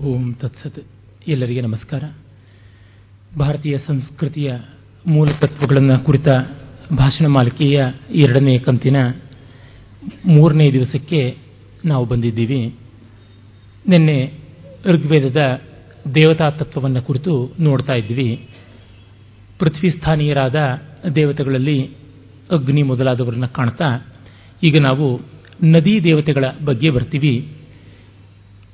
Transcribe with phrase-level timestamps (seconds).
[0.00, 0.78] ಓಂ ತತ್ಸತ್.
[1.28, 2.04] ಎಲ್ಲರಿಗೆ ನಮಸ್ಕಾರ.
[3.38, 4.52] ಭಾರತೀಯ ಸಂಸ್ಕೃತಿಯ
[5.06, 6.28] ಮೂಲ ತತ್ವಗಳನ್ನು ಕುರಿತ
[6.92, 8.96] ಭಾಷಣ ಮಾಲಿಕೆಯ ಎರಡನೇ ಕಂತಿನ
[10.26, 11.36] ಮೂರನೇ ದಿವಸಕ್ಕೆ
[11.84, 12.74] ನಾವು ಬಂದಿದ್ದೀವಿ.
[13.88, 14.32] ನಿನ್ನೆ
[14.84, 15.60] ಋಗ್ವೇದದ
[16.14, 18.48] ದೇವತಾ ತತ್ವವನ್ನು ಕುರಿತು ನೋಡ್ತಾ ಇದ್ವಿ
[19.58, 20.56] ಪೃಥ್ವಿ ಸ್ಥಾನೀಯರಾದ
[21.14, 21.90] ದೇವತೆಗಳಲ್ಲಿ
[22.50, 24.06] ಅಗ್ನಿ ಮೊದಲಾದವರನ್ನ ಕಾಣ್ತಾ
[24.64, 25.20] ಈಗ ನಾವು
[25.64, 27.55] ನದಿ ದೇವತೆಗಳ ಬಗ್ಗೆ ಬರ್ತೀವಿ.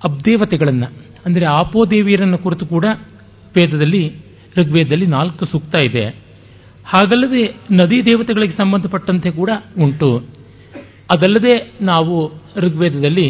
[0.04, 0.88] ಅಬ್ದೇವತೆಗಳನ್ನು,
[1.26, 2.84] ಅಂದರೆ ಆಪೋದೇವಿಯರನ್ನು ಕುರಿತು ಕೂಡ
[3.54, 4.04] ವೇದದಲ್ಲಿ,
[4.58, 6.04] ಋಗ್ವೇದದಲ್ಲಿ ನಾಲ್ಕು ಸೂಕ್ತ ಇದೆ.
[6.84, 10.10] ಹಾಗಲ್ಲದೆ ನದಿ ದೇವತೆಗಳಿಗೆ ಸಂಬಂಧಪಟ್ಟಂತೆ ಕೂಡ ಉಂಟು.
[11.14, 12.16] ಅದಲ್ಲದೆ ನಾವು
[12.56, 13.26] ಋಗ್ವೇದದಲ್ಲಿ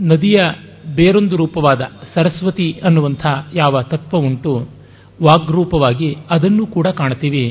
[0.00, 0.38] ನದಿಯ
[0.96, 1.82] ಬೇರೊಂದು ರೂಪವಾದ
[2.14, 4.68] ಸರಸ್ವತಿ ಅನ್ನುವಂಥ ಯಾವ ತತ್ವ ಉಂಟು,
[5.22, 7.44] ವಾಗ್ರೂಪವಾಗಿ ಅದನ್ನು ಕೂಡ ಕಾಣ್ತೀವಿ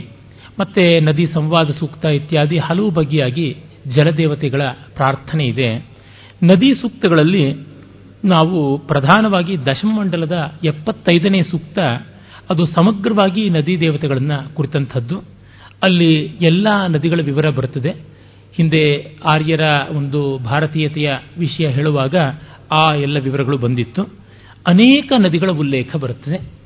[0.59, 3.47] ಮತ್ತೆ ನದಿ ಸಂವಾದ ಸೂಕ್ತ ಇತ್ಯಾದಿ ಹಲವು ಬಗೆಯಾಗಿ
[3.87, 4.61] ಜಲದೇವತೆಗಳ
[4.95, 5.69] ಪ್ರಾರ್ಥನೆ ಇದೆ.
[6.43, 7.55] ನದಿ ಸೂಕ್ತಗಳಲ್ಲಿ
[8.25, 11.79] ನಾವು ಪ್ರಧಾನವಾಗಿ ದಶಮಂಡಲದ ಎಪ್ಪತ್ತೈದನೇ ಸೂಕ್ತ,
[12.49, 15.17] ಅದು ಸಮಗ್ರವಾಗಿ ನದಿ ದೇವತೆಗಳನ್ನು ಕುರಿತಂಥದ್ದು.
[15.83, 17.95] ಅಲ್ಲಿ ಎಲ್ಲ ನದಿಗಳ ವಿವರ ಬರುತ್ತದೆ
[18.53, 19.61] ಹಿಂದೆ ಆರ್ಯರ
[19.91, 22.15] ಒಂದು ಭಾರತೀಯತೆಯ ವಿಷಯ ಹೇಳುವಾಗ
[22.71, 24.09] ಆ ಎಲ್ಲ ವಿವರಗಳು ಬಂದಿತ್ತು.
[24.67, 26.61] ಅನೇಕ ನದಿಗಳ ಉಲ್ಲೇಖ ಬರುತ್ತದೆ.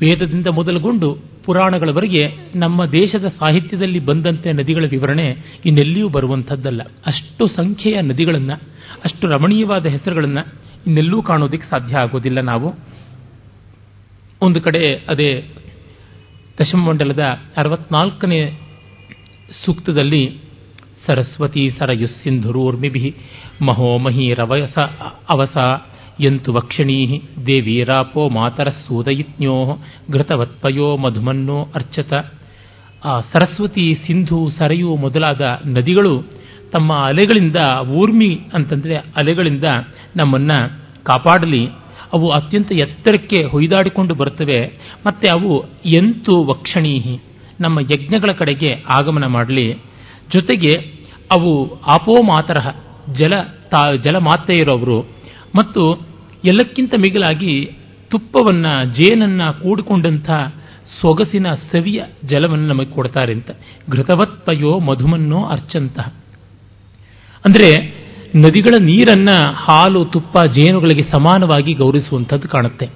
[0.00, 2.20] ವೇದದಿಂದ ಮೊದಲುಗೊಂಡು ಪುರಾಣಗಳವರೆಗೆ
[2.54, 6.82] ನಮ್ಮ ದೇಶದ ಸಾಹಿತ್ಯದಲ್ಲಿ ಬಂದಂತೆ ನದಿಗಳ ವಿವರಣೆ ಇನ್ನೆಲ್ಲಿಯೂ ಬರುವಂಥದ್ದಲ್ಲ.
[7.06, 8.71] ಅಷ್ಟು ಸಂಖ್ಯೆಯ ನದಿಗಳನ್ನು
[9.04, 10.52] ಅಷ್ಟು ರಮಣೀಯವಾದ ಹೆಸರುಗಳನ್ನು
[10.86, 12.74] ಇನ್ನೆಲ್ಲೂ ಕಾಣೋದಕ್ಕೆ ಸಾಧ್ಯ ಆಗೋದಿಲ್ಲ ನಾವು.
[14.42, 15.44] ಒಂದು ಕಡೆ ಅದೇ
[16.60, 17.20] ದಶಮಂಡಲದ
[17.56, 18.60] ಅರವತ್ನಾಲ್ಕನೇ
[19.64, 20.38] ಸೂಕ್ತದಲ್ಲಿ
[21.06, 23.16] ಸರಸ್ವತಿ ಸರಯುಸ್ಸಿಂಧುರೂರ್ಮಿಭಿ
[23.62, 24.78] ಮಹೋಮಹಿ ರವಯಸ
[25.30, 25.56] ಅವಸ
[26.20, 29.78] ಯಂತು ವಕ್ಷಣೀ ದೇವೀರಾಪೋ ಮಾತರ ಸೂದಯಿತ್ಯೋ
[30.12, 32.12] ಘೃತವತ್ಪಯೋ ಮಧುಮನ್ನೋ ಅರ್ಚತ.
[33.04, 36.41] ಆ ಸರಸ್ವತಿ ಸಿಂಧು ಸರಯು ಮೊದಲಾದ ನದಿಗಳು
[36.72, 37.56] ತಮ್ಮ ಅಲೆಗಳಿಂದ
[37.88, 39.64] ಊರ್ಮಿ ಅಂತಂದರೆ ಅಲೆಗಳಿಂದ
[40.16, 40.58] ನಮ್ಮನ್ನು
[41.04, 41.66] ಕಾಪಾಡಲಿ.
[42.12, 44.78] ಅವು ಅತ್ಯಂತ ಎತ್ತರಕ್ಕೆ ಹೊಯ್ದಾಡಿಕೊಂಡು ಬರುತ್ತವೆ.
[45.06, 47.18] ಮತ್ತು ಅವು ಎಂತು ವಕ್ಷಣೀಹಿ.
[47.60, 49.78] ನಮ್ಮ ಯಜ್ಞಗಳ ಕಡೆಗೆ ಆಗಮನ ಮಾಡಲಿ.
[50.32, 50.72] ಜೊತೆಗೆ
[51.32, 52.70] ಅವು ಆಪೋ ಮಾತರಹ
[53.12, 53.30] ಜಲ
[53.70, 55.00] ತಾ ಜಲಮಾತೆಯಿರೋವರು
[55.56, 55.82] ಮತ್ತು
[56.44, 57.64] ಎಲ್ಲಕ್ಕಿಂತ ಮಿಗಿಲಾಗಿ
[58.10, 60.30] ತುಪ್ಪವನ್ನು, ಜೇನನ್ನು ಕೂಡಿಕೊಂಡಂಥ
[61.00, 63.50] ಸೊಗಸಿನ ಸವಿಯ ಜಲವನ್ನು ನಮಗೆ ಕೊಡ್ತಾರೆ ಅಂತ
[63.90, 66.14] ಘೃತವತ್ಪಯೋ ಮಧುಮನ್ನೋ ಅರ್ಚಂತಹ
[67.44, 67.68] ಅಂದರೆ
[68.36, 72.86] ನದಿಗಳ ನೀರನ್ನ ಹಾಲು, ತುಪ್ಪ, ಜೇನುಗಳಿಗೆ ಸಮಾನವಾಗಿ ಗೌರವಿಸುವಂಥದ್ದು ಕಾಣುತ್ತೆ.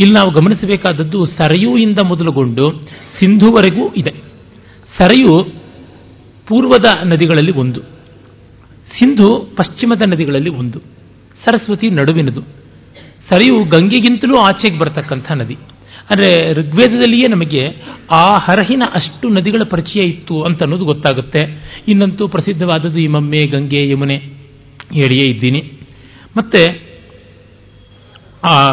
[0.00, 2.64] ಇಲ್ಲಿ ನಾವು ಗಮನಿಸಬೇಕಾದದ್ದು ಸರಯುವಿಂದ ಮೊದಲುಗೊಂಡು
[3.18, 4.10] ಸಿಂಧುವರೆಗೂ ಇದೆ.
[4.98, 5.44] ಸರಯು
[6.48, 7.80] ಪೂರ್ವದ ನದಿಗಳಲ್ಲಿ ಒಂದು,
[8.96, 10.78] ಸಿಂಧು ಪಶ್ಚಿಮದ ನದಿಗಳಲ್ಲಿ ಒಂದು,
[11.44, 12.40] ಸರಸ್ವತಿ ನಡುವಿನದು.
[13.30, 15.56] ಸರಿಯು ಗಂಗೆಗಿಂತಲೂ ಆಚೆಗೆ ಬರತಕ್ಕಂಥ ನದಿ.
[16.10, 21.40] ಅಂದರೆ ಋಗ್ವೇದದಲ್ಲಿಯೇ ನಮಗೆ ಆ ಹರಹಿನ ಅಷ್ಟು ನದಿಗಳ ಪರಿಚಯ ಇತ್ತು ಅಂತ ಅನ್ನೋದು ಗೊತ್ತಾಗುತ್ತೆ.
[21.88, 23.06] ಇನ್ನಂತೂ ಪ್ರಸಿದ್ಧವಾದದ್ದು ಈ
[23.46, 24.16] ಗಂಗೆ, ಯಮುನೆ
[24.92, 25.72] ಹೇಳಿಯೇ ಇದ್ದೀನಿ.
[26.36, 26.94] ಮತ್ತೆ
[28.44, 28.70] ಆ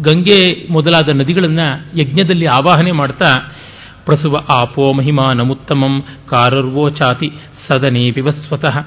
[0.00, 3.56] ಗಂಗೆ ಮೊದಲಾದ ನದಿಗಳನ್ನು ಯಜ್ಞದಲ್ಲಿ ಆವಾಹನೆ ಮಾಡ್ತಾ,
[4.04, 7.32] ಪ್ರಸುವ ಆಪೋ ಮಹಿಮಾನಮುತ್ತಮಂ ಕಾರರ್ವೋಚಾತಿ
[7.68, 8.86] ಸದನೇ ವಿವಸ್ವತಃ.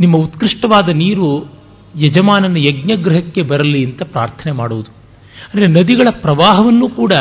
[0.00, 1.58] ನಿಮ್ಮ ಉತ್ಕೃಷ್ಟವಾದ ನೀರು
[1.96, 4.97] ಯಜಮಾನನ ಯಜ್ಞಗೃಹಕ್ಕೆ ಬರಲಿ ಅಂತ ಪ್ರಾರ್ಥನೆ ಮಾಡುವುದು.
[5.46, 7.12] ಅಂದರೆ ನದಿಗಳ ಪ್ರವಾಹವನ್ನು ಕೂಡ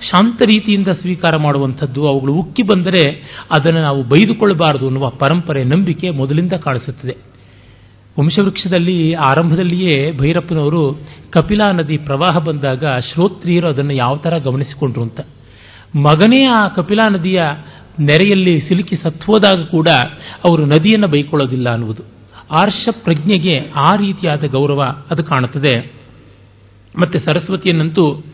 [0.00, 3.04] ಶಾಂತ ರೀತಿಯಿಂದ ಸ್ವೀಕಾರ ಮಾಡುವಂಥದ್ದು, ಅವುಗಳು ಉಕ್ಕಿ ಬಂದರೆ
[3.50, 7.36] ಅದನ್ನು ನಾವು ಬೈದುಕೊಳ್ಳಬಾರದು ಅನ್ನುವ ಪರಂಪರೆ, ನಂಬಿಕೆ ಮೊದಲಿಂದ ಕಾಣಿಸುತ್ತದೆ.
[8.20, 11.00] ವಂಶವೃಕ್ಷದಲ್ಲಿ ಆರಂಭದಲ್ಲಿಯೇ ಭೈರಪ್ಪನವರು
[11.30, 15.20] ಕಪಿಲಾ ನದಿ ಪ್ರವಾಹ ಬಂದಾಗ ಶ್ರೋತ್ರಿಯರು ಅದನ್ನು ಯಾವ ಥರ ಗಮನಿಸಿಕೊಂಡ್ರು ಅಂತ.
[15.96, 17.42] ಮಗನೇ ಆ ಕಪಿಲಾ ನದಿಯ
[18.00, 19.88] ನೆರೆಯಲ್ಲಿ ಸಿಲುಕಿ ಸತ್ವೋದಾಗ ಕೂಡ
[20.48, 22.02] ಅವರು ನದಿಯನ್ನು ಬೈಕೊಳ್ಳೋದಿಲ್ಲ ಅನ್ನುವುದು.
[22.50, 25.92] ಆರ್ಷ ಪ್ರಜ್ಞೆಗೆ ಆ ರೀತಿಯಾದ ಗೌರವ ಅದು ಕಾಣುತ್ತದೆ.
[26.98, 28.24] ಮತ್ತೆ ಸರಸ್ವತಿಯನ್ನಂತೂ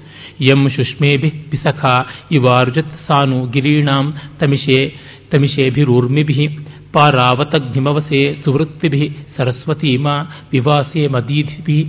[0.41, 1.85] ಎಂ ಶುಷ್ಮೇಭಿ ಪಿಸಖ
[2.33, 4.95] ಇವಾರ್ಜತ್ ಸಾನು ಗಿರೀಣಾಂ ತಮಿಷೆ,
[5.31, 6.49] ತಮಿಷೇಭಿರೂರ್ಮಿಭಿ
[6.93, 10.07] ಪಾರಾವತಗ್ನಿಮವಸೆ ಸುವೃತ್ತಿಭಿ ಸರಸ್ವತೀಮ
[10.53, 11.87] ವಿವಾಸೆ ಮದೀಧಿಭಿ.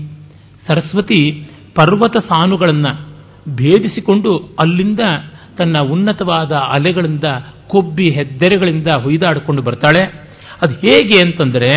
[0.67, 1.31] ಸರಸ್ವತಿ
[1.75, 3.13] ಪರ್ವತ ಸಾನುಗಳನ್ನು
[3.55, 5.00] ಭೇದಿಸಿಕೊಂಡು ಅಲ್ಲಿಂದ
[5.57, 7.23] ತನ್ನ ಉನ್ನತವಾದ ಅಲೆಗಳಿಂದ,
[7.67, 10.03] ಕೊಬ್ಬಿ ಹೆದ್ದೆರೆಗಳಿಂದ ಹುಯ್ದಾಡಿಕೊಂಡು ಬರ್ತಾಳೆ.
[10.61, 11.69] ಅದು ಹೇಗೆ ಅಂತಂದರೆ,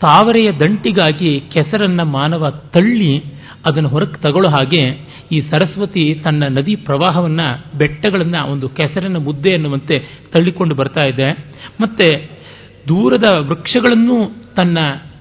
[0.00, 8.52] ತಾವರೆಯ ದಂಟಿಗಾಗಿ ಕೆಸರನ್ನ ಮಾನವ ತಳ್ಳಿ ಅದನ್ನು ಹೊರಗೆ ತಗೊಳ್ಳೋ ಹಾಗೆ ಈ ಸರಸ್ವತಿ ತನ್ನ ನದಿ ಪ್ರವಾಹವನ್ನು, ಬೆಟ್ಟಗಳನ್ನು,
[8.52, 10.00] ಒಂದು ಕೆಸರಿನ ಮುದ್ದೆ ಎನ್ನುವಂತೆ
[10.32, 11.30] ತಳ್ಳಿಕೊಂಡು ಬರ್ತಾ ಇದೆ.
[11.80, 12.30] ಮತ್ತೆ
[12.88, 14.78] ದೂರದ ವೃಕ್ಷಗಳನ್ನು ತನ್ನ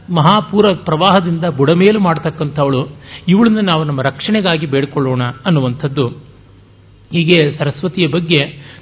[0.10, 2.98] ಮಹಾಪೂರ ಪ್ರವಾಹದಿಂದ ಬುಡಮೇಲು ಮಾಡತಕ್ಕಂಥವಳು.
[3.28, 6.08] ಇವಳನ್ನು ನಾವು ನಮ್ಮ ರಕ್ಷಣೆಗಾಗಿ ಬೇಡಿಕೊಳ್ಳೋಣ ಅನ್ನುವಂಥದ್ದು.
[7.14, 8.40] ಹೀಗೆ ಸರಸ್ವತಿಯ ಬಗ್ಗೆ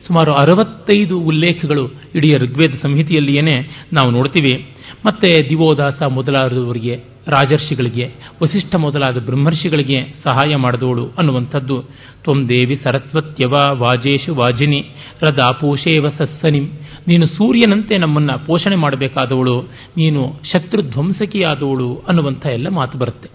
[0.08, 3.62] ಸುಮಾರು ಅರವತ್ತೈದು ಉಲ್ಲೇಖಗಳು ಇಡೀ ಋಗ್ವೇದ ಸಂಹಿತೆಯಲ್ಲಿಯೇ
[3.94, 4.70] ನಾವು ನೋಡ್ತೀವಿ.
[5.06, 8.12] ಮತ್ತೆ ದಿವೋದಾಸ ಮೊದಲಾದವರಿಗೆ ರಾಜರ್ಷಿಗಳಿಗೆ,
[8.44, 11.82] ವಸಿಷ್ಠ ಮೊದಲಾದ ಬ್ರಹ್ಮರ್ಷಿಗಳಿಗೆ ಸಹಾಯ ಮಾಡಿದವಳು ಅನ್ನುವಂಥದ್ದು.
[12.24, 14.90] ತ್ವಂ ದೇವಿ ಸರಸ್ವತ್ಯವ ವಾಜೇಶು ವಾಜಿನಿ
[15.22, 16.68] ರದಾಪೂಷೇವ ಸಸ್ಸನಿಂ.
[17.08, 19.62] ನೀನು ಸೂರ್ಯನಂತೆ ನಮ್ಮನ್ನು ಪೋಷಣೆ ಮಾಡಬೇಕಾದವಳು,
[19.98, 23.30] ನೀನು ಶತ್ರು ಧ್ವಂಸಕಿಯಾದವಳು ಅನ್ನುವಂಥ ಎಲ್ಲ ಮಾತು ಬರುತ್ತೆ.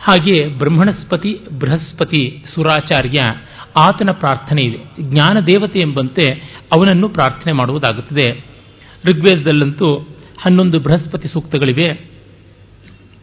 [0.00, 3.40] ಹಾಗೆ ಬ್ರಹ್ಮಣಸ್ಪತಿ, ಬೃಹಸ್ಪತಿ ಸುರಾಚಾರ್ಯ
[3.78, 4.78] ಆತನ ಪ್ರಾರ್ಥನೆ ಇದೆ.
[5.00, 6.32] ಜ್ಞಾನ ದೇವತೆ ಎಂಬಂತೆ
[6.76, 8.44] ಅವನನ್ನು ಪ್ರಾರ್ಥನೆ ಮಾಡುವುದಾಗುತ್ತದೆ.
[9.04, 10.08] ಋಗ್ವೇದದಲ್ಲಂತೂ
[10.38, 12.15] ಹನ್ನೊಂದು ಬೃಹಸ್ಪತಿ ಸೂಕ್ತಗಳಿವೆ.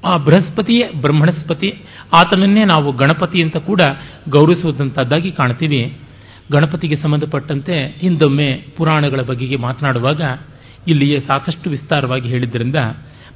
[0.04, 1.70] ಆ ಬೃಹಸ್ಪತಿಯೇ ಬ್ರಹ್ಮಣಸ್ಪತಿ,
[2.14, 3.82] ಆತನನ್ನೇ ನಾವು ಗಣಪತಿ ಅಂತ ಕೂಡ
[4.30, 5.98] ಗೌರವಿಸುವುದಂತದ್ದಾಗಿ ಕಾಣ್ತೀವಿ.
[6.52, 10.22] ಗಣಪತಿಗೆ ಸಂಬಂಧಪಟ್ಟಂತೆ ಹಿಂದೊಮ್ಮೆ ಪುರಾಣಗಳ ಬಗೆಗೆ ಮಾತನಾಡುವಾಗ
[10.88, 12.76] ಇಲ್ಲಿಯೇ ಸಾಕಷ್ಟು ವಿಸ್ತಾರವಾಗಿ ಹೇಳಿದ್ದರಿಂದ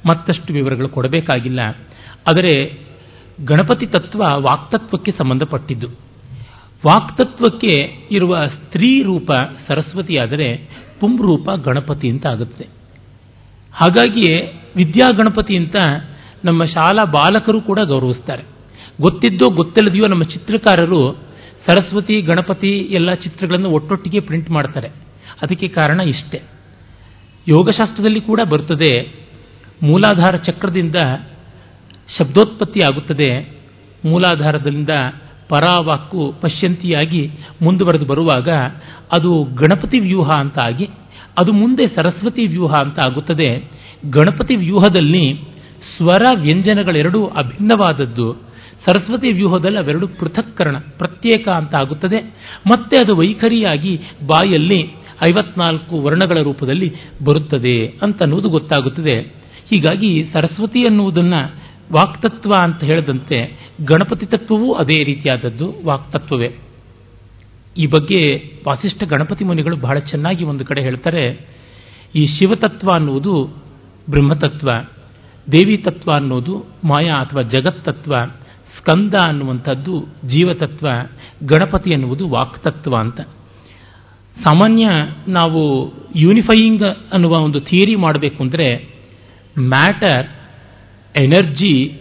[0.08, 1.60] ಮತ್ತಷ್ಟು ವಿವರಗಳು ಕೊಡಬೇಕಾಗಿಲ್ಲ.
[2.30, 2.78] ಆದರೆ
[3.44, 5.88] ಗಣಪತಿ ತತ್ವ ವಾಕ್ತತ್ವಕ್ಕೆ ಸಂಬಂಧಪಟ್ಟಿದ್ದು.
[6.86, 7.72] ವಾಕ್ತತ್ವಕ್ಕೆ
[8.10, 9.32] ಇರುವ ಸ್ತ್ರೀ ರೂಪ
[9.68, 10.68] ಸರಸ್ವತಿಯಾದರೆ
[11.00, 12.64] ಪುಂರೂಪ ಗಣಪತಿ ಅಂತ ಆಗುತ್ತೆ.
[13.72, 15.76] ಹಾಗಾಗಿಯೇ ವಿದ್ಯಾ ಗಣಪತಿ ಅಂತ
[16.44, 18.42] ನಮ್ಮ ಶಾಲಾ ಬಾಲಕರು ಕೂಡ ಗೌರವಿಸ್ತಾರೆ.
[19.00, 21.28] ಗೊತ್ತಿದ್ದೋ ಗೊತ್ತಿಲ್ಲದೆಯೋ ನಮ್ಮ ಚಿತ್ರಕಾರರು
[21.68, 24.88] ಸರಸ್ವತಿ, ಗಣಪತಿ ಎಲ್ಲ ಚಿತ್ರಗಳನ್ನು ಒಟ್ಟೊಟ್ಟಿಗೆ ಪ್ರಿಂಟ್ ಮಾಡ್ತಾರೆ.
[25.42, 26.42] ಅದಕ್ಕೆ ಕಾರಣ ಇಷ್ಟೇ.
[27.48, 29.14] ಯೋಗಶಾಸ್ತ್ರದಲ್ಲಿ ಕೂಡ ಬರ್ತದೆ,
[29.82, 30.94] ಮೂಲಾಧಾರ ಚಕ್ರದಿಂದ
[32.18, 33.58] ಶಬ್ದೋತ್ಪತ್ತಿ ಆಗುತ್ತದೆ.
[34.04, 34.88] ಮೂಲಾಧಾರದಿಂದ
[35.48, 37.30] ಪರಾವಾಕ್ಕು ಪಶ್ಯಂತಿಯಾಗಿ
[37.62, 38.48] ಮುಂದುವರೆದು ಬರುವಾಗ
[39.16, 40.88] ಅದು ಗಣಪತಿ ವ್ಯೂಹ ಅಂತ ಆಗಿ,
[41.38, 43.64] ಅದು ಮುಂದೆ ಸರಸ್ವತಿ ವ್ಯೂಹ ಅಂತ ಆಗುತ್ತದೆ.
[44.10, 45.57] ಗಣಪತಿ ವ್ಯೂಹದಲ್ಲಿ
[45.98, 48.32] ಸ್ವರ ವ್ಯಂಜನಗಳೆರಡೂ ಅಭಿನ್ನವಾದದ್ದು.
[48.88, 52.22] ಸರಸ್ವತಿ ವ್ಯೂಹದಲ್ಲಿ ಅವೆರಡು ಪೃಥಕ್ಕರಣ, ಪ್ರತ್ಯೇಕ ಅಂತ ಆಗುತ್ತದೆ.
[52.66, 54.90] ಮತ್ತೆ ಅದು ವೈಖರಿಯಾಗಿ ಬಾಯಲ್ಲಿ
[55.30, 56.92] ಐವತ್ನಾಲ್ಕು ವರ್ಣಗಳ ರೂಪದಲ್ಲಿ
[57.24, 59.20] ಬರುತ್ತದೆ ಅಂತನ್ನುವುದು ಗೊತ್ತಾಗುತ್ತದೆ.
[59.70, 61.54] ಹೀಗಾಗಿ ಸರಸ್ವತಿ ಅನ್ನುವುದನ್ನು
[61.92, 66.52] ವಾಕ್ತತ್ವ ಅಂತ ಹೇಳದಂತೆ ಗಣಪತಿ ತತ್ವವೂ ಅದೇ ರೀತಿಯಾದದ್ದು ವಾಕ್ತತ್ವವೇ.
[67.76, 71.46] ಈ ಬಗ್ಗೆ ವಾಸಿಷ್ಠ ಗಣಪತಿ ಮುನಿಗಳು ಬಹಳ ಚೆನ್ನಾಗಿ ಒಂದು ಕಡೆ ಹೇಳ್ತಾರೆ.
[72.14, 73.44] ಈ ಶಿವತತ್ವ ಅನ್ನುವುದು
[74.10, 74.68] ಬ್ರಹ್ಮತತ್ವ.
[75.52, 78.14] ದೇವಿ ತತ್ವ ಅನ್ನೋದು ಮಾಯಾ ಅಥವಾ ಜಗತ್ತತ್ವ
[78.76, 80.88] ಸ್ಕಂದ ಅನ್ನುವಂಥದ್ದು ಜೀವತತ್ವ
[81.46, 83.20] ಗಣಪತಿ ಅನ್ನುವುದು ವಾಕ್ತತ್ವ ಅಂತ.
[84.40, 84.88] ಸಾಮಾನ್ಯ
[85.28, 88.84] ನಾವು ಯೂನಿಫೈಯಿಂಗ್ ಅನ್ನುವ ಒಂದು ಥಿಯರಿ ಮಾಡಬೇಕು ಅಂದರೆ
[89.58, 90.26] ಮ್ಯಾಟರ್
[91.20, 92.00] ಎನರ್ಜಿ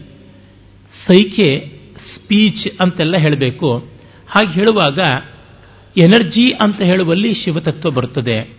[1.07, 1.79] ಸೈಕೆ
[2.15, 3.77] ಸ್ಪೀಚ್ ಅಂತೆಲ್ಲ ಹೇಳಬೇಕು.
[4.27, 4.99] ಹಾಗೆ ಹೇಳುವಾಗ
[5.97, 8.49] ಎನರ್ಜಿ ಅಂತ ಹೇಳುವಲ್ಲಿ ಶಿವತತ್ವ ಬರುತ್ತದೆ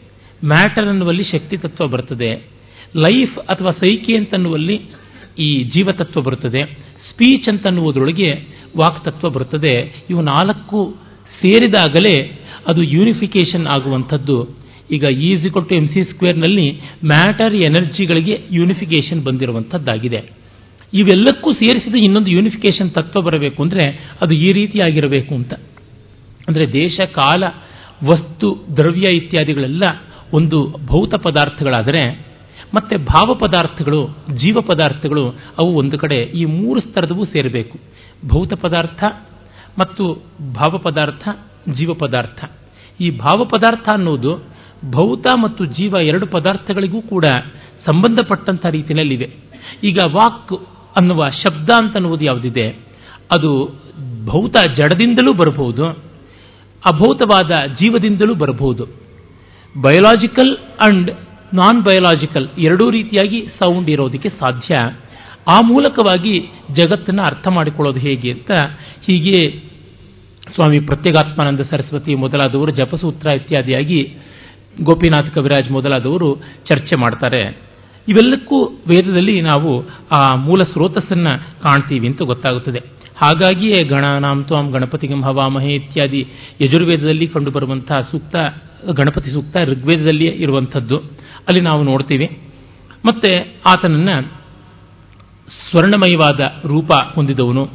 [0.45, 2.58] ಮ್ಯಾಟರ್ ಅನ್ನುವಲ್ಲಿ ಶಕ್ತಿ ತತ್ವ ಬರುತ್ತದೆ
[2.97, 4.81] ಲೈಫ್ ಅಥವಾ ಸೈಕೆ ಅಂತನ್ನುವಲ್ಲಿ
[5.39, 6.63] ಈ ಜೀವತತ್ವ ಬರುತ್ತದೆ.
[7.11, 10.05] ಸ್ಪೀಚ್ ಅಂತನ್ನುವುದರೊಳಗೆ ವಾಕ್ತತ್ವ ಬರುತ್ತದೆ.
[10.11, 10.97] ಇವು ನಾಲ್ಕು
[11.41, 14.57] ಸೇರಿದಾಗಲೇ ಅದು ಯೂನಿಫಿಕೇಶನ್ ಆಗುವಂಥದ್ದು.
[14.91, 16.71] ಈಗ E equal to M C ಸ್ಕ್ವೇರ್ನಲ್ಲಿ
[17.05, 20.39] matter ಎನರ್ಜಿಗಳಿಗೆ ಯೂನಿಫಿಕೇಶನ್ ಬಂದಿರುವಂಥದ್ದಾಗಿದೆ.
[20.95, 25.55] ಇವೆಲ್ಲಕ್ಕೂ ಸೇರಿಸಿದ ಇನ್ನೊಂದು ಯೂನಿಫಿಕೇಶನ್ ತತ್ವ ಬರಬೇಕು ಅಂದರೆ ಅದು ಈ ರೀತಿಯಾಗಿರಬೇಕು ಅಂತ.
[26.49, 27.45] ಅಂದರೆ ದೇಶ, ಕಾಲ,
[28.05, 29.83] ವಸ್ತು, ದ್ರವ್ಯ ಇತ್ಯಾದಿಗಳೆಲ್ಲ
[30.33, 32.28] ಒಂದು ಭೌತ ಪದಾರ್ಥಗಳಾದರೆ
[32.75, 37.79] ಮತ್ತೆ ಭಾವ ಪದಾರ್ಥಗಳು, ಜೀವ ಪದಾರ್ಥಗಳು, ಅವು ಒಂದು ಕಡೆ ಈ ಮೂರು ಸ್ತರದವೂ ಸೇರಬೇಕು.
[38.29, 39.05] ಭೌತ ಪದಾರ್ಥ
[39.79, 40.23] ಮತ್ತು
[40.55, 41.29] ಭಾವ ಪದಾರ್ಥ,
[41.73, 42.45] ಜೀವ ಪದಾರ್ಥ.
[43.01, 44.45] ಈ ಭಾವ ಪದಾರ್ಥ ಅನ್ನೋದು
[44.91, 47.25] ಭೌತ ಮತ್ತು ಜೀವ ಎರಡು ಪದಾರ್ಥಗಳಿಗೂ ಕೂಡ
[47.87, 49.31] ಸಂಬಂಧಪಟ್ಟಂಥ ರೀತಿಯಲ್ಲಿವೆ
[49.85, 50.53] ಈಗ ವಾಕ್
[51.01, 52.71] ಅನ್ನುವ ಶಬ್ದ ಅಂತ ಅನ್ನುವುದು ಯಾವುದಿದೆ?
[53.35, 53.71] ಅದು
[54.25, 55.85] ಭೌತ ಜಡದಿಂದಲೂ ಬರಬಹುದು,
[56.93, 58.85] ಅಭೌತವಾದ ಜೀವದಿಂದಲೂ ಬರಬಹುದು.
[59.81, 61.11] ಬಯೋಲಾಜಿಕಲ್ ಅಂಡ್
[61.55, 64.75] ನಾನ್ ಬಯಲಾಜಿಕಲ್ ಎರಡೂ ರೀತಿಯಾಗಿ ಸೌಂಡ್ ಇರೋದಕ್ಕೆ ಸಾಧ್ಯ.
[65.49, 66.41] ಆ ಮೂಲಕವಾಗಿ
[66.73, 68.51] ಜಗತ್ತನ್ನು ಅರ್ಥ ಮಾಡಿಕೊಳ್ಳೋದು ಹೇಗೆ ಅಂತ
[69.07, 69.69] ಹೀಗೆ
[70.55, 74.17] ಸ್ವಾಮಿ ಪ್ರತ್ಯೇಗಾತ್ಮಾನಂದ ಸರಸ್ವತಿ ಮೊದಲಾದವರು, ಜಪಸೂತ್ರ ಇತ್ಯಾದಿಯಾಗಿ
[74.83, 77.43] ಗೋಪಿನಾಥ್ ಕವಿರಾಜ್ ಮೊದಲಾದವರು ಚರ್ಚೆ ಮಾಡ್ತಾರೆ.
[78.09, 79.85] ಇವೆಲ್ಲಕ್ಕೂ ವೇದದಲ್ಲಿ ನಾವು
[80.21, 82.79] ಆ ಮೂಲ ಸ್ರೋತಸ್ಸನ್ನು ಕಾಣ್ತೀವಿ ಅಂತ ಗೊತ್ತಾಗುತ್ತದೆ.
[83.25, 86.27] ಹಾಗಾಗಿಯೇ ಗಣನಾಂ ತ್ವಾಂ ಗಣಪತಿ ಹವಾಮಹೇ ಇತ್ಯಾದಿ
[86.61, 88.37] ಯಜುರ್ವೇದದಲ್ಲಿ ಕಂಡುಬರುವಂತಹ ಸೂಕ್ತ,
[88.87, 91.28] ಗಣಪತಿ ಸೂಕ್ತ ಋಗ್ವೇದದಲ್ಲಿಯೇ ಇರುವಂಥದ್ದು.
[91.49, 92.39] ಅಲ್ಲಿ ನಾವು ನೋಡ್ತೀವಿ.
[93.05, 94.39] ಮತ್ತೆ ಆತನನ್ನು
[95.71, 97.67] ಸ್ವರ್ಣಮಯವಾದ ರೂಪ ಹೊಂದಿದವನು.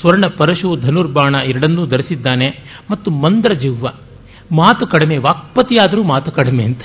[0.00, 2.48] ಸ್ವರ್ಣ ಪರಶು ಧನುರ್ಬಾಣ ಎರಡನ್ನೂ ಧರಿಸಿದ್ದಾನೆ.
[2.90, 3.88] ಮತ್ತು ಮಂದ್ರ ಜಿಹ್ವ
[4.52, 6.82] ಮಾತು ಕಡಿಮೆ, ವಾಕ್ಪತಿಯಾದರೂ ಮಾತು ಕಡಿಮೆ ಅಂತ.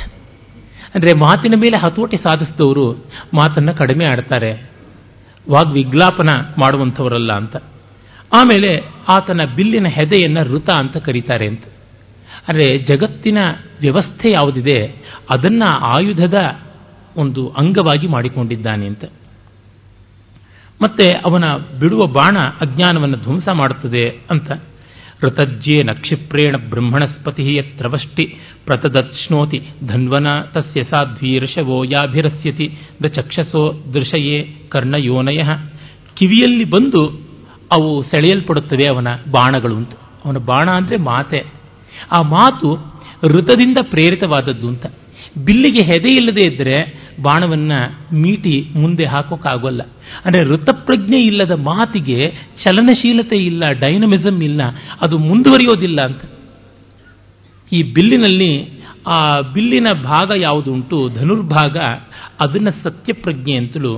[0.95, 2.91] ಅಂದರೆ ಮಾತಿನ ಮೇಲೆ ಹತೋಟಿ ಸಾಧಿಸಿದವರು
[3.33, 4.69] ಮಾತನ್ನು ಕಡಿಮೆ ಆಡ್ತಾರೆ.
[5.51, 7.55] ವಾಗ್ವಿಗ್ಲಾಪನ ಮಾಡುವಂಥವರಲ್ಲ ಅಂತ.
[8.33, 8.77] ಆಮೇಲೆ
[9.09, 11.63] ಆತನ ಬಿಲ್ಲಿನ ಹೆದೆಯನ್ನು ಋತ ಅಂತ ಕರೀತಾರೆ ಅಂತ.
[12.47, 13.37] ಅಂದರೆ ಜಗತ್ತಿನ
[13.79, 14.87] ವ್ಯವಸ್ಥೆ ಯಾವುದಿದೆ,
[15.33, 16.37] ಅದನ್ನು ಆಯುಧದ
[17.17, 19.05] ಒಂದು ಅಂಗವಾಗಿ ಮಾಡಿಕೊಂಡಿದ್ದಾನೆ ಅಂತ.
[20.81, 21.43] ಮತ್ತೆ ಅವನ
[21.79, 24.51] ಬಿಡುವ ಬಾಣ ಅಜ್ಞಾನವನ್ನು ಧ್ವಂಸ ಮಾಡುತ್ತದೆ ಅಂತ.
[25.23, 28.35] ಋತಜ್ಯೇ ನಕ್ಷಿಪ್ರೇಣ ಬ್ರಹ್ಮಣಸ್ಪತಿ ಯತ್ರವಷ್ಟಿ
[28.65, 32.71] ಪ್ರತದತ್ಶ್ನೋತಿ ಧನ್ವನ ತಸ್ಯ ಸಾಧ್ವೀರ್ಷವೋ ಯಾಭಿರಸ್ಯತಿ
[33.03, 35.43] ದ ಚಕ್ಷಸೋ ದೃಶಯೇ ಕರ್ಣಯೋನಯ.
[36.15, 37.07] ಕಿವಿಯಲ್ಲಿ ಬಂದು
[37.71, 39.91] ಅವು ಸೆಳೆಯಲ್ಪಡುತ್ತವೆ ಅವನ ಬಾಣಗಳು ಅಂತ.
[40.25, 41.56] ಅವನ ಬಾಣ ಅಂದರೆ ಮಾತೆ.
[42.17, 42.69] ಆ ಮಾತು
[43.27, 44.85] ಋತದಿಂದ ಪ್ರೇರಿತವಾದದ್ದು ಅಂತ.
[45.45, 46.77] ಬಿಲ್ಲಿಗೆ ಹೆದೆ ಇಲ್ಲದೆ ಇದ್ದರೆ
[47.21, 47.79] ಬಾಣವನ್ನು
[48.15, 49.81] ಮೀಟಿ ಮುಂದೆ ಹಾಕೋಕ್ಕಾಗೋಲ್ಲ
[50.25, 52.19] ಅಂದರೆ ಋತಪ್ರಜ್ಞೆ ಇಲ್ಲದ ಮಾತಿಗೆ
[52.63, 54.61] ಚಲನಶೀಲತೆ ಇಲ್ಲ ಡೈನಮಿಸಮ್ ಇಲ್ಲ,
[55.01, 56.21] ಅದು ಮುಂದುವರಿಯೋದಿಲ್ಲ ಅಂತ.
[57.71, 58.51] ಈ ಬಿಲ್ಲಿನಲ್ಲಿ
[59.07, 61.77] ಆ ಬಿಲ್ಲಿನ ಭಾಗ ಯಾವುದುಂಟು, ಧನುರ್ಭಾಗ,
[62.39, 63.93] ಅದನ್ನು ಸತ್ಯಪ್ರಜ್ಞೆ ಅಂತಲೂ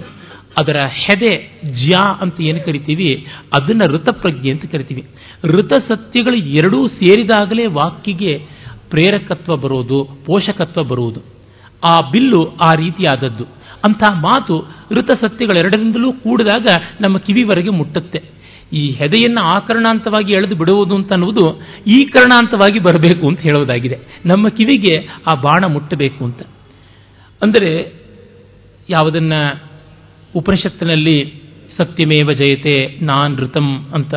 [0.62, 3.28] ಅದರ ಹೆದೆ ಜ್ಯಾ ಅಂತ ಏನು ಕರಿತೀವಿ?
[3.60, 5.08] ಅದನ್ನು ಋತಪ್ರಜ್ಞೆ ಅಂತ ಕರಿತೀವಿ.
[5.44, 8.46] ಋತಸತ್ಯಗಳು ಎರಡೂ ಸೇರಿದಾಗಲೇ ವಾಕ್ಯಿಗೆ
[8.90, 11.22] ಪ್ರೇರಕತ್ವ ಬರೋದು, ಪೋಷಕತ್ವ ಬರುವುದು.
[11.86, 13.44] ಆ ಬಿಲ್ಲು ಆ ರೀತಿಯಾದದ್ದು.
[13.88, 16.68] ಅಂಥ ಮಾತು ಋತ ಸತ್ಯಗಳೆರಡರಿಂದಲೂ ಕೂಡಿದಾಗ
[17.02, 18.24] ನಮ್ಮ ಕಿವಿವರೆಗೆ ಮುಟ್ಟುತ್ತೆ.
[18.74, 24.00] ಈ ಹೆದೆಯನ್ನು ಆಕರಣಾಂತವಾಗಿ ಎಳೆದು ಬಿಡುವುದು ಅಂತ ಅನ್ನುವುದು ಈ ಕರ್ಣಾಂತವಾಗಿ ಬರಬೇಕು ಅಂತ ಹೇಳೋದಾಗಿದೆ.
[24.26, 26.42] ನಮ್ಮ ಕಿವಿಗೆ ಆ ಬಾಣ ಮುಟ್ಟಬೇಕು ಅಂತ.
[27.42, 27.94] ಅಂದರೆ
[28.90, 29.34] ಯಾವುದನ್ನ
[30.36, 31.34] ಉಪನಿಷತ್ತಿನಲ್ಲಿ
[31.78, 34.16] ಸತ್ಯಮೇವ ಜಯತೆ ನಾನ್ ಋತಂ ಅಂತ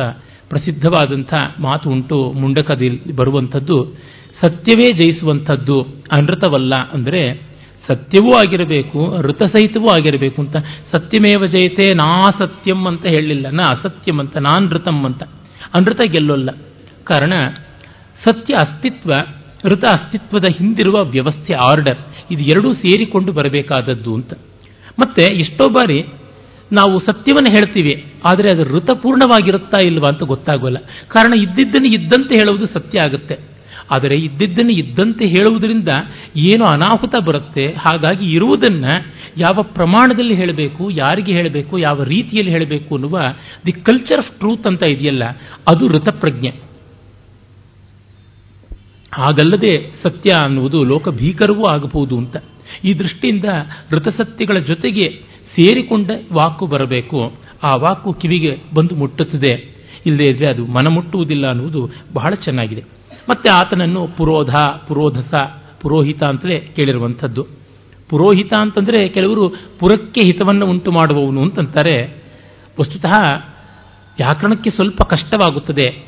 [0.49, 3.97] ಪ್ರಸಿದ್ಧವಾದಂಥ ಮಾತು ಉಂಟು ಮುಂಡಕದಲ್ಲಿ ಬರುವಂಥದ್ದು.
[4.41, 5.81] ಸತ್ಯವೇ ಜಯಿಸುವಂಥದ್ದು,
[6.17, 7.53] ಅನೃತವಲ್ಲ ಅಂದರೆ
[7.87, 10.55] ಸತ್ಯವೂ ಆಗಿರಬೇಕು, ಋತಸಹಿತವೂ ಆಗಿರಬೇಕು ಅಂತ.
[10.91, 15.23] ಸತ್ಯಮೇವ ಜಯತೆ ನಾ ಸತ್ಯಂ ಅಂತ ಹೇಳಲಿಲ್ಲ, ನಾ ಅಸತ್ಯಂ ಅಂತ, ನಾನ್ ಋತಂ ಅಂತ.
[15.73, 16.49] ಅನೃತ ಗೆಲ್ಲೋಲ್ಲ.
[17.03, 17.33] ಕಾರಣ,
[18.25, 19.11] ಸತ್ಯ ಅಸ್ತಿತ್ವ,
[19.65, 21.97] ಋತ ಅಸ್ತಿತ್ವದ ಹಿಂದಿರುವ ವ್ಯವಸ್ಥೆ, ಆರ್ಡರ್,
[22.31, 24.33] ಇದು ಎರಡೂ ಸೇರಿಕೊಂಡು ಬರಬೇಕಾದದ್ದು ಅಂತ.
[24.97, 25.99] ಮತ್ತೆ ಎಷ್ಟೋ ಬಾರಿ
[26.71, 27.93] ನಾವು ಸತ್ಯವನ್ನು ಹೇಳ್ತೀವಿ,
[28.25, 30.79] ಆದರೆ ಅದು ಋತಪೂರ್ಣವಾಗಿರುತ್ತಾ ಇಲ್ವಾ ಅಂತ ಗೊತ್ತಾಗೋಲ್ಲ.
[31.07, 33.35] ಕಾರಣ ಇದ್ದಿದ್ದನ್ನು ಇದ್ದಂತೆ ಹೇಳುವುದು ಸತ್ಯ ಆಗುತ್ತೆ.
[33.91, 35.91] ಆದರೆ ಇದ್ದಿದ್ದನ್ನು ಇದ್ದಂತೆ ಹೇಳುವುದರಿಂದ
[36.49, 37.65] ಏನು ಅನಾಹುತ ಬರುತ್ತೆ?
[37.85, 38.93] ಹಾಗಾಗಿ ಇರುವುದನ್ನು
[39.37, 43.17] ಯಾವ ಪ್ರಮಾಣದಲ್ಲಿ ಹೇಳಬೇಕು, ಯಾರಿಗೆ ಹೇಳಬೇಕು, ಯಾವ ರೀತಿಯಲ್ಲಿ ಹೇಳಬೇಕು ಅನ್ನುವ
[43.65, 45.23] ದಿ ಕಲ್ಚರ್ ಆಫ್ ಟ್ರೂತ್ ಅಂತ ಇದೆಯಲ್ಲ,
[45.67, 46.53] ಅದು ಋತಪ್ರಜ್ಞೆ.
[49.13, 49.73] ಹಾಗಲ್ಲದೆ
[50.03, 52.35] ಸತ್ಯ ಅನ್ನುವುದು ಲೋಕ ಭೀಕರವೂ ಆಗಬಹುದು ಅಂತ.
[52.83, 53.45] ಈ ದೃಷ್ಟಿಯಿಂದ
[53.91, 55.21] ಋತಸತ್ತಿಗಳ ಜೊತೆಗೆ
[55.55, 57.33] ಸೇರಿಕೊಂಡ ವಾಕು ಬರಬೇಕು.
[57.63, 59.73] ಆ ವಾಕು ಕಿವಿಗೆ ಬಂದು ಮುಟ್ಟುತ್ತದೆ.
[60.05, 62.83] ಇಲ್ಲದೇ ಇದ್ರೆ ಅದು ಮನ ಮುಟ್ಟುವುದಿಲ್ಲ ಅನ್ನುವುದು ಬಹಳ ಚೆನ್ನಾಗಿದೆ.
[63.29, 64.49] ಮತ್ತೆ ಆತನನ್ನು ಪುರೋಧ,
[64.87, 65.33] ಪುರೋಧಸ,
[65.81, 67.47] ಪುರೋಹಿತ ಅಂತಲೇ ಕೇಳಿರುವಂಥದ್ದು.
[68.09, 69.49] ಪುರೋಹಿತ ಅಂತಂದರೆ ಕೆಲವರು
[69.79, 72.23] ಪುರಕ್ಕೆ ಹಿತವನ್ನು ಉಂಟು ಮಾಡುವವನು ಅಂತಂತಾರೆ.
[72.79, 73.11] ವಸ್ತುತಃ
[74.17, 76.05] ವ್ಯಾಕರಣಕ್ಕೆ ಸ್ವಲ್ಪ ಕಷ್ಟವಾಗುತ್ತದೆ.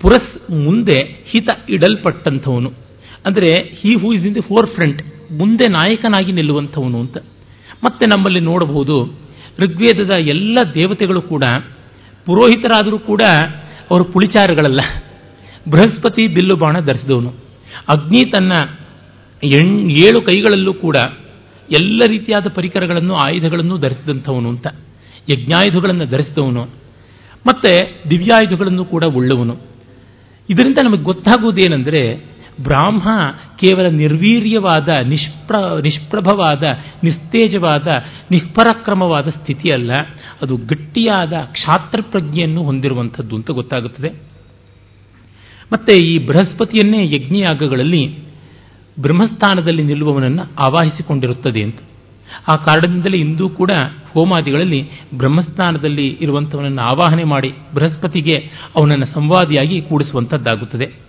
[0.00, 2.72] ಪುರಸ್ ಮುಂದೆ ಹಿತ ಇಡಲ್ಪಟ್ಟಂಥವನು.
[3.26, 4.40] ಅಂದರೆ he who is in the
[4.70, 7.16] forefront ಮುಂದೆ ನಾಯಕನಾಗಿ ನಿಲ್ಲುವಂಥವನು ಅಂತ.
[7.84, 9.18] ಮತ್ತೆ ನಮ್ಮಲ್ಲಿ ನೋಡಬಹುದು,
[9.58, 11.44] ಋಗ್ವೇದದ ಎಲ್ಲ ದೇವತೆಗಳು ಕೂಡ,
[12.26, 13.22] ಪುರೋಹಿತರಾದರೂ ಕೂಡ
[13.90, 14.80] ಅವರು ಪುಳಿಚಾರಗಳಲ್ಲ.
[15.70, 17.34] ಬೃಹಸ್ಪತಿ ಬಿಲ್ಲು ಬಾಣ ಧರಿಸಿದವನು.
[17.88, 18.52] ಅಗ್ನಿ ತನ್ನ
[19.42, 20.96] ಎಣ್, ಏಳು ಕೈಗಳಲ್ಲೂ ಕೂಡ
[21.70, 24.66] ಎಲ್ಲ ರೀತಿಯಾದ ಪರಿಕರಗಳನ್ನು, ಆಯುಧಗಳನ್ನು ಧರಿಸಿದಂಥವನು ಅಂತ.
[25.30, 26.62] ಯಜ್ಞಾಯುಧಗಳನ್ನು ಧರಿಸಿದವನು.
[27.46, 29.56] ಮತ್ತೆ ದಿವ್ಯಾಯುಧಗಳನ್ನು ಕೂಡ ಉಳ್ಳವನು.
[30.50, 32.24] ಇದರಿಂದ ನಮಗೆ ಗೊತ್ತಾಗುವುದೇನೆಂದರೆ
[32.62, 33.08] ಬ್ರಾಹ್ಮ
[33.56, 36.62] ಕೇವಲ ನಿರ್ವೀರ್ಯವಾದ, ನಿಷ್ಪ್ರ, ನಿಷ್ಪ್ರಭವಾದ,
[37.04, 37.88] ನಿಸ್ತೇಜವಾದ,
[38.30, 39.92] ನಿಷ್ಪರಾಕ್ರಮವಾದ ಸ್ಥಿತಿಯಲ್ಲ.
[40.42, 44.22] ಅದು ಗಟ್ಟಿಯಾದ ಕ್ಷಾತ್ರ ಪ್ರಜ್ಞೆಯನ್ನು ಹೊಂದಿರುವಂಥದ್ದು ಅಂತ ಗೊತ್ತಾಗುತ್ತದೆ.
[45.72, 48.18] ಮತ್ತೆ ಈ ಬೃಹಸ್ಪತಿಯನ್ನೇ ಯಜ್ಞಯಾಗಗಳಲ್ಲಿ
[49.00, 51.78] ಬ್ರಹ್ಮಸ್ಥಾನದಲ್ಲಿ ನಿಲ್ಲುವವನನ್ನು ಆವಾಹಿಸಿಕೊಂಡಿರುತ್ತದೆ ಅಂತ.
[52.52, 53.70] ಆ ಕಾರಣದಿಂದಲೇ ಇಂದೂ ಕೂಡ
[54.14, 58.32] ಹೋಮಾದಿಗಳಲ್ಲಿ ಬ್ರಹ್ಮಸ್ಥಾನದಲ್ಲಿ ಇರುವಂಥವನನ್ನು ಆವಾಹನೆ ಮಾಡಿ ಬೃಹಸ್ಪತಿಗೆ
[58.80, 61.07] ಅವನನ್ನು ಸಂವಾದಿಯಾಗಿ ಕೂಡಿಸುವಂಥದ್ದಾಗುತ್ತದೆ.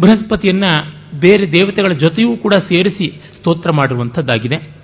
[0.00, 0.64] ಬೃಹಸ್ಪತಿಯನ್ನ
[1.20, 4.80] ಬೇರೆ ದೇವತೆಗಳ ಜೊತೆಯೂ ಕೂಡ ಸೇರಿಸಿ ಸ್ತೋತ್ರ ಮಾಡಿರುವಂಥದ್ದಾಗಿದೆ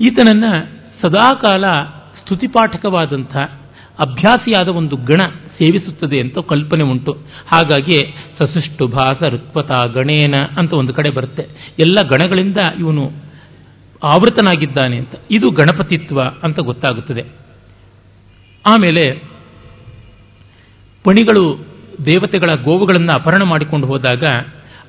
[0.00, 0.44] ಈತನನ್ನ
[1.02, 1.64] ಸದಾಕಾಲ
[2.22, 3.36] ಸ್ತುತಿಪಾಠಕವಾದಂಥ
[4.06, 5.28] ಅಭ್ಯಾಸಿಯಾದ ಒಂದು ಗಣ
[5.58, 7.12] ಸೇವಿಸುತ್ತದೆ ಅಂತ ಕಲ್ಪನೆ ಉಂಟು.
[7.52, 11.74] ಹಾಗಾಗಿ ಸಸುಷ್ಟು ಭಾಸ ಋತ್ವತ ಗಣೇನ ಅಂತ ಒಂದು ಕಡೆ ಬರುತ್ತೆ.
[11.78, 13.10] ಎಲ್ಲ ಗಣಗಳಿಂದ ಇವನು
[14.02, 15.12] ಆವೃತನಾಗಿದ್ದಾನೆ ಅಂತ.
[15.30, 17.24] ಇದು ಗಣಪತಿತ್ವ ಅಂತ ಗೊತ್ತಾಗುತ್ತದೆ.
[18.66, 19.22] ಆಮೇಲೆ
[21.04, 21.67] ಪಣಿಗಳು
[22.06, 24.22] ದೇವತೆಗಳ ಗೋವುಗಳನ್ನು ಅಪಹರಣ ಮಾಡಿಕೊಂಡು ಹೋದಾಗ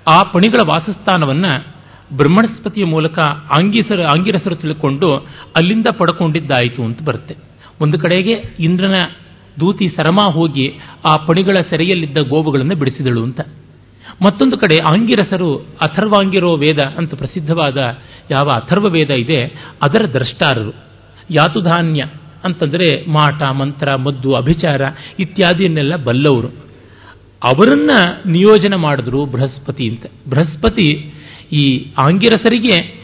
[0.07, 1.79] ಆ ಪಣಿಗಳ ವಾಸಸ್ಥಾನವನ್ನು
[2.17, 3.19] ಬ್ರಹ್ಮಣಸ್ಪತಿಯ ಮೂಲಕ
[3.59, 5.15] ಆಂಗಿಸರು ಆಂಗಿರಸರು ತಿಳ್ಕೊಂಡು
[5.57, 7.35] ಅಲ್ಲಿಂದ ಪಡ್ಕೊಂಡಿದ್ದಾಯಿತು ಅಂತ ಬರುತ್ತೆ.
[7.81, 8.95] ಒಂದು ಕಡೆಗೆ ಇಂದ್ರನ
[9.59, 10.79] ದೂತಿ ಸರಮಾ ಹೋಗಿ
[11.11, 13.41] ಆ ಪಣಿಗಳ ಸೆರೆಯಲ್ಲಿದ್ದ ಗೋವುಗಳನ್ನು ಬಿಡಿಸಿದಳು ಅಂತ.
[14.21, 17.77] ಮತ್ತೊಂದು ಕಡೆ ಆಂಗಿರಸರು ಅಥರ್ವಾಂಗಿರೋ ವೇದ ಅಂತ ಪ್ರಸಿದ್ಧವಾದ
[18.31, 19.43] ಯಾವ ಅಥರ್ವ ವೇದ ಇದೆ,
[19.83, 20.75] ಅದರ ದ್ರಷ್ಟಾರರು.
[21.31, 22.05] ಯಾತುಧಾನ್ಯ
[22.43, 24.81] ಅಂತಂದರೆ ಮಾಟ, ಮಂತ್ರ, ಮದ್ದು, ಅಭಿಚಾರ
[25.19, 26.68] ಇತ್ಯಾದಿಯನ್ನೆಲ್ಲ ಬಲ್ಲವರು.
[27.43, 27.91] ಅವರನ್ನ
[28.25, 30.05] ನಿಯೋಜನೆ ಮಾಡಿದ್ರು ಬೃಹಸ್ಪತಿ ಅಂತ.
[30.29, 31.13] ಬೃಹಸ್ಪತಿ
[31.51, 32.99] ಈ ಆಂಗಿರಸರಿಗೆ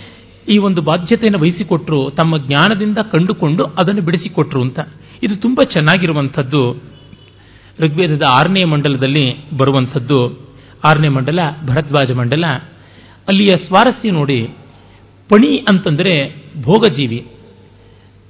[0.53, 4.79] ಈ ಒಂದು ಬಾಧ್ಯತೆಯನ್ನು ವಹಿಸಿಕೊಟ್ರು, ತಮ್ಮ ಜ್ಞಾನದಿಂದ ಕಂಡುಕೊಂಡು ಅದನ್ನು ಬಿಡಿಸಿಕೊಟ್ರು ಅಂತ.
[5.23, 6.83] ಇದು ತುಂಬ ಚೆನ್ನಾಗಿರುವಂಥದ್ದು.
[7.79, 10.49] ಋಗ್ವೇದದ ಆರನೇ ಮಂಡಲದಲ್ಲಿ ಬರುವಂಥದ್ದು.
[10.83, 12.45] ಆರನೇ ಮಂಡಲ, ಭರದ್ವಾಜ ಮಂಡಲ.
[13.27, 14.47] ಅಲ್ಲಿಯ ಸ್ವಾರಸ್ಯ ನೋಡಿ,
[15.29, 17.27] ಪಣಿ ಅಂತಂದರೆ ಭೋಗಜೀವಿ.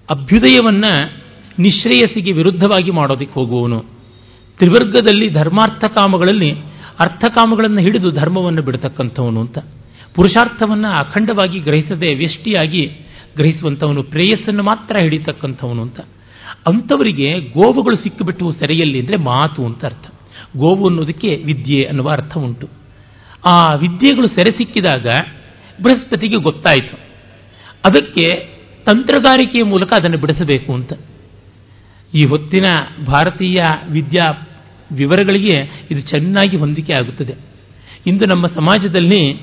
[0.10, 1.24] ಅಭ್ಯುದಯವನ್ನು
[1.60, 3.95] ನಿಶ್ರೇಯಸಿಗೆ ವಿರುದ್ಧವಾಗಿ ಮಾಡೋದಕ್ಕೆ ಹೋಗುವವನು.
[4.58, 6.52] ತ್ರಿವರ್ಗದಲ್ಲಿ ಧರ್ಮಾರ್ಥ ಕಾಮಗಳಲ್ಲಿ
[7.00, 9.58] ಅರ್ಥಕಾಮಗಳನ್ನು ಹಿಡಿದು ಧರ್ಮವನ್ನು ಬಿಡತಕ್ಕಂಥವನು ಅಂತ.
[10.16, 12.86] ಪುರುಷಾರ್ಥವನ್ನು ಅಖಂಡವಾಗಿ ಗ್ರಹಿಸದೆ ವ್ಯಷ್ಟಿಯಾಗಿ
[13.36, 16.00] ಗ್ರಹಿಸುವಂಥವನು, ಪ್ರೇಯಸ್ಸನ್ನು ಮಾತ್ರ ಹಿಡಿತಕ್ಕಂಥವನು ಅಂತ.
[16.68, 20.08] ಅಂಥವರಿಗೆ ಗೋವುಗಳು ಸಿಕ್ಕಿಬಿಟ್ಟು ಸೆರೆಯಲ್ಲಿ ಅಂದರೆ ಮಾತು ಅಂತ ಅರ್ಥ.
[20.58, 22.68] ಗೋವು ಅನ್ನೋದಕ್ಕೆ ವಿದ್ಯೆ ಅನ್ನುವ ಅರ್ಥ ಉಂಟು.
[23.50, 25.06] ಆ ವಿದ್ಯೆಗಳು ಸೆರೆ ಸಿಕ್ಕಿದಾಗ
[25.84, 26.96] ಬೃಹಸ್ಪತಿಗೆ ಗೊತ್ತಾಯಿತು.
[27.86, 30.94] ಅದಕ್ಕೆ ತಂತ್ರಗಾರಿಕೆಯ ಮೂಲಕ ಅದನ್ನು ಬಿಡಿಸಬೇಕು ಅಂತ.
[32.16, 32.64] ಈ ಹೊತ್ತಿನ
[33.06, 34.48] ಭಾರತೀಯ ವಿದ್ಯಾ
[34.92, 37.34] ವಿವರಗಳಿಗೆ ಇದು ಚೆನ್ನಾಗಿ ಹೊಂದಿಕೆ ಆಗುತ್ತದೆ.
[38.08, 39.34] ಇಂದು ನಮ್ಮ ಸಮಾಜದಲ್ಲಿ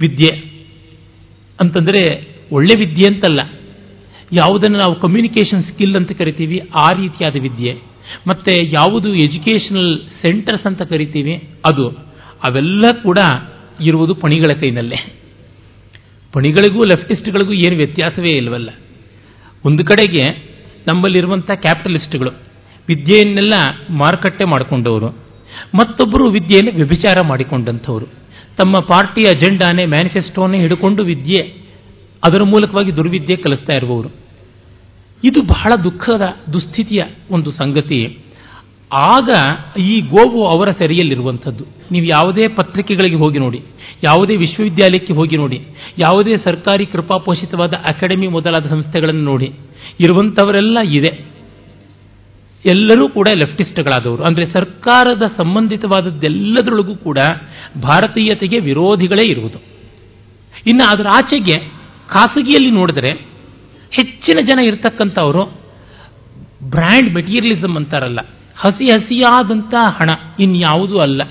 [0.00, 0.60] ವಿದ್ಯೆ
[1.60, 3.58] ಅಂತಂದರೆ ಒಳ್ಳೆ ವಿದ್ಯೆ ಅಂತಲ್ಲ.
[4.32, 7.74] ಯಾವುದನ್ನು ನಾವು ಕಮ್ಯುನಿಕೇಷನ್ ಸ್ಕಿಲ್ ಅಂತ ಕರಿತೀವಿ, ಆ ರೀತಿಯಾದ ವಿದ್ಯೆ.
[8.26, 11.88] ಮತ್ತೆ ಯಾವುದು ಎಜುಕೇಷನಲ್ ಸೆಂಟರ್ಸ್ ಅಂತ ಕರಿತೀವಿ, ಅದು.
[12.48, 13.18] ಅವೆಲ್ಲ ಕೂಡ
[13.82, 15.14] ಇರುವುದು ಪಣಿಗಳ ಕೈನಲ್ಲೇ.
[16.32, 18.70] ಪಣಿಗಳಿಗೂ ಲೆಫ್ಟಿಸ್ಟ್ಗಳಿಗೂ ಏನು ವ್ಯತ್ಯಾಸವೇ ಇಲ್ವಲ್ಲ.
[19.64, 20.49] ಒಂದು ಕಡೆಗೆ
[20.88, 22.30] ನಮ್ಮಲ್ಲಿರುವಂಥ ಕ್ಯಾಪಿಟಲಿಸ್ಟ್ಗಳು
[22.88, 23.54] ವಿದ್ಯೆಯನ್ನೆಲ್ಲ
[23.90, 25.06] ಮಾರುಕಟ್ಟೆ ಮಾಡಿಕೊಂಡವರು,
[25.74, 28.06] ಮತ್ತೊಬ್ಬರು ವಿದ್ಯೆಯನ್ನು ವ್ಯಭಿಚಾರ ಮಾಡಿಕೊಂಡಂಥವರು.
[28.56, 31.42] ತಮ್ಮ ಪಾರ್ಟಿ ಅಜೆಂಡಾನೇ ಮ್ಯಾನಿಫೆಸ್ಟೋನೇ ಹಿಡ್ಕೊಂಡು ವಿದ್ಯೆ,
[32.24, 34.08] ಅದರ ಮೂಲಕವಾಗಿ ದುರ್ವಿದ್ಯೆ ಕಲಿಸ್ತಾ ಇರುವವರು.
[35.24, 38.18] ಇದು ಬಹಳ ದುಃಖದ, ದುಸ್ಥಿತಿಯ ಒಂದು ಸಂಗತಿ.
[38.92, 39.30] ಆಗ
[39.78, 41.64] ಈ ಗೋವು ಅವರ ಸೆರೆಯಲ್ಲಿರುವಂಥದ್ದು.
[41.92, 43.60] ನೀವು ಯಾವುದೇ ಪತ್ರಿಕೆಗಳಿಗೆ ಹೋಗಿ ನೋಡಿ,
[44.04, 45.58] ಯಾವುದೇ ವಿಶ್ವವಿದ್ಯಾಲಯಕ್ಕೆ ಹೋಗಿ ನೋಡಿ,
[45.98, 49.48] ಯಾವುದೇ ಸರ್ಕಾರಿ ಕೃಪಾಪೋಷಿತವಾದ ಅಕಾಡೆಮಿ ಮೊದಲಾದ ಸಂಸ್ಥೆಗಳನ್ನು ನೋಡಿ,
[50.00, 51.12] ಇರುವಂಥವರೆಲ್ಲ ಇದೆ.
[52.64, 54.22] ಎಲ್ಲರೂ ಕೂಡ ಲೆಫ್ಟಿಸ್ಟ್ಗಳಾದವರು.
[54.22, 57.18] ಅಂದರೆ ಸರ್ಕಾರದ ಸಂಬಂಧಿತವಾದದ್ದೆಲ್ಲದರೊಳಗೂ ಕೂಡ
[57.82, 59.58] ಭಾರತೀಯತೆಗೆ ವಿರೋಧಿಗಳೇ ಇರುವುದು.
[60.70, 61.56] ಇನ್ನು ಅದರ ಆಚೆಗೆ
[62.06, 63.12] ಖಾಸಗಿಯಲ್ಲಿ ನೋಡಿದರೆ
[63.92, 65.42] ಹೆಚ್ಚಿನ ಜನ ಇರತಕ್ಕಂಥವರು
[66.70, 68.20] ಬ್ರ್ಯಾಂಡ್ ಮೆಟೀರಿಯಲಿಸಮ್ ಅಂತಾರಲ್ಲ
[68.60, 71.22] ಹಸಿ ಹಸಿಯಾದಂಥ ಹಣ, ಇನ್ಯಾವುದೂ ಅಲ್ಲ.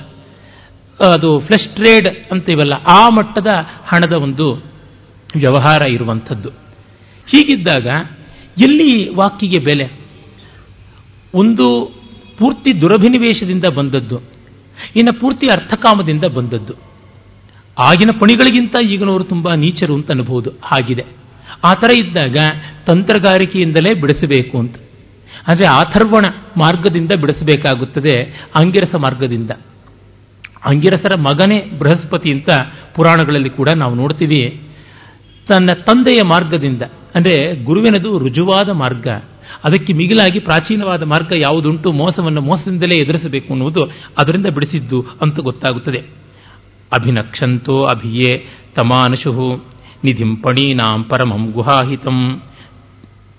[0.99, 3.51] ಅದು ಫ್ಲೆಶ್ ಟ್ರೇಡ್ ಅಂತೀವಲ್ಲ ಆ ಮಟ್ಟದ
[3.87, 4.47] ಹಣದ ಒಂದು
[5.35, 6.49] ವ್ಯವಹಾರ ಇರುವಂಥದ್ದು.
[7.27, 7.87] ಹೀಗಿದ್ದಾಗ
[8.59, 9.87] ಎಲ್ಲಿ ವಾಕಿಗೆ ಬೆಲೆ.
[11.33, 11.65] ಒಂದು
[12.37, 14.17] ಪೂರ್ತಿ ದುರಭಿನಿವೇಶದಿಂದ ಬಂದದ್ದು,
[14.95, 16.73] ಇನ್ನು ಪೂರ್ತಿ ಅರ್ಥಕಾಮದಿಂದ ಬಂದದ್ದು.
[17.77, 21.05] ಆಗಿನ ಪಣಿಗಳಿಗಿಂತ ಈಗಿನವರು ತುಂಬ ನೀಚರು ಅಂತ ಅನ್ಬೋದು, ಆಗಿದೆ.
[21.65, 22.37] ಆ ಥರ ಇದ್ದಾಗ
[22.87, 24.75] ತಂತ್ರಗಾರಿಕೆಯಿಂದಲೇ ಬಿಡಿಸಬೇಕು ಅಂತ.
[25.47, 26.25] ಅಂದರೆ ಆಥರ್ವಣ
[26.57, 28.15] ಮಾರ್ಗದಿಂದ ಬಿಡಿಸಬೇಕಾಗುತ್ತದೆ
[28.59, 29.51] ಅಂಗಿರಸ ಮಾರ್ಗದಿಂದ.
[30.69, 32.49] ಅಂಗಿರಸರ ಮಗನೇ ಬೃಹಸ್ಪತಿ ಅಂತ
[32.95, 34.41] ಪುರಾಣಗಳಲ್ಲಿ ಕೂಡ ನಾವು ನೋಡ್ತೀವಿ.
[35.47, 36.83] ತನ್ನ ತಂದೆಯ ಮಾರ್ಗದಿಂದ,
[37.15, 39.07] ಅಂದರೆ ಗುರುವಿನದು ರುಜುವಾದ ಮಾರ್ಗ,
[39.67, 43.83] ಅದಕ್ಕೆ ಮಿಗಿಲಾಗಿ ಪ್ರಾಚೀನವಾದ ಮಾರ್ಗ ಯಾವುದುಂಟು ಮೋಸವನ್ನು ಮೋಸದಿಂದಲೇ ಎದುರಿಸಬೇಕು ಅನ್ನುವುದು
[44.21, 46.01] ಅದರಿಂದ ಬಿಡಿಸಿದ್ದು ಅಂತ ಗೊತ್ತಾಗುತ್ತದೆ.
[46.91, 48.31] ಅಭಿನಕ್ಷಂತೋ ಅಭಿಯೇ
[48.75, 49.47] ತಮಾನಶು
[50.03, 52.19] ನಿಧಿಂ ಪಣೀನಾಂ ಪರಮಂ ಗುಹಾಹಿತಂ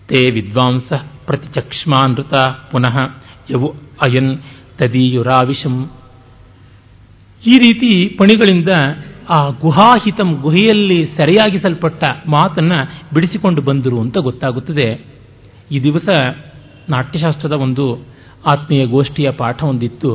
[0.08, 0.88] ತೇ ವಿದ್ವಾಂಸ.
[1.30, 2.34] ಪ್ರತಿಚಕ್ಷ್ಮಾನೃತ
[2.72, 2.96] ಪುನಃ
[3.50, 3.68] ಯವು
[4.06, 4.32] ಅಯನ್
[4.78, 5.76] ತದೀಯುರಾವಿಷಂ
[7.42, 8.68] ಈ ರೀತಿ ಪಣಿಗಳಿಂದ
[9.30, 12.78] ಆ ಗುಹಾಹಿತಂ ಗುಹೆಯಲ್ಲಿ ಸೆರೆಯಾಗಿಸಲ್ಪಟ್ಟ ಮಾತನ್ನು
[13.14, 14.86] ಬಿಡಿಸಿಕೊಂಡು ಬಂದರು ಅಂತ ಗೊತ್ತಾಗುತ್ತದೆ.
[15.70, 16.08] ಈ ದಿವಸ
[16.88, 17.84] ನಾಟ್ಯಶಾಸ್ತ್ರದ ಒಂದು
[18.52, 20.12] ಆತ್ಮೀಯ ಗೋಷ್ಠಿಯ ಪಾಠ ಒಂದಿತ್ತು.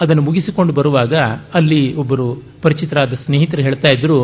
[0.00, 1.14] ಅದನ್ನು ಮುಗಿಸಿಕೊಂಡು ಬರುವಾಗ
[1.54, 2.26] ಅಲ್ಲಿ ಒಬ್ಬರು
[2.62, 4.18] ಪರಿಚಿತರಾದ ಸ್ನೇಹಿತರು ಹೇಳ್ತಾ ಇದ್ರು,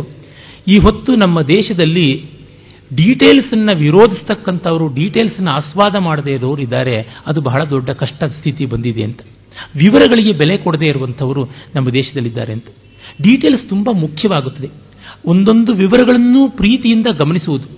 [0.68, 2.08] ಈ ಹೊತ್ತು ನಮ್ಮ ದೇಶದಲ್ಲಿ
[2.94, 7.16] ಡೀಟೇಲ್ಸನ್ನು ವಿರೋಧಿಸ್ತಕ್ಕಂಥವರು ಡೀಟೇಲ್ಸನ್ನು ಆಸ್ವಾದ ಮಾಡದೇ ಇರೋರು ಇದ್ದಾರೆ.
[7.26, 9.20] ಅದು ಬಹಳ ದೊಡ್ಡ ಕಷ್ಟದ ಸ್ಥಿತಿ ಬಂದಿದೆ ಅಂತ.
[9.76, 12.64] ವಿವರಗಳಿಗೆ ಬೆಲೆ ಕೊಡದೇ ಇರುವಂಥವರು ನಮ್ಮ ದೇಶದಲ್ಲಿದ್ದಾರೆ ಅಂತ.
[13.22, 14.70] ಡೀಟೇಲ್ಸ್ ತುಂಬ ಮುಖ್ಯವಾಗುತ್ತದೆ.
[15.26, 17.68] ಒಂದೊಂದು ವಿವರಗಳನ್ನು ಪ್ರೀತಿಯಿಂದ ಗಮನಿಸುವುದು,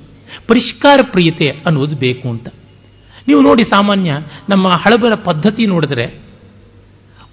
[0.48, 2.48] ಪರಿಷ್ಕಾರ ಪ್ರಿಯತೆ ಅನ್ನೋದು ಬೇಕು ಅಂತ.
[3.28, 4.12] ನೀವು ನೋಡಿ ಸಾಮಾನ್ಯ
[4.50, 6.20] ನಮ್ಮ ಹಳಬರ ಪದ್ಧತಿ ನೋಡಿದ್ರೆ,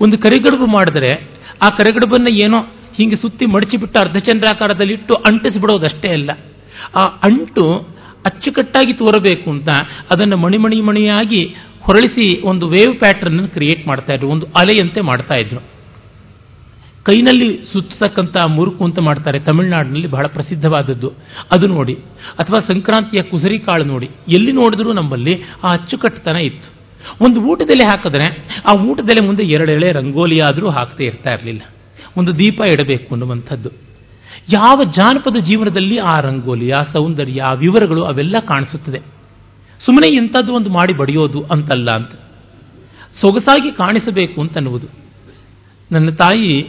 [0.01, 1.23] ಒಂದು ಕರೆಗಡುಬು ಮಾಡಿದ್ರೆ,
[1.61, 2.57] ಆ ಕರೆಗಡುಬನ್ನು ಏನೋ
[2.95, 6.31] ಹಿಂಗೆ ಸುತ್ತಿ ಮಡಚಿಬಿಟ್ಟು ಅರ್ಧಚಂದ್ರಾಕಾರದಲ್ಲಿಟ್ಟು ಅಂಟಿಸಿಬಿಡೋದಷ್ಟೇ ಅಲ್ಲ.
[6.99, 9.69] ಆ ಅಂಟು ಅಚ್ಚುಕಟ್ಟಾಗಿ ತೋರಬೇಕು ಅಂತ
[10.13, 15.59] ಅದನ್ನು ಮಣಿಮಣಿ ಮಣಿಯಾಗಿ ಹೊರಳಿಸಿ ಒಂದು ವೇವ್ ಪ್ಯಾಟರ್ನ್ ಕ್ರಿಯೇಟ್ ಮಾಡ್ತಾ ಇದ್ರು, ಒಂದು ಅಲೆಯಂತೆ ಮಾಡ್ತಾ ಇದ್ರು.
[17.03, 21.09] ಕೈನಲ್ಲಿ ಸುತ್ತತಕ್ಕಂಥ ಮುರುಕು ಅಂತ ಮಾಡ್ತಾರೆ, ತಮಿಳುನಾಡಿನಲ್ಲಿ ಬಹಳ ಪ್ರಸಿದ್ಧವಾದದ್ದು.
[21.55, 21.93] ಅದು ನೋಡಿ,
[22.39, 26.73] ಅಥವಾ ಸಂಕ್ರಾಂತಿಯ ಕುಸರಿ ಕಾಳು ನೋಡಿ, ಎಲ್ಲಿ ನೋಡಿದ್ರೂ ನಮ್ಮಲ್ಲಿ ಆ ಅಚ್ಚುಕಟ್ಟುತನ ಇತ್ತು.
[27.25, 31.61] ಒಂದು ಊಟದಲ್ಲಿ ಹಾಕಿದ್ರೆ, ಆ ಊಟದಲ್ಲಿ ಮುಂದೆ ಎರಡೆಳೆ ರಂಗೋಲಿಯಾದರೂ ಹಾಕದೇ ಇರ್ತಾ ಇರಲಿಲ್ಲ.
[32.17, 33.86] ಒಂದು ದೀಪ ಇಡಬೇಕು ಅನ್ನುವಂಥದ್ದು.
[34.55, 38.99] ಯಾವ ಜಾನಪದ ಜೀವನದಲ್ಲಿ ಆ ರಂಗೋಲಿ ಆ ಸೌಂದರ್ಯ, ಆ ವಿವರಗಳು ಅವೆಲ್ಲ ಕಾಣಿಸುತ್ತದೆ.
[39.85, 42.11] ಸುಮ್ಮನೆ ಇಂಥದ್ದು ಒಂದು ಮಾಡಿ ಬಡಿಯೋದು ಅಂತಲ್ಲ ಅಂತ.
[43.21, 44.87] ಸೊಗಸಾಗಿ ಕಾಣಿಸಬೇಕು ಅಂತನ್ನುವುದು.
[45.91, 46.67] ನನ್ನ ತಾಯಿ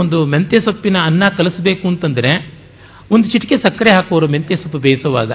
[0.00, 2.30] ಒಂದು ಮೆಂತ್ಯ ಸೊಪ್ಪಿನ ಅನ್ನ ಕಲಿಸಬೇಕು ಅಂತಂದರೆ
[3.12, 5.32] ಒಂದು ಚಿಟಿಕೆ ಸಕ್ಕರೆ ಹಾಕೋರು ಮೆಂತ್ಯ ಸೊಪ್ಪು ಬೇಯಿಸುವಾಗ.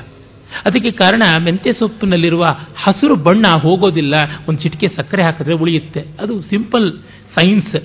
[0.66, 2.44] ಅದಕ್ಕೆ ಕಾರಣ ಮೆಂತ್ಯ ಸೊಪ್ಪಿನಲ್ಲಿರುವ
[2.84, 4.16] ಹಸಿರು ಬಣ್ಣ ಹೋಗೋದಿಲ್ಲ,
[4.50, 6.02] ಒಂದು ಚಿಟಿಕೆ ಸಕ್ಕರೆ ಹಾಕಿದ್ರೆ ಉಳಿಯುತ್ತೆ.
[6.20, 6.92] ಅದು ಸಿಂಪಲ್
[7.40, 7.76] ಸೈನ್ಸ್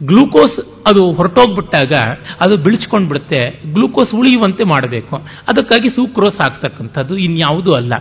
[0.00, 0.56] ಗ್ಲೂಕೋಸ್
[0.86, 1.92] ಅದು ಹೊರಟೋಗ್ಬಿಟ್ಟಾಗ
[2.40, 3.40] ಅದು ಬಿಳಿಸ್ಕೊಂಡು ಬಿಡುತ್ತೆ
[3.72, 5.16] ಗ್ಲೂಕೋಸ್ ಉಳಿಯುವಂತೆ ಮಾಡಬೇಕು.
[5.50, 7.92] ಅದಕ್ಕಾಗಿ ಸೂಕ್ರೋಸ್ ಆಗ್ತಕ್ಕಂಥದ್ದು, ಇನ್ಯಾವುದೂ ಅಲ್ಲ.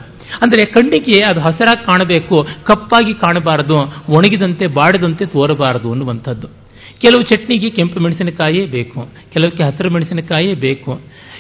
[0.44, 3.78] ಅಂದರೆ ಕಣ್ಣಿಗೆ ಅದು ಹಸಿರಾಗಿ ಕಾಣಬೇಕು, ಕಪ್ಪಾಗಿ ಕಾಣಬಾರದು,
[4.18, 6.48] ಒಣಗಿದಂತೆ, ಬಾಡದಂತೆ ತೋರಬಾರದು ಅನ್ನುವಂಥದ್ದು.
[7.02, 9.00] ಕೆಲವು ಚಟ್ನಿಗೆ ಕೆಂಪು ಮೆಣಸಿನಕಾಯೇ ಬೇಕು,
[9.34, 10.94] ಕೆಲವಕ್ಕೆ ಹಸಿರು ಮೆಣಸಿನಕಾಯೇ ಬೇಕು.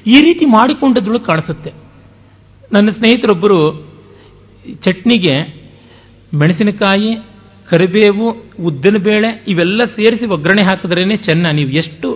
[0.07, 1.71] ಈ ರೀತಿ ಮಾಡಿಕೊಂಡದ್ರೊಳಗೆ ಕಾಣಿಸುತ್ತೆ.
[2.73, 3.59] ನನ್ನ ಸ್ನೇಹಿತರೊಬ್ಬರು
[4.85, 5.35] ಚಟ್ನಿಗೆ
[6.33, 7.11] ಮೆಣಸಿನಕಾಯಿ
[7.69, 8.28] ಕರಿಬೇವು,
[8.67, 11.45] ಉದ್ದಿನ ಬೇಳೆ ಇವೆಲ್ಲ ಸೇರಿಸಿ ಒಗ್ಗರಣೆ ಹಾಕಿದ್ರೇನೆ ಚೆನ್ನ.
[11.60, 12.10] ನೀವು ಎಷ್ಟು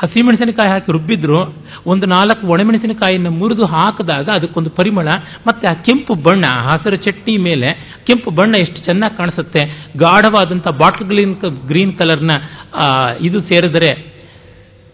[0.00, 1.38] ಹಸಿಮೆಣಸಿನಕಾಯಿ ಹಾಕಿ ರುಬ್ಬಿದ್ರು
[1.92, 5.08] ಒಂದು ನಾಲ್ಕು ಒಣಮೆಣಸಿನಕಾಯಿಯನ್ನು ಮುರಿದು ಹಾಕಿದಾಗ ಅದಕ್ಕೊಂದು ಪರಿಮಳ,
[5.46, 7.68] ಮತ್ತೆ ಆ ಕೆಂಪು ಬಣ್ಣ, ಹಸಿರು ಚಟ್ನಿ ಮೇಲೆ
[8.08, 9.62] ಕೆಂಪು ಬಣ್ಣ ಎಷ್ಟು ಚೆನ್ನಾಗಿ ಕಾಣಿಸುತ್ತೆ.
[10.04, 11.34] ಗಾಢವಾದಂಥ ಬಾಟ್ಲ್ ಗ್ರೀನ್
[11.70, 12.34] ಗ್ರೀನ್ ಕಲರ್ನ
[13.28, 13.90] ಇದು ಸೇರಿದರೆ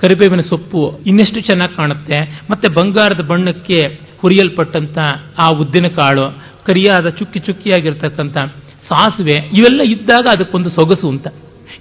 [0.01, 2.19] ಕರಿಬೇವಿನ ಸೊಪ್ಪು ಇನ್ನೆಷ್ಟು ಚೆನ್ನಾಗಿ ಕಾಣುತ್ತೆ.
[2.51, 3.79] ಮತ್ತೆ ಬಂಗಾರದ ಬಣ್ಣಕ್ಕೆ
[4.23, 4.99] ಹುರಿಯಲ್ಪಟ್ಟಂಥ
[5.45, 6.25] ಆ ಉದ್ದಿನ ಕಾಳು
[6.67, 8.37] ಕರಿಯಾದ ಚುಕ್ಕಿ ಚುಕ್ಕಿಯಾಗಿರ್ತಕ್ಕಂಥ
[8.89, 11.27] ಸಾಸಿವೆ, ಇವೆಲ್ಲ ಇದ್ದಾಗ ಅದಕ್ಕೊಂದು ಸೊಗಸು ಅಂತ.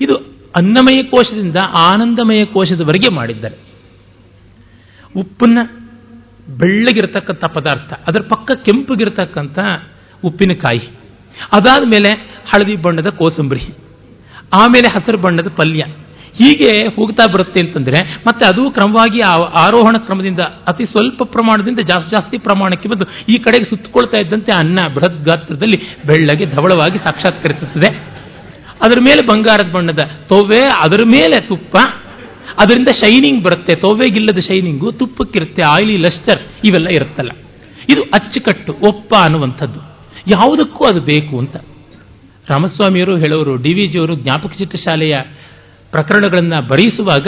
[0.02, 0.16] ಇದು
[0.60, 3.58] ಅನ್ನಮಯ ಕೋಶದಿಂದ ಆನಂದಮಯ ಕೋಶದವರೆಗೆ ಮಾಡಿದ್ದಾರೆ.
[5.20, 5.60] ಉಪ್ಪನ್ನ
[6.58, 9.60] ಬೆಳ್ಳಗಿರತಕ್ಕಂಥ ಪದಾರ್ಥ, ಅದರ ಪಕ್ಕ ಕೆಂಪಗಿರತಕ್ಕಂಥ
[10.24, 10.86] ಉಪ್ಪಿನಕಾಯಿ
[11.54, 12.12] ಅದಾದ ಮೇಲೆ
[12.50, 13.66] ಹಳದಿ ಬಣ್ಣದ ಕೋಸಂಬರಿ,
[14.62, 15.84] ಆಮೇಲೆ ಹಸಿರು ಬಣ್ಣದ ಪಲ್ಯ.
[16.34, 19.22] ಹೀಗೆ ಹೋಗ್ತಾ ಬರುತ್ತೆ ಅಂತಂದ್ರೆ ಮತ್ತೆ ಅದು ಕ್ರಮವಾಗಿ
[19.56, 25.24] ಆರೋಹಣ ಕ್ರಮದಿಂದ ಅತಿ ಸ್ವಲ್ಪ ಪ್ರಮಾಣದಿಂದ ಜಾಸ್ತಿ ಜಾಸ್ತಿ ಪ್ರಮಾಣಕ್ಕೆ ಬಂದು ಈ ಕಡೆಗೆ ಸುತ್ತಕೊಳ್ತಾ ಇದ್ದಂತೆ ಅನ್ನ, ಬೃಹತ್
[25.24, 28.12] ಗಾತ್ರದಲ್ಲಿ ಬೆಳ್ಳಗೆ ಧವಳವಾಗಿ ಸಾಕ್ಷಾತ್ಕರಿಸುತ್ತದೆ.
[28.82, 31.78] ಅದರ ಮೇಲೆ ಬಂಗಾರದ ಬಣ್ಣದ ತೊವ್ವೆ ಅದರ ಮೇಲೆ ತುಪ್ಪ,
[32.60, 33.76] ಅದರಿಂದ ಶೈನಿಂಗ್ ಬರುತ್ತೆ.
[33.76, 37.32] ತೊವ್ವೆಗಿಲ್ಲದ ಶೈನಿಂಗು, ತುಪ್ಪಕ್ಕಿರುತ್ತೆ, ಆಯಿಲಿ, ಲಸ್ಟರ್ ಇವೆಲ್ಲ ಇರುತ್ತಲ್ಲ.
[37.90, 39.80] ಇದು ಅಚ್ಚುಕಟ್ಟು, ಒಪ್ಪ ಅನ್ನುವಂಥದ್ದು.
[40.28, 41.56] ಯಾವುದಕ್ಕೂ ಅದು ಬೇಕು ಅಂತ.
[42.50, 45.12] ರಾಮಸ್ವಾಮಿಯವರು ಹೇಳೋರು, ಡಿ ವಿ ಜಿಯವರು ಜ್ಞಾಪಕ ಚಿತ್ರಶಾಲೆಯ
[45.92, 47.28] ಪ್ರಕರಣಗಳನ್ನು ಬರೆಯಿಸುವಾಗ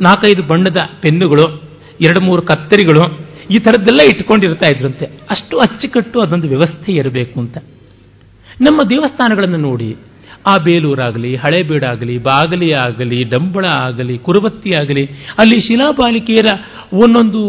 [0.00, 1.62] ನಾಲ್ಕೈದು ಬಣ್ಣದ ಪೆನ್ನುಗಳು,
[2.00, 3.02] ಎರಡು ಮೂರು ಕತ್ತರಿಗಳು,
[3.50, 5.06] ಈ ಥರದ್ದೆಲ್ಲ ಇಟ್ಕೊಂಡಿರ್ತಾ ಇದ್ರಂತೆ.
[5.30, 7.58] ಅಷ್ಟು ಅಚ್ಚುಕಟ್ಟು ಅದೊಂದು ವ್ಯವಸ್ಥೆ ಇರಬೇಕು ಅಂತ.
[8.60, 9.96] ನಮ್ಮ ದೇವಸ್ಥಾನಗಳನ್ನು ನೋಡಿ,
[10.46, 15.04] ಆ ಬೇಲೂರಾಗಲಿ, ಹಳೇಬೀಡಾಗಲಿ, ಬಾಗಲಿ ಆಗಲಿ, ಡಂಬಳ ಆಗಲಿ, ಕುರುಬತ್ತಿ ಆಗಲಿ,
[15.38, 16.50] ಅಲ್ಲಿ ಶಿಲಾಬಾಲಿಕೆಯರ
[16.92, 17.42] ಒಂದೊಂದು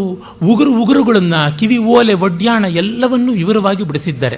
[0.43, 4.35] ಉಗುರು ಉಗುರುಗಳನ್ನು, ಕಿವಿ, ಓಲೆ, ಒಡ್ಯಾಣ ಎಲ್ಲವನ್ನೂ ವಿವರವಾಗಿ ಬಿಡಿಸಿದ್ದಾರೆ.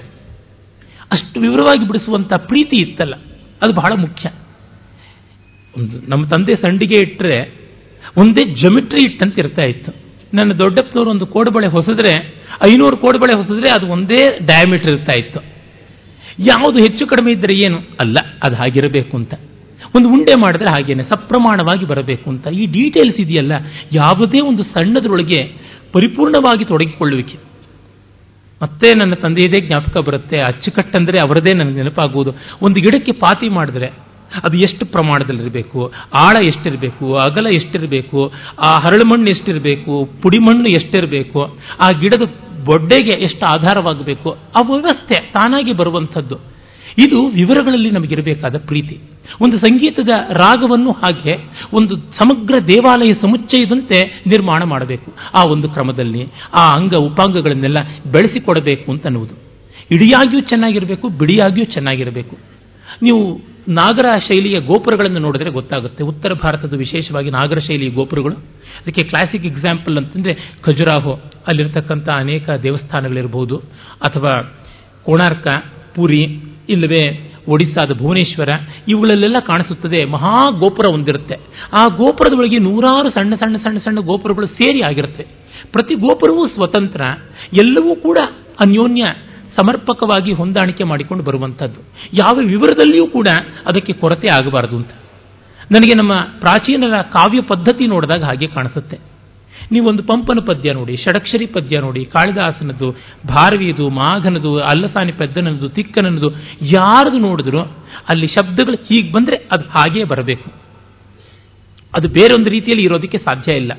[1.12, 3.14] ಅಷ್ಟು ವಿವರವಾಗಿ ಬಿಡಿಸುವಂಥ ಪ್ರೀತಿ ಇತ್ತಲ್ಲ,
[3.62, 4.28] ಅದು ಬಹಳ ಮುಖ್ಯ.
[6.08, 7.54] ನಮ್ಮ ತಂದೆ ಸಂಡಿಗೆ ಇಟ್ಟರೆ
[8.16, 9.92] ಒಂದೇ ಜಮಿಟ್ರಿ ಇಟ್ಟಂತ ಇರ್ತಾ ಇತ್ತು.
[10.34, 12.34] ನನ್ನ ದೊಡ್ಡಪ್ಪನವರು ಒಂದು ಕೋಡುಬಳೆ ಹೊಸದ್ರೆ,
[12.66, 15.40] ಐನೂರು ಕೋಡುಬಳೆ ಹೊಸದ್ರೆ ಅದು ಒಂದೇ ಡಯಾಮೀಟರ್ ಇರ್ತಾ ಇತ್ತು.
[16.38, 17.78] ಯಾವುದು ಹೆಚ್ಚು ಕಡಿಮೆ ಇದ್ದರೆ ಏನು?
[17.78, 19.34] ಅಲ್ಲ, ಅದು ಹಾಗಿರಬೇಕು ಅಂತ.
[19.96, 22.46] ಒಂದು ಉಂಡೆ ಮಾಡಿದ್ರೆ ಹಾಗೇನೆ, ಸಪ್ರಮಾಣವಾಗಿ ಬರಬೇಕು ಅಂತ.
[22.46, 23.52] ಈ ಡೀಟೇಲ್ಸ್ ಇದೆಯಲ್ಲ,
[23.92, 25.42] ಯಾವುದೇ ಒಂದು ಸಣ್ಣದರೊಳಗೆ
[25.92, 27.38] ಪರಿಪೂರ್ಣವಾಗಿ ತೊಡಗಿಕೊಳ್ಳುವಿಕೆ.
[28.62, 32.30] ಮತ್ತೆ ನನ್ನ ತಂದೆಯದೇ ಜ್ಞಾಪಕ ಬರುತ್ತೆ, ಅಚ್ಚುಕಟ್ಟಂದರೆ ಅವರದೇ ನನಗೆ ನೆನಪಾಗುವುದು.
[32.62, 34.06] ಒಂದು ಗಿಡಕ್ಕೆ ಪಾತಿ ಮಾಡಿದ್ರೆ
[34.44, 38.32] ಅದು ಎಷ್ಟು ಪ್ರಮಾಣದಲ್ಲಿರಬೇಕು, ಆಳ ಎಷ್ಟಿರಬೇಕು, ಅಗಲ ಎಷ್ಟಿರಬೇಕು,
[38.64, 42.22] ಆ ಹರಳು ಮಣ್ಣು ಎಷ್ಟಿರಬೇಕು ಪುಡಿ ಮಣ್ಣು ಎಷ್ಟಿರಬೇಕು, ಆ ಗಿಡದ
[42.64, 46.36] ಬೊಡ್ಡೆಗೆ ಎಷ್ಟು ಆಧಾರವಾಗಬೇಕು, ಆ ವ್ಯವಸ್ಥೆ ತಾನಾಗಿ ಬರುವಂಥದ್ದು.
[46.98, 49.00] ಇದು ವಿವರಗಳಲ್ಲಿ ನಮಗಿರಬೇಕಾದ ಪ್ರೀತಿ.
[49.42, 51.36] ಒಂದು ಸಂಗೀತದ ರಾಗವನ್ನು ಹಾಗೆ
[51.72, 55.12] ಒಂದು ಸಮಗ್ರ ದೇವಾಲಯ ಸಮುಚ್ಚಯದಂತೆ ನಿರ್ಮಾಣ ಮಾಡಬೇಕು.
[55.34, 56.26] ಆ ಒಂದು ಕ್ರಮದಲ್ಲಿ
[56.58, 57.76] ಆ ಅಂಗ ಉಪಾಂಗಗಳನ್ನೆಲ್ಲ
[58.12, 59.34] ಬೆಳೆಸಿಕೊಡಬೇಕು ಅಂತ ಅನ್ನುವುದು.
[59.90, 62.36] ಇಡಿಯಾಗಿಯೂ ಚೆನ್ನಾಗಿರಬೇಕು, ಬಿಡಿಯಾಗಿಯೂ ಚೆನ್ನಾಗಿರಬೇಕು.
[63.02, 66.04] ನೀವು ನಾಗರ ಶೈಲಿಯ ಗೋಪುರಗಳನ್ನು ನೋಡಿದರೆ ಗೊತ್ತಾಗುತ್ತೆ.
[66.04, 68.34] ಉತ್ತರ ಭಾರತದ ವಿಶೇಷವಾಗಿ ನಾಗರ ಶೈಲಿಯ ಗೋಪುರಗಳು.
[68.34, 71.12] ಅದಕ್ಕೆ ಕ್ಲಾಸಿಕ್ ಎಕ್ಸಾಂಪಲ್ ಅಂತಂದರೆ ಖಜುರಾಹೋ,
[71.46, 73.56] ಅಲ್ಲಿರ್ತಕ್ಕಂಥ ಅನೇಕ ದೇವಸ್ಥಾನಗಳಿರ್ಬೋದು.
[74.00, 74.54] ಅಥವಾ
[75.04, 75.46] ಕೋಣಾರ್ಕ,
[75.94, 76.22] ಪುರಿ,
[76.68, 78.48] ಇಲ್ಲವೇ ಒಡಿಸ್ಸಾದ ಭುವನೇಶ್ವರ,
[78.88, 80.06] ಇವುಗಳಲ್ಲೆಲ್ಲ ಕಾಣಿಸುತ್ತದೆ.
[80.06, 81.34] ಮಹಾ ಗೋಪುರ ಒಂದಿರುತ್ತೆ.
[81.78, 85.26] ಆ ಗೋಪುರದ ಒಳಗೆ ನೂರಾರು ಸಣ್ಣ ಸಣ್ಣ ಸಣ್ಣ ಸಣ್ಣ ಗೋಪುರಗಳು ಸೇರಿ ಆಗಿರುತ್ತೆ.
[85.72, 87.00] ಪ್ರತಿ ಗೋಪುರವೂ ಸ್ವತಂತ್ರ.
[87.52, 88.18] ಎಲ್ಲವೂ ಕೂಡ
[88.66, 89.02] ಅನ್ಯೋನ್ಯ
[89.58, 91.80] ಸಮರ್ಪಕವಾಗಿ ಹೊಂದಾಣಿಕೆ ಮಾಡಿಕೊಂಡು ಬರುವಂಥದ್ದು.
[92.12, 93.28] ಯಾವ ವಿವರದಲ್ಲಿಯೂ ಕೂಡ
[93.66, 94.90] ಅದಕ್ಕೆ ಕೊರತೆ ಆಗಬಾರದು ಅಂತ.
[95.70, 98.98] ನನಗೆ ನಮ್ಮ ಪ್ರಾಚೀನರ ಕಾವ್ಯ ಪದ್ಧತಿ ನೋಡಿದಾಗ ಹಾಗೆ ಕಾಣಿಸುತ್ತೆ.
[99.72, 102.90] ನೀವೊಂದು ಪಂಪನ ಪದ್ಯ ನೋಡಿ, ಷಡಕ್ಷರಿ ಪದ್ಯ ನೋಡಿ, ಕಾಳಿದಾಸನದ್ದು,
[103.26, 106.30] ಭಾರವಿಯದು, ಮಾಘನದು, ಅಲ್ಲಸಾನಿ ಪೆದ್ದನದು, ತಿಕ್ಕನದು,
[106.62, 107.60] ಯಾರದು ನೋಡಿದ್ರು
[108.12, 110.52] ಅಲ್ಲಿ ಶಬ್ದಗಳು ಹೀಗೆ ಬಂದರೆ ಅದು ಹಾಗೇ ಬರಬೇಕು.
[111.94, 113.72] ಅದು ಬೇರೊಂದು ರೀತಿಯಲ್ಲಿ ಇರೋದಕ್ಕೆ ಸಾಧ್ಯ ಇಲ್ಲ.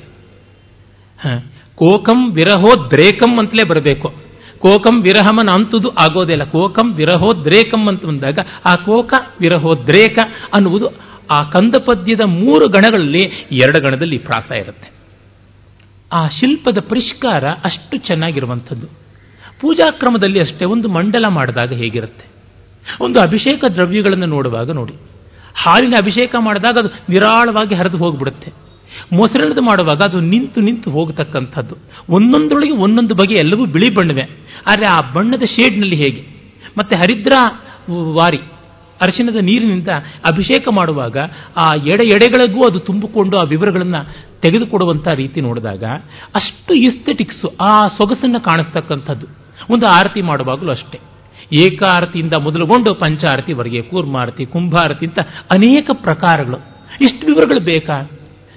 [1.76, 4.27] ಕೋಕಂ ವಿರಹೋ ದ್ರೇಕಂ ಅಂತಲೇ ಬರಬೇಕು.
[4.62, 10.18] ಕೋಕಂ ವಿರಹಮನ ಅಂತದು ಆಗೋದಿಲ್ಲ ಕೋಕಂ ವಿರಹೋದ್ರೇಕಂ ಅಂತ ಬಂದಾಗ ಆ ಕೋಕ ವಿರಹೋದ್ರೇಕ
[10.54, 10.88] ಅನ್ನುವುದು
[11.32, 13.20] ಆ ಕಂದ ಪದ್ಯದ ಮೂರು ಗಣಗಳಲ್ಲಿ
[13.52, 14.92] ಎರಡು ಗಣದಲ್ಲಿ ಪ್ರಾಸ ಇರುತ್ತೆ.
[16.14, 18.88] ಆ ಶಿಲ್ಪದ ಪರಿಷ್ಕಾರ ಅಷ್ಟು ಚೆನ್ನಾಗಿರುವಂಥದ್ದು.
[19.62, 22.26] ಪೂಜಾ ಕ್ರಮದಲ್ಲಿ ಅಷ್ಟೇ ಒಂದು ಮಂಡಲ ಮಾಡಿದಾಗ ಹೇಗಿರುತ್ತೆ?
[23.02, 24.94] ಒಂದು ಅಭಿಷೇಕ ದ್ರವ್ಯಗಳನ್ನು ನೋಡುವಾಗ ನೋಡಿ.
[25.56, 28.67] ಹಾಲಿನ ಅಭಿಷೇಕ ಮಾಡಿದಾಗ ಅದು ವಿರಾಳವಾಗಿ ಹರಿದು ಹೋಗ್ಬಿಡುತ್ತೆ.
[29.14, 31.76] ಮೊಸರಿನದು ಮಾಡುವಾಗ ಅದು ನಿಂತು ನಿಂತು ಹೋಗತಕ್ಕಂಥದ್ದು.
[32.10, 34.22] ಒಂದೊಂದರೊಳಗೆ ಒಂದೊಂದು ಬಗೆ ಎಲ್ಲವೂ ಬಿಳಿ ಬಣ್ಣವೆ.
[34.68, 36.38] ಆದರೆ ಆ ಬಣ್ಣದ ಶೇಡ್ನಲ್ಲಿ ಹೇಗೆ?
[36.78, 37.32] ಮತ್ತೆ ಹರಿದ್ರ
[37.90, 38.38] ವಾರಿ
[39.02, 39.88] ಅರಿಶಿನದ ನೀರಿನಿಂದ
[40.28, 41.18] ಅಭಿಷೇಕ ಮಾಡುವಾಗ
[41.58, 45.84] ಆ ಎಡೆ ಎಡೆಗಳಿಗೂ ಅದು ತುಂಬಿಕೊಂಡು ಆ ವಿವರಗಳನ್ನು ತೆಗೆದುಕೊಡುವಂಥ ರೀತಿ ನೋಡಿದಾಗ
[46.36, 49.28] ಅಷ್ಟು ಇಸ್ತೆಟಿಕ್ಸು ಆ ಸೊಗಸನ್ನು ಕಾಣಿಸ್ತಕ್ಕಂಥದ್ದು
[49.70, 51.00] ಒಂದು ಆರತಿ ಮಾಡುವಾಗಲೂ ಅಷ್ಟೇ.
[51.54, 55.20] ಏಕಾರತಿಯಿಂದ ಮೊದಲುಗೊಂಡು ಪಂಚಾರತಿವರೆಗೆ ಕೂರ್ಮಾರತಿ, ಕುಂಭಾರತಿ ಅಂತ
[55.56, 56.58] ಅನೇಕ ಪ್ರಕಾರಗಳು.
[57.02, 58.10] ಇಷ್ಟು ವಿವರಗಳು ಬೇಕಾ?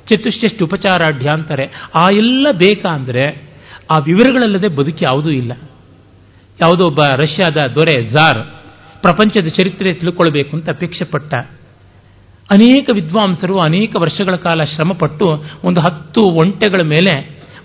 [0.09, 3.25] ಚತುಷ್ಠಷ್ಟು ಉಪಚಾರಾಢ್ಯ ಅಂತಾರೆ ಆ ಎಲ್ಲ ಬೇಕಾ ಅಂದರೆ
[3.91, 5.53] ಆ ವಿವರಗಳಲ್ಲದೆ ಬದುಕಿ ಯಾವುದೂ ಇಲ್ಲ.
[6.61, 8.43] ಯಾವುದೋ ಒಬ್ಬ ರಷ್ಯಾದ ದೊರೆ ಝಾರ್
[9.03, 11.35] ಪ್ರಪಂಚದ ಚರಿತ್ರೆ ತಿಳ್ಕೊಳ್ಬೇಕು ಅಂತ ಅಪೇಕ್ಷೆ ಪಟ್ಟ
[12.51, 15.27] ಅನೇಕ ವಿದ್ವಾಂಸರು ಅನೇಕ ವರ್ಷಗಳ ಕಾಲ ಶ್ರಮಪಟ್ಟು
[15.65, 17.13] ಒಂದು ಹತ್ತು ಒಂಟೆಗಳ ಮೇಲೆ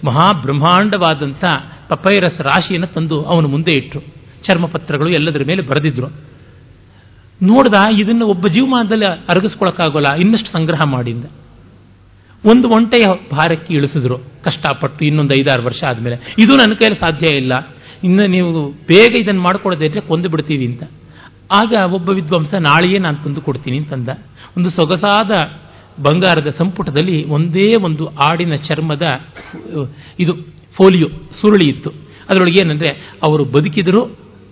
[0.04, 1.44] ಮಹಾಬ್ರಹ್ಮಾಂಡವಾದಂಥ
[1.88, 4.02] ಪಪೈರಸ್ ರಾಶಿಯನ್ನು ತಂದು ಅವನು ಮುಂದೆ ಇಟ್ಟರು
[4.44, 6.08] ಚರ್ಮಪತ್ರಗಳು ಎಲ್ಲದರ ಮೇಲೆ ಬರೆದಿದ್ರು.
[7.44, 11.26] ನೋಡ್ದ ಇದನ್ನು ಒಬ್ಬ ಜೀವಮಾನದಲ್ಲಿ ಅರಗಿಸ್ಕೊಳಕ್ಕಾಗೋಲ್ಲ, ಇನ್ನಷ್ಟು ಸಂಗ್ರಹ ಮಾಡಿಂದ.
[12.46, 14.18] ಒಂದು ಒಂಟೆಯ ಭಾರಕ್ಕೆ ಇಳಿಸಿದ್ರು.
[14.18, 16.16] ಕಷ್ಟಪಟ್ಟು ಇನ್ನೊಂದು ಐದಾರು ವರ್ಷ ಆದಮೇಲೆ.
[16.16, 17.76] ಇದು ನನ್ನ ಕೈಯಲ್ಲಿ ಸಾಧ್ಯ ಇಲ್ಲ.
[18.04, 20.84] ಇನ್ನು ನೀವು ಬೇಗ ಇದನ್ನು ಮಾಡ್ಕೊಳ್ಳೋದೇ ಇದ್ರೆ ಕೊಂದು ಬಿಡ್ತೀವಿ ಅಂತ.
[21.52, 24.10] ಆಗ ಒಬ್ಬ ವಿದ್ವಾಂಸ, ನಾಳೆಯೇ ನಾನು ತಂದು ಕೊಡ್ತೀನಿ ಅಂತಂದ.
[24.58, 25.32] ಒಂದು ಸೊಗಸಾದ
[26.02, 29.02] ಬಂಗಾರದ ಸಂಪುಟದಲ್ಲಿ ಒಂದೇ ಒಂದು ಆಡಿನ ಚರ್ಮದ
[30.20, 30.34] ಇದು
[30.74, 31.90] ಫೋಲಿಯೋ, ಸುರುಳಿ ಇತ್ತು.
[32.30, 32.88] ಅದರೊಳಗೆ ಏನಂದ್ರೆ,
[33.28, 34.06] ಅವರು ಬದುಕಿದ್ರು,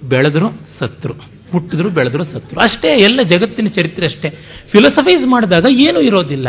[0.03, 1.13] ಬೆಳೆದ್ರು, ಸತ್ರು.
[1.51, 2.59] ಹುಟ್ಟಿದ್ರು, ಬೆಳೆದ್ರು, ಸತ್ರು.
[2.59, 4.29] ಅಷ್ಟೇ, ಎಲ್ಲ ಜಗತ್ತಿನ ಚರಿತ್ರೆ ಅಷ್ಟೇ.
[4.71, 6.47] ಫಿಲಸಫೈಸ್ ಮಾಡಿದಾಗ ಏನೂ ಇರೋದಿಲ್ಲ.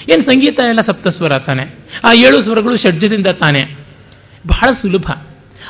[0.00, 1.62] ಏನು ಸಂಗೀತ ಎಲ್ಲ ಸಪ್ತಸ್ವರ ತಾನೆ?
[2.08, 3.72] ಆ ಏಳು ಸ್ವರಗಳು ಷಡ್ಜದಿಂದ ತಾನೆ.
[4.46, 5.10] ಬಹಳ ಸುಲಭ.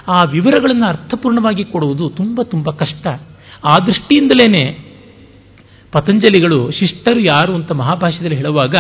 [0.09, 3.07] ಆ ವಿವರಗಳನ್ನು ಅರ್ಥಪೂರ್ಣವಾಗಿ ಕೊಡುವುದು ತುಂಬ ತುಂಬ ಕಷ್ಟ.
[3.73, 4.91] ಆ ದೃಷ್ಟಿಯಿಂದಲೇ
[5.93, 8.75] ಪತಂಜಲಿಗಳು ಶಿಷ್ಟರು ಯಾರು ಅಂತ ಮಹಾಭಾಷ್ಯದಲ್ಲಿ ಹೇಳುವಾಗ,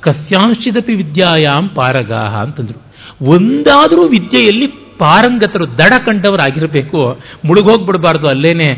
[0.00, 2.86] ಕಸ್ಯಾಂಶಿದಪಿ ವಿದ್ಯಾಯಾಮ್ ಪಾರಗಾಹ ಅಂತಂದ್ರು.
[3.24, 7.00] ಒಂದಾದರೂ ವಿದ್ಯೆಯಲ್ಲಿ ಪಾರಂಗತರು ದಡ ಕಂಡವರಾಗಿರಬೇಕು.
[7.44, 8.70] ಮುಳುಗೋಗ್ಬಿಡಬಾರ್ದು, ಅಲ್ಲೇನೆ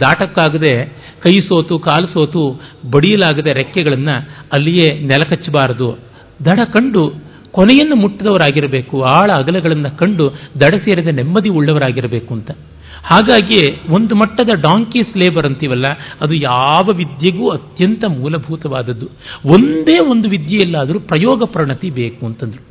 [0.00, 0.74] ದಾಟಕ್ಕಾಗದೆ,
[1.22, 2.42] ಕೈ ಸೋತು, ಕಾಲು ಸೋತು,
[2.90, 4.16] ಬಡಿಯಲಾಗದೆ ರೆಕ್ಕೆಗಳನ್ನು
[4.52, 5.98] ಅಲ್ಲಿಯೇ ನೆಲಕಚ್ಚಬಾರದು.
[6.44, 7.02] ದಡ ಕಂಡು
[7.50, 8.96] ಕೊನೆಯನ್ನು ಮುಟ್ಟಿದವರಾಗಿರಬೇಕು.
[9.02, 10.24] ಆಳ ಅಗಲಗಳನ್ನು ಕಂಡು
[10.60, 12.50] ದಡ ಸೇರಿದ ನೆಮ್ಮದಿ ಉಳ್ಳವರಾಗಿರಬೇಕು ಅಂತ.
[13.04, 13.60] ಹಾಗಾಗಿ
[13.92, 15.86] ಒಂದು ಮಟ್ಟದ ಡಾಂಕೀಸ್ ಲೇಬರ್ ಅಂತೀವಲ್ಲ,
[16.24, 19.06] ಅದು ಯಾವ ವಿದ್ಯೆಗೂ ಅತ್ಯಂತ ಮೂಲಭೂತವಾದದ್ದು.
[19.54, 22.62] ಒಂದೇ ಒಂದು ವಿದ್ಯೆಯಲ್ಲಾದರೂ ಪ್ರಯೋಗ ಪ್ರಣತಿ ಬೇಕು ಅಂತಂದ್ರು.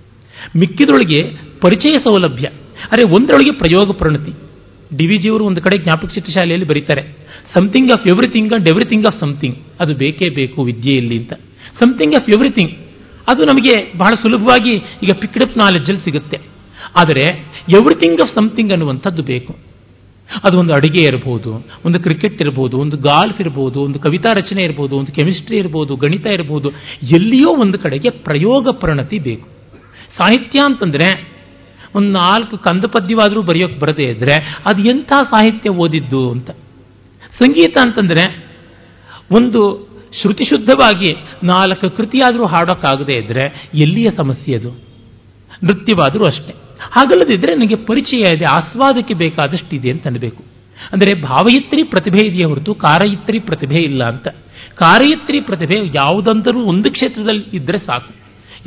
[0.59, 1.21] ಮಿಕ್ಕಿದ್ರೊಳಗೆ
[1.61, 2.47] ಪರಿಚಯ ಸೌಲಭ್ಯ.
[2.83, 4.33] ಅರೆ ಒಂದರೊಳಗೆ ಪ್ರಯೋಗ ಪ್ರಣತಿ.
[4.97, 7.03] ಡಿ ವಿ ಜಿಯವರು ಒಂದು ಕಡೆ ಜ್ಞಾಪಕ ಚಿತ್ರ ಶಾಲೆಯಲ್ಲಿ ಬರೀತಾರೆ.
[7.53, 11.33] Something of everything and everything of something ಅದು ಬೇಕೇ ಬೇಕು ವಿದ್ಯೆಯಲ್ಲಿ ಅಂತ.
[11.79, 12.71] ಸಮಥಿಂಗ್ ಆಫ್ ಎವ್ರಿಥಿಂಗ್
[13.27, 16.37] ಅದು ನಮಗೆ ಬಹಳ ಸುಲಭವಾಗಿ ಈಗ ಪಿಕ್ಡಪ್ ನಾಲೆಜಲ್ಲಿ ಸಿಗುತ್ತೆ.
[17.01, 17.25] ಆದರೆ
[17.75, 19.53] ಎವ್ರಿಥಿಂಗ್ ಆಫ್ ಸಮಥಿಂಗ್ ಅನ್ನುವಂಥದ್ದು ಬೇಕು.
[20.43, 21.49] ಅದು ಒಂದು ಅಡುಗೆ ಇರಬಹುದು
[21.85, 26.69] ಒಂದು ಕ್ರಿಕೆಟ್ ಇರಬಹುದು ಒಂದು ಗಾಲ್ಫ್ ಇರಬಹುದು ಒಂದು ಕವಿತಾ ರಚನೆ ಇರಬಹುದು ಒಂದು ಕೆಮಿಸ್ಟ್ರಿ ಇರಬಹುದು ಗಣಿತ ಇರಬಹುದು
[27.15, 29.47] ಎಲ್ಲಿಯೋ ಒಂದು ಕಡೆಗೆ ಪ್ರಯೋಗ ಪ್ರಣತಿ ಬೇಕು.
[30.17, 31.34] ಸಾಹಿತ್ಯ ಅಂತಂದ್ರೆ
[31.95, 33.41] ಒಂದು ನಾಲ್ಕು ಕಂದ ಪದ್ಯವಾದರೂ
[33.79, 36.49] ಬರದೇ ಇದ್ದರೆ ಅದು ಎಂಥ ಸಾಹಿತ್ಯ ಓದಿದ್ದು ಅಂತ.
[37.39, 38.45] ಸಂಗೀತ ಅಂತಂದರೆ
[39.31, 39.61] ಒಂದು
[40.21, 44.71] ಶ್ರುತಿಶುದ್ಧವಾಗಿ ನಾಲ್ಕು ಕೃತಿಯಾದರೂ ಹಾಡೋಕ್ಕಾಗದೇ ಇದ್ದರೆ ಎಲ್ಲಿಯ ಸಮಸ್ಯೆ ಅದು?
[45.63, 46.53] ನೃತ್ಯವಾದರೂ ಅಷ್ಟೇ.
[46.91, 50.43] ಹಾಗಲ್ಲದಿದ್ದರೆ ನನಗೆ ಪರಿಚಯ ಇದೆ, ಆಸ್ವಾದಕ್ಕೆ ಬೇಕಾದಷ್ಟಿದೆ ಅಂತ ಅನ್ನಬೇಕು
[50.91, 54.27] ಅಂದರೆ ಭಾವಯಿತ್ರಿ ಪ್ರತಿಭೆ ಇದೆಯೇ ಹೊರತು ಕಾರಯಿತ್ರಿ ಪ್ರತಿಭೆ ಇಲ್ಲ ಅಂತ.
[54.75, 58.13] ಕಾರಯಿತ್ರಿ ಪ್ರತಿಭೆ ಯಾವುದಂದರೂ ಒಂದು ಕ್ಷೇತ್ರದಲ್ಲಿ ಇದ್ದರೆ ಸಾಕು.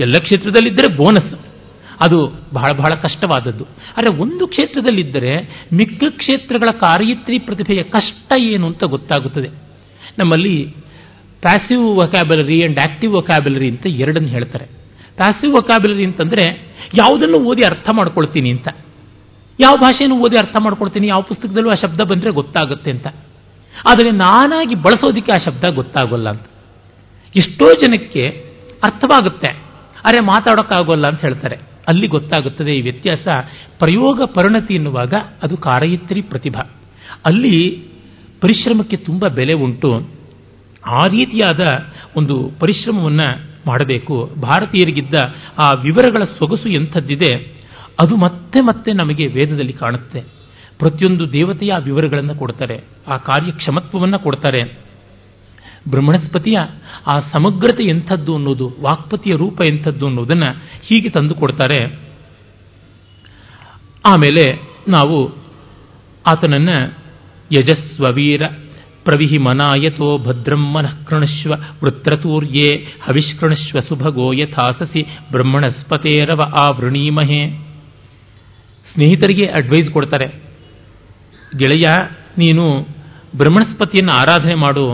[0.00, 1.47] ಎಲ್ಲ ಕ್ಷೇತ್ರದಲ್ಲಿದ್ದರೆ ಬೋನಸ್.
[2.00, 3.64] ಅದು ಬಹಳ ಬಹಳ ಕಷ್ಟವಾದದ್ದು.
[3.64, 9.48] ಆದರೆ ಒಂದು ಕ್ಷೇತ್ರದಲ್ಲಿದ್ದರೆ ಮಿಕ್ಕ ಕ್ಷೇತ್ರಗಳ ಕಾರ್ಯತ್ರಿ ಪ್ರತಿಭೆಯ ಕಷ್ಟ ಏನು ಅಂತ ಗೊತ್ತಾಗುತ್ತದೆ.
[10.18, 10.74] ನಮ್ಮಲ್ಲಿ
[11.42, 14.64] passive vocabulary and active vocabulary ಅಂತ ಎರಡನ್ನು ಹೇಳ್ತಾರೆ.
[15.16, 16.50] ಪ್ಯಾಸಿವ್ ವೊಕ್ಯಾಬುಲರಿ ಅಂತಂದರೆ
[16.94, 18.68] ಯಾವುದನ್ನು ಓದಿ ಅರ್ಥ ಮಾಡ್ಕೊಳ್ತೀನಿ ಅಂತ.
[19.60, 23.06] ಯಾವ ಭಾಷೆಯನ್ನು ಓದಿ ಅರ್ಥ ಮಾಡ್ಕೊಳ್ತೀನಿ, ಯಾವ ಪುಸ್ತಕದಲ್ಲೂ ಆ ಶಬ್ದ ಬಂದರೆ ಗೊತ್ತಾಗುತ್ತೆ ಅಂತ.
[23.88, 26.42] ಆದರೆ ನಾನಾಗಿ ಬಳಸೋದಕ್ಕೆ ಆ ಶಬ್ದ ಗೊತ್ತಾಗೋಲ್ಲ ಅಂತ.
[27.36, 28.28] ಎಷ್ಟೋ ಜನಕ್ಕೆ
[28.84, 29.67] ಅರ್ಥವಾಗುತ್ತೆ.
[30.04, 31.58] ಅರೆ ಮಾತಾಡೋಕ್ಕಾಗೋಲ್ಲ ಅಂತ ಹೇಳ್ತಾರೆ.
[31.88, 33.28] ಅಲ್ಲಿ ಗೊತ್ತಾಗುತ್ತದೆ ಈ ವ್ಯತ್ಯಾಸ.
[33.78, 36.60] ಪ್ರಯೋಗ ಪರಿಣತಿ ಎನ್ನುವಾಗ ಅದು ಕಾರಯಿತ್ರಿ ಪ್ರತಿಭಾ.
[37.26, 37.84] ಅಲ್ಲಿ
[38.40, 40.10] ಪರಿಶ್ರಮಕ್ಕೆ ತುಂಬ ಬೆಲೆ ಉಂಟು.
[40.86, 41.60] ಆ ರೀತಿಯಾದ
[42.16, 44.30] ಒಂದು ಪರಿಶ್ರಮವನ್ನು ಮಾಡಬೇಕು.
[44.40, 45.14] ಭಾರತೀಯರಿಗಿದ್ದ
[45.64, 47.52] ಆ ವಿವರಗಳ ಸೊಗಸು ಎಂಥದ್ದಿದೆ,
[48.00, 50.20] ಅದು ಮತ್ತೆ ಮತ್ತೆ ನಮಗೆ ವೇದದಲ್ಲಿ ಕಾಣುತ್ತೆ.
[50.78, 52.84] ಪ್ರತಿಯೊಂದು ದೇವತೆಯ ವಿವರಗಳನ್ನು ಕೊಡ್ತಾರೆ.
[53.08, 54.87] ಆ ಕಾರ್ಯಕ್ಷಮತ್ವವನ್ನು ಕೊಡ್ತಾರೆ.
[55.90, 56.58] ಬ್ರಹ್ಮಣಸ್ಪತಿಯ
[57.06, 60.50] ಆ ಸಮಗ್ರತೆ ಎಂಥದ್ದು ಅನ್ನೋದು, ವಾಕ್ಪತಿಯ ರೂಪ ಎಂಥದ್ದು ಅನ್ನೋದನ್ನು
[60.82, 61.80] ಹೀಗೆ ತಂದು ಕೊಡ್ತಾರೆ.
[64.06, 64.44] ಆಮೇಲೆ
[64.88, 65.18] ನಾವು
[66.26, 66.68] ಆತನನ್ನ
[67.52, 68.42] ಯಜಸ್ವ ವೀರ
[69.04, 71.52] ಪ್ರವಿಹಿ ಮನಾಯತೋ ಭದ್ರಂ ಮನಃ ಕೃಣಶ್ವ
[71.84, 72.68] ವೃತ್ರತೂರ್ಯೇ
[73.02, 77.42] ಹವಿಷ್ಕೃಣಶ್ವ ಸುಭಗೋ ಯಥಾಸಸಿ ಬ್ರಹ್ಮಣಸ್ಪತೇರವ ಆ ವೃಣೀಮಹೇ
[78.92, 80.26] ಸ್ನೇಹಿತರಿಗೆ ಅಡ್ವೈಸ್ ಕೊಡ್ತಾರೆ,
[81.58, 81.86] ಗೆಳೆಯ,
[82.38, 82.64] ನೀನು
[83.36, 84.84] ಬ್ರಹ್ಮಣಸ್ಪತಿಯನ್ನು ಆರಾಧನೆ ಮಾಡು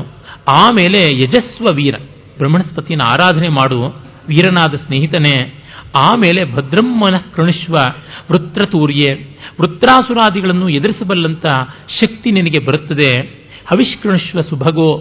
[0.48, 1.94] ಆಮೇಲೆ ಯಜಸ್ವ ವೀರ,
[2.38, 3.80] ಬ್ರಹ್ಮಣಸ್ಪತಿಯನ್ನು ಆರಾಧನೆ ಮಾಡು,
[4.28, 5.64] ವೀರನಾದ ಸ್ನೇಹಿತನೇ.
[5.96, 7.74] ಆಮೇಲೆ ಭದ್ರಮ್ಮನ ಕೃಣಿಶ್ವ,
[8.32, 9.38] ವೃತ್ರತೂರ್ಯೆ.
[9.60, 11.46] ವೃತ್ರಾಸುರಾದಿಗಳನ್ನು ಎದುರಿಸಬಲ್ಲಂತ
[11.88, 13.20] ಶಕ್ತಿ ನಿನಗೆ ಬರುತ್ತದೆ.
[13.66, 14.96] ಹವಿಷ್ಕೃಣಿಶ್ವ ಸುಭಗೋ.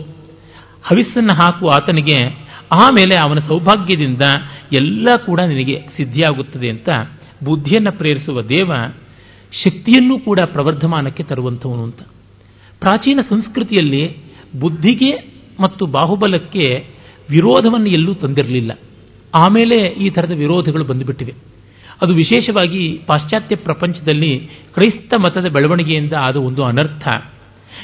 [0.84, 2.44] ಹವಿಸ್ಸನ್ನು ಹಾಕು ಆತನಿಗೆ.
[2.82, 4.22] ಆಮೇಲೆ ಅವನ ಸೌಭಾಗ್ಯದಿಂದ
[4.74, 6.90] ಎಲ್ಲ ಕೂಡ ನಿನಗೆ ಸಿದ್ಧಿಯಾಗುತ್ತದೆ ಅಂತ
[7.44, 8.72] ಬುದ್ಧಿಯನ್ನು ಪ್ರೇರಿಸುವ ದೇವ
[9.64, 12.00] ಶಕ್ತಿಯನ್ನು ಕೂಡ ಪ್ರವರ್ಧಮಾನಕ್ಕೆ ತರುವಂಥವನು ಅಂತ.
[12.80, 14.18] ಪ್ರಾಚೀನ ಸಂಸ್ಕೃತಿಯಲ್ಲಿ
[14.60, 16.94] ಬುದ್ಧಿಗೆ ಮತ್ತು ಬಾಹುಬಲಕ್ಕೆ
[17.30, 18.72] ವಿರೋಧವನ್ನು ಎಲ್ಲೂ ತಂದಿರಲಿಲ್ಲ.
[19.36, 21.34] ಆಮೇಲೆ ಈ ಥರದ ವಿರೋಧಗಳು ಬಂದುಬಿಟ್ಟಿವೆ.
[22.02, 27.08] ಅದು ವಿಶೇಷವಾಗಿ ಪಾಶ್ಚಾತ್ಯ ಪ್ರಪಂಚದಲ್ಲಿ ಕ್ರೈಸ್ತ ಮತದ ಬೆಳವಣಿಗೆಯಿಂದ ಆದ ಒಂದು ಅನರ್ಥ.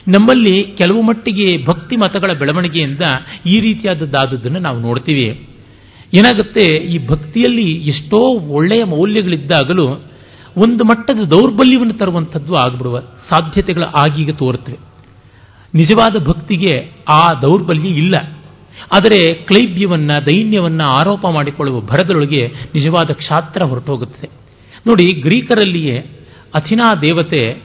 [0.07, 3.01] ನಮ್ಮಲ್ಲಿ ಕೆಲವು ಮಟ್ಟಿಗೆ ಭಕ್ತಿ ಮತಗಳ ಬೆಳವಣಿಗೆಯಿಂದ
[3.45, 5.47] ಈ ರೀತಿಯಾದದ್ದಾದದ್ದನ್ನು ನಾವು ನೋಡ್ತೀವಿ.
[6.13, 6.77] ಏನಾಗುತ್ತೆ?
[6.77, 9.87] ಈ ಭಕ್ತಿಯಲ್ಲಿ ಎಷ್ಟೋ ಒಳ್ಳೆಯ ಮೌಲ್ಯಗಳಿದ್ದಾಗಲೂ
[10.57, 14.88] ಒಂದು ಮಟ್ಟದ ದೌರ್ಬಲ್ಯವನ್ನು ತರುವಂಥದ್ದು ಆಗಿಬಿಡುವ ಸಾಧ್ಯತೆಗಳು ಆಗೀಗ ತೋರುತ್ತವೆ.
[15.75, 18.15] ನಿಜವಾದ ಭಕ್ತಿಗೆ ಆ ದೌರ್ಬಲ್ಯ ಇಲ್ಲ.
[18.95, 24.29] ಆದರೆ ಕ್ಲೈಬ್ಯವನ್ನು ದೈನ್ಯವನ್ನು ಆರೋಪ ಮಾಡಿಕೊಳ್ಳುವ ಭರದೊಳಗೆ ನಿಜವಾದ ಕ್ಷಾತ್ರ ಹೊರಟೋಗುತ್ತದೆ
[24.87, 25.97] ನೋಡಿ, ಗ್ರೀಕರಲ್ಲಿಯೇ
[26.53, 27.61] ಅಥಿನಾ ದೇವತೆ,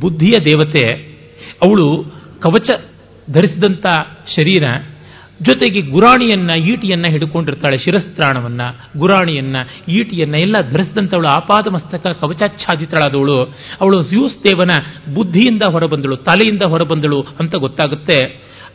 [0.00, 0.96] ಬುದ್ಧಿಯ ದೇವತೆ,
[1.66, 2.04] ಅವಳು
[2.40, 2.70] ಕವಚ
[3.30, 3.86] ಧರಿಸಿದಂಥ
[4.26, 4.91] ಶರೀರ
[5.42, 8.60] ಜೊತೆಗೆ ಗುರಾಣಿಯನ್ನ, ಈಟಿಯನ್ನ ಹಿಡ್ಕೊಂಡಿರ್ತಾಳೆ ಶಿರಸ್ತ್ರಾಣವನ್ನ,
[8.98, 9.56] ಗುರಾಣಿಯನ್ನ,
[9.88, 13.38] ಈಟಿಯನ್ನ, ಎಲ್ಲ ಧರಿಸಿದಂಥವಳು ಆಪಾದ ಮಸ್ತಕ ಕವಚಾಚ್ಛಾದಿತಳಾದವಳು.
[13.80, 14.70] ಅವಳು ಸ್ಯೂಸ್ ದೇವನ
[15.14, 18.18] ಬುದ್ಧಿಯಿಂದ ಹೊರಬಂದಳು, ತಲೆಯಿಂದ ಹೊರಬಂದಳು ಅಂತ ಗೊತ್ತಾಗುತ್ತೆ.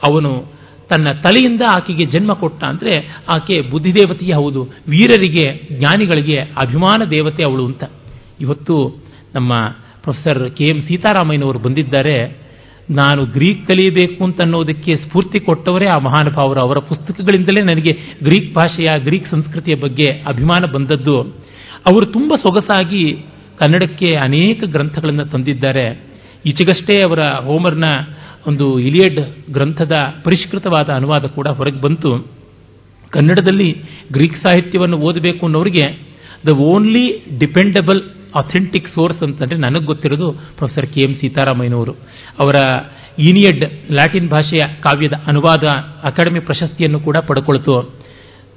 [0.10, 0.58] ಅವನು
[0.90, 2.94] ತನ್ನ ತಲೆಯಿಂದ ಆಕೆಗೆ ಜನ್ಮ ಕೊಟ್ಟ ಅಂದರೆ
[3.36, 7.84] ಆಕೆ ಬುದ್ಧಿದೇವತೆಯೇ ಹೌದು, ವೀರರಿಗೆ, ಜ್ಞಾನಿಗಳಿಗೆ ಅಭಿಮಾನ ದೇವತೆ ಅವಳು ಅಂತ.
[8.42, 8.76] ಇವತ್ತು
[9.36, 9.54] ನಮ್ಮ
[10.04, 12.47] ಪ್ರೊಫೆಸರ್ ಕೆ ಎಂ ಸೀತಾರಾಮಯ್ಯನವರು ಬಂದಿದ್ದಾರೆ.
[12.90, 16.60] ನಾನು ಗ್ರೀಕ್ ಕಲಿಯಬೇಕು ಅಂತ ಅನ್ನೋದಕ್ಕೆ ಸ್ಫೂರ್ತಿ ಕೊಟ್ಟವರೇ ಆ ಮಹಾನುಭಾವರು.
[16.60, 21.22] ಅವರ ಪುಸ್ತಕಗಳಿಂದಲೇ ನನಗೆ ಗ್ರೀಕ್ ಭಾಷೆಯ, ಗ್ರೀಕ್ ಸಂಸ್ಕೃತಿಯ ಬಗ್ಗೆ ಅಭಿಮಾನ ಬಂದದ್ದು.
[21.88, 23.14] ಅವರು ತುಂಬ ಸೊಗಸಾಗಿ
[23.58, 26.02] ಕನ್ನಡಕ್ಕೆ ಅನೇಕ ಗ್ರಂಥಗಳನ್ನು ತಂದಿದ್ದಾರೆ.
[26.46, 27.84] ಈಚೆಗಷ್ಟೇ ಅವರ ಹೋಮರ್ನ
[28.48, 29.92] ಒಂದು ಇಲಿಯಡ್ ಗ್ರಂಥದ
[30.24, 32.28] ಪರಿಷ್ಕೃತವಾದ ಅನುವಾದ ಕೂಡ ಹೊರಗೆ ಬಂತು.
[33.10, 33.82] ಕನ್ನಡದಲ್ಲಿ
[34.14, 36.00] ಗ್ರೀಕ್ ಸಾಹಿತ್ಯವನ್ನು ಓದಬೇಕು ಅನ್ನೋರಿಗೆ
[36.50, 38.02] the only dependable
[38.36, 41.92] authentic source ಅಂತಂದರೆ ನನಗೆ ಗೊತ್ತಿರೋದು ಪ್ರೊಫೆಸರ್ ಕೆ ಎಂ ಸೀತಾರಾಮಯ್ಯನವರು.
[42.40, 42.56] ಅವರ
[43.20, 45.64] ಈನಿಯಡ್ ಲ್ಯಾಟಿನ್ ಭಾಷೆಯ ಕಾವ್ಯದ ಅನುವಾದ
[46.04, 47.98] ಅಕಾಡೆಮಿ ಪ್ರಶಸ್ತಿಯನ್ನು ಕೂಡ ಪಡ್ಕೊಳ್ತು.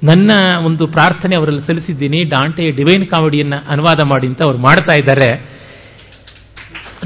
[0.03, 0.31] ನನ್ನ
[0.65, 2.23] ಒಂದು ಪ್ರಾರ್ಥನೆ ಅವರಲ್ಲಿ ಸಲ್ಲಿಸಿದ್ದೀನಿ.
[2.23, 5.61] ಡಾಂಟೆಯ ಡಿವೈನ್ ಕಾಮಿಡಿಯನ್ನು ಅನುವಾದ ಮಾಡಿ ಅಂತ ಅವ್ರು ಮಾಡ್ತಾ ಇದ್ದಾರೆ.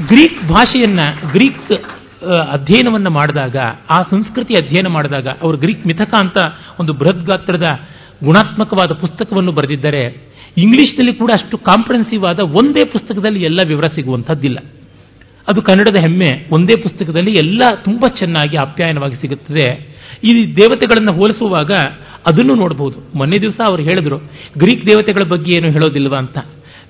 [0.06, 1.00] ಗ್ರೀಕ್ ಭಾಷೆಯನ್ನ,
[1.32, 1.72] ಗ್ರೀಕ್
[2.52, 3.56] ಅಧ್ಯಯನವನ್ನು ಮಾಡಿದಾಗ,
[3.90, 6.38] ಆ ಸಂಸ್ಕೃತಿ ಅಧ್ಯಯನ ಮಾಡಿದಾಗ, ಅವರು ಗ್ರೀಕ್ ಮಿಥಕ ಅಂತ
[6.80, 7.64] ಒಂದು ಬೃಹತ್ ಗಾತ್ರದ
[8.24, 10.26] ಗುಣಾತ್ಮಕವಾದ ಪುಸ್ತಕವನ್ನು ಬರೆದಿದ್ದರೆ
[10.56, 14.58] ಇಂಗ್ಲಿಷ್ನಲ್ಲಿ ಕೂಡ ಅಷ್ಟು ಕಾಂಪ್ರೆನ್ಸಿವ್ ಆದ ಒಂದೇ ಪುಸ್ತಕದಲ್ಲಿ ಎಲ್ಲ ವಿವರ ಸಿಗುವಂಥದ್ದಿಲ್ಲ.
[15.48, 19.96] ಅದು ಕನ್ನಡದ ಹೆಮ್ಮೆ, ಒಂದೇ ಪುಸ್ತಕದಲ್ಲಿ ಎಲ್ಲ ತುಂಬ ಚೆನ್ನಾಗಿ ಆಪ್ಯಾಯನವಾಗಿ ಸಿಗುತ್ತದೆ.
[20.24, 21.70] ಈ ದೇವತೆಗಳನ್ನು ಹೋಲಿಸುವಾಗ
[22.26, 24.18] ಅದನ್ನು ನೋಡಬಹುದು ಮೊನ್ನೆ ದಿವಸ ಅವರು ಹೇಳಿದ್ರು,
[24.58, 26.38] ಗ್ರೀಕ್ ದೇವತೆಗಳ ಬಗ್ಗೆ ಏನು ಹೇಳೋದಿಲ್ವ ಅಂತ.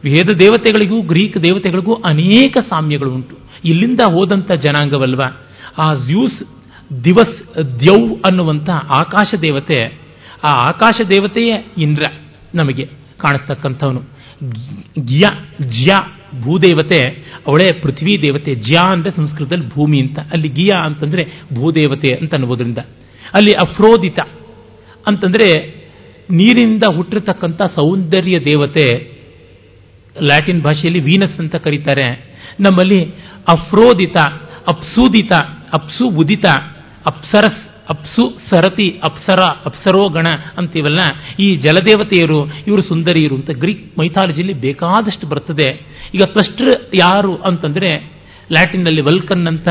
[0.05, 3.39] ವೇದ ದೇವತೆಗಳಿಗೂ, ಗ್ರೀಕ್ ದೇವತೆಗಳಿಗೂ ಅನೇಕ ಸಾಮ್ಯಗಳು ಉಂಟು.
[3.65, 5.47] ಇಲ್ಲಿಂದ ಹೋದಂಥ ಜನಾಂಗವಲ್ವಾ?
[5.79, 6.43] ಆ ಜ್ಯೂಸ್
[7.05, 10.06] ದಿವಸ್ ದ್ಯೌ ಅನ್ನುವಂಥ ಆಕಾಶ ದೇವತೆ
[10.45, 12.03] ಆ ಆಕಾಶ ದೇವತೆಯೇ ಇಂದ್ರ
[12.55, 12.85] ನಮಗೆ
[13.19, 14.01] ಕಾಣಿಸ್ತಕ್ಕಂಥವನು
[15.05, 15.27] ಗಿಯ
[15.63, 15.95] ಜ್ಯ
[16.43, 17.09] ಭೂದೇವತೆ,
[17.47, 20.19] ಅವಳೇ ಪೃಥ್ವಿ ದೇವತೆ, ಜ್ಯಾ ಅಂದರೆ ಸಂಸ್ಕೃತದಲ್ಲಿ ಭೂಮಿ ಅಂತ.
[20.19, 22.79] ಅಲ್ಲಿ ಗಿಯ ಅಂತಂದರೆ ಭೂದೇವತೆ ಅಂತ ಅನ್ನೋದ್ರಿಂದ
[23.35, 24.19] ಅಲ್ಲಿ ಅಫ್ರೋದಿತ
[25.07, 25.49] ಅಂತಂದರೆ
[26.31, 29.05] ನೀರಿನಿಂದ ಹುಟ್ಟಿರ್ತಕ್ಕಂಥ ಸೌಂದರ್ಯ ದೇವತೆ,
[30.23, 32.37] ಲ್ಯಾಟಿನ್ ಭಾಷೆಯಲ್ಲಿ ವೀನಸ್ ಅಂತ ಕರೀತಾರೆ.
[32.61, 33.05] ನಮ್ಮಲ್ಲಿ
[33.49, 34.17] ಅಫ್ರೋದಿತ,
[34.69, 35.33] ಅಪ್ಸೂದಿತ
[35.73, 36.47] ಅಪ್ಸು ಉದಿತ
[37.07, 40.27] ಅಪ್ಸರಸ್ ಅಪ್ಸು ಸರತಿ ಅಪ್ಸರ ಅಪ್ಸರೋ ಗಣ
[40.59, 41.01] ಅಂತೀವಲ್ಲ,
[41.41, 45.69] ಈ ಜಲದೇವತೆಯರು, ಇವರು ಸುಂದರಿಯರು ಅಂತ ಗ್ರೀಕ್ ಮೈಥಾಲಜಿಯಲ್ಲಿ ಬೇಕಾದಷ್ಟು ಬರ್ತದೆ.
[46.15, 47.91] ಈಗ ಕ್ಲಸ್ಟರ್ ಯಾರು ಅಂತಂದರೆ
[48.53, 49.69] ಲ್ಯಾಟಿನ್ನಲ್ಲಿ ವಲ್ಕನ್ ಅಂತ,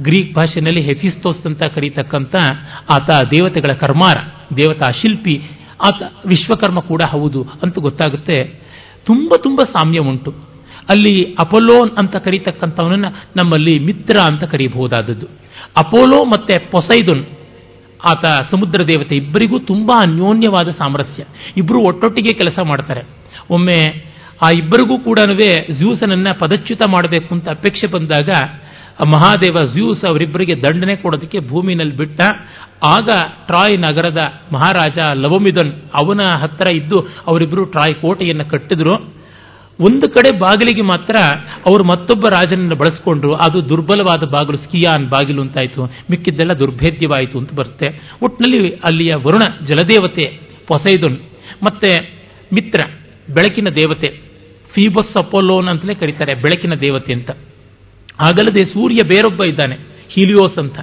[0.00, 2.34] ಗ್ರೀಕ್ ಭಾಷೆಯಲ್ಲಿ ಹೆಫಿಸ್ತೋಸ್ ಅಂತ ಕರೀತಕ್ಕಂಥ
[2.90, 4.16] ಆತ ದೇವತೆಗಳ ಕರ್ಮಾರ,
[4.56, 5.36] ದೇವತಾ ಶಿಲ್ಪಿ.
[5.88, 8.38] ಆತ ವಿಶ್ವಕರ್ಮ ಕೂಡ ಹೌದು ಅಂತ ಗೊತ್ತಾಗುತ್ತೆ.
[9.06, 10.30] ತುಂಬ ತುಂಬ ಸಾಮ್ಯ ಉಂಟು.
[10.90, 15.26] ಅಲ್ಲಿ ಅಪೋಲೋನ್ ಅಂತ ಕರೀತಕ್ಕಂಥವನನ್ನು ನಮ್ಮಲ್ಲಿ ಮಿತ್ರ ಅಂತ ಕರೀಬಹುದಾದದ್ದು.
[15.78, 17.22] ಅಪೋಲೋ ಮತ್ತೆ ಪೊಸೈದೊನ್
[18.08, 21.24] ಆತ ಸಮುದ್ರ ದೇವತೆ ಇಬ್ಬರಿಗೂ ತುಂಬಾ ಅನ್ಯೋನ್ಯವಾದ ಸಾಮರಸ್ಯ.
[21.56, 23.00] ಇಬ್ಬರು ಒಟ್ಟೊಟ್ಟಿಗೆ ಕೆಲಸ ಮಾಡ್ತಾರೆ.
[23.50, 24.10] ಒಮ್ಮೆ
[24.42, 25.18] ಆ ಇಬ್ಬರಿಗೂ ಕೂಡ
[25.70, 28.28] ಜ್ಯೂಸನನ್ನ ಪದಚ್ಯುತ ಮಾಡಬೇಕು ಅಂತ ಅಪೇಕ್ಷೆ ಬಂದಾಗ
[29.06, 32.20] ಮಹಾದೇವ ಜ್ಯೂಸ್ ಅವರಿಬ್ಬರಿಗೆ ದಂಡನೆ ಕೊಡೋದಕ್ಕೆ ಭೂಮಿನಲ್ಲಿ ಬಿಟ್ಟ.
[32.82, 33.08] ಆಗ
[33.46, 34.18] ಟ್ರಾಯ್ ನಗರದ
[34.52, 39.19] ಮಹಾರಾಜ ಲವಮಿದನ್ ಅವನ ಹತ್ತಿರ ಇದ್ದು ಅವರಿಬ್ಬರು ಟ್ರಾಯ್ ಕೋಟೆಯನ್ನು ಕಟ್ಟಿದ್ರು.
[39.80, 41.16] ಒಂದು ಕಡೆ ಬಾಗಿಲಿಗೆ ಮಾತ್ರ
[41.66, 47.86] ಅವರು ಮತ್ತೊಬ್ಬ ರಾಜನನ್ನು ಬಳಸ್ಕೊಂಡ್ರು ಅದು ದುರ್ಬಲವಾದ ಬಾಗಿಲು, ಸ್ಕಿಯಾನ್ ಬಾಗಿಲು ಅಂತಾಯ್ತು, ಮಿಕ್ಕಿದ್ದೆಲ್ಲ ದುರ್ಭೇದ್ಯವಾಯಿತು ಅಂತ ಬರುತ್ತೆ.
[48.22, 51.18] ಒಟ್ಟಿನಲ್ಲಿ ಅಲ್ಲಿಯ ವರುಣ, ಜಲದೇವತೆ, ಪೊಸೈದುನ್,
[51.62, 51.90] ಮತ್ತೆ
[52.52, 52.80] ಮಿತ್ರ,
[53.28, 54.30] ಬೆಳಕಿನ ದೇವತೆ,
[54.74, 57.30] ಫೀಬಸ್ ಅಪೋಲೋನ್ ಅಂತಲೇ ಕರೀತಾರೆ, ಬೆಳಕಿನ ದೇವತೆ ಅಂತ.
[58.20, 59.76] ಆಗಲ್ಲದೆ ಸೂರ್ಯ ಬೇರೊಬ್ಬ ಇದ್ದಾನೆ,
[60.08, 60.78] ಹೀಲಿಯೋಸ್ ಅಂತ.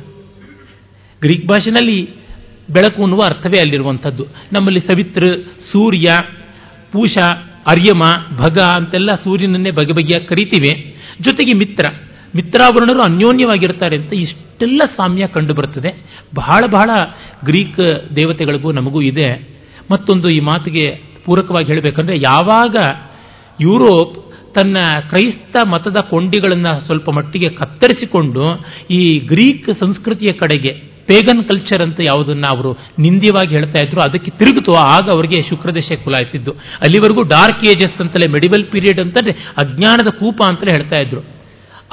[1.22, 2.10] ಗ್ರೀಕ್ ಭಾಷೆನಲ್ಲಿ
[2.70, 4.26] ಬೆಳಕು ಅನ್ನುವ ಅರ್ಥವೇ ಅಲ್ಲಿರುವಂಥದ್ದು.
[4.54, 5.24] ನಮ್ಮಲ್ಲಿ ಸವಿತ್ರ,
[5.72, 6.06] ಸೂರ್ಯ,
[6.92, 7.16] ಪೂಷ
[7.70, 8.04] ಅರ್ಯಮ,
[8.38, 10.96] ಭಗ ಅಂತೆಲ್ಲ ಸೂರ್ಯನನ್ನೇ ಬಗೆ ಬಗೆಯಾಗಿ ಕರಿತೀವಿ.
[11.22, 11.86] ಜೊತೆಗೆ ಮಿತ್ರ.
[12.36, 16.06] ಮಿತ್ರಾವರಣರು ಅನ್ಯೋನ್ಯವಾಗಿರ್ತಾರೆ ಅಂತ ಇಷ್ಟೆಲ್ಲ ಸಾಮ್ಯ ಕಂಡು ಬರ್ತದೆ.
[16.36, 16.90] ಬಹಳ ಬಹಳ
[17.46, 17.80] ಗ್ರೀಕ್
[18.16, 19.58] ದೇವತೆಗಳಿಗೂ ನಮಗೂ ಇದೆ.
[19.92, 22.76] ಮತ್ತೊಂದು ಈ ಮಾತಿಗೆ ಪೂರಕವಾಗಿ ಹೇಳಬೇಕಂದ್ರೆ ಯಾವಾಗ
[23.62, 24.78] ಯುರೋಪ್ ತನ್ನ
[25.10, 32.72] ಕ್ರೈಸ್ತ ಮತದ ಕೊಂಡಿಗಳನ್ನು ಸ್ವಲ್ಪ ಮಟ್ಟಿಗೆ ಕತ್ತರಿಸಿಕೊಂಡು ಈ ಗ್ರೀಕ್ ಸಂಸ್ಕೃತಿಯ ಕಡೆಗೆ ಪೇಗನ್ ಕಲ್ಚರ್ ಅಂತ ಯಾವುದನ್ನ ಅವರು
[33.00, 34.72] ನಿಂದ್ಯವಾಗಿ ಹೇಳ್ತಾ ಇದ್ರು, ಅದಕ್ಕೆ ತಿರುಗಿತು.
[34.78, 41.04] ಆಗ ಅವರಿಗೆ ಶುಕ್ರದೇಶ ಕುಲಾಯಿಸಿದ್ದು ಅಲ್ಲಿವರೆಗೂ ಡಾರ್ಕ್ ಏಜಸ್ ಅಂತಲೇ ಮೆಡಿವಲ್ ಪೀರಿಯಡ್ ಅಂತಲೇ, ಅಜ್ಞಾನದ ಕೂಪ ಅಂತಲೇ ಹೇಳ್ತಾ
[41.04, 41.22] ಇದ್ರು.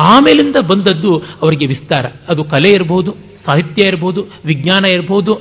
[0.01, 2.07] ಆಮೇಲಿಂದ ಬಂದದ್ದು ಅವರಿಗೆ ವಿಸ್ತಾರ.
[2.29, 3.11] ಅದು ಕಲೆ ಇರಬಹುದು
[3.47, 5.33] ಸಾಹಿತ್ಯ ಇರಬಹುದು ವಿಜ್ಞಾನ ಇರಬಹುದು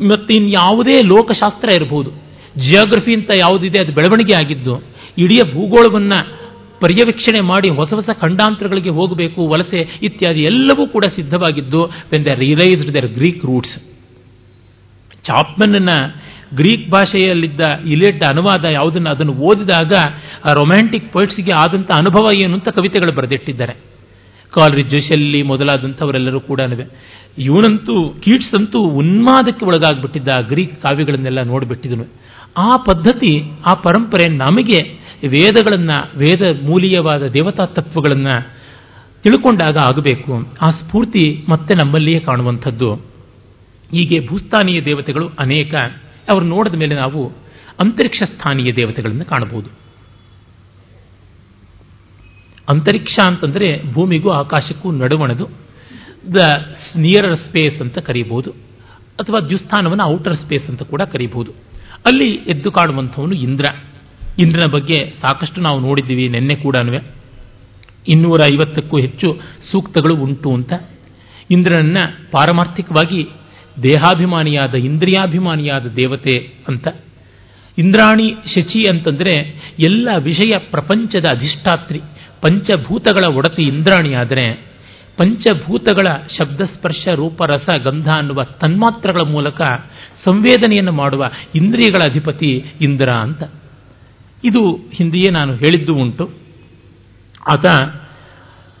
[0.00, 2.10] ಮತ್ತಿನ್ಯಾವುದೇ ಲೋಕಶಾಸ್ತ್ರ ಇರಬಹುದು
[2.58, 4.74] ಜಿಯೋಗ್ರಫಿ ಅಂತ ಯಾವುದಿದೆ, ಅದು ಬೆಳವಣಿಗೆ ಆಗಿದ್ದು,
[5.18, 6.43] ಇಡೀ ಭೂಗೋಳವನ್ನು
[6.80, 13.06] ಪರ್ಯವೇಕ್ಷಣೆ ಮಾಡಿ ಹೊಸ ಹೊಸ ಖಂಡಾಂತರಗಳಿಗೆ ಹೋಗಬೇಕು, ವಲಸೆ ಇತ್ಯಾದಿ ಎಲ್ಲವೂ ಕೂಡ ಸಿದ್ಧವಾಗಿದ್ದು when the realised their
[13.06, 13.76] Greek roots
[15.24, 15.88] ಚಾಪ್ಮನ್ನ
[16.54, 19.92] Greek ಭಾಷೆಯಲ್ಲಿದ್ದ ಇಲೆಡ್ ಅನುವಾದ ಯಾವುದನ್ನು ಅದನ್ನು ಓದಿದಾಗ,
[20.44, 23.72] ಆ ರೊಮ್ಯಾಂಟಿಕ್ ಪೊಯಿಟ್ಸ್ಗೆ ಆದಂಥ ಅನುಭವ ಏನು ಅಂತ ಕವಿತೆಗಳು ಬರೆದಿಟ್ಟಿದ್ದಾರೆ.
[24.50, 26.60] ಕಾಲ್ರಿಜ್ ಶೆಲ್ಲಿ ಮೊದಲಾದಂಥವರೆಲ್ಲರೂ ಕೂಡ
[27.38, 32.04] ಇವನಂತೂ, ಕೀಟ್ಸ್ ಅಂತೂ ಉನ್ಮಾದಕ್ಕೆ ಒಳಗಾಗ್ಬಿಟ್ಟಿದ್ದ ಗ್ರೀಕ್ ಕಾವ್ಯಗಳನ್ನೆಲ್ಲ ನೋಡಿಬಿಟ್ಟಿದನು.
[32.58, 38.64] ಆ ಪದ್ಧತಿ, ಆ ಪರಂಪರೆ ನಮಗೆ ವೇದಗಳನ್ನು, ವೇದ ಮೂಲೀಯವಾದ ದೇವತಾ ತತ್ವಗಳನ್ನು
[39.22, 40.52] ತಿಳ್ಕೊಂಡಾಗ ಆಗಬೇಕು.
[40.60, 42.94] ಆ ಸ್ಫೂರ್ತಿ ಮತ್ತೆ ನಮ್ಮಲ್ಲಿಯೇ ಕಾಣುವಂಥದ್ದು.
[43.90, 45.74] ಹೀಗೆ ಭೂಸ್ಥಾನೀಯ ದೇವತೆಗಳು ಅನೇಕ.
[46.32, 47.32] ಅವರು ನೋಡಿದ ಮೇಲೆ ನಾವು
[47.80, 49.70] ಅಂತರಿಕ್ಷ ಸ್ಥಾನೀಯ ದೇವತೆಗಳನ್ನು ಕಾಣಬಹುದು.
[52.68, 55.48] ಅಂತರಿಕ್ಷ ಅಂತಂದರೆ ಭೂಮಿಗೂ ಆಕಾಶಕ್ಕೂ ನಡುವಣದು.
[56.34, 56.38] ದ
[56.96, 58.50] ನಿಯರರ್ ಸ್ಪೇಸ್ ಅಂತ ಕರೀಬಹುದು.
[59.20, 61.52] ಅಥವಾ ದ್ಯುಸ್ಥಾನವನ್ನು ಔಟರ್ ಸ್ಪೇಸ್ ಅಂತ ಕೂಡ ಕರೀಬಹುದು.
[62.06, 63.64] ಅಲ್ಲಿ ಎದ್ದು ಕಾಣುವಂಥವನು ಇಂದ್ರ.
[64.38, 66.76] ಇಂದ್ರನ ಬಗ್ಗೆ ಸಾಕಷ್ಟು ನಾವು ನೋಡಿದ್ದೀವಿ ನಿನ್ನೆ ಕೂಡ
[68.08, 70.72] ಇನ್ನೂರ ಐವತ್ತಕ್ಕೂ ಹೆಚ್ಚು ಸೂಕ್ತಗಳು ಉಂಟು ಅಂತ.
[71.50, 71.98] ಇಂದ್ರನನ್ನ
[72.30, 73.28] ಪಾರಮಾರ್ಥಿಕವಾಗಿ
[73.82, 76.88] ದೇಹಾಭಿಮಾನಿಯಾದ ಇಂದ್ರಿಯಾಭಿಮಾನಿಯಾದ ದೇವತೆ ಅಂತ.
[77.78, 79.30] ಇಂದ್ರಾಣಿ ಶಚಿ ಅಂತಂದರೆ
[79.78, 81.98] ಎಲ್ಲ ವಿಷಯ ಪ್ರಪಂಚದ ಅಧಿಷ್ಠಾತ್ರಿ,
[82.42, 84.74] ಪಂಚಭೂತಗಳ ಒಡತಿ ಇಂದ್ರಾಣಿ ಆದರೆ
[85.16, 86.06] ಪಂಚಭೂತಗಳ
[86.38, 89.60] ಶಬ್ದಸ್ಪರ್ಶ, ರೂಪ, ರಸ, ಗಂಧ ಅನ್ನುವ ತನ್ಮಾತ್ರಗಳ ಮೂಲಕ
[90.24, 93.42] ಸಂವೇದನೆಯನ್ನು ಮಾಡುವ ಇಂದ್ರಿಯಗಳ ಅಧಿಪತಿ ಇಂದ್ರ ಅಂತ.
[94.44, 96.30] ಇದು ಹಿಂದೆಯೇ ನಾನು ಹೇಳಿದ್ದು ಉಂಟು.
[97.52, 97.66] ಆತ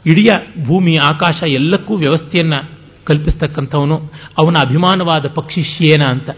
[0.06, 0.28] ಇಡೀ
[0.64, 2.70] ಭೂಮಿ, ಆಕಾಶ ಎಲ್ಲಕ್ಕೂ ವ್ಯವಸ್ಥೆಯನ್ನು
[3.04, 3.96] ಕಲ್ಪಿಸ್ತಕ್ಕಂಥವನು.
[4.38, 6.30] ಅವನ ಅಭಿಮಾನವಾದ ಪಕ್ಷಿ ಶೇನ ಅಂತ.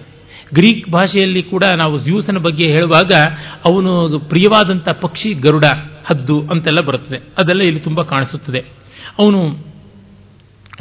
[0.54, 3.12] ಗ್ರೀಕ್ ಭಾಷೆಯಲ್ಲಿ ಕೂಡ ನಾವು ಜ್ಯೂಸನ ಬಗ್ಗೆ ಹೇಳುವಾಗ
[3.70, 5.64] ಅವನು ಪ್ರಿಯವಾದಂಥ ಪಕ್ಷಿ ಗರುಡ,
[6.06, 7.16] ಹದ್ದು ಅಂತೆಲ್ಲ ಬರುತ್ತದೆ.
[7.16, 8.58] ಅದೆಲ್ಲ ಇಲ್ಲಿ ತುಂಬ ಕಾಣಿಸುತ್ತದೆ.
[9.18, 9.66] ಅವನು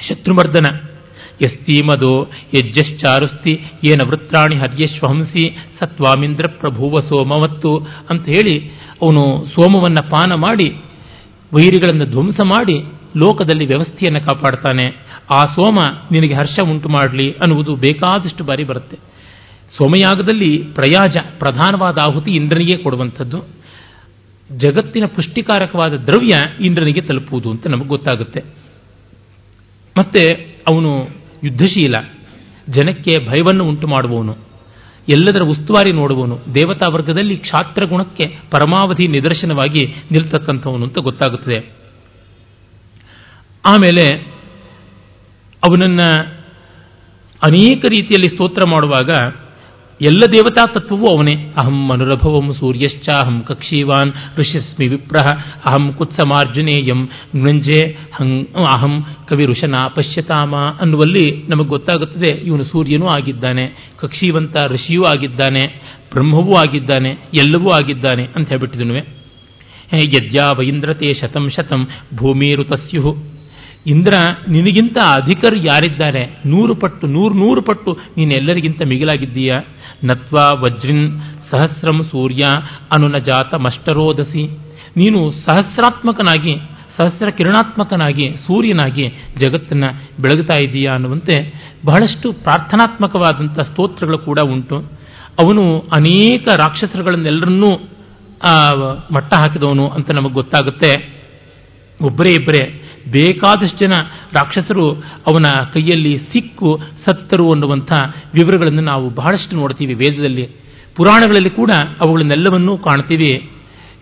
[0.09, 0.94] ಶತ್ರುಮರ್ದನ
[1.41, 3.51] ಯಸ್ತೀಮದೋ ಯಜ್ಜಶ್ಚಾರುಸ್ತಿ
[3.83, 7.77] ಏನ ವೃತ್ರಾಣಿ ಹರ್ಯಶ್ವಹಂಸಿ ಸತ್ವಾಮಿಂದ್ರ ಪ್ರಭುವ ಸೋಮವತ್ತು
[8.09, 8.69] ಅಂತ ಹೇಳಿ
[9.01, 10.69] ಅವನು ಸೋಮವನ್ನು ಪಾನ ಮಾಡಿ
[11.53, 12.79] ವೈರಿಗಳನ್ನು ಧ್ವಂಸ ಮಾಡಿ
[13.17, 15.05] ಲೋಕದಲ್ಲಿ ವ್ಯವಸ್ಥೆಯನ್ನು ಕಾಪಾಡ್ತಾನೆ.
[15.31, 15.79] ಆ ಸೋಮ
[16.11, 18.95] ನಿನಗೆ ಹರ್ಷ ಉಂಟು ಮಾಡಲಿ ಅನ್ನುವುದು ಬೇಕಾದಷ್ಟು ಬಾರಿ ಬರುತ್ತೆ.
[19.77, 23.47] ಸೋಮಯಾಗದಲ್ಲಿ ಪ್ರಯಾಜ ಪ್ರಧಾನವಾದ ಆಹುತಿ ಇಂದ್ರನಿಗೆ ಕೊಡುವಂಥದ್ದು.
[24.57, 28.43] ಜಗತ್ತಿನ ಪುಷ್ಟಿಕಾರಕವಾದ ದ್ರವ್ಯ ಇಂದ್ರನಿಗೆ ತಲುಪುವುದು ಅಂತ ನಮಗೆ ಗೊತ್ತಾಗುತ್ತೆ.
[29.97, 30.33] ಮತ್ತೆ
[30.71, 31.07] ಅವನು
[31.45, 31.93] ಯುದ್ಧಶೀಲ.
[32.69, 34.35] ಜನಕ್ಕೆ ಭಯವನ್ನು ಉಂಟು ಮಾಡುವವನು
[35.09, 36.39] ಎಲ್ಲದರ ಉಸ್ತುವಾರಿ ನೋಡುವವನು.
[36.55, 41.71] ದೇವತಾ ವರ್ಗದಲ್ಲಿ ಕ್ಷಾತ್ರ ಗುಣಕ್ಕೆ ಪರಮಾವಧಿ ನಿದರ್ಶನವಾಗಿ ನಿಲ್ತಕ್ಕಂಥವನು ಅಂತ ಗೊತ್ತಾಗುತ್ತದೆ.
[43.65, 44.07] ಆಮೇಲೆ
[45.63, 46.19] ಅವನನ್ನು
[47.43, 49.09] ಅನೇಕ ರೀತಿಯಲ್ಲಿ ಸ್ತೋತ್ರ ಮಾಡುವಾಗ
[50.01, 51.53] ಎಲ್ಲ ದೇವತಾ ತತ್ವವೂ ಅವನೇ.
[51.61, 55.25] ಅಹಂ ಅನುರಭವಂ ಸೂರ್ಯಶ್ಚ ಅಹಂ ಕಕ್ಷೀವಾನ್ ಋಷಸ್ಮಿ ವಿಪ್ರಹ.
[55.65, 57.09] ಅಹಂ ಕುತ್ಸಮಾರ್ಜುನೇಯಂ
[57.41, 65.81] ಮೃಂಜೆ ಹಂ, ಅಹಂ ಕವಿ ಋಷನ ಪಶ್ಯತಾಮ ಅನ್ನುವಲ್ಲಿ ನಮಗೆ ಗೊತ್ತಾಗುತ್ತದೆ, ಇವನು ಸೂರ್ಯನೂ ಆಗಿದ್ದಾನೆ, ಕಕ್ಷೀವಂತ ಋಷಿಯೂ ಆಗಿದ್ದಾನೆ,
[66.13, 69.03] ಬ್ರಹ್ಮವೂ ಆಗಿದ್ದಾನೆ, ಎಲ್ಲವೂ ಆಗಿದ್ದಾನೆ ಅಂತ ಹೇಳ್ಬಿಟ್ಟಿದನುವೆ.
[69.93, 73.35] ಯದ್ಯಾ ವೈಂದ್ರತೆ ಶತಂ ಶತಂ ಭೂಮಿರುತಸ್ಯು
[73.87, 74.13] ಇಂದ್ರ,
[74.49, 76.37] ನಿನಗಿಂತ ಅಧಿಕರು ಯಾರಿದ್ದಾರೆ?
[76.45, 79.57] ನೂರು ಪಟ್ಟು, ನೂರು ನೂರು ಪಟ್ಟು ನೀನೆಲ್ಲರಿಗಿಂತ ಮಿಗಿಲಾಗಿದ್ದೀಯಾ?
[80.03, 81.21] ನತ್ವಾ ವಜ್ರಿನ್
[81.51, 82.43] ಸಹಸ್ರಂ ಸೂರ್ಯ
[82.95, 84.45] ಅನುನಜಾತ ಮಷ್ಟರೋದಸಿ.
[84.97, 86.55] ನೀನು ಸಹಸ್ರಾತ್ಮಕನಾಗಿ,
[86.97, 91.35] ಸಹಸ್ರ ಕಿರಣಾತ್ಮಕನಾಗಿ, ಸೂರ್ಯನಾಗಿ ಜಗತ್ತನ್ನು ಬೆಳಗುತ್ತಾ ಇದೆಯಾ ಅನ್ನುವಂತೆ
[91.85, 94.77] ಬಹಳಷ್ಟು ಪ್ರಾರ್ಥನಾತ್ಮಕವಾದಂಥ ಸ್ತೋತ್ರಗಳು ಕೂಡ ಉಂಟು.
[95.43, 97.75] ಅವನು ಅನೇಕ ರಾಕ್ಷಸರುಗಳನ್ನೆಲ್ಲರನ್ನೂ
[99.15, 101.15] ಮಟ್ಟ ಹಾಕಿದವನು ಅಂತ ನಮಗೆ ಗೊತ್ತಾಗುತ್ತೆ.
[102.05, 103.93] ಒಬ್ಬರೇ ಇಬ್ಬರೇ ಬೇಕಾದಷ್ಟು ಜನ
[104.31, 104.85] ರಾಕ್ಷಸರು
[105.29, 106.69] ಅವನ ಕೈಯಲ್ಲಿ ಸಿಕ್ಕು,
[107.05, 107.91] ಸತ್ತರು ಅನ್ನುವಂಥ
[108.33, 110.45] ವಿವರಗಳನ್ನು ನಾವು ಬಹಳಷ್ಟು ನೋಡ್ತೀವಿ ವೇದದಲ್ಲಿ.
[110.95, 111.71] ಪುರಾಣಗಳಲ್ಲಿ ಕೂಡ
[112.05, 113.31] ಅವುಗಳನ್ನೆಲ್ಲವನ್ನೂ ಕಾಣ್ತೀವಿ.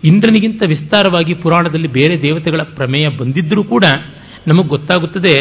[0.04, 3.84] ಇಂದ್ರನಿಗಿಂತ ವಿಸ್ತಾರವಾಗಿ ಪುರಾಣದಲ್ಲಿ ಬೇರೆ ದೇವತೆಗಳ ಪ್ರಮೇಯ ಬಂದಿದ್ದರೂ ಕೂಡ
[4.48, 5.36] ನಮಗೆ ಗೊತ್ತಾಗುತ್ತದೆ,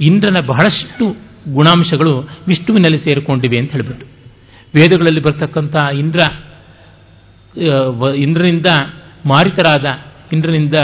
[0.00, 1.04] ಇಂದ್ರನ ಬಹಳಷ್ಟು
[1.52, 2.12] ಗುಣಾಂಶಗಳು
[2.48, 4.06] ವಿಷ್ಣುವಿನಲ್ಲಿ ಸೇರಿಕೊಂಡಿವೆ ಅಂತ ಹೇಳಿಬಿಟ್ಟು.
[4.74, 6.20] ವೇದಗಳಲ್ಲಿ ಬರ್ತಕ್ಕಂಥ ಇಂದ್ರ
[8.16, 8.66] ಇಂದ್ರನಿಂದ
[9.26, 9.86] ಮಾರಿತರಾದ,
[10.32, 10.78] ಇಂದ್ರನಿಂದ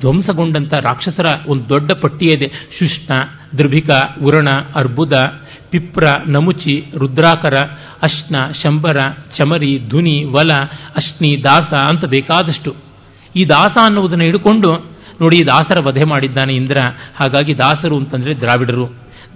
[0.00, 3.12] ಧ್ವಂಸಗೊಂಡಂಥ ರಾಕ್ಷಸರ ಒಂದು ದೊಡ್ಡ ಪಟ್ಟಿಯಿದೆ ಶುಷ್ಣ,
[3.58, 3.90] ದೃಭಿಕ
[4.22, 4.46] ಉರಣ
[4.80, 5.12] ಅರ್ಬುದ,
[5.70, 7.54] ಪಿಪ್ರ, ನಮುಚಿ, ರುದ್ರಾಕರ,
[8.02, 8.96] ಅಶ್ನ, ಶಂಬರ,
[9.38, 10.50] ಚಮರಿ, ಧುನಿ, ವಲ,
[10.96, 12.74] ಅಶ್ನಿ, ದಾಸ ಅಂತ ಬೇಕಾದಷ್ಟು.
[13.36, 16.76] ಈ ದಾಸ ಅನ್ನುವುದನ್ನು ಹಿಡ್ಕೊಂಡು ನೋಡಿ ದಾಸರ ವಧೆ ಮಾಡಿದ್ದಾನೆ ಇಂದ್ರ.
[17.16, 18.86] ಹಾಗಾಗಿ ದಾಸರು ಅಂತಂದರೆ ದ್ರಾವಿಡರು.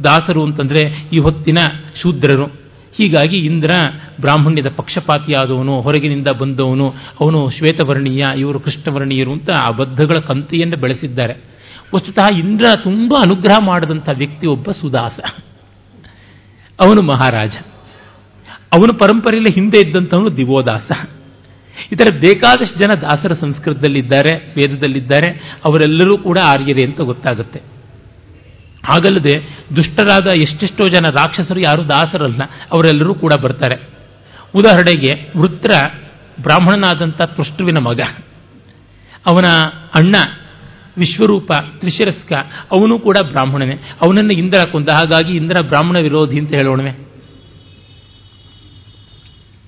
[0.04, 1.58] ದಾಸರು ಅಂತಂದರೆ ಈ ಹೊತ್ತಿನ
[2.02, 2.61] ಶೂದ್ರರು.
[2.96, 3.70] ಹೀಗಾಗಿ ಇಂದ್ರ
[4.20, 6.88] ಬ್ರಾಹ್ಮಣ್ಯದ ಪಕ್ಷಪಾತಿಯಾದವನು, ಹೊರಗಿನಿಂದ ಬಂದವನು,
[7.20, 11.52] ಅವನು ಶ್ವೇತವರ್ಣೀಯ, ಇವರು ಕೃಷ್ಣವರ್ಣೀಯರು ಅಂತ ಆ ಬದ್ಧಗಳ ಕಂತೆಯನ್ನು ಬೆಳೆಸಿದ್ದಾರೆ.
[11.94, 15.18] ವಸ್ತುತಃ ಇಂದ್ರ ತುಂಬ ಅನುಗ್ರಹ ಮಾಡಿದಂಥ ವ್ಯಕ್ತಿ ಒಬ್ಬ ಸುದಾಸ.
[16.80, 17.50] ಅವನು ಮಹಾರಾಜ.
[18.72, 21.08] ಅವನು ಪರಂಪರೆಯಲ್ಲಿ ಹಿಂದೆ ಇದ್ದಂಥವನು ದಿವೋದಾಸ.
[21.92, 27.71] ಇತರ ಬೇಕಾದಷ್ಟು ಜನ ದಾಸರ ಸಂಸ್ಕೃತದಲ್ಲಿದ್ದಾರೆ, ವೇದದಲ್ಲಿದ್ದಾರೆ, ಅವರೆಲ್ಲರೂ ಕೂಡ ಆರ್ಯರೇ ಅಂತ ಗೊತ್ತಾಗುತ್ತೆ.
[28.84, 33.82] ಹಾಗಲ್ಲದೆ ದುಷ್ಟರಾದ ಎಷ್ಟೆಷ್ಟೋ ಜನ ರಾಕ್ಷಸರು, ಯಾರು ದಾಸರಲ್ಲ, ಅವರೆಲ್ಲರೂ ಕೂಡ ಬರ್ತಾರೆ.
[34.54, 35.70] ಉದಾಹರಣೆಗೆ ವೃತ್ರ
[36.42, 38.00] ಬ್ರಾಹ್ಮಣನಾದಂಥ ತೃಷ್ಟುವಿನ ಮಗ.
[39.26, 39.44] ಅವನ
[39.94, 40.14] ಅಣ್ಣ
[40.98, 42.32] ವಿಶ್ವರೂಪ ತ್ರಿಶಿರಸ್ಕ,
[42.72, 43.74] ಅವನು ಕೂಡ ಬ್ರಾಹ್ಮಣನೇ.
[43.74, 46.90] ಅವನನ್ನು ಇಂದ್ರ ಕೊಂದ ಹಾಗಾಗಿ ಇಂದ್ರ ಬ್ರಾಹ್ಮಣ ವಿರೋಧಿ ಅಂತ ಹೇಳೋಣವೆ.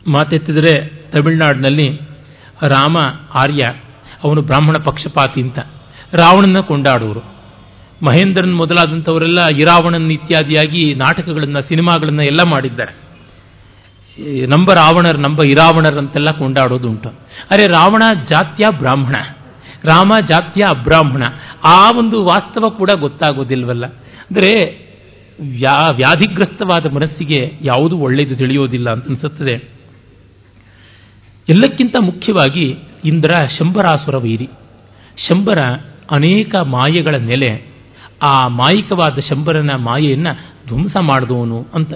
[0.06, 2.00] ಮಾತೆತ್ತಿದರೆ ತಮಿಳುನಾಡಿನಲ್ಲಿ
[2.62, 2.96] ರಾಮ
[3.34, 3.74] ಆರ್ಯ,
[4.24, 5.58] ಅವನು ಬ್ರಾಹ್ಮಣ ಪಕ್ಷಪಾತಿ ಅಂತ.
[6.12, 7.33] ರಾವಣನ ಕೊಂಡಾಡುವರು.
[8.06, 12.92] ಮಹೇಂದ್ರನ್ ಮೊದಲಾದಂಥವರೆಲ್ಲ ಇರಾವಣನ್ ಇತ್ಯಾದಿಯಾಗಿ ನಾಟಕಗಳನ್ನು, ಸಿನಿಮಾಗಳನ್ನು ಎಲ್ಲ ಮಾಡಿದ್ದಾರೆ.
[14.46, 17.08] ನಂಬ ರಾವಣರ್, ನಂಬ ಇರಾವಣರ್ ಅಂತೆಲ್ಲ ಕೊಂಡಾಡೋದು ಉಂಟು
[17.50, 19.16] ಅರೆ ರಾವಣ ಜಾತ್ಯ ಬ್ರಾಹ್ಮಣ,
[19.84, 21.22] ರಾಮ ಜಾತ್ಯ ಅಬ್ರಾಹ್ಮಣ,
[21.64, 23.84] ಆ ಒಂದು ವಾಸ್ತವ ಕೂಡ ಗೊತ್ತಾಗೋದಿಲ್ವಲ್ಲ.
[24.28, 24.50] ಅಂದರೆ
[25.40, 29.54] ವ್ಯಾ, ವ್ಯಾಧಿಗ್ರಸ್ತವಾದ ಮನಸ್ಸಿಗೆ ಯಾವುದು ಒಳ್ಳೆಯದು ತಿಳಿಯೋದಿಲ್ಲ ಅಂತ ಅನಿಸುತ್ತದೆ.
[31.48, 32.66] ಎಲ್ಲಕ್ಕಿಂತ ಮುಖ್ಯವಾಗಿ
[33.04, 34.48] ಇಂದ್ರ ಶಂಬರಾಸುರ ವೈರಿ
[35.26, 35.60] ಶಂಬರ
[36.14, 37.73] ಅನೇಕ ಮಾಯೆಗಳ ನೆಲೆ
[38.24, 40.32] ಆ ಮಾಯಿಕವಾದ ಶಂಬರನ ಮಾಯೆಯನ್ನು
[40.68, 41.92] ಧ್ವಂಸ ಮಾಡಿದವನು ಅಂತ.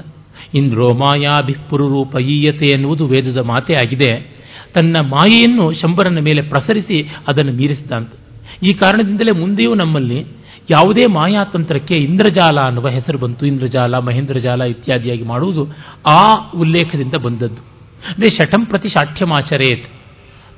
[0.55, 4.39] ಇಂದ್ರೋ ಮಾಯಾಭಿಪುರೂಪ ಈಯತೆ ಎನ್ನುವುದು ವೇದದ ಮಾತೇ ಆಗಿದೆ.
[4.75, 8.13] ತನ್ನ ಮಾಯೆಯನ್ನು ಶಂಬರನ ಮೇಲೆ ಪ್ರಸರಿಸಿ ಅದನ್ನು ಮೀರಿಸಿದ ಅಂತ
[8.63, 10.39] ಈ ಕಾರಣದಿಂದಲೇ ಮುಂದೆಯೂ ನಮ್ಮಲ್ಲಿ
[10.71, 13.47] ಯಾವುದೇ ಮಾಯಾತಂತ್ರಕ್ಕೆ ಇಂದ್ರಜಾಲ ಅನ್ನುವ ಹೆಸರು ಬಂತು.
[13.47, 15.77] ಇಂದ್ರಜಾಲ, ಮಹೇಂದ್ರಜಾಲ ಇತ್ಯಾದಿಯಾಗಿ ಮಾಡುವುದು
[16.07, 17.63] ಆ ಉಲ್ಲೇಖದಿಂದ ಬಂದದ್ದು.
[18.09, 19.89] ಅಂದರೆ ಶಠಂ ಪ್ರತಿ ಶಾಠ್ಯಮಾಚರೇತ್.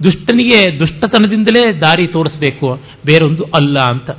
[0.02, 2.80] ದುಷ್ಟನಿಗೆ ದುಷ್ಟತನದಿಂದಲೇ ದಾರಿ ತೋರಿಸಬೇಕು.
[3.06, 4.10] ಬೇರೊಂದು ಅಲ್ಲ ಅಂತ.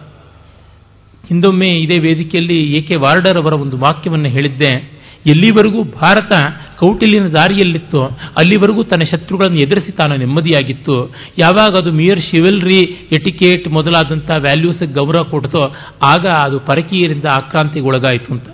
[1.32, 5.02] ಹಿಂದೊಮ್ಮೆ ಇದೇ ವೇದಿಕೆಯಲ್ಲಿ ಎ ವಾರ್ಡರ್ ಅವರ ಒಂದು ವಾಕ್ಯವನ್ನು ಹೇಳಿದ್ದೆ.
[5.26, 6.32] ಎಲ್ಲಿವರೆಗೂ ಭಾರತ
[6.80, 11.16] ಕೌಟಿಲ್ಯನ ದಾರಿಯಲ್ಲಿತ್ತು, ಅಲ್ಲಿವರೆಗೂ ತನ್ನ ಶತ್ರುಗಳನ್ನು ಎದುರಿಸಿ ತಾನು ನೆಮ್ಮದಿಯಾಗಿತ್ತು.
[11.40, 12.80] ಯಾವಾಗ ಅದು ಮಿಯರ್ ಶಿವಲ್ರಿ
[13.12, 15.76] ಎಟಿಕೇಟ್ ಮೊದಲಾದಂಥ ವ್ಯಾಲ್ಯೂಸ್ ಗೌರವ ಕೊಡ್ತೋ,
[16.06, 18.46] ಆಗ ಅದು ಪರಕೀಯರಿಂದ ಆಕ್ರಾಂತಿಗೊಳಗಾಯಿತು ಅಂತ.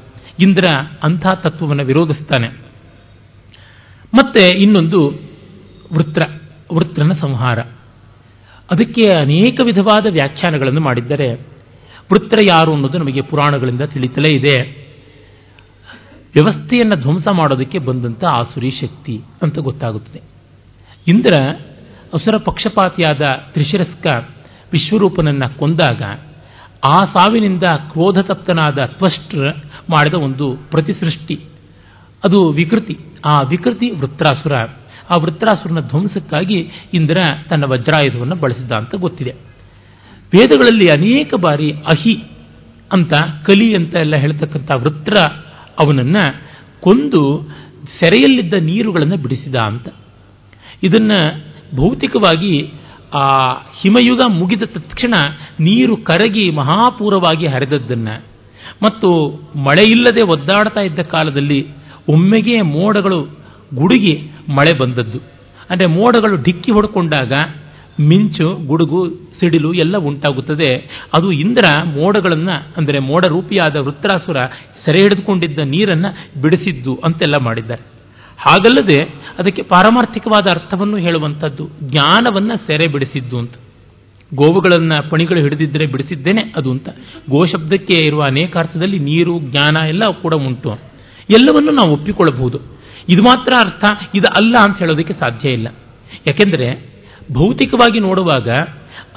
[0.47, 0.63] ಇಂದ್ರ
[1.03, 2.47] ಅಂಥ ತತ್ವವನ್ನು ವಿರೋಧಿಸ್ತಾನೆ.
[4.13, 5.07] ಮತ್ತೆ ಇನ್ನೊಂದು
[5.93, 6.21] ವೃತ್ರ,
[6.73, 7.59] ವೃತ್ರನ ಸಂಹಾರ.
[8.71, 11.56] ಅದಕ್ಕೆ ಅನೇಕ ವಿಧವಾದ ವ್ಯಾಖ್ಯಾನಗಳನ್ನು ಮಾಡಿದ್ದಾರೆ
[12.13, 14.87] ವೃತ್ರ ಯಾರು ಅನ್ನೋದು ನಮಗೆ ಪುರಾಣಗಳಿಂದ ತಿಳಿತಲೇ ಇದೆ.
[16.33, 20.21] ವ್ಯವಸ್ಥೆಯನ್ನು ಧ್ವಂಸ ಮಾಡೋದಕ್ಕೆ ಬಂದಂಥ ಆಸುರಿ ಶಕ್ತಿ ಅಂತ ಗೊತ್ತಾಗುತ್ತದೆ.
[21.07, 21.39] ಇಂದ್ರ
[22.13, 24.07] ಅಸುರ ಪಕ್ಷಪಾತಿಯಾದ ತ್ರಿಶಿರಸ್ಕ
[24.73, 26.01] ವಿಶ್ವರೂಪನನ್ನು ಕೊಂದಾಗ
[26.87, 29.49] ಆ ಸಾವಿನಿಂದ ಕ್ರೋಧತಪ್ತನಾದ ತ್ವಷ್ಟ್ರ
[29.89, 31.39] ಮಾಡಿದ ಒಂದು ಪ್ರತಿಸೃಷ್ಟಿ.
[32.23, 32.97] ಅದು ವಿಕೃತಿ.
[33.25, 34.55] ಆ ವಿಕೃತಿ ವೃತ್ರಾಸುರ.
[35.09, 37.17] ಆ ವೃತ್ರಾಸುರನ ಧ್ವಂಸಕ್ಕಾಗಿ ಇಂದ್ರ
[37.49, 39.46] ತನ್ನ ವಜ್ರಾಯುಧವನ್ನು ಬಳಸಿದ್ದ ಅಂತ ಗೊತ್ತಿದೆ.
[40.33, 42.15] ವೇದಗಳಲ್ಲಿ ಅನೇಕ ಬಾರಿ ಅಹಿ
[42.91, 43.13] ಅಂತ
[43.43, 45.17] ಕಲಿ ಅಂತ ಎಲ್ಲ ಹೇಳ್ತಕ್ಕಂಥ ವೃತ್ರ
[45.79, 46.17] ಅವನನ್ನ
[46.79, 47.21] ಕೊಂದು
[47.99, 49.87] ಸೆರೆಯಲ್ಲಿದ್ದ ನೀರುಗಳನ್ನು ಬಿಡಿಸಿದ ಅಂತ.
[50.83, 51.11] ಇದನ್ನ
[51.75, 52.71] ಭೌತಿಕವಾಗಿ
[53.13, 53.23] ಆ
[53.81, 55.15] ಹಿಮಯುಗ ಮುಗಿದ ತಕ್ಷಣ
[55.59, 58.15] ನೀರು ಕರಗಿ ಮಹಾಪೂರವಾಗಿ ಹರಿದದ್ದನ್ನು
[58.83, 59.09] ಮತ್ತು
[59.55, 61.59] ಮಳೆಯಿಲ್ಲದೆ ಒದ್ದಾಡ್ತಾ ಇದ್ದ ಕಾಲದಲ್ಲಿ
[62.07, 63.19] ಒಮ್ಮೆಗೆ ಮೋಡಗಳು
[63.75, 65.19] ಗುಡುಗಿ ಮಳೆ ಬಂದದ್ದು.
[65.69, 67.31] ಅಂದರೆ ಮೋಡಗಳು ಡಿಕ್ಕಿ ಹೊಡ್ಕೊಂಡಾಗ
[67.99, 69.07] ಮಿಂಚು, ಗುಡುಗು,
[69.39, 70.77] ಸಿಡಿಲು ಎಲ್ಲ ಉಂಟಾಗುತ್ತದೆ.
[71.13, 74.37] ಅದು ಇಂದ್ರ ಮೋಡಗಳನ್ನು, ಅಂದರೆ ಮೋಡ ರೂಪಿಯಾದ ವೃತ್ರಾಸುರ
[74.85, 77.81] ಸೆರೆ ಹಿಡಿದುಕೊಂಡಿದ್ದ ನೀರನ್ನು ಬಿಡಿಸಿದ್ದು ಅಂತೆಲ್ಲ ಮಾಡಿದ್ದಾರೆ.
[78.37, 79.03] ಹಾಗಲ್ಲದೆ
[79.39, 83.53] ಅದಕ್ಕೆ ಪಾರಮಾರ್ಥಿಕವಾದ ಅರ್ಥವನ್ನು ಹೇಳುವಂಥದ್ದು, ಜ್ಞಾನವನ್ನು ಸೆರೆ ಬಿಡಿಸಿದ್ದು ಅಂತ.
[84.35, 86.89] ಗೋವುಗಳನ್ನು ಪಣಿಗಳು ಹಿಡಿದಿದ್ದರೆ ಬಿಡಿಸಿದ್ದೇನೆ ಅದು ಅಂತ.
[87.29, 90.69] ಗೋ ಶಬ್ದಕ್ಕೆ ಇರುವ ಅನೇಕ ಅರ್ಥದಲ್ಲಿ ನೀರು, ಜ್ಞಾನ ಎಲ್ಲ ಕೂಡ ಉಂಟು.
[91.29, 92.57] ಎಲ್ಲವನ್ನು ನಾವು ಒಪ್ಪಿಕೊಳ್ಳಬಹುದು.
[93.09, 93.83] ಇದು ಮಾತ್ರ ಅರ್ಥ,
[94.15, 95.67] ಇದು ಅಲ್ಲ ಅಂತ ಹೇಳೋದಕ್ಕೆ ಸಾಧ್ಯ ಇಲ್ಲ.
[96.27, 96.96] ಯಾಕೆಂದರೆ
[97.33, 98.49] ಭೌತಿಕವಾಗಿ ನೋಡುವಾಗ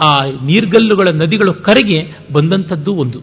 [0.05, 3.23] ಆ ನೀರ್ಗಲ್ಲುಗಳ ನದಿಗಳು ಕರೆಗೆ ಬಂದಂಥದ್ದು ಒಂದು.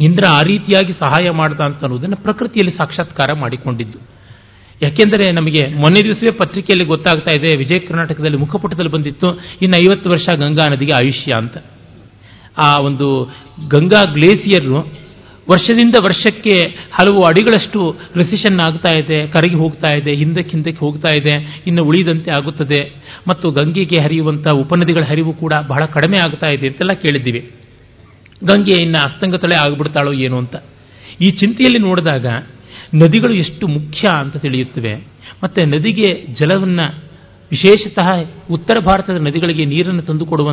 [0.00, 3.98] ಇಂದ್ರ ಆ ರೀತಿಯಾಗಿ ಸಹಾಯ ಮಾಡ್ದ ಅಂತ ಅನ್ನೋದನ್ನು ಪ್ರಕೃತಿಯಲ್ಲಿ ಸಾಕ್ಷಾತ್ಕಾರ ಮಾಡಿಕೊಂಡಿದ್ದು.
[4.82, 10.74] ಯಾಕೆಂದರೆ ನಮಗೆ ಮೊನ್ನೆ ದಿವಸವೇ ಪತ್ರಿಕೆಯಲ್ಲಿ ಗೊತ್ತಾಗ್ತಾ ಇದೆ, ವಿಜಯ ಕರ್ನಾಟಕದಲ್ಲಿ ಮುಖಪುಟದಲ್ಲಿ ಬಂದಿತ್ತು, ಇನ್ನು ಐವತ್ತು ವರ್ಷ ಗಂಗಾ
[10.74, 11.56] ನದಿಗೆ ಆಯುಷ್ಯ ಅಂತ.
[12.62, 13.24] ಆ ಒಂದು
[13.68, 15.03] ಗಂಗಾ ಗ್ಲೇಸಿಯರು
[15.50, 16.54] ವರ್ಷದಿಂದ ವರ್ಷಕ್ಕೆ
[16.92, 22.94] ಹಲವು ಅಡಿಗಳಷ್ಟು ರೆಸಿಷನ್ ಆಗ್ತಾ ಇದೆ, ಕರಗಿ ಹೋಗ್ತಾ ಇದೆ ಹಿಂದಕ್ಕೆ ಹಿಂದಕ್ಕೆ ಹೋಗ್ತಾ ಇದೆ, ಇನ್ನು ಉಳಿದಂತೆ ಆಗುತ್ತದೆ.
[23.28, 27.50] ಮತ್ತು ಗಂಗೆಗೆ ಹರಿಯುವಂಥ ಉಪನದಿಗಳ ಹರಿವು ಕೂಡ ಬಹಳ ಕಡಿಮೆ ಆಗ್ತಾ ಇದೆ ಅಂತೆಲ್ಲ ಕೇಳಿದ್ದೀವಿ.
[28.44, 30.56] ಗಂಗೆ ಇನ್ನು ಅಸ್ತಂಗತಳೆ ಆಗಿಬಿಡ್ತಾಳೋ ಏನು ಅಂತ.
[31.20, 32.26] ಈ ಚಿಂತೆಯಲ್ಲಿ ನೋಡಿದಾಗ
[32.94, 34.94] ನದಿಗಳು ಎಷ್ಟು ಮುಖ್ಯ ಅಂತ ತಿಳಿಯುತ್ತವೆ.
[35.42, 36.86] ಮತ್ತೆ ನದಿಗೆ ಜಲವನ್ನು,
[37.50, 38.08] ವಿಶೇಷತಃ
[38.50, 40.52] ಉತ್ತರ ಭಾರತದ ನದಿಗಳಿಗೆ ನೀರನ್ನು ತಂದುಕೊಡುವ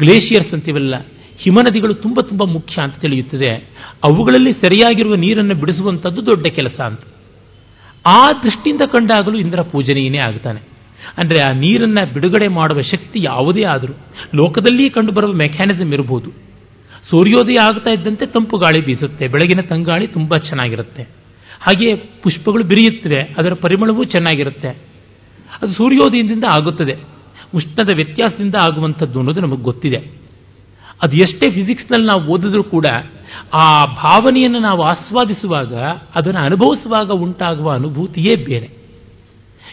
[0.00, 0.94] ಗ್ಲೇಷಿಯರ್ಸ್ ಅಂತೀವಲ್ಲ
[1.38, 3.54] ಹಿಮನದಿಗಳು ತುಂಬ ತುಂಬ ಮುಖ್ಯ ಅಂತ ತಿಳಿಯುತ್ತದೆ.
[4.04, 7.00] ಅವುಗಳಲ್ಲಿ ಸರಿಯಾಗಿರುವ ನೀರನ್ನು ಬಿಡಿಸುವಂಥದ್ದು ದೊಡ್ಡ ಕೆಲಸ ಅಂತ.
[8.06, 10.60] ಆ ದೃಷ್ಟಿಯಿಂದ ಕಂಡಾಗಲೂ ಇಂದ್ರ ಪೂಜನೀಯನೇ ಆಗ್ತಾನೆ.
[11.18, 13.92] ಅಂದರೆ ಆ ನೀರನ್ನು ಬಿಡುಗಡೆ ಮಾಡುವ ಶಕ್ತಿ ಯಾವುದೇ ಆದರೂ
[14.34, 16.30] ಲೋಕದಲ್ಲಿ ಕಂಡುಬರುವ ಮೆಕ್ಯಾನಿಸಮ್ ಇರಬಹುದು.
[17.10, 21.02] ಸೂರ್ಯೋದಯ ಆಗ್ತಾ ಇದ್ದಂತೆ ತಂಪು ಗಾಳಿ ಬೀಸುತ್ತೆ, ಬೆಳಗಿನ ತಂಗಾಳಿ ತುಂಬ ಚೆನ್ನಾಗಿರುತ್ತೆ.
[21.60, 24.68] ಹಾಗೆಯೇ ಪುಷ್ಪಗಳು ಬಿರಿಯುತ್ತವೆ, ಅದರ ಪರಿಮಳವೂ ಚೆನ್ನಾಗಿರುತ್ತೆ.
[25.62, 26.96] ಅದು ಸೂರ್ಯೋದಯದಿಂದ ಆಗುತ್ತದೆ.
[27.54, 30.23] ಉಷ್ಣದ ವ್ಯತ್ಯಾಸದಿಂದ ಆಗುವಂಥದ್ದು ಅನ್ನೋದು ನಮಗೆ ಗೊತ್ತಿದೆ.
[31.02, 32.86] ಅದು ಎಷ್ಟೇ ಫಿಸಿಕ್ಸ್ನಲ್ಲಿ ನಾವು ಓದಿದ್ರೂ ಕೂಡ
[33.54, 35.74] ಆ ಭಾವನೆಯನ್ನು ನಾವು ಆಸ್ವಾದಿಸುವಾಗ,
[36.14, 38.84] ಅದನ್ನು ಅನುಭವಿಸುವಾಗ ಉಂಟಾಗುವ ಅನುಭೂತಿಯೇ ಬೇರೆ.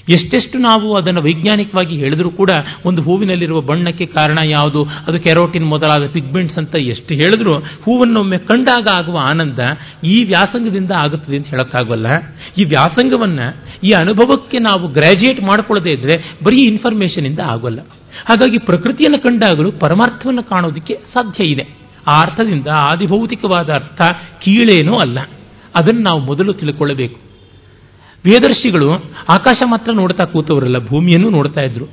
[0.09, 2.49] ಎಷ್ಟೆಷ್ಟು ನಾವು ಅದನ್ನು ವೈಜ್ಞಾನಿಕವಾಗಿ ಹೇಳಿದ್ರೂ ಕೂಡ
[2.85, 9.19] ಒಂದು ಹೂವಿನಲ್ಲಿರುವ ಬಣ್ಣಕ್ಕೆ ಕಾರಣ ಯಾವುದು, ಅದು ಕೆರೋಟಿನ್ ಮೊದಲಾದ ಪಿಗ್ಮೆಂಟ್ಸ್ ಅಂತ ಎಷ್ಟು ಹೇಳಿದ್ರು ಹೂವನ್ನೊಮ್ಮೆ ಕಂಡಾಗ ಆಗುವ
[9.21, 9.59] ಆನಂದ
[10.03, 12.07] ಈ ವ್ಯಾಸಂಗದಿಂದ ಆಗುತ್ತದೆ ಅಂತ ಹೇಳೋಕ್ಕಾಗಲ್ಲ.
[12.57, 17.79] ಈ ವ್ಯಾಸಂಗವನ್ನು, ಈ ಅನುಭವಕ್ಕೆ ನಾವು ಗ್ರಾಜುಯೇಟ್ ಮಾಡ್ಕೊಳ್ಳದೇ ಇದ್ರೆ ಬರೀ ಇನ್ಫಾರ್ಮೇಶನಿಂದ ಆಗೋಲ್ಲ.
[18.29, 21.67] ಹಾಗಾಗಿ ಪ್ರಕೃತಿಯನ್ನು ಕಂಡಾಗಲೂ ಪರಮಾರ್ಥವನ್ನು ಕಾಣೋದಕ್ಕೆ ಸಾಧ್ಯ ಇದೆ.
[22.11, 24.01] ಆ ಅರ್ಥದಿಂದ ಆದಿಭೌತಿಕವಾದ ಅರ್ಥ
[24.39, 25.19] ಕೀಳೇನೂ ಅಲ್ಲ.
[25.79, 27.15] ಅದನ್ನು ನಾವು ಮೊದಲು ತಿಳ್ಕೊಳ್ಳಬೇಕು.
[28.25, 28.93] ವೇದರ್ಶಿಗಳು
[29.29, 31.85] ಆಕಾಶ ಮಾತ್ರ ನೋಡ್ತಾ ಕೂತವರಲ್ಲ, ಭೂಮಿಯನ್ನು ನೋಡ್ತಾ ಇದ್ರು.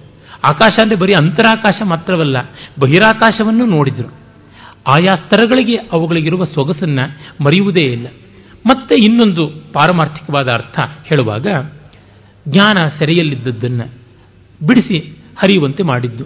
[0.44, 2.40] ಆಕಾಶ ಅಂದರೆ ಬರೀ ಅಂತರಾಕಾಶ ಮಾತ್ರವಲ್ಲ,
[2.78, 4.08] ಬಹಿರಾಕಾಶವನ್ನು ನೋಡಿದ್ರು.
[4.86, 7.00] ಆಯಾ ಸ್ತರಗಳಿಗೆ ಅವುಗಳಿಗಿರುವ ಸೊಗಸನ್ನ
[7.40, 8.06] ಮರೆಯುವುದೇ ಇಲ್ಲ.
[8.66, 11.46] ಮತ್ತೆ ಇನ್ನೊಂದು ಪಾರಮಾರ್ಥಿಕವಾದ ಅರ್ಥ ಹೇಳುವಾಗ,
[12.48, 13.92] ಜ್ಞಾನ ಸೆರೆಯಲ್ಲಿದ್ದದ್ದನ್ನು
[14.66, 16.24] ಬಿಡಿಸಿ ಹರಿಯುವಂತೆ ಮಾಡಿದ್ದು.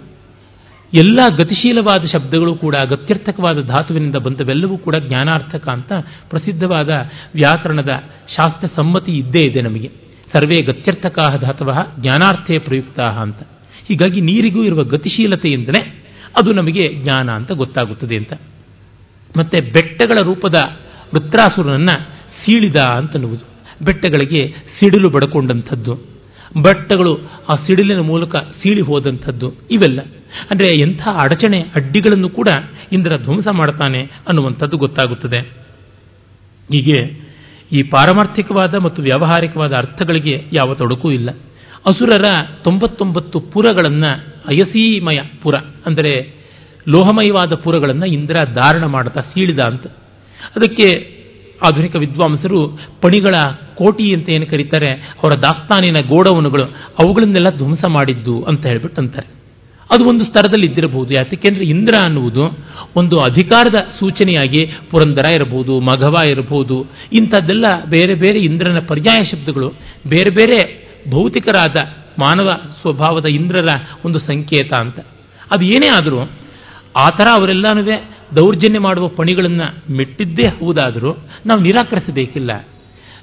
[0.93, 5.93] ಎಲ್ಲ ಗತಿಶೀಲವಾದ ಶಬ್ದಗಳು ಕೂಡ ಗತ್ಯರ್ಥಕವಾದ ಧಾತುವಿನಿಂದ ಬಂದವೆಲ್ಲವೂ ಕೂಡ ಜ್ಞಾನಾರ್ಥಕ ಅಂತ
[6.29, 6.89] ಪ್ರಸಿದ್ಧವಾದ
[7.35, 7.89] ವ್ಯಾಕರಣದ
[8.27, 9.91] ಶಾಸ್ತ್ರ ಸಮ್ಮತಿ ಇದ್ದೇ ಇದೆ ನಮಗೆ.
[10.35, 13.37] ಸರ್ವೇ ಗತ್ಯರ್ಥಕಾ ಧಾತವ ಜ್ಞಾನಾರ್ಥೇ ಪ್ರಯುಕ್ತ ಅಂತ.
[13.87, 16.03] ಹೀಗಾಗಿ ನೀರಿಗೂ ಇರುವ ಗತಿಶೀಲತೆಯಿಂದಲೇ
[16.41, 18.33] ಅದು ನಮಗೆ ಜ್ಞಾನ ಅಂತ ಗೊತ್ತಾಗುತ್ತದೆ ಅಂತ.
[19.37, 20.55] ಮತ್ತೆ ಬೆಟ್ಟಗಳ ರೂಪದ
[21.13, 21.87] ವೃತ್ರಾಸುರನನ್ನ
[22.45, 23.45] ಸೀಳಿದ ಅಂತನ್ನುವುದು.
[23.85, 26.12] ಬೆಟ್ಟಗಳಿಗೆ ಸಿಡಿಲು ಬಡಕೊಂಡಂಥದ್ದು.
[26.61, 27.17] ಬೆಟ್ಟಗಳು
[27.49, 29.99] ಆ ಸಿಡಿಲಿನ ಮೂಲಕ ಸೀಳಿ ಹೋದಂಥದ್ದು ಇವೆಲ್ಲ.
[30.51, 32.47] ಅಂದರೆ ಎಂಥ ಅಡಚಣೆ ಅಡ್ಡಿಗಳನ್ನು ಕೂಡ
[32.91, 35.39] ಇಂದ್ರ ಧ್ವಂಸ ಮಾಡ್ತಾನೆ ಅನ್ನುವಂಥದ್ದು ಗೊತ್ತಾಗುತ್ತದೆ.
[36.71, 37.23] ಹೀಗೆ
[37.71, 41.29] ಈ ಪಾರಮಾರ್ಥಿಕವಾದ ಮತ್ತು ವ್ಯಾವಹಾರಿಕವಾದ ಅರ್ಥಗಳಿಗೆ ಯಾವ ತೊಡಕೂ ಇಲ್ಲ.
[41.85, 42.23] ಅಸುರರ
[42.63, 44.13] ತೊಂಬತ್ತೊಂಬತ್ತು ಪುರಗಳನ್ನು
[44.45, 45.53] ಅಯಸೀಮಯ ಪುರ
[45.85, 46.43] ಅಂದರೆ
[46.87, 49.85] ಲೋಹಮಯವಾದ ಪುರಗಳನ್ನು ಇಂದ್ರ ಧಾರಣ ಮಾಡ್ತಾ ಸೀಳಿದ ಅಂತ.
[50.55, 51.12] ಅದಕ್ಕೆ
[51.67, 52.67] ಆಧುನಿಕ ವಿದ್ವಾಂಸರು
[53.01, 53.33] ಪಣಿಗಳ
[53.75, 56.65] ಕೋಟಿ ಅಂತ ಏನು ಕರೀತಾರೆ, ಅವರ ದಾಸ್ತಾನಿನ ಗೋಡವನುಗಳು
[57.03, 59.27] ಅವುಗಳನ್ನೆಲ್ಲ ಧ್ವಂಸ ಮಾಡಿದ್ದು ಅಂತ ಹೇಳ್ಬಿಟ್ಟು ಅಂತಾರೆ
[59.91, 61.13] ಅದು ಒಂದು ಸ್ತರದಲ್ಲಿ ಇದ್ದಿರಬಹುದು.
[61.13, 62.43] ಯಾಕೆಂದ್ರೆ ಇಂದ್ರ ಅನ್ನುವುದು
[62.95, 66.81] ಒಂದು ಅಧಿಕಾರದ ಸೂಚನೆಯಾಗಿ ಪುರಂದರ ಇರಬಹುದು, ಮಘವ ಇರಬಹುದು,
[67.13, 69.69] ಇಂಥದ್ದೆಲ್ಲ ಬೇರೆ ಬೇರೆ ಇಂದ್ರನ ಪರ್ಯಾಯ ಶಬ್ದಗಳು,
[70.07, 71.75] ಬೇರೆ ಬೇರೆ ಭೌತಿಕರಾದ
[72.19, 72.47] ಮಾನವ
[72.81, 73.67] ಸ್ವಭಾವದ ಇಂದ್ರರ
[74.05, 74.99] ಒಂದು ಸಂಕೇತ ಅಂತ.
[75.55, 76.19] ಅದು ಏನೇ ಆದರೂ
[76.99, 77.81] ಆ ಥರ ಅವರೆಲ್ಲನೂ
[78.35, 81.13] ದೌರ್ಜನ್ಯ ಮಾಡುವ ಪಣಿಗಳನ್ನು ಮೆಟ್ಟಿದ್ದೇ ಹೌದಾದರೂ
[81.45, 82.67] ನಾವು ನಿರಾಕರಿಸಬೇಕಿಲ್ಲ.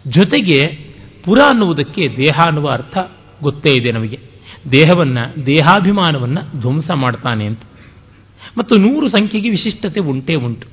[0.06, 0.90] ಜೊತೆಗೆ
[1.24, 2.98] ಪುರ ಅನ್ನುವುದಕ್ಕೆ ದೇಹ ಅನ್ನುವ ಅರ್ಥ
[3.42, 4.20] ಗೊತ್ತೇ ಇದೆ ನಮಗೆ.
[4.72, 7.60] ದೇಹವನ್ನು, ದೇಹಾಭಿಮಾನವನ್ನು ಧ್ವಂಸ ಮಾಡ್ತಾನೆ ಅಂತ.
[8.58, 10.68] ಮತ್ತು ನೂರು ಸಂಖ್ಯೆಗೆ ವಿಶಿಷ್ಟತೆ ಉಂಟೇ ಉಂಟು.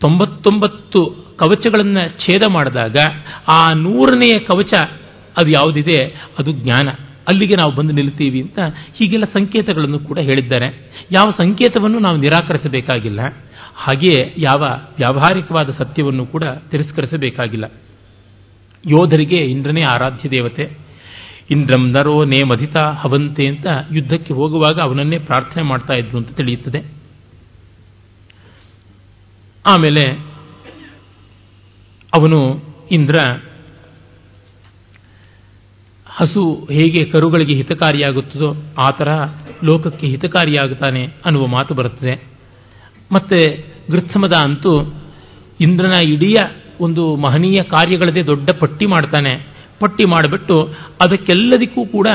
[0.00, 2.96] ತೊಂಬತ್ತೊಂಬತ್ತು ಕವಚಗಳನ್ನು ಛೇದ ಮಾಡಿದಾಗ
[3.52, 4.74] ಆ ನೂರನೆಯ ಕವಚ
[5.38, 6.28] ಅದು ಯಾವುದಿದೆ?
[6.38, 6.88] ಅದು ಜ್ಞಾನ.
[7.24, 8.58] ಅಲ್ಲಿಗೆ ನಾವು ಬಂದು ನಿಲ್ತೀವಿ ಅಂತ
[8.94, 10.66] ಹೀಗೆಲ್ಲ ಸಂಕೇತಗಳನ್ನು ಕೂಡ ಹೇಳಿದ್ದಾರೆ.
[11.12, 13.20] ಯಾವ ಸಂಕೇತವನ್ನು ನಾವು ನಿರಾಕರಿಸಬೇಕಾಗಿಲ್ಲ.
[13.74, 14.60] ಹಾಗೆಯೇ ಯಾವ
[14.98, 17.72] ವ್ಯಾವಹಾರಿಕವಾದ ಸತ್ಯವನ್ನು ಕೂಡ ತಿರಸ್ಕರಿಸಬೇಕಾಗಿಲ್ಲ.
[18.86, 20.78] ಯೋಧರಿಗೆ ಇಂದ್ರನೇ ಆರಾಧ್ಯ ದೇವತೆ.
[21.50, 26.82] ಇಂದ್ರಂ ನರೋ ನೇ ಮಧಿತ ಹವಂತೆ ಅಂತ ಯುದ್ಧಕ್ಕೆ ಹೋಗುವಾಗ ಅವನನ್ನೇ ಪ್ರಾರ್ಥನೆ ಮಾಡ್ತಾ ಇದ್ರು ಅಂತ ತಿಳಿಯುತ್ತದೆ.
[29.66, 30.18] ಆಮೇಲೆ
[32.14, 33.40] ಅವನು ಇಂದ್ರ
[36.16, 39.08] ಹಸು ಹೇಗೆ ಕರುಗಳಿಗೆ ಹಿತಕಾರಿಯಾಗುತ್ತದೋ ಆ ಥರ
[39.64, 42.24] ಲೋಕಕ್ಕೆ ಹಿತಕಾರಿಯಾಗುತ್ತಾನೆ ಅನ್ನುವ ಮಾತು ಬರುತ್ತದೆ.
[43.12, 43.40] ಮತ್ತೆ
[43.90, 44.94] ಗೃತ್ಸಮದ ಅಂತೂ
[45.60, 46.34] ಇಂದ್ರನ ಇಡೀ
[46.80, 49.34] ಒಂದು ಮಹನೀಯ ಕಾರ್ಯಗಳದೇ ದೊಡ್ಡ ಪಟ್ಟಿ ಮಾಡ್ತಾನೆ.
[49.80, 50.62] ಪಟ್ಟಿ ಮಾಡಿಬಿಟ್ಟು
[51.04, 52.08] ಅದಕ್ಕೆಲ್ಲದಕ್ಕೂ ಕೂಡ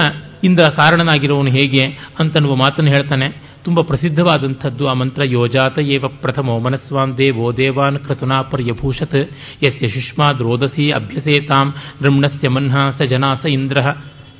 [0.43, 1.83] ಇಂದ್ರ ಕಾರಣನಾಗಿರೋನು ಹೇಗೆ
[2.19, 3.48] ಅಂತನ್ನುವ ಮಾತನ್ನು ಹೇಳ್ತಾನೆ.
[3.69, 9.15] ತುಂಬ ಪ್ರಸಿದ್ಧವಾದಂಥದ್ದು ಆ ಮಂತ್ರ, ಯೋಜಾತ ಏವ ಪ್ರಥಮೋ ಮನಸ್ವಾನ್ ದೇವೋ ದೇವಾನ್ ಕ್ರತುನಾ ಪರ್ಯಭೂಷತ್,
[9.63, 13.75] ಯಸ್ಯ ಸುಷ್ಮಾ ರೋದಸಿ ಅಭ್ಯಸೇತಾಂ, ನೃಮ್ಣಸ್ಯ ಮನ್ಹ ಸ ಜನಾಸ ಇಂದ್ರ.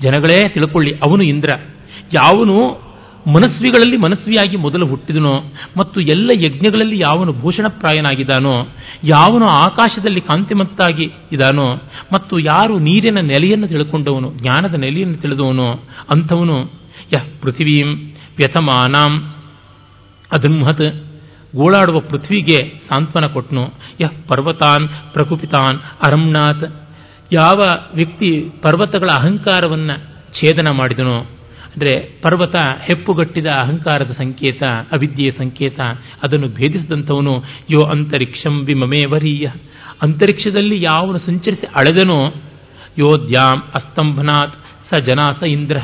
[0.02, 1.50] ಜನಗಳೇ ತಿಳ್ಕೊಳ್ಳಿ, ಅವನು ಇಂದ್ರ.
[2.14, 2.90] ಯಾವನು
[3.28, 8.68] ಮನಸ್ವಿಗಳಲ್ಲಿ ಮನಸ್ವಿಯಾಗಿ ಮೊದಲು ಹುಟ್ಟಿದನೋ ಮತ್ತು ಎಲ್ಲ ಯಜ್ಞಗಳಲ್ಲಿ ಯಾವನು ಭೂಷಣಪ್ರಾಯನಾಗಿದ್ದಾನೋ,
[9.04, 11.74] ಯಾವನು ಆಕಾಶದಲ್ಲಿ ಕಾಂತಿಮತ್ತಾಗಿ ಇದ್ದಾನೋ
[12.14, 15.72] ಮತ್ತು ಯಾರು ನೀರಿನ ನೆಲೆಯನ್ನು ತಿಳ್ಕೊಂಡವನು, ಜ್ಞಾನದ ನೆಲೆಯನ್ನು ತಿಳಿದವನು,
[16.10, 16.80] ಅಂಥವನು
[17.18, 18.16] ಯಹ್ ಪೃಥಿವೀಂ.
[18.40, 19.14] ವ್ಯಥಮಾನಾಂ.
[20.32, 20.88] ಅದನ್ಮಹತ್
[21.56, 22.60] ಗೋಳಾಡುವ ಪೃಥ್ವಿಗೆ
[22.90, 23.64] ಸಾಂತ್ವನ ಕೊಟ್ಟನು
[24.02, 25.78] ಯಹ್ ಪರ್ವತಾನ್ ಪ್ರಕುಪಿತಾನ್
[26.08, 26.66] ಅರಂನಾಥ್
[27.32, 27.60] ಯಾವ
[27.96, 28.30] ವ್ಯಕ್ತಿ
[28.62, 29.96] ಪರ್ವತಗಳ ಅಹಂಕಾರವನ್ನು
[30.38, 31.18] ಛೇದನ ಮಾಡಿದನು,
[31.70, 34.62] ಅಂದರೆ ಪರ್ವತ ಹೆಪ್ಪುಗಟ್ಟಿದ ಅಹಂಕಾರದ ಸಂಕೇತ,
[34.92, 35.80] ಅವಿದ್ಯೆಯ ಸಂಕೇತ,
[36.24, 37.34] ಅದನ್ನು ಭೇದಿಸಿದಂಥವನು
[37.70, 39.48] ಯೋ ಅಂತರಿಕ್ಷಂ ವಿಮಮೇ ವರೀಯ.
[40.02, 42.20] ಅಂತರಿಕ್ಷದಲ್ಲಿ ಯಾವನು ಸಂಚರಿಸಿ ಅಳೆದನೋ
[42.98, 44.56] ಯೋ ದ್ಯಾಂ ಅಸ್ತಂಭನಾಥ್
[44.90, 45.78] ಸ ಜನಾಸ ಇಂದ್ರ.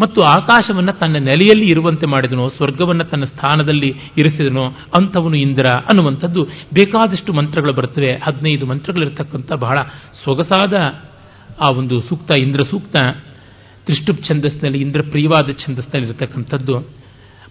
[0.00, 6.44] ಮತ್ತು ಆಕಾಶವನ್ನು ತನ್ನ ನೆಲೆಯಲ್ಲಿ ಇರುವಂತೆ ಮಾಡಿದನು, ಸ್ವರ್ಗವನ್ನು ತನ್ನ ಸ್ಥಾನದಲ್ಲಿ ಇರಿಸಿದನು, ಅಂಥವನು ಇಂದ್ರ ಅನ್ನುವಂಥದ್ದು
[6.74, 9.78] ಬೇಕಾದಷ್ಟು ಮಂತ್ರಗಳು ಬರ್ತವೆ ಹದಿನೈದು ಮಂತ್ರಗಳಿರ್ತಕ್ಕಂಥ ಬಹಳ
[10.24, 10.74] ಸೊಗಸಾದ
[11.60, 12.96] ಆ ಒಂದು ಸೂಕ್ತ, ಇಂದ್ರ ಸೂಕ್ತ,
[13.86, 16.80] ತ್ರಿಷ್ಟುಪ್ ಛಂದಸ್ನಲ್ಲಿ ಇಂದ್ರ ಪ್ರಿಯವಾದ ಛಂದಸ್ನಲ್ಲಿ ಇರತಕ್ಕಂಥದ್ದು.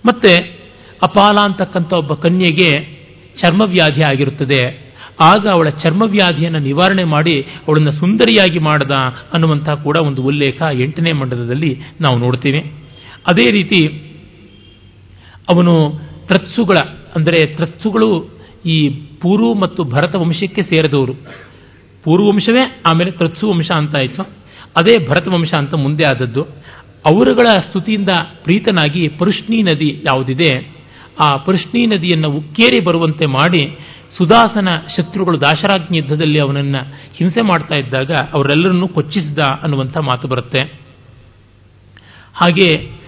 [0.05, 0.59] ಮತ್ತೆ
[1.03, 2.99] ಅಪಾಲ ಅಂತಕ್ಕಂಥ ಒಬ್ಬ ಕನ್ಯೆಗೆ
[3.35, 4.88] ಚರ್ಮವ್ಯಾಧಿ ಆಗಿರುತ್ತದೆ.
[5.21, 8.91] ಆಗ ಅವಳ ಚರ್ಮವ್ಯಾಧಿಯನ್ನು ನಿವಾರಣೆ ಮಾಡಿ ಅವಳನ್ನು ಸುಂದರಿಯಾಗಿ ಮಾಡದ
[9.33, 12.59] ಅನ್ನುವಂತಹ ಕೂಡ ಒಂದು ಉಲ್ಲೇಖ ಎಂಟನೇ ಮಂಡಲದಲ್ಲಿ ನಾವು ನೋಡ್ತೀವಿ.
[13.31, 13.87] ಅದೇ ರೀತಿ
[15.53, 15.73] ಅವನು
[16.27, 16.77] ತ್ರತ್ಸುಗಳ
[17.15, 21.13] ಅಂದರೆ ತ್ರತ್ಸುಗಳು ಈ ಪೂರ್ವ ಮತ್ತು ಭರತ ವಂಶಕ್ಕೆ ಸೇರಿದವರು.
[22.03, 24.21] ಪೂರ್ವವಂಶವೇ ಆಮೇಲೆ ತ್ರತ್ಸು ವಂಶ ಅಂತ ಆಯಿತು.
[24.79, 26.41] ಅದೇ ಭರತ ವಂಶ ಅಂತ ಮುಂದೆ ಆದದ್ದು.
[27.05, 28.09] ಅವರುಗಳ ಸ್ತುತಿಯಿಂದ
[28.43, 30.79] ಪ್ರೀತನಾಗಿ ಪರುಷ್ಣಿ ನದಿ ಯಾವುದಿದೆ,
[31.23, 33.77] ಆ ಪರುಷ್ಣಿ ನದಿಯನ್ನು ಉಕ್ಕೇರಿ ಬರುವಂತೆ ಮಾಡಿ
[34.19, 34.67] ಸುದಾಸನ
[34.97, 40.63] ಶತ್ರುಗಳು ದಾಶರಾಜ್ಞಿ ಯುದ್ಧದಲ್ಲಿ ಅವನನ್ನು ಹಿಂಸೆ ಮಾಡ್ತಾ ಇದ್ದಾಗ ಅವರೆಲ್ಲರನ್ನೂ ಕೊಚ್ಚಿಸಿದ ಅನ್ನುವಂಥ ಮಾತು ಬರುತ್ತೆ.
[42.33, 42.99] ಹಾಗೆ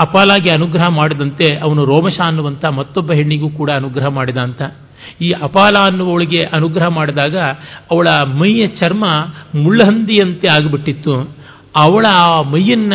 [0.00, 4.62] ಅಪಾಲಾಗಿ ಅನುಗ್ರಹ ಮಾಡಿದಂತೆ ಅವನು ರೋಮಶ ಅನ್ನುವಂಥ ಮತ್ತೊಬ್ಬ ಹೆಣ್ಣಿಗೂ ಕೂಡ ಅನುಗ್ರಹ ಮಾಡಿದ ಅಂತ.
[5.20, 7.38] ಈ ಅಪಾಲ ಅನ್ನುವಳಿಗೆ ಅನುಗ್ರಹ ಮಾಡಿದಾಗ
[7.90, 9.04] ಅವಳ ಮೈಯ ಚರ್ಮ
[9.54, 11.36] ಮುಳ್ಳಹಂದಿಯಂತೆ ಆಗಿಬಿಟ್ಟಿತ್ತು.
[11.76, 12.92] ಅವಳ ಆ ಮೈಯನ್ನ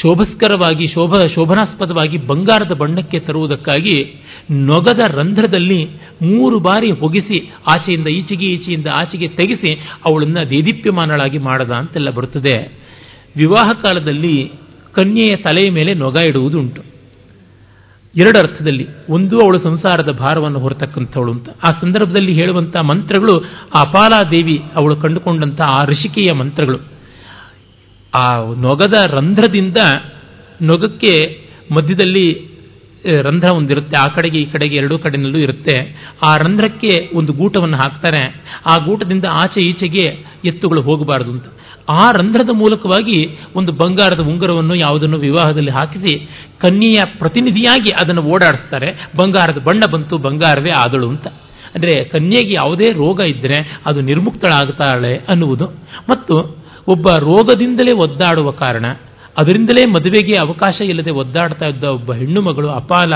[0.00, 5.84] ಶೋಭಸ್ಕರವಾಗಿ, ಶೋಭ, ಶೋಭನಾಸ್ಪದವಾಗಿ ಬಂಗಾರದ ಬಣ್ಣಕ್ಕೆ ತರುವುದಕ್ಕಾಗಿ ನೊಗದ ರಂಧ್ರದಲ್ಲಿ
[6.22, 12.72] ಮೂರು ಬಾರಿ ಹೊಗಿಸಿ, ಆಚೆಯಿಂದ ಈಚೆಗೆ, ಈಚೆಯಿಂದ ಆಚೆಗೆ ತೆಗೆಸಿ ಅವಳನ್ನು ದೇದೀಪ್ಯಮಾನಳಾಗಿ ಮಾಡದ ಅಂತೆಲ್ಲ ಬರುತ್ತದೆ.
[13.36, 14.52] ವಿವಾಹ ಕಾಲದಲ್ಲಿ
[14.92, 16.82] ಕನ್ಯೆಯ ತಲೆಯ ಮೇಲೆ ನೊಗ ಇಡುವುದುಂಟು.
[18.16, 21.48] ಎರಡು ಅರ್ಥದಲ್ಲಿ ಒಂದು ಅವಳು ಸಂಸಾರದ ಭಾರವನ್ನು ಹೊರತಕ್ಕಂಥವಳು ಅಂತ.
[21.48, 23.40] ಆ ಸಂದರ್ಭದಲ್ಲಿ ಹೇಳುವಂಥ ಮಂತ್ರಗಳು
[23.76, 26.91] ಆ ಅಪಾಲಾದೇವಿ ಅವಳು ಕಂಡುಕೊಂಡಂಥ ಆ ಋಷಿಕೆಯ ಮಂತ್ರಗಳು.
[28.14, 29.76] ಆ ನೊಗದ ರಂಧ್ರದಿಂದ
[30.62, 31.42] ನೊಗಕ್ಕೆ
[31.74, 32.52] ಮಧ್ಯದಲ್ಲಿ
[33.22, 33.96] ರಂಧ್ರ ಒಂದಿರುತ್ತೆ.
[33.96, 35.96] ಆ ಕಡೆಗೆ, ಈ ಕಡೆಗೆ ಎರಡೂ ಕಡೆಯಲ್ಲೂ ಇರುತ್ತೆ.
[36.26, 38.44] ಆ ರಂಧ್ರಕ್ಕೆ ಒಂದು ಗೂಟವನ್ನು ಹಾಕ್ತಾರೆ.
[38.66, 41.44] ಆ ಗೂಟದಿಂದ ಆಚೆ ಈಚೆಗೆ ಎತ್ತುಗಳು ಹೋಗಬಾರದು ಅಂತ.
[41.88, 46.18] ಆ ರಂಧ್ರದ ಮೂಲಕವಾಗಿ ಒಂದು ಬಂಗಾರದ ಉಂಗುರವನ್ನು ಯಾವುದನ್ನು ವಿವಾಹದಲ್ಲಿ ಹಾಕಿಸಿ,
[46.58, 48.92] ಕನ್ಯೆಯ ಪ್ರತಿನಿಧಿಯಾಗಿ ಅದನ್ನು ಓಡಾಡಿಸ್ತಾರೆ.
[48.92, 51.26] ಬಂಗಾರದ ಬಣ್ಣ ಬಂತು, ಬಂಗಾರವೇ ಆದಳು ಅಂತ.
[51.74, 55.64] ಅಂದರೆ ಕನ್ಯೆಗೆ ಯಾವುದೇ ರೋಗ ಇದ್ದರೆ ಅದು ನಿರ್ಮುಕ್ತಳಾಗ್ತಾಳೆ ಅನ್ನುವುದು.
[56.10, 58.86] ಮತ್ತು ಒಬ್ಬ ರೋಗದಿಂದಲೇ ಒದ್ದಾಡುವ ಕಾರಣ,
[59.38, 63.12] ಅದರಿಂದಲೇ ಮದುವೆಗೆ ಅವಕಾಶ ಇಲ್ಲದೆ ಒದ್ದಾಡ್ತಾ ಇದ್ದ ಒಬ್ಬ ಹೆಣ್ಣು ಮಗಳು ಅಪಾಲ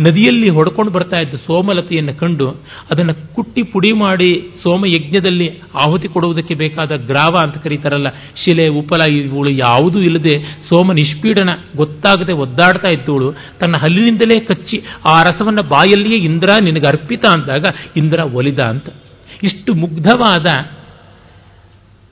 [0.00, 2.50] ನದಿಯಲ್ಲಿ ಹೊಡ್ಕೊಂಡು ಬರ್ತಾ ಇದ್ದ ಸೋಮಲತೆಯನ್ನು ಕಂಡು
[2.90, 10.00] ಅದನ್ನು ಕುಟ್ಟಿ ಪುಡಿ ಮಾಡಿ ಸೋಮಯಜ್ಞದಲ್ಲಿ ಆಹುತಿ ಕೊಡುವುದಕ್ಕೆ ಬೇಕಾದ ಗ್ರಾವ ಅಂತ ಕರೀತಾರಲ್ಲ, ಶಿಲೆ, ಉಪಲ ಇವಳು ಯಾವುದೂ
[10.00, 10.38] ಇಲ್ಲದೆ
[10.68, 13.32] ಸೋಮ ನಿಷ್ಪೀಡನ ಗೊತ್ತಾಗದೆ ಒದ್ದಾಡ್ತಾ ಇದ್ದವಳು.
[13.32, 17.64] ತನ್ನ ಹಲ್ಲಿನಿಂದಲೇ ಕಚ್ಚಿ ಆ ರಸವನ್ನು ಬಾಯಲ್ಲಿಯೇ ಇಂದ್ರ ನಿನಗೆ ಅರ್ಪಿತ ಅಂದಾಗ
[17.96, 18.88] ಇಂದ್ರ ಒಲಿದ ಅಂತ.
[19.42, 20.46] ಇಷ್ಟು ಮುಗ್ಧವಾದ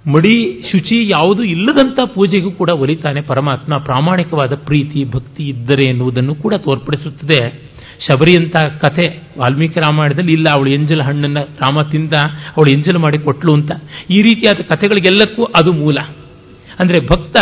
[0.07, 3.79] ಮಡಿ, ಶುಚಿ ಯಾವುದು ಇಲ್ಲದಂಥ ಪೂಜೆಗೂ ಕೂಡ ಒಲಿತಾನೆ ಪರಮಾತ್ಮ.
[3.79, 7.71] ಪ್ರಾಮಾಣಿಕವಾದ ಪ್ರೀತಿ, ಭಕ್ತಿ ಇದ್ದರೆ ಎನ್ನುವುದನ್ನು ಕೂಡ ತೋರ್ಪಡಿಸುತ್ತದೆ.
[8.09, 12.13] ಶಬರಿಯಂಥ ಕಥೆ, ವಾಲ್ಮೀಕಿ ರಾಮಾಯಣದಲ್ಲಿ, ಇಲ್ಲ, ಅವಳು ಎಂಜಲ ಹಣ್ಣನ್ನು ರಾಮ ತಿಂದ,
[12.57, 13.73] ಅವಳು ಎಂಜಲು ಮಾಡಿ ಕೊಟ್ಲು ಅಂತ.
[14.11, 15.99] ಈ ರೀತಿಯಾದ ಕಥೆಗಳಿಗೆಲ್ಲಕ್ಕೂ ಅದು ಮೂಲ.
[16.81, 17.37] ಅಂದರೆ ಭಕ್ತ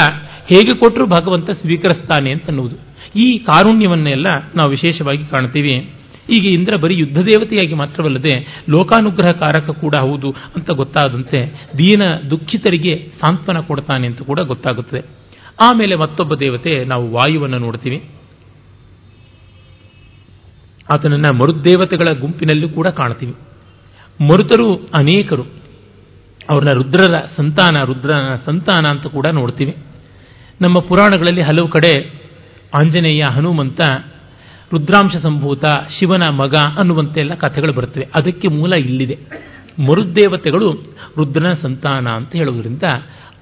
[0.47, 2.77] ಹೇಗೆ ಕೊಟ್ಟರು ಭಗವಂತ ಸ್ವೀಕರಿಸ್ತಾನೆ ಅಂತ ಅನ್ನುವುದು.
[3.19, 5.91] ಈ ಕಾರುಣ್ಯವನ್ನೆಲ್ಲ ನಾವು ವಿಶೇಷವಾಗಿ ಕಾಣ್ತೀವಿ.
[6.31, 13.61] ಈಗ ಇಂದ್ರ ಬರೀ ಯುದ್ಧ ದೇವತೆಯಾಗಿ ಮಾತ್ರವಲ್ಲದೆ ಲೋಕಾನುಗ್ರಹ ಕಾರಕ ಕೂಡ ಹೌದು ಅಂತ ಗೊತ್ತಾದಂತೆ ದೀನ ದುಃಖಿತರಿಗೆ ಸಾಂತ್ವನ
[13.61, 15.03] ಕೊಡ್ತಾನೆ ಅಂತ ಕೂಡ ಗೊತ್ತಾಗುತ್ತದೆ.
[15.61, 18.05] ಆಮೇಲೆ ಮತ್ತೊಬ್ಬ ದೇವತೆ ನಾವು ವಾಯುವನ್ನು ನೋಡ್ತೀವಿ.
[20.95, 23.33] ಆತನನ್ನ ಮರುದೇವತೆಗಳ ಗುಂಪಿನಲ್ಲೂ ಕೂಡ ಕಾಣ್ತೀವಿ.
[24.25, 25.47] ಮರುತರು ಅನೇಕರು.
[26.51, 29.77] ಅವ್ರನ್ನ ರುದ್ರರ ಸಂತಾನ, ರುದ್ರನ ಸಂತಾನ ಅಂತ ಕೂಡ ನೋಡ್ತೀವಿ.
[30.61, 32.23] ನಮ್ಮ ಪುರಾಣಗಳಲ್ಲಿ ಹಲವು ಕಡೆ
[32.79, 33.81] ಆಂಜನೇಯ, ಹನುಮಂತ
[34.73, 35.65] ರುದ್ರಾಂಶ ಸಂಭೂತ,
[35.99, 38.09] ಶಿವನ ಮಗ ಅನ್ನುವಂತೆಲ್ಲ ಕಥೆಗಳು ಬರುತ್ತವೆ.
[38.19, 39.19] ಅದಕ್ಕೆ ಮೂಲ ಇಲ್ಲಿದೆ.
[39.79, 42.83] ಮರುದೇವತೆಗಳು ರುದ್ರನ ಸಂತಾನ ಅಂತ ಹೇಳುವುದರಿಂದ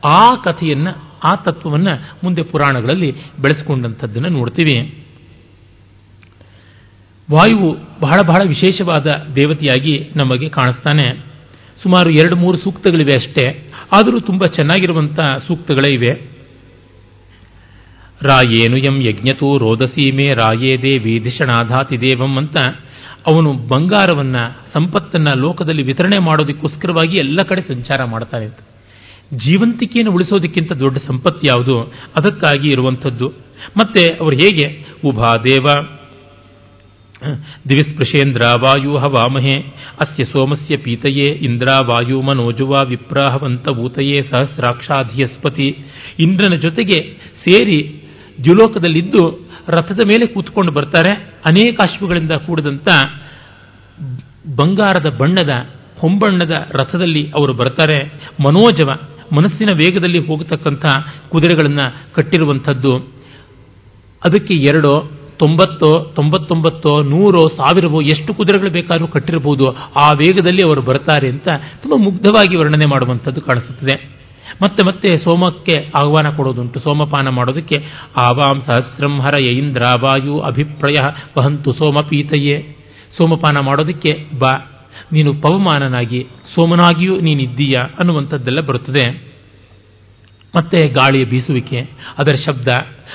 [0.04, 5.04] ಆ ಕಥೆಯನ್ನು, ಆ ತತ್ವವನ್ನು ಮುಂದೆ ಪುರಾಣಗಳಲ್ಲಿ ಬೆಳೆಸಿಕೊಂಡಂಥದ್ದನ್ನು ನೋಡ್ತೀವಿ.
[7.32, 9.06] ವಾಯುವು ಬಹಳ ಬಹಳ ವಿಶೇಷವಾದ
[9.36, 11.24] ದೇವತೆಯಾಗಿ ನಮಗೆ ಕಾಣಿಸ್ತಾನೆ.
[11.82, 13.72] ಸುಮಾರು ಎರಡು ಮೂರು ಸೂಕ್ತಗಳಿವೆ ಅಷ್ಟೇ.
[13.92, 16.29] ಆದರೂ ತುಂಬ ಚೆನ್ನಾಗಿರುವಂಥ ಸೂಕ್ತಗಳೇ ಇವೆ.
[18.22, 22.56] ರಾಯೇನು ಎಂ ಯಜ್ಞತೋ ರೋದಸೀಮೆ ರಾಯೇದೇ ವೇದಿಷಣಾಧಾತಿ ದೇವಂ ಅಂತ
[23.26, 24.36] ಅವನು ಬಂಗಾರವನ್ನ,
[24.72, 28.44] ಸಂಪತ್ತನ್ನ ಲೋಕದಲ್ಲಿ ವಿತರಣೆ ಮಾಡೋದಕ್ಕೋಸ್ಕರವಾಗಿ ಎಲ್ಲ ಕಡೆ ಸಂಚಾರ ಮಾಡ್ತಾನೆ.
[28.44, 28.58] ಅಂತ
[29.34, 31.80] ಜೀವಂತಿಕೆಯನ್ನು ಉಳಿಸೋದಕ್ಕಿಂತ ದೊಡ್ಡ ಸಂಪತ್ತು ಯಾವುದು?
[32.18, 33.32] ಅದಕ್ಕಾಗಿ ಇರುವಂಥದ್ದು.
[33.76, 34.86] ಮತ್ತೆ ಅವರು ಹೇಗೆ?
[35.04, 35.64] ಉಭಾದೇವ
[37.68, 39.60] ದಿವಿಸ್ಪೃಶೇಂದ್ರ ವಾಯು ವಾಮಹೆ
[40.00, 45.78] ಅಸ್ಯ ಸೋಮಸ್ಯ ಪೀತಯೇ, ಇಂದ್ರ ವಾಯು ಮನೋಜುವ ವಿಪ್ರಾಹವಂತ ಭೂತಯೇ ಸಹಸ್ರಾಕ್ಷಾಧಿಯಸ್ಪತಿ.
[46.20, 47.18] ಇಂದ್ರನ ಜೊತೆಗೆ
[47.48, 47.99] ಸೇರಿ
[48.42, 51.12] ದ್ಯುಲೋಕದಲ್ಲಿದ್ದು ರಥದ ಮೇಲೆ ಕೂತ್ಕೊಂಡು ಬರ್ತಾರೆ.
[51.48, 52.88] ಅನೇಕ ಅಶ್ವಗಳಿಂದ ಕೂಡಿದಂಥ
[54.56, 55.66] ಬಂಗಾರದ ಬಣ್ಣದ,
[55.98, 58.04] ಹೊಂಬಣ್ಣದ ರಥದಲ್ಲಿ ಅವರು ಬರ್ತಾರೆ.
[58.40, 58.90] ಮನೋಜವ
[59.36, 60.86] ಮನಸ್ಸಿನ ವೇಗದಲ್ಲಿ ಹೋಗತಕ್ಕಂಥ
[61.28, 62.96] ಕುದುರೆಗಳನ್ನು ಕಟ್ಟಿರುವಂಥದ್ದು.
[64.24, 69.76] ಅದಕ್ಕೆ ಎರಡೋ, ತೊಂಬತ್ತೋ, ತೊಂಬತ್ತೊಂಬತ್ತೋ, ನೂರೋ, ಸಾವಿರವೋ ಎಷ್ಟು ಕುದುರೆಗಳು ಬೇಕಾದರೂ ಕಟ್ಟಿರಬಹುದು.
[70.00, 71.48] ಆ ವೇಗದಲ್ಲಿ ಅವರು ಬರ್ತಾರೆ ಅಂತ
[71.82, 74.19] ತುಂಬ ಮುಗ್ಧವಾಗಿ ವರ್ಣನೆ ಮಾಡುವಂಥದ್ದು ಕಾಣಿಸುತ್ತದೆ.
[74.62, 77.84] ಮತ್ತೆ ಮತ್ತೆ ಸೋಮಕ್ಕೆ ಆಹ್ವಾನ ಕೊಡೋದುಂಟು ಸೋಮಪಾನ ಮಾಡೋದಕ್ಕೆ
[78.16, 82.76] ಆವಾಂ ಸಹಸ್ರಂ ಹರ ಇಂದ್ರ ವಾಯು ಅಭಿಪ್ರಾಯ ವಹಂತು ಸೋಮಪೀತಯೇ
[83.16, 84.66] ಸೋಮಪಾನ ಮಾಡೋದಕ್ಕೆ ಬಾ.
[85.12, 89.10] ನೀನು ಪವಮಾನನಾಗಿ, ಸೋಮನಾಗಿಯೂ ನೀನಿದ್ದೀಯ ಅನ್ನುವಂಥದ್ದೆಲ್ಲ ಬರುತ್ತದೆ.
[90.56, 91.80] ಮತ್ತೆ ಗಾಳಿಯ ಬೀಸುವಿಕೆ,
[92.18, 92.68] ಅದರ ಶಬ್ದ,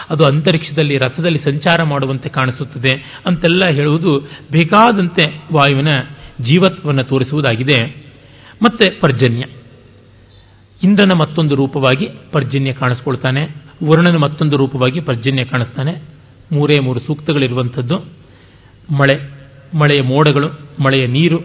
[0.10, 4.20] ಅದು ಅಂತರಿಕ್ಷದಲ್ಲಿ ರಥದಲ್ಲಿ ಸಂಚಾರ ಮಾಡುವಂತೆ ಕಾಣಿಸುತ್ತದೆ ಅಂತೆಲ್ಲ ಹೇಳುವುದು
[4.52, 5.88] ಬೇಕಾದಂತೆ ವಾಯುವಿನ
[6.42, 8.06] ಜೀವತ್ವವನ್ನು ತೋರಿಸುವುದಾಗಿದೆ.
[8.62, 9.46] ಮತ್ತೆ ಪರ್ಜನ್ಯ.
[10.86, 13.42] ಇಂದ್ರನ ಮತ್ತೊಂದು ರೂಪವಾಗಿ ಪರ್ಜನ್ಯ ಕಾಣಿಸ್ಕೊಳ್ತಾನೆ,
[13.86, 15.94] ವರುಣನ ಮತ್ತೊಂದು ರೂಪವಾಗಿ ಪರ್ಜನ್ಯ ಕಾಣಿಸ್ತಾನೆ.
[16.52, 17.98] ಮೂರೇ ಮೂರು ಸೂಕ್ತಗಳಿರುವಂಥದ್ದು.
[18.92, 19.16] ಮಳೆ,
[19.78, 20.48] ಮಳೆಯ ಮೋಡಗಳು,
[20.84, 21.40] ಮಳೆಯ ನೀರು.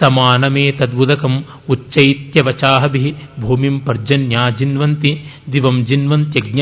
[0.00, 5.12] ಸಮಾನಮೇ ತದ್ವುದಕಂ ಉಚ್ಚೈತ್ಯವಚಾಹಭಿ ಭೂಮಿಂ ಪರ್ಜನ್ಯ ಜಿನ್ವಂತಿ
[5.52, 6.60] ದಿವಂ ಜಿನ್ವಂತ್ಯಜ್ಞ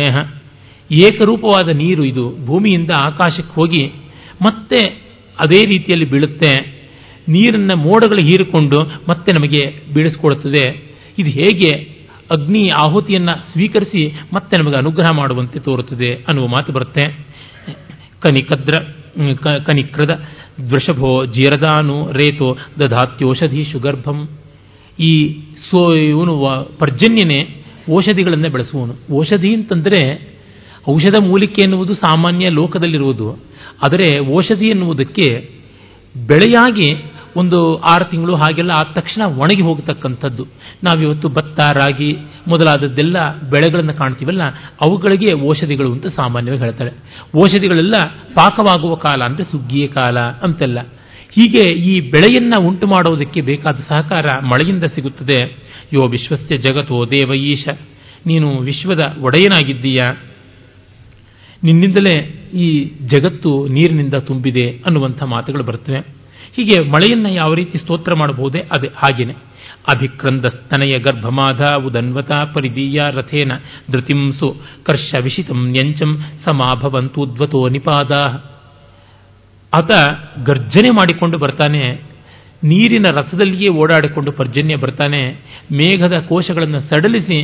[0.90, 3.86] ಏಕರೂಪವಾದ ನೀರು ಇದು ಭೂಮಿಯಿಂದ ಆಕಾಶಕ್ಕೆ ಹೋಗಿ
[4.42, 4.80] ಮತ್ತೆ
[5.38, 6.52] ಅದೇ ರೀತಿಯಲ್ಲಿ ಬೀಳುತ್ತೆ.
[7.28, 9.62] ನೀರನ್ನು ಮೋಡಗಳು ಹೀರಿಕೊಂಡು ಮತ್ತೆ ನಮಗೆ
[9.94, 11.70] ಬೀಳಿಸ್ಕೊಡುತ್ತದೆ ಇದು ಹೇಗೆ
[12.34, 14.02] ಅಗ್ನಿ ಆಹುತಿಯನ್ನು ಸ್ವೀಕರಿಸಿ
[14.32, 17.04] ಮತ್ತೆ ನಮಗೆ ಅನುಗ್ರಹ ಮಾಡುವಂತೆ ತೋರುತ್ತದೆ ಅನ್ನುವ ಮಾತು ಬರುತ್ತೆ.
[18.20, 18.80] ಕನಿಕದ್ರ
[19.64, 20.14] ಕನಿಕ್ರದ
[20.70, 24.28] ದ್ವಷಭೋ ಜೀರದಾನು, ರೇತೋ ದಧಾತ್ಯೋಷಧಿ ಶುಗರ್ಭಂ
[24.98, 25.12] ಈ
[25.70, 26.34] ಸೋ, ಇವನು
[26.78, 27.40] ಪರ್ಜನ್ಯನೇ
[27.96, 30.00] ಔಷಧಿಗಳನ್ನು ಬೆಳೆಸುವನು ಔಷಧಿ ಅಂತಂದರೆ
[30.90, 33.28] ಔಷಧ ಮೂಲಿಕೆ ಎನ್ನುವುದು ಸಾಮಾನ್ಯ ಲೋಕದಲ್ಲಿರುವುದು.
[33.84, 35.26] ಆದರೆ ಔಷಧಿ ಎನ್ನುವುದಕ್ಕೆ
[36.16, 36.88] ಬೆಳೆಯಾಗಿ
[37.36, 40.44] ಒಂದು ಆರು ತಿಂಗಳು ಹಾಗೆಲ್ಲ ಆದ ತಕ್ಷಣ ಒಣಗಿ ಹೋಗತಕ್ಕಂಥದ್ದು.
[40.84, 42.16] ನಾವಿವತ್ತು ಭತ್ತ, ರಾಗಿ
[42.48, 44.42] ಮೊದಲಾದದ್ದೆಲ್ಲ ಬೆಳೆಗಳನ್ನು ಕಾಣ್ತೀವಲ್ಲ,
[44.80, 46.90] ಅವುಗಳಿಗೆ ಔಷಧಿಗಳು ಅಂತ ಸಾಮಾನ್ಯವಾಗಿ ಹೇಳ್ತಾಳೆ
[47.42, 47.94] ಔಷಧಿಗಳೆಲ್ಲ
[48.34, 50.80] ಪಾಕವಾಗುವ ಕಾಲ ಅಂದರೆ ಸುಗ್ಗಿಯ ಕಾಲ ಅಂತೆಲ್ಲ.
[51.30, 55.58] ಹೀಗೆ ಈ ಬೆಳೆಯನ್ನ ಉಂಟು ಮಾಡೋದಕ್ಕೆ ಬೇಕಾದ ಸಹಕಾರ ಮಳೆಯಿಂದ ಸಿಗುತ್ತದೆ.
[55.92, 57.68] ಯೋ ವಿಶ್ವಸ್ಯ ಜಗತೋ ದೇವ ಈಶ.
[58.26, 60.16] ನೀನು ವಿಶ್ವದ ಒಡೆಯನಾಗಿದ್ದೀಯಾ.
[61.64, 62.16] ನಿನ್ನಿಂದಲೇ
[62.54, 66.23] ಈ ಜಗತ್ತು ನೀರಿನಿಂದ ತುಂಬಿದೆ ಅನ್ನುವಂಥ ಮಾತುಗಳು ಬರ್ತವೆ.
[66.56, 69.34] ಹೀಗೆ ಮಳೆಯನ್ನು ಯಾವ ರೀತಿ ಸ್ತೋತ್ರ ಮಾಡಬಹುದೇ ಅದೇ ಹಾಗೇನೆ.
[69.92, 73.52] ಅಭಿಕ್ರಂದಸ್ತನಯ ಗರ್ಭಮಾಧ ಉದನ್ವತ ಪರಿದೀಯ ರಥೇನ
[73.92, 74.48] ಧೃತಿಂಸು
[74.82, 76.12] ಕರ್ಷ ವಿಷಿತಂ ಯಂಚಂ
[76.44, 78.12] ಸಮಾಭವಂತೂದ್ವತೋ ನಿಪಾದ.
[79.72, 79.92] ಆತ
[80.46, 81.82] ಗರ್ಜನೆ ಮಾಡಿಕೊಂಡು ಬರ್ತಾನೆ,
[82.64, 85.22] ನೀರಿನ ರಸದಲ್ಲಿಯೇ ಓಡಾಡಿಕೊಂಡು ಪರ್ಜನ್ಯ ಬರ್ತಾನೆ,
[85.72, 87.38] ಮೇಘದ ಕೋಶಗಳನ್ನು ಸಡಲಿಸಿ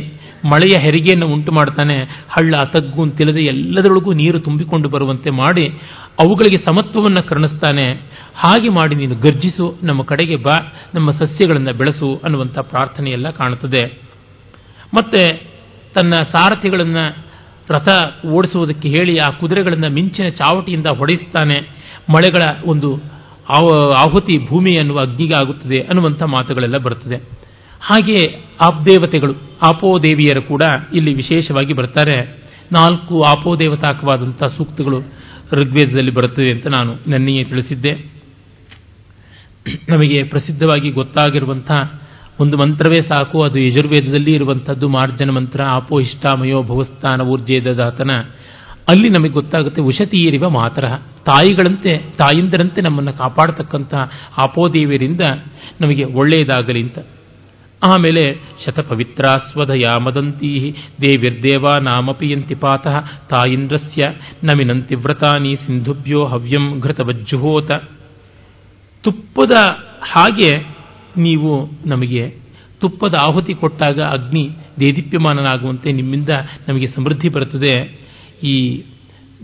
[0.45, 5.67] ಮಳೆಯ ಹೆರಿಗೆಯನ್ನು ಉಂಟು ಮಾಡ್ತಾನೆ, ಹಳ್ಳ ತಗ್ಗು ಅಂತಿಲ್ಲದೆ ಎಲ್ಲದರೊಳಗೂ ನೀರು ತುಂಬಿಕೊಂಡು ಬರುವಂತೆ ಮಾಡಿ
[6.19, 7.93] ಅವುಗಳಿಗೆ ಸಮತ್ವವನ್ನು ಕರುಣಿಸ್ತಾನೆ.
[8.35, 14.01] ಹಾಗೆ ಮಾಡಿ ನೀನು ಗರ್ಜಿಸು, ನಮ್ಮ ಕಡೆಗೆ ಬಾ, ನಮ್ಮ ಸಸ್ಯಗಳನ್ನು ಬೆಳೆಸು ಅನ್ನುವಂಥ ಪ್ರಾರ್ಥನೆಯೆಲ್ಲ ಕಾಣುತ್ತದೆ.
[14.93, 15.27] ಮತ್ತೆ
[15.95, 17.25] ತನ್ನ ಸಾರಥಿಗಳನ್ನು
[17.69, 17.89] ರಥ
[18.25, 21.59] ಓಡಿಸುವುದಕ್ಕೆ ಹೇಳಿ ಆ ಕುದುರೆಗಳನ್ನು ಮಿಂಚಿನ ಚಾವಟಿಯಿಂದ ಹೊಡೆಸ್ತಾನೆ
[22.09, 23.01] ಮಳೆಗಳ ಒಂದು
[23.97, 27.40] ಆಹುತಿ ಭೂಮಿ ಅನ್ನುವ ಅಗ್ನಿಗೆ ಆಗುತ್ತದೆ ಅನ್ನುವಂಥ ಮಾತುಗಳೆಲ್ಲ ಬರುತ್ತದೆ.
[27.81, 30.61] ಹಾಗೆ ಆಪ್ದೇವತೆಗಳು, ಆಪೋದೇವಿಯರು ಕೂಡ
[30.93, 32.41] ಇಲ್ಲಿ ವಿಶೇಷವಾಗಿ ಬರ್ತಾರೆ.
[32.71, 34.99] ನಾಲ್ಕು ಆಪೋದೇವತಾಕವಾದಂಥ ಸೂಕ್ತಗಳು
[35.53, 38.11] ಋಗ್ವೇದದಲ್ಲಿ ಬರುತ್ತದೆ ಅಂತ ನಾನು ನನ್ನೆಯೇ ತಿಳಿಸಿದ್ದೆ.
[39.89, 41.71] ನಮಗೆ ಪ್ರಸಿದ್ಧವಾಗಿ ಗೊತ್ತಾಗಿರುವಂಥ
[42.39, 43.43] ಒಂದು ಮಂತ್ರವೇ ಸಾಕು.
[43.43, 48.11] ಅದು ಯಜುರ್ವೇದದಲ್ಲಿ ಇರುವಂಥದ್ದು ಮಾರ್ಜನ ಮಂತ್ರ, ಆಪೋ ಇಷ್ಟಾಮಯೋ ಭವಸ್ಥಾನ ಊರ್ಜೇದಾತನ
[48.87, 50.87] ಅಲ್ಲಿ ನಮಗೆ ಗೊತ್ತಾಗುತ್ತೆ ಉಷತೀರಿವ ಮಾತ್ರ.
[51.25, 53.93] ತಾಯಿಗಳಂತೆ, ತಾಯಿಂದರಂತೆ ನಮ್ಮನ್ನು ಕಾಪಾಡತಕ್ಕಂಥ
[54.37, 55.21] ಆಪೋದೇವಿಯರಿಂದ
[55.81, 56.99] ನಮಗೆ ಒಳ್ಳೆಯದಾಗಲಿ ಅಂತ.
[57.87, 60.71] ಆಮೇಲೆ ಶತಪವಿತ್ರ ಸ್ವದಯ ಮದಂತೀ
[61.01, 64.01] ದೇವಿರ್ದೇವಾ ನಾಮಪಿಯಂತಿ ಪಾತಃ ತಾಯಿಂದ್ರಸ್ಯ
[64.43, 67.71] ನಮಿನಂತಿ ವ್ರತಾನಿ ಸಿಂಧುಭ್ಯೋ ಹವ್ಯಂ ಘೃತವಜ್ಜುಹೋತ.
[69.03, 69.55] ತುಪ್ಪದ
[70.11, 70.75] ಹಾಗೆ
[71.17, 72.35] ನೀವು ನಮಗೆ
[72.79, 76.29] ತುಪ್ಪದ ಆಹುತಿ ಕೊಟ್ಟಾಗ ಅಗ್ನಿ ದೇದೀಪ್ಯಮಾನನಾಗುವಂತೆ ನಿಮ್ಮಿಂದ
[76.67, 78.01] ನಮಗೆ ಸಮೃದ್ಧಿ ಬರುತ್ತದೆ.
[78.43, 78.83] ಈ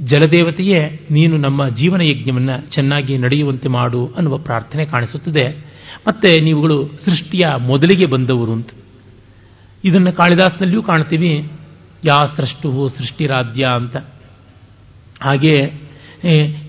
[0.03, 5.66] ಜಲದೇವತೆಯೇ, ನೀನು ನಮ್ಮ ಜೀವನ ಯಜ್ಞವನ್ನು ಚೆನ್ನಾಗಿ ನಡೆಯುವಂತೆ ಮಾಡು ಅನ್ನುವ ಪ್ರಾರ್ಥನೆ ಕಾಣಿಸುತ್ತದೆ.
[6.08, 8.70] ಮತ್ತೆ ನೀವುಗಳು ಸೃಷ್ಟಿಯ ಮೊದಲಿಗೆ ಬಂದವರು ಅಂತ.
[9.84, 11.52] ಇದನ್ನು ಕಾಳಿದಾಸನಲ್ಲಿಯೂ ಕಾಣ್ತೀವಿ.
[12.06, 13.98] ಯಾ ಸೃಷ್ಟು ಸೃಷ್ಟಿರಾಧ್ಯ ಅಂತ.
[15.22, 15.88] ಹಾಗೆ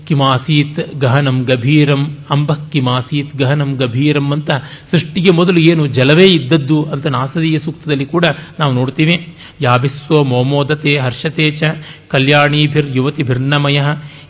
[0.05, 4.51] ಕಿಮಾಸೀತ್ ಗಹನಂ ಗಭೀರಂ, ಅಂಬ ಕಿಮಾಸೀತ್ ಗಹನಂ ಗಭೀರಂ ಅಂತ
[4.91, 8.25] ಸೃಷ್ಟಿಗೆ ಮೊದಲು ಏನು ಜಲವೇ ಇದ್ದದ್ದು ಅಂತ ನಾಸದೀಯ ಸೂಕ್ತದಲ್ಲಿ ಕೂಡ
[8.59, 9.35] ನಾವು ನೋಡ್ತೀವಿ.
[9.61, 11.63] ಯಾಭಿಸ್ವೋ ಮೋಮೋದತೆ ಹರ್ಷತೆ ಚ,
[12.07, 13.77] ಕಲ್ಯಾಣೀಭಿರ್ ಯುವತಿಭಿರ್ನಮಯ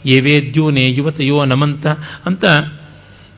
[0.06, 1.88] ಏವೇದ್ಯೂನೇ ಯುವತಯೋ ನಮಂತ
[2.26, 2.44] ಅಂತ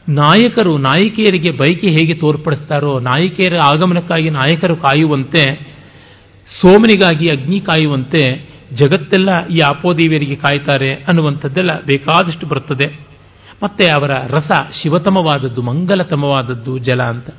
[0.10, 5.54] ನಾಯಕರು, ನಾಯಕಿಯರಿಗೆ ಬೈಕೆ ಹೇಗೆ ತೋರ್ಪಡಿಸ್ತಾರೋ, ನಾಯಕಿಯರ ಆಗಮನಕ್ಕಾಗಿ ನಾಯಕರು ಕಾಯುವಂತೆ,
[6.62, 13.00] ಸೋಮನಿಗಾಗಿ ಅಗ್ನಿ ಕಾಯುವಂತೆ ಜಗತ್ತೆಲ್ಲ ಈ ಆಪೋದೇವಿಯರಿಗೆ ಕಾಯ್ತಾರೆ ಅನ್ನುವಂಥದ್ದೆಲ್ಲ ಬೇಕಾದಷ್ಟು ಬರುತ್ತದೆ.
[13.64, 14.52] ಮತ್ತೆ ಅವರ ರಸ
[14.84, 17.30] ಶಿವತಮವಾದದ್ದು, ಮಂಗಲತಮವಾದದ್ದು ಜಲ ಅಂತ.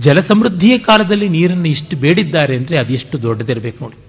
[0.00, 4.04] ಜಲ ಸಮೃದ್ಧಿಯ ಕಾಲದಲ್ಲಿ ನೀರನ್ನು ಇಷ್ಟು ಬೇಡಿದ್ದಾರೆ ಅಂದರೆ ಅದೆಷ್ಟು ದೊಡ್ಡದಿರಬೇಕು ನೋಡಿ.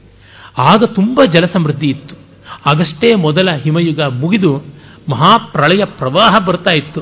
[0.70, 2.16] ಆಗ ತುಂಬ ಜಲ ಸಮೃದ್ಧಿ ಇತ್ತು.
[2.70, 4.58] ಆಗಷ್ಟೇ ಮೊದಲ ಹಿಮಯುಗ ಮುಗಿದು
[5.10, 7.02] ಮಹಾಪ್ರಳಯ ಪ್ರವಾಹ ಬರ್ತಾ ಇತ್ತು.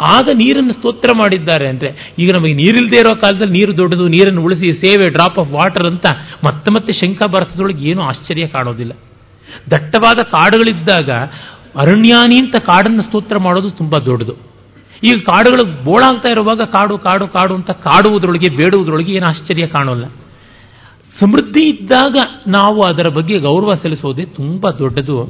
[0.00, 5.08] ಆಗ ನೀರನ್ನು ಸ್ತೋತ್ರ ಮಾಡಿದ್ದಾರೆ ಅಂದರೆ ಈಗ ನಮಗೆ ನೀರಿಲ್ಲದೆ ಇರೋ ಕಾಲದಲ್ಲಿ ನೀರು ದೊಡ್ಡದು, ನೀರನ್ನು ಉಳಿಸಿ ಸೇವೆ
[5.08, 6.06] ಡ್ರಾಪ್ ಆಫ್ ವಾಟರ್ ಅಂತ
[6.44, 8.92] ಮತ್ತೆ ಮತ್ತೆ ಶಂಕ ಬರಸದೊಳಗೆ ಏನೂ ಆಶ್ಚರ್ಯ ಕಾಣೋದಿಲ್ಲ.
[9.70, 11.10] ದಟ್ಟವಾದ ಕಾಡುಗಳಿದ್ದಾಗ
[11.76, 14.32] ಅರಣ್ಯಾನಿ ಅಂತ ಕಾಡನ್ನು ಸ್ತೋತ್ರ ಮಾಡೋದು ತುಂಬ ದೊಡ್ಡದು.
[15.02, 20.04] ಈಗ ಕಾಡುಗಳು ಬೋಳಾಗ್ತಾ ಇರುವಾಗ ಕಾಡು ಕಾಡು ಕಾಡು ಅಂತ ಕಾಡುವುದರೊಳಗೆ, ಬೇಡುವುದರೊಳಗೆ ಏನು ಆಶ್ಚರ್ಯ ಕಾಣೋಲ್ಲ.
[21.20, 25.24] ಸಮೃದ್ಧಿ ಇದ್ದಾಗ ನಾವು ಅದರ ಬಗ್ಗೆ ಗೌರವ ಸಲ್ಲಿಸೋದೇ ತುಂಬ ದೊಡ್ಡದು.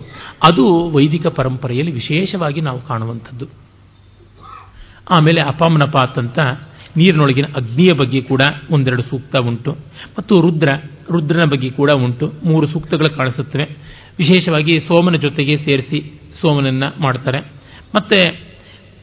[0.48, 3.67] ಅದು ವೈದಿಕ ಪರಂಪರೆಯಲ್ಲಿ ವಿಶೇಷವಾಗಿ ನಾವು ಕಾಣುವಂಥದ್ದು.
[5.10, 6.38] ಆಮೇಲೆ ಅಪಾಮನಪಾತ್ ಅಂತ
[6.96, 9.72] ನೀರಿನೊಳಗಿನ ಅಗ್ನಿಯ ಬಗ್ಗೆ ಕೂಡ ಒಂದೆರಡು ಸೂಕ್ತ ಉಂಟು.
[10.18, 10.68] ಮತ್ತು ರುದ್ರ,
[11.10, 12.32] ರುದ್ರನ ಬಗ್ಗೆ ಕೂಡ ಉಂಟು.
[12.44, 13.76] ಮೂರು ಸೂಕ್ತಗಳು ಕಾಣಿಸುತ್ತವೆ.
[14.18, 17.40] ವಿಶೇಷವಾಗಿ ಸೋಮನ ಜೊತೆಗೆ ಸೇರಿಸಿ ಸೋಮನನ್ನ ಮಾಡ್ತಾರೆ.
[17.94, 18.48] ಮತ್ತೆ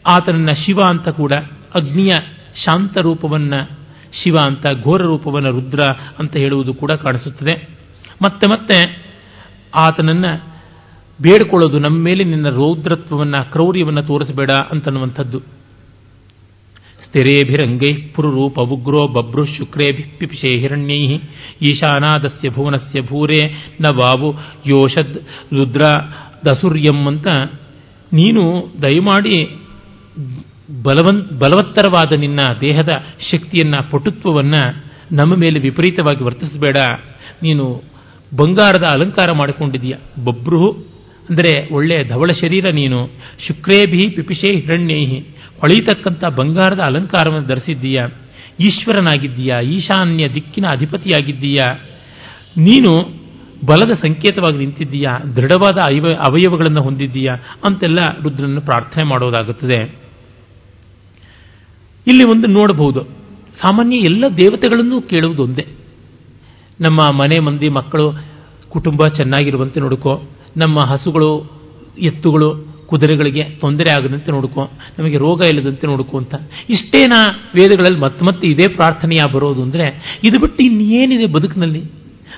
[0.07, 1.31] ಆತನನ್ನ ಶಿವ ಅಂತ ಕೂಡ
[1.75, 2.11] ಅಗ್ನಿಯ
[2.65, 3.53] ಶಾಂತ ರೂಪವನ್ನ
[4.23, 5.79] ಶಿವ ಅಂತ, ಘೋರ ರೂಪವನ್ನ ರುದ್ರ
[6.19, 7.69] ಅಂತ ಹೇಳುವುದು ಕೂಡ ಕಾಣಿಸುತ್ತದೆ.
[8.21, 9.05] ಮತ್ತೆ ಮತ್ತೆ
[9.75, 10.25] ಆತನನ್ನ
[11.21, 15.64] ಬೇಡಿಕೊಳ್ಳೋದು ನಮ್ಮ ಮೇಲೆ ನಿನ್ನ ರೌದ್ರತ್ವವನ್ನು, ಕ್ರೌರ್ಯವನ್ನು ತೋರಿಸಬೇಡ ಅಂತನ್ನುವಂಥದ್ದು.
[17.15, 20.97] ಸ್ಥಿರೇಭಿರಂಗೈ ಪುರುರೂಪ ಉಗ್ರೋ ಬಭ್ರು ಶುಕ್ರೇಭಿ ಪಿಪಿಷೇ ಹಿರಣ್ಯೈ
[21.61, 23.37] ಈಶಾನಾದಸ್ಯ ಭುವನಸ್ಯ ಭೂರೇ
[23.81, 24.29] ನ ವಾವು
[24.65, 25.15] ಯೋಷದ್
[25.53, 25.83] ರುದ್ರ
[26.45, 27.27] ದಸುರ್ಯಂ ಅಂತ
[28.11, 28.43] ನೀನು
[28.81, 29.37] ದಯಮಾಡಿ
[30.83, 32.91] ಬಲವನ್ ಬಲವತ್ತರವಾದ ನಿನ್ನ ದೇಹದ
[33.31, 34.61] ಶಕ್ತಿಯನ್ನ ಪಟುತ್ವವನ್ನು
[35.15, 36.77] ನಮ್ಮ ಮೇಲೆ ವಿಪರೀತವಾಗಿ ವರ್ತಿಸಬೇಡ
[37.43, 37.65] ನೀನು
[38.31, 40.61] ಬಂಗಾರದ ಅಲಂಕಾರ ಮಾಡಿಕೊಂಡಿದೀಯ ಬಬ್ರು
[41.29, 42.99] ಅಂದರೆ ಒಳ್ಳೆಯ ಧವಳ ಶರೀರ ನೀನು
[43.47, 45.19] ಶುಕ್ರೇಭಿ ಪಿಪಿಷೇ ಹಿರಣ್ಯೈಹಿ
[45.61, 48.09] ಹೊಳೆಯತಕ್ಕಂಥ ಬಂಗಾರದ ಅಲಂಕಾರವನ್ನು ಧರಿಸಿದ್ದೀಯಾ?
[48.59, 49.61] ಈಶ್ವರನಾಗಿದ್ದೀಯಾ?
[49.61, 51.79] ಈಶಾನ್ಯ ದಿಕ್ಕಿನ ಅಧಿಪತಿಯಾಗಿದ್ದೀಯಾ?
[52.57, 53.25] ನೀನು
[53.65, 55.19] ಬಲದ ಸಂಕೇತವಾಗಿ ನಿಂತಿದ್ದೀಯಾ?
[55.19, 57.35] ದೃಢವಾದ ಅಯವ, ಅವಯವಗಳನ್ನು ಹೊಂದಿದ್ದೀಯಾ?
[57.63, 59.95] ಅಂತೆಲ್ಲ ರುದ್ರನನ್ನು ಪ್ರಾರ್ಥನೆ ಮಾಡೋದಾಗುತ್ತದೆ.
[62.07, 63.01] ಇಲ್ಲಿ ಒಂದು ನೋಡಬಹುದು.
[63.61, 65.67] ಸಾಮಾನ್ಯ ಎಲ್ಲ ದೇವತೆಗಳನ್ನು ಕೇಳುವುದೊಂದೇ
[66.81, 68.11] ನಮ್ಮ ಮನೆ ಮಂದಿ ಮಕ್ಕಳು
[68.69, 70.23] ಕುಟುಂಬ ಚೆನ್ನಾಗಿರುವಂತೆ ನೋಡ್ಕೋ.
[70.57, 71.61] ನಮ್ಮ ಹಸುಗಳು,
[71.99, 74.63] ಎತ್ತುಗಳು ಕುದುರೆಗಳಿಗೆ ತೊಂದರೆ ಆಗದಂತೆ ನೋಡ್ಕೊ,
[74.99, 76.35] ನಮಗೆ ರೋಗ ಇಲ್ಲದಂತೆ ನೋಡ್ಕೋ ಅಂತ.
[76.69, 77.19] ಇಷ್ಟೇನಾ
[77.55, 79.87] ವೇದಗಳಲ್ಲಿ ಮತ್ತೆ ಮತ್ತೆ ಇದೇ ಪ್ರಾರ್ಥನೆಯ ಬರೋದು ಅಂದರೆ,
[80.23, 81.83] ಇದು ಬಿಟ್ಟು ಇನ್ನೇನಿದೆ ಬದುಕಿನಲ್ಲಿ?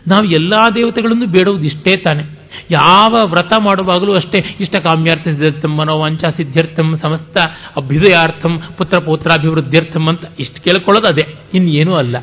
[0.07, 2.23] ನಾವು ಎಲ್ಲ ದೇವತೆಗಳನ್ನು ಬೇಡುವುದು ಇಷ್ಟೇ ತಾನೆ.
[2.71, 7.37] ಯಾವ ವ್ರತ ಮಾಡುವಾಗಲೂ ಅಷ್ಟೇ ಇಷ್ಟ ಕಾಮ್ಯಾರ್ಥ ಸಿದ್ಧಾರ್ಥಂ ಮನೋವಾಂಚ ಸಿದ್ಧಾರ್ಥಂ ಸಮಸ್ತ
[7.77, 12.15] ಅಭ್ಯುದಯಾರ್ಥಂ ಪುತ್ರ ಪೌತ್ರಾಭಿವೃದ್ಧಿಯರ್ಥಂ ಅಂತ ಇಷ್ಟು ಕೇಳ್ಕೊಳ್ಳೋದು ಅದೇ, ಇನ್ನೇನೂ ಅಲ್ಲ.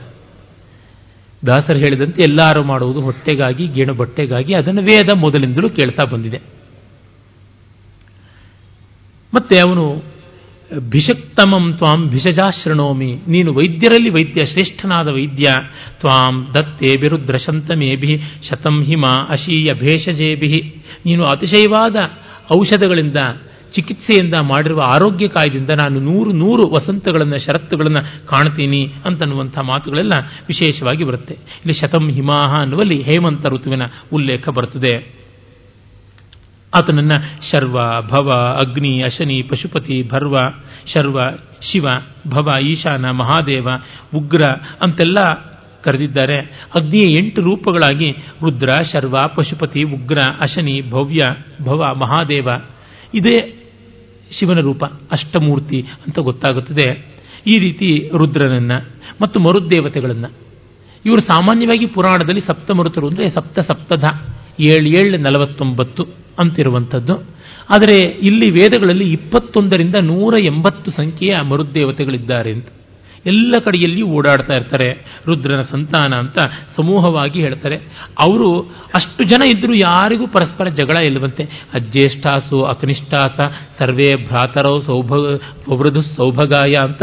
[1.47, 6.41] ದಾಸರು ಹೇಳಿದಂತೆ ಎಲ್ಲರೂ ಮಾಡುವುದು ಹೊಟ್ಟೆಗಾಗಿ, ಗೇಣು ಬಟ್ಟೆಗಾಗಿ, ಅದನ್ನು ವೇದ ಮೊದಲಿಂದಲೂ ಕೇಳ್ತಾ ಬಂದಿದೆ.
[9.35, 9.85] ಮತ್ತೆ ಅವನು,
[10.91, 15.47] ಭಿಷಕ್ತಮಂ ತ್ವಾಂ ಭಿಷಜಾಶೃಣೋಮಿ ನೀನು ವೈದ್ಯರಲ್ಲಿ ವೈದ್ಯ, ಶ್ರೇಷ್ಠನಾದ ವೈದ್ಯ,
[16.01, 20.75] ತ್ವಾಂ ದತ್ತೇ ಬಿರುದ್ರ ಶಂತಮೇಭಿ ಶತಂ ಹಿಮ ಅಶೀಯ ಭೇಷಜೇಭಿ.
[21.07, 21.97] ನೀನು ಅತಿಶಯವಾದ
[22.59, 23.17] ಔಷಧಗಳಿಂದ,
[23.75, 30.13] ಚಿಕಿತ್ಸೆಯಿಂದ ಮಾಡಿರುವ ಆರೋಗ್ಯ ಕಾಯದಿಂದ ನಾನು ನೂರು ನೂರು ವಸಂತಗಳನ್ನು ಷರತ್ತುಗಳನ್ನು ಕಾಣ್ತೀನಿ ಅಂತನ್ನುವಂಥ ಮಾತುಗಳೆಲ್ಲ
[30.49, 31.35] ವಿಶೇಷವಾಗಿ ಬರುತ್ತೆ.
[31.35, 33.83] ಇಲ್ಲಿ ಶತಂ ಹಿಮಾಹ ಅನ್ನುವಲ್ಲಿ ಹೇಮಂತ ಋತುವಿನ
[34.13, 35.24] ಉಲ್ಲೇಖ ಬರುತ್ತದೆ
[36.75, 37.13] ಆತನನ್ನ
[37.53, 40.37] ಶರ್ವ, ಭವ, ಅಗ್ನಿ, ಅಶನಿ, ಪಶುಪತಿ, ಭರ್ವ,
[40.95, 41.21] ಶರ್ವ,
[41.63, 41.87] ಶಿವ,
[42.29, 43.69] ಭವ, ಈಶಾನ, ಮಹಾದೇವ,
[44.15, 44.43] ಉಗ್ರ
[44.83, 45.17] ಅಂತೆಲ್ಲ
[45.85, 46.39] ಕರೆದಿದ್ದಾರೆ.
[46.79, 51.19] ಅಗ್ನಿಯ ಎಂಟು ರೂಪಗಳಾಗಿ ರುದ್ರ, ಶರ್ವ, ಪಶುಪತಿ, ಉಗ್ರ, ಅಶನಿ, ಭವ್ಯ,
[51.63, 52.49] ಭವ, ಮಹಾದೇವ.
[53.15, 53.65] ಇದೇ
[54.39, 57.15] ಶಿವನ ರೂಪ, ಅಷ್ಟಮೂರ್ತಿ ಅಂತ ಗೊತ್ತಾಗುತ್ತದೆ.
[57.47, 58.73] ಈ ರೀತಿ ರುದ್ರನನ್ನ
[59.23, 60.27] ಮತ್ತು ಮರುದೇವತೆಗಳನ್ನ.
[61.07, 64.05] ಇವರು ಸಾಮಾನ್ಯವಾಗಿ ಪುರಾಣದಲ್ಲಿ ಸಪ್ತಮರುತರು ಅಂದರೆ ಸಪ್ತ ಸಪ್ತಧ
[64.61, 66.24] ಏಳು ಏಳು ನಲವತ್ತೊಂಬತ್ತು.
[66.39, 67.35] ಅಂತಿರುವಂಥದ್ದು.
[67.71, 72.67] ಆದರೆ ಇಲ್ಲಿ ವೇದಗಳಲ್ಲಿ ಇಪ್ಪತ್ತೊಂದರಿಂದ ನೂರ ಎಂಬತ್ತು ಸಂಖ್ಯೆಯ ಮರುದೇವತೆಗಳಿದ್ದಾರೆ ಅಂತ.
[73.27, 75.21] ಎಲ್ಲ ಕಡೆಯಲ್ಲಿಯೂ ಓಡಾಡ್ತಾ ಇರ್ತಾರೆ.
[75.27, 76.39] ರುದ್ರನ ಸಂತಾನ ಅಂತ
[76.77, 77.77] ಸಮೂಹವಾಗಿ ಹೇಳ್ತಾರೆ.
[78.21, 78.61] ಅವರು
[78.97, 81.45] ಅಷ್ಟು ಜನ ಇದ್ದರೂ ಯಾರಿಗೂ ಪರಸ್ಪರ ಜಗಳ ಇಲ್ಲವಂತೆ.
[81.75, 83.41] ಅಜ್ಜೇಷ್ಠಾಸು ಅಕನಿಷ್ಠಾಸ,
[83.83, 85.15] ಸರ್ವೇ ಭ್ರಾತರೌ ಸೌಭ
[86.17, 87.03] ಸೌಭಗಾಯ ಅಂತ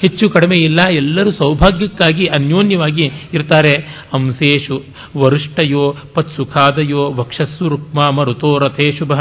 [0.00, 0.88] ಹೆಚ್ಚು ಕಡಿಮೆ ಇಲ್ಲ.
[0.90, 4.02] ಎಲ್ಲರೂ ಸೌಭಾಗ್ಯಕ್ಕಾಗಿ, ಅನ್ಯೋನ್ಯವಾಗಿ ಇರ್ತಾರೆ.
[4.14, 4.84] ಅಂಶೇಶು
[5.16, 9.12] ವರುಷ್ಠಯೋ, ಪತ್ಸುಖಾದಯೋ, ವಕ್ಷಸ್ಸು ರುಕ್ಮಾ ಮರುತೋ ರಥೇ ಶುಭ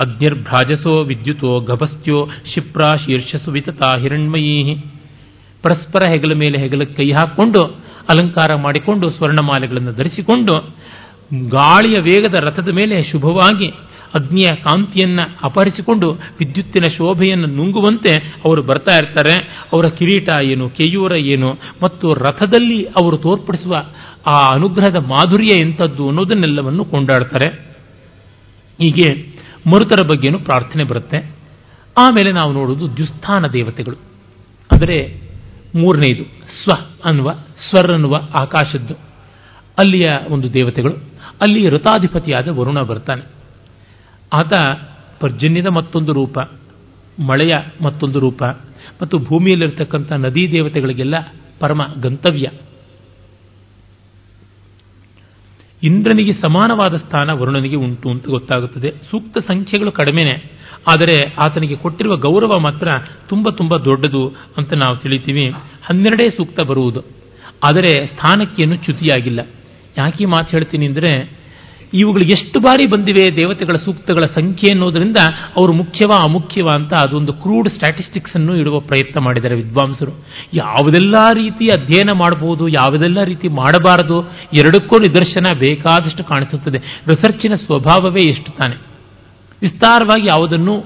[0.00, 4.76] ಅಗ್ನಿರ್ಭ್ರಾಜಸೋ, ವಿದ್ಯುತೋ, ಗಭಸ್ತ್ಯೋ ಶಿಪ್ರಾ ಶೀರ್ಷಸು, ವಿತತಾ ಹಿರಣ್ಮಯೀ
[5.62, 7.60] ಪರಸ್ಪರ ಹೆಗಲ ಮೇಲೆ ಹೆಗಲ ಕೈ ಹಾಕಿಕೊಂಡು
[8.08, 10.76] ಅಲಂಕಾರ ಮಾಡಿಕೊಂಡು, ಸ್ವರ್ಣಮಾಲೆಗಳನ್ನು ಧರಿಸಿಕೊಂಡು,
[11.48, 13.72] ಗಾಳಿಯ ವೇಗದ ರಥದ ಮೇಲೆ ಶುಭವಾಗಿ
[14.16, 19.40] ಅಗ್ನಿಯ ಕಾಂತಿಯನ್ನು ಅಪಹರಿಸಿಕೊಂಡು ವಿದ್ಯುತ್ತಿನ ಶೋಭೆಯನ್ನು ನುಂಗುವಂತೆ ಅವರು ಬರ್ತಾ ಇರ್ತಾರೆ.
[19.72, 23.76] ಅವರ ಕಿರೀಟ ಏನು, ಕೆಯೂರ ಏನು, ಮತ್ತು ರಥದಲ್ಲಿ ಅವರು ತೋರ್ಪಡಿಸುವ
[24.34, 27.48] ಆ ಅನುಗ್ರಹದ ಮಾಧುರ್ಯ ಎಂಥದ್ದು ಅನ್ನೋದನ್ನೆಲ್ಲವನ್ನು ಕೊಂಡಾಡ್ತಾರೆ.
[28.80, 29.36] ಹೀಗೆ
[29.66, 31.36] ಮರುತರ ಬಗ್ಗೆನೂ ಪ್ರಾರ್ಥನೆ ಬರುತ್ತೆ.
[31.98, 33.96] ಆಮೇಲೆ ನಾವು ನೋಡುವುದು ದ್ಯುಸ್ಥಾನ ದೇವತೆಗಳು.
[34.72, 35.20] ಅಂದರೆ
[35.74, 37.32] ಮೂರನೇದು, ಸ್ವ ಅನ್ನುವ,
[37.68, 38.94] ಸ್ವರ್ ಅನ್ನುವ ಆಕಾಶದ್ದು.
[39.78, 40.92] ಅಲ್ಲಿಯ ಒಂದು ದೇವತೆಗಳು
[41.42, 43.35] ಅಲ್ಲಿ ಋತಾಧಿಪತಿಯಾದ ವರುಣ ಬರ್ತಾನೆ.
[44.32, 44.52] ಆತ
[45.20, 46.38] ಪರ್ಜನ್ಯದ ಮತ್ತೊಂದು ರೂಪ,
[47.28, 47.54] ಮಳೆಯ
[47.84, 48.42] ಮತ್ತೊಂದು ರೂಪ
[49.00, 51.16] ಮತ್ತು ಭೂಮಿಯಲ್ಲಿರ್ತಕ್ಕಂಥ ನದೀ ದೇವತೆಗಳಿಗೆಲ್ಲ
[51.60, 52.46] ಪರಮ ಗಂತವ್ಯ.
[55.82, 58.90] ಇಂದ್ರನಿಗೆ ಸಮಾನವಾದ ಸ್ಥಾನ ವರುಣನಿಗೆ ಉಂಟು ಅಂತ ಗೊತ್ತಾಗುತ್ತದೆ.
[59.10, 60.34] ಸೂಕ್ತ ಸಂಖ್ಯೆಗಳು ಕಡಿಮೆನೆ,
[60.92, 62.88] ಆದರೆ ಆತನಿಗೆ ಕೊಟ್ಟಿರುವ ಗೌರವ ಮಾತ್ರ
[63.30, 64.22] ತುಂಬ ತುಂಬ ದೊಡ್ಡದು
[64.58, 65.46] ಅಂತ ನಾವು ತಿಳಿತೀವಿ.
[65.88, 67.02] ಹನ್ನೆರಡೇ ಸೂಕ್ತ ಬರುವುದು,
[67.64, 69.40] ಆದರೆ ಸ್ಥಾನಕ್ಕೇನು ಚ್ಯುತಿಯಾಗಿಲ್ಲ.
[69.96, 71.12] ಯಾಕೆ ಮಾತು ಹೇಳ್ತೀನಿ ಅಂದರೆ
[71.94, 75.16] ಇವುಗಳು ಎಷ್ಟು ಬಾರಿ ಬಂದಿವೆ ದೇವತೆಗಳ ಸೂಕ್ತಗಳ ಸಂಖ್ಯೆ ಅನ್ನೋದರಿಂದ
[75.56, 80.12] ಅವರು ಮುಖ್ಯವಾ ಅಮುಖ್ಯವ ಅಂತ ಅದೊಂದು ಕ್ರೂಡ್ ಸ್ಟ್ಯಾಟಿಸ್ಟಿಕ್ಸ್ ಅನ್ನು ಇಡುವ ಪ್ರಯತ್ನ ಮಾಡಿದ್ದಾರೆ ವಿದ್ವಾಂಸರು.
[80.54, 84.22] ಯಾವುದೆಲ್ಲ ರೀತಿ ಅಧ್ಯಯನ ಮಾಡಬಹುದು, ಯಾವುದೆಲ್ಲ ರೀತಿ ಮಾಡಬಾರದು,
[84.58, 86.78] ಎರಡಕ್ಕೂ ನಿದರ್ಶನ ಬೇಕಾದಷ್ಟು ಕಾಣಿಸುತ್ತದೆ.
[86.78, 88.76] ರಿಸರ್ಚಿನ ಸ್ವಭಾವವೇ ಎಷ್ಟು ತಾನೆ.
[89.62, 90.84] ವಿಸ್ತಾರವಾಗಿ ಯಾವುದನ್ನು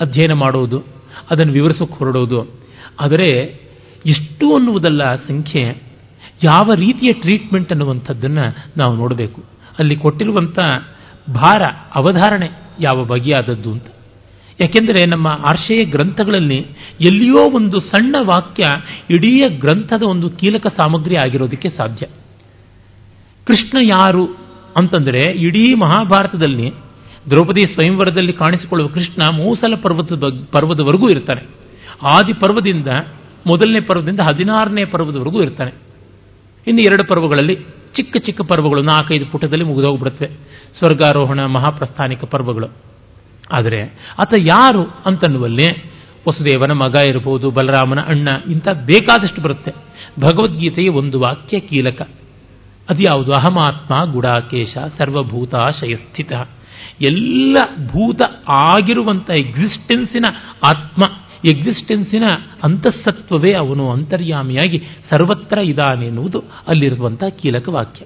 [0.00, 0.84] ಅಧ್ಯಯನ ಮಾಡುವುದು,
[1.30, 2.60] ಅದನ್ನು ವಿವರಿಸೋಕೆ ಹೊರಡೋದು.
[3.00, 3.60] ಆದರೆ
[4.06, 5.82] ಎಷ್ಟು ಅನ್ನುವುದಲ್ಲ ಸಂಖ್ಯೆ
[6.44, 9.53] ಯಾವ ರೀತಿಯ ಟ್ರೀಟ್ಮೆಂಟ್ ಅನ್ನುವಂಥದ್ದನ್ನು ನಾವು ನೋಡಬೇಕು.
[9.78, 10.58] ಅಲ್ಲಿ ಕೊಟ್ಟಿರುವಂಥ
[11.30, 11.62] ಭಾರ,
[11.94, 12.50] ಅವಧಾರಣೆ
[12.80, 13.86] ಯಾವ ಬಗೆಯಾದದ್ದು ಅಂತ.
[14.60, 16.66] ಯಾಕೆಂದರೆ ನಮ್ಮ ಆರ್ಷೇಯ ಗ್ರಂಥಗಳಲ್ಲಿ
[17.00, 18.68] ಎಲ್ಲಿಯೋ ಒಂದು ಸಣ್ಣ ವಾಕ್ಯ
[19.10, 22.06] ಇಡೀ ಗ್ರಂಥದ ಒಂದು ಕೀಲಕ ಸಾಮಗ್ರಿ ಆಗಿರೋದಕ್ಕೆ ಸಾಧ್ಯ.
[23.46, 24.26] ಕೃಷ್ಣ ಯಾರು
[24.76, 26.70] ಅಂತಂದರೆ ಇಡೀ ಮಹಾಭಾರತದಲ್ಲಿ,
[27.30, 30.22] ದ್ರೌಪದಿ ಸ್ವಯಂವರದಲ್ಲಿ ಕಾಣಿಸಿಕೊಳ್ಳುವ ಕೃಷ್ಣ ಮೂಸಲ ಪರ್ವತದ
[30.52, 31.46] ಪರ್ವದವರೆಗೂ ಇರ್ತಾನೆ.
[32.02, 32.86] ಆದಿ ಪರ್ವದಿಂದ
[33.46, 35.70] ಮೊದಲನೇ ಪರ್ವದಿಂದ ಹದಿನಾರನೇ ಪರ್ವದವರೆಗೂ ಇರ್ತಾನೆ.
[36.66, 37.66] ಇನ್ನು ಎರಡು ಪರ್ವಗಳಲ್ಲಿ
[37.96, 40.26] ಚಿಕ್ಕ ಚಿಕ್ಕ ಪರ್ವಗಳು, ನಾಲ್ಕೈದು ಪುಟದಲ್ಲಿ ಮುಗಿದೋಗ್ಬಿಡುತ್ತವೆ
[40.78, 42.66] ಸ್ವರ್ಗಾರೋಹಣ, ಮಹಾಪ್ರಸ್ಥಾನಿಕ ಪರ್ವಗಳು.
[43.52, 43.82] ಆದರೆ,
[44.18, 45.94] ಆತ ಯಾರು ಅಂತನ್ನುವಲ್ಲಿ
[46.28, 49.70] ವಸುದೇವನ ಮಗ ಇರಬಹುದು, ಬಲರಾಮನ ಅಣ್ಣ, ಇಂಥ ಬೇಕಾದಷ್ಟು ಬರುತ್ತೆ.
[50.20, 52.02] ಭಗವದ್ಗೀತೆಯ ಒಂದು ವಾಕ್ಯ ಕೀಲಕ.
[52.88, 56.32] ಅದು ಯಾವುದು ಅಹಮಾತ್ಮ, ಗುಡಾಕೇಶ ಸರ್ವಭೂತಾಶಯಸ್ಥಿತ
[57.10, 60.24] ಎಲ್ಲ ಭೂತ ಆಗಿರುವಂಥ ಎಕ್ಸಿಸ್ಟೆನ್ಸಿನ
[60.64, 61.02] ಆತ್ಮ.
[61.44, 62.22] ಎಕ್ಸಿಸ್ಟೆನ್ಸಿನ
[62.62, 68.04] ಅಂತಃಸತ್ವವೇ ಅವನು ಅಂತರ್ಯಾಮಿಯಾಗಿ ಸರ್ವತ್ರ ಇದ್ದಾನೆ ಎನ್ನುವುದು ಅಲ್ಲಿರುವಂತಹ ಕೀಲಕ ವಾಕ್ಯ.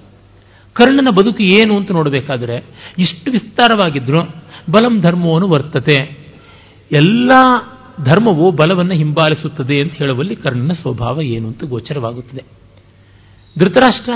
[0.73, 2.63] ಕರ್ಣನ ಬದುಕು ಏನು ಅಂತ ನೋಡಬೇಕಾದ್ರೆ
[2.97, 4.21] ಇಷ್ಟು ವಿಸ್ತಾರವಾಗಿದ್ರು
[4.71, 6.17] ಬಲಂ ಧರ್ಮವನ್ನು ವರ್ತತೆ.
[6.91, 7.31] ಎಲ್ಲ
[8.03, 12.43] ಧರ್ಮವು ಬಲವನ್ನು ಹಿಂಬಾಲಿಸುತ್ತದೆ ಅಂತ ಹೇಳುವಲ್ಲಿ ಕರ್ಣನ ಸ್ವಭಾವ ಏನು ಅಂತ ಗೋಚರವಾಗುತ್ತದೆ.
[13.59, 14.11] ಧೃತರಾಷ್ಟ್ರ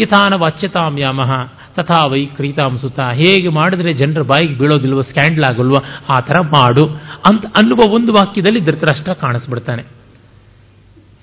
[0.00, 1.32] ಯಥಾನ ವಾಚ್ಯತಾಂ ಯಾಮಹ
[1.76, 5.72] ತಥಾ ವೈ ಕ್ರೀತಾಂಸುತ ಹೇಗೆ ಮಾಡಿದ್ರೆ ಜನರ ಬಾಯಿಗೆ ಬೀಳೋದಿಲ್ವ ಸ್ಕ್ಯಾಂಡಲ್ ಆಗಲ್ವ,
[6.08, 6.86] ಆ ಥರ ಮಾಡು
[7.28, 9.82] ಅಂತ ಅನ್ನುವ ಒಂದು ವಾಕ್ಯದಲ್ಲಿ ಧೃತರಾಷ್ಟ್ರ ಕಾಣಿಸ್ಬಿಡ್ತಾನೆ.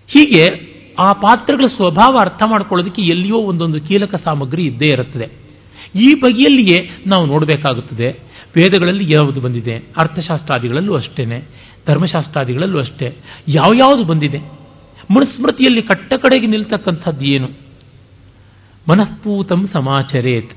[0.08, 5.30] ಹೀಗೆ ಆ ಪಾತ್ರಗಳ ಸ್ವಭಾವ ಅರ್ಥ ಮಾಡ್ಕೊಳ್ಳೋದಕ್ಕೆ ಎಲ್ಲಿಯೋ ಒಂದೊಂದು ಕೀಲಕ ಸಾಮಗ್ರಿ ಇದ್ದೇ ಇರುತ್ತದೆ.
[5.96, 8.20] ಈ ಬಗೆಯಲ್ಲಿಯೇ ನಾವು ನೋಡಬೇಕಾಗುತ್ತದೆ.
[8.58, 9.76] ವೇದಗಳಲ್ಲಿ ಯಾವುದು ಬಂದಿದೆ?
[9.76, 11.44] ಅರ್ಥಶಾಸ್ತ್ರಾದಿಗಳಲ್ಲೂ ಅಷ್ಟೇನೆ.
[11.88, 13.16] ಧರ್ಮಶಾಸ್ತ್ರಾದಿಗಳಲ್ಲೂ ಅಷ್ಟೇ.
[13.48, 14.38] ಯಾವ್ಯಾವುದು ಬಂದಿದೆ?
[15.12, 17.71] ಮನುಸ್ಮೃತಿಯಲ್ಲಿ ಕಟ್ಟ ಕಡೆಗೆ ನಿಲ್ತಕ್ಕಂಥದ್ದು ಏನು?
[18.90, 20.52] ಮನಃಪೂತಂ ಸಮಾಚರೇತ್.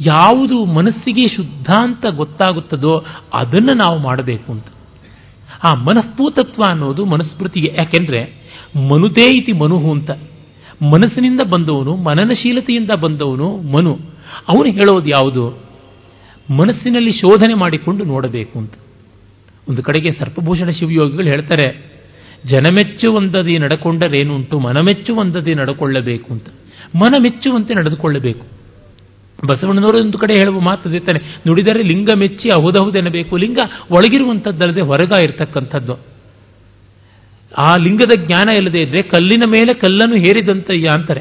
[0.00, 3.04] ಯಾವುದು ಮನಸ್ಸಿಗೆ ಶುದ್ಧ ಅಂತ ಗೊತ್ತಾಗುತ್ತದೋ
[3.34, 4.64] ಅದನ್ನು ನಾವು ಮಾಡಬೇಕು ಅಂತ.
[5.70, 8.46] ಆ ಮನಃಪೂತತ್ವ ಅನ್ನೋದು ಮನಸ್ಮೃತಿಗೆ ಯಾಕೆಂದ್ರೆ
[8.88, 10.10] ಮನುತೇ ಇತಿ ಮನುಹು ಅಂತ.
[10.82, 13.98] ಮನಸ್ಸಿನಿಂದ ಬಂದವನು, ಮನನಶೀಲತೆಯಿಂದ ಬಂದವನು ಮನು.
[14.48, 15.62] ಅವನು ಹೇಳೋದು ಯಾವುದು?
[16.50, 18.72] ಮನಸ್ಸಿನಲ್ಲಿ ಶೋಧನೆ ಮಾಡಿಕೊಂಡು ನೋಡಬೇಕು ಅಂತ.
[19.68, 21.96] ಒಂದು ಕಡೆಗೆ ಸರ್ಪಭೂಷಣ ಶಿವಯೋಗಿಗಳು ಹೇಳ್ತಾರೆ,
[22.44, 26.46] ಜನಮೆಚ್ಚು ಒಂದದಿ ನಡಕೊಂಡರೇನುಂಟು ಮನಮೆಚ್ಚುವಂದದಿ ನಡೆಕೊಳ್ಳಬೇಕು ಅಂತ.
[26.94, 28.46] ಮನ ಮೆಚ್ಚುವಂತೆ ನಡೆದುಕೊಳ್ಳಬೇಕು.
[29.46, 33.58] ಬಸವಣ್ಣನವರು ಒಂದು ಕಡೆ ಹೇಳುವ ಮಾತು ತಾನೆ, ನುಡಿದರೆ ಲಿಂಗ ಮೆಚ್ಚಿ ಅಹುದಹುದೆನಬೇಕು ಲಿಂಗ
[33.90, 36.16] ಒಳಗಿರುವಂಥದ್ದಲ್ಲದೆ ಹೊರಗ ಇರತಕ್ಕಂಥದ್ದು
[37.58, 41.20] ಆ ಲಿಂಗದ ಜ್ಞಾನ ಇಲ್ಲದೆ ಇದ್ರೆ ಕಲ್ಲಿನ ಮೇಲೆ ಕಲ್ಲನ್ನು ಹೇರಿದಂತಯ್ಯ ಅಂತಾರೆ.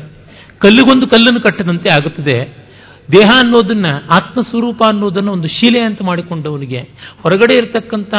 [0.58, 2.66] ಕಲ್ಲಿಗೊಂದು ಕಲ್ಲನ್ನು ಕಟ್ಟದಂತೆ ಆಗುತ್ತದೆ.
[3.12, 6.78] ದೇಹ ಅನ್ನೋದನ್ನ, ಆತ್ಮಸ್ವರೂಪ ಅನ್ನೋದನ್ನು ಒಂದು ಶಿಲೆ ಅಂತ ಮಾಡಿಕೊಂಡವನಿಗೆ
[7.24, 8.14] ಹೊರಗಡೆ ಇರತಕ್ಕಂಥ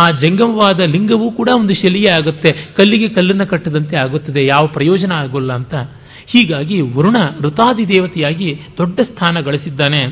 [0.00, 2.52] ಆ ಜಂಗಮವಾದ ಲಿಂಗವೂ ಕೂಡ ಒಂದು ಶಿಲೆಯೇ ಆಗುತ್ತೆ.
[2.52, 4.46] ಕಲ್ಲಿಗೆ ಕಲ್ಲನ್ನು ಕಟ್ಟದಂತೆ ಆಗುತ್ತದೆ.
[4.46, 5.74] ಯಾವ ಪ್ರಯೋಜನ ಆಗೋಲ್ಲ ಅಂತ
[6.28, 10.02] ಹೀಗಾಗಿ ವರುಣ ಋತಾದಿ ದೇವತೆಯಾಗಿ ದೊಡ್ಡ ಸ್ಥಾನ ಗಳಿಸಿದ್ದಾನೆ.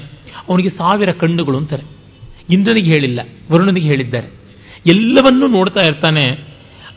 [0.49, 1.83] ಅವನಿಗೆ ಸಾವಿರ ಕಣ್ಣುಗಳು ಅಂತಾರೆ.
[2.51, 3.21] ಇಂದ್ರನಿಗೆ ಹೇಳಿಲ್ಲ,
[3.53, 4.29] ವರುಣನಿಗೆ ಹೇಳಿದ್ದಾರೆ.
[4.87, 6.27] ಎಲ್ಲವನ್ನೂ ನೋಡ್ತಾ ಇರ್ತಾನೆ.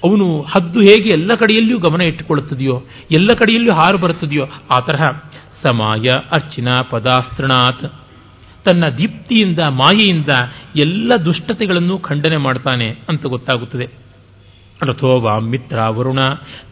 [0.04, 5.04] ಅವನು ಹದ್ದು ಹೇಗೆ ಎಲ್ಲ ಕಡೆಯಲ್ಲಿಯೂ ಗಮನ ಇಟ್ಟುಕೊಳ್ಳುತ್ತದೆಯೋ, ಎಲ್ಲ ಕಡೆಯಲ್ಲಿಯೂ ಹಾರು ಬರುತ್ತದೆಯೋ, ಆ ತರಹ.
[5.64, 7.82] ಸಮಾಯ ಅರ್ಚಿನ ಪದಾಸ್ತ್ರನಾಥ್
[8.66, 10.30] ತನ್ನ ದೀಪ್ತಿಯಿಂದ, ಮಾಯೆಯಿಂದ
[10.76, 14.09] ಎಲ್ಲ ದುಷ್ಟತೆಗಳನ್ನು ಖಂಡನೆ ಮಾಡ್ತಾನೆ ಅಂತ ಗೊತ್ತಾಗುತ್ತದೆ.
[14.82, 16.20] ರಥೋ ವಾಂ ಮಿತ್ರ ವರುಣ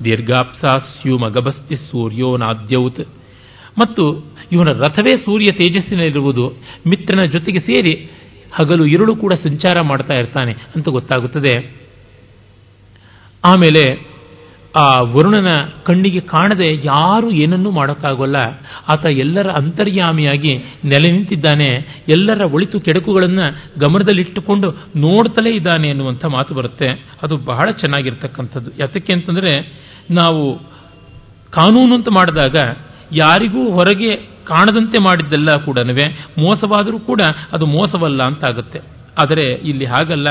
[0.03, 3.01] ದೀರ್ಘಾಪ್ಸಾಸ್ಯುಮಗಬಸ್ತಿ ಸೂರ್ಯೋ ನಾದ್ಯೌತ್
[3.79, 4.03] ಮತ್ತು
[4.51, 6.49] ಇವನ ರಥವೇ ಸೂರ್ಯ ತೇಜಸ್ಸಿನಲ್ಲಿರುವುದು,
[6.87, 8.11] ಮಿತ್ರನ ಜೊತೆಗೆ ಸೇರಿ
[8.53, 11.53] ಹಗಲು ಇರುಳು ಕೂಡ ಸಂಚಾರ ಮಾಡ್ತಾ ಇರ್ತಾನೆ ಅಂತ ಗೊತ್ತಾಗುತ್ತದೆ.
[13.45, 14.16] ಆಮೇಲೆ
[14.77, 15.47] ಆ ವರುಣನ
[15.83, 18.35] ಕಣ್ಣಿಗೆ ಕಾಣದೆ ಯಾರು ಏನನ್ನೂ ಮಾಡೋಕ್ಕಾಗೋಲ್ಲ.
[18.87, 22.03] ಆತ ಎಲ್ಲರ ಅಂತರ್ಯಾಮಿಯಾಗಿ ನೆಲೆ ನಿಂತಿದ್ದಾನೆ.
[22.09, 26.87] ಎಲ್ಲರ ಒಳಿತು ಕೆಡಕುಗಳನ್ನು ಗಮನದಲ್ಲಿಟ್ಟುಕೊಂಡು ನೋಡ್ತಲೇ ಇದ್ದಾನೆ ಎನ್ನುವಂಥ ಮಾತು ಬರುತ್ತೆ.
[27.23, 28.71] ಅದು ಬಹಳ ಚೆನ್ನಾಗಿರ್ತಕ್ಕಂಥದ್ದು.
[28.79, 29.59] ಯಾತಕ್ಕೆ ಅಂತಂದರೆ,
[30.11, 30.59] ನಾವು
[31.51, 32.75] ಕಾನೂನು ಅಂತ ಮಾಡಿದಾಗ
[33.11, 34.15] ಯಾರಿಗೂ ಹೊರಗೆ
[34.45, 35.79] ಕಾಣದಂತೆ ಮಾಡಿದ್ದೆಲ್ಲ ಕೂಡ
[36.39, 37.21] ಮೋಸವಾದರೂ ಕೂಡ
[37.51, 38.79] ಅದು ಮೋಸವಲ್ಲ ಅಂತ ಆಗುತ್ತೆ.
[39.23, 40.27] ಆದರೆ ಇಲ್ಲಿ ಹಾಗಲ್ಲ.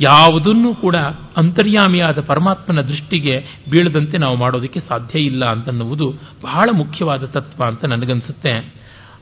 [0.00, 0.96] ಯಾವುದನ್ನು ಕೂಡ
[1.36, 3.40] ಅಂತರ್ಯಾಮಿಯಾದ ಪರಮಾತ್ಮನ ದೃಷ್ಟಿಗೆ
[3.70, 8.74] ಬೀಳದಂತೆ ನಾವು ಮಾಡೋದಕ್ಕೆ ಸಾಧ್ಯ ಇಲ್ಲ ಅಂತನ್ನುವುದು ಬಹಳ ಮುಖ್ಯವಾದ ತತ್ವ ಅಂತ ನನಗನ್ಸುತ್ತೆ.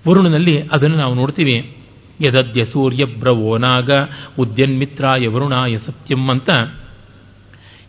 [0.09, 1.77] ವರುಣನಲ್ಲಿ ಅದನ್ನು ನಾವು ನೋಡ್ತೀವಿ.
[2.21, 3.91] ಯದದ್ಯ ಸೂರ್ಯ ಬ್ರವೋನಾಗ
[4.39, 6.51] ಉದ್ಯನ್ಮಿತ್ರಾಯ ವರುಣಾಯ ಸತ್ಯಂ ಅಂತ.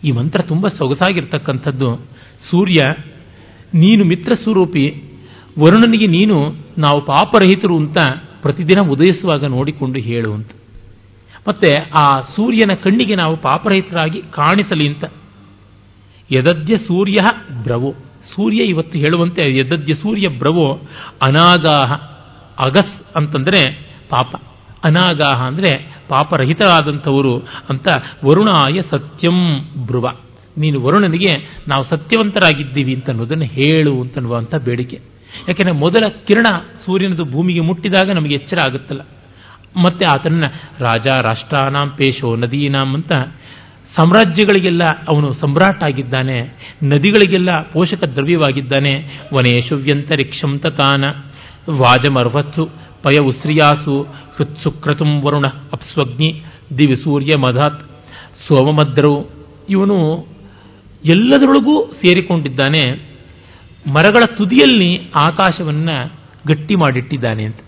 [0.04, 1.96] ಈ ಮಂತ್ರ ತುಂಬ ಸೊಗಸಾಗಿರ್ತಕ್ಕಂಥದ್ದು.
[2.52, 2.94] ಸೂರ್ಯ,
[3.74, 5.04] ನೀನು ಮಿತ್ರ ಸ್ವರೂಪಿ.
[5.60, 7.98] ವರುಣನಿಗೆ ನೀನು ನಾವು ಪಾಪರಹಿತರು ಅಂತ
[8.42, 10.52] ಪ್ರತಿದಿನ ಉದಯಿಸುವಾಗ ನೋಡಿಕೊಂಡು ಹೇಳು ಅಂತ.
[11.48, 15.06] ಮತ್ತೆ ಆ ಸೂರ್ಯನ ಕಣ್ಣಿಗೆ ನಾವು ಪಾಪರಹಿತರಾಗಿ ಕಾಣಿಸಲಿ ಅಂತ.
[16.32, 17.18] ಯದದ್ಯ ಸೂರ್ಯ
[17.64, 17.92] ಬ್ರವೋ
[18.36, 20.68] ಸೂರ್ಯ ಇವತ್ತು ಹೇಳುವಂತೆ ಯದದ್ಯ ಸೂರ್ಯ ಬ್ರವೋ
[21.22, 21.92] ಅನಾಗಾಹ,
[22.66, 23.62] ಅಗಸ್ ಅಂತಂದರೆ
[24.10, 24.36] ಪಾಪ.
[24.86, 25.72] ಅನಾಗಾಹ ಅಂದರೆ
[26.10, 27.34] ಪಾಪರಹಿತರಾದಂಥವರು
[27.70, 27.88] ಅಂತ
[28.26, 29.40] ವರುಣಾಯ ಸತ್ಯಂ
[29.86, 30.08] ಬ್ರುವ.
[30.58, 31.34] ನೀನು ವರುಣನಿಗೆ
[31.68, 34.98] ನಾವು ಸತ್ಯವಂತರಾಗಿದ್ದೀವಿ ಅಂತ ಅನ್ನೋದನ್ನು ಹೇಳು ಅಂತನ್ನುವಂಥ ಬೇಡಿಕೆ.
[35.48, 36.48] ಯಾಕೆಂದರೆ ಮೊದಲ ಕಿರಣ
[36.86, 39.02] ಸೂರ್ಯನದು ಭೂಮಿಗೆ ಮುಟ್ಟಿದಾಗ ನಮಗೆ ಎಚ್ಚರ ಆಗುತ್ತಲ್ಲ.
[39.78, 40.44] ಮತ್ತೆ ಆತನನ್ನ
[40.80, 43.12] ರಾಜ ರಾಷ್ಟ್ರಾನಾಂ ಪೇಶೋ ನದೀನಾಂ ಅಂತ
[43.96, 46.42] ಸಾಮ್ರಾಜ್ಯಗಳಿಗೆಲ್ಲ ಅವನು ಸಮ್ರಾಟ್ ಆಗಿದ್ದಾನೆ
[46.84, 48.94] ನದಿಗಳಿಗೆಲ್ಲ ಪೋಷಕ ದ್ರವ್ಯವಾಗಿದ್ದಾನೆ.
[49.34, 51.04] ವನೇಶು ವ್ಯಂತರಿಕ್ಷಂ ತತಾನ
[51.70, 52.66] ವಾಜಮರ್ವತ್ಸು
[53.04, 54.04] ಪಯ ಉಸ್ರಿಯಾಸು
[54.38, 56.44] ಹೃತ್ಸುಕ್ರತುಂ ವರುಣ ಅಪ್ಸ್ವಗ್ನಿ
[56.78, 57.82] ದಿವಿ ಸೂರ್ಯ ಮಧಾತ್
[58.48, 59.30] ಸೋಮಮದ್ರವು
[59.70, 60.28] ಇವನು
[61.06, 62.92] ಎಲ್ಲದರೊಳಗೂ ಸೇರಿಕೊಂಡಿದ್ದಾನೆ.
[63.88, 66.12] ಮರಗಳ ತುದಿಯಲ್ಲಿ ಆಕಾಶವನ್ನು
[66.48, 67.60] ಗಟ್ಟಿ ಮಾಡಿಟ್ಟಿದ್ದಾನೆ ಅಂತ.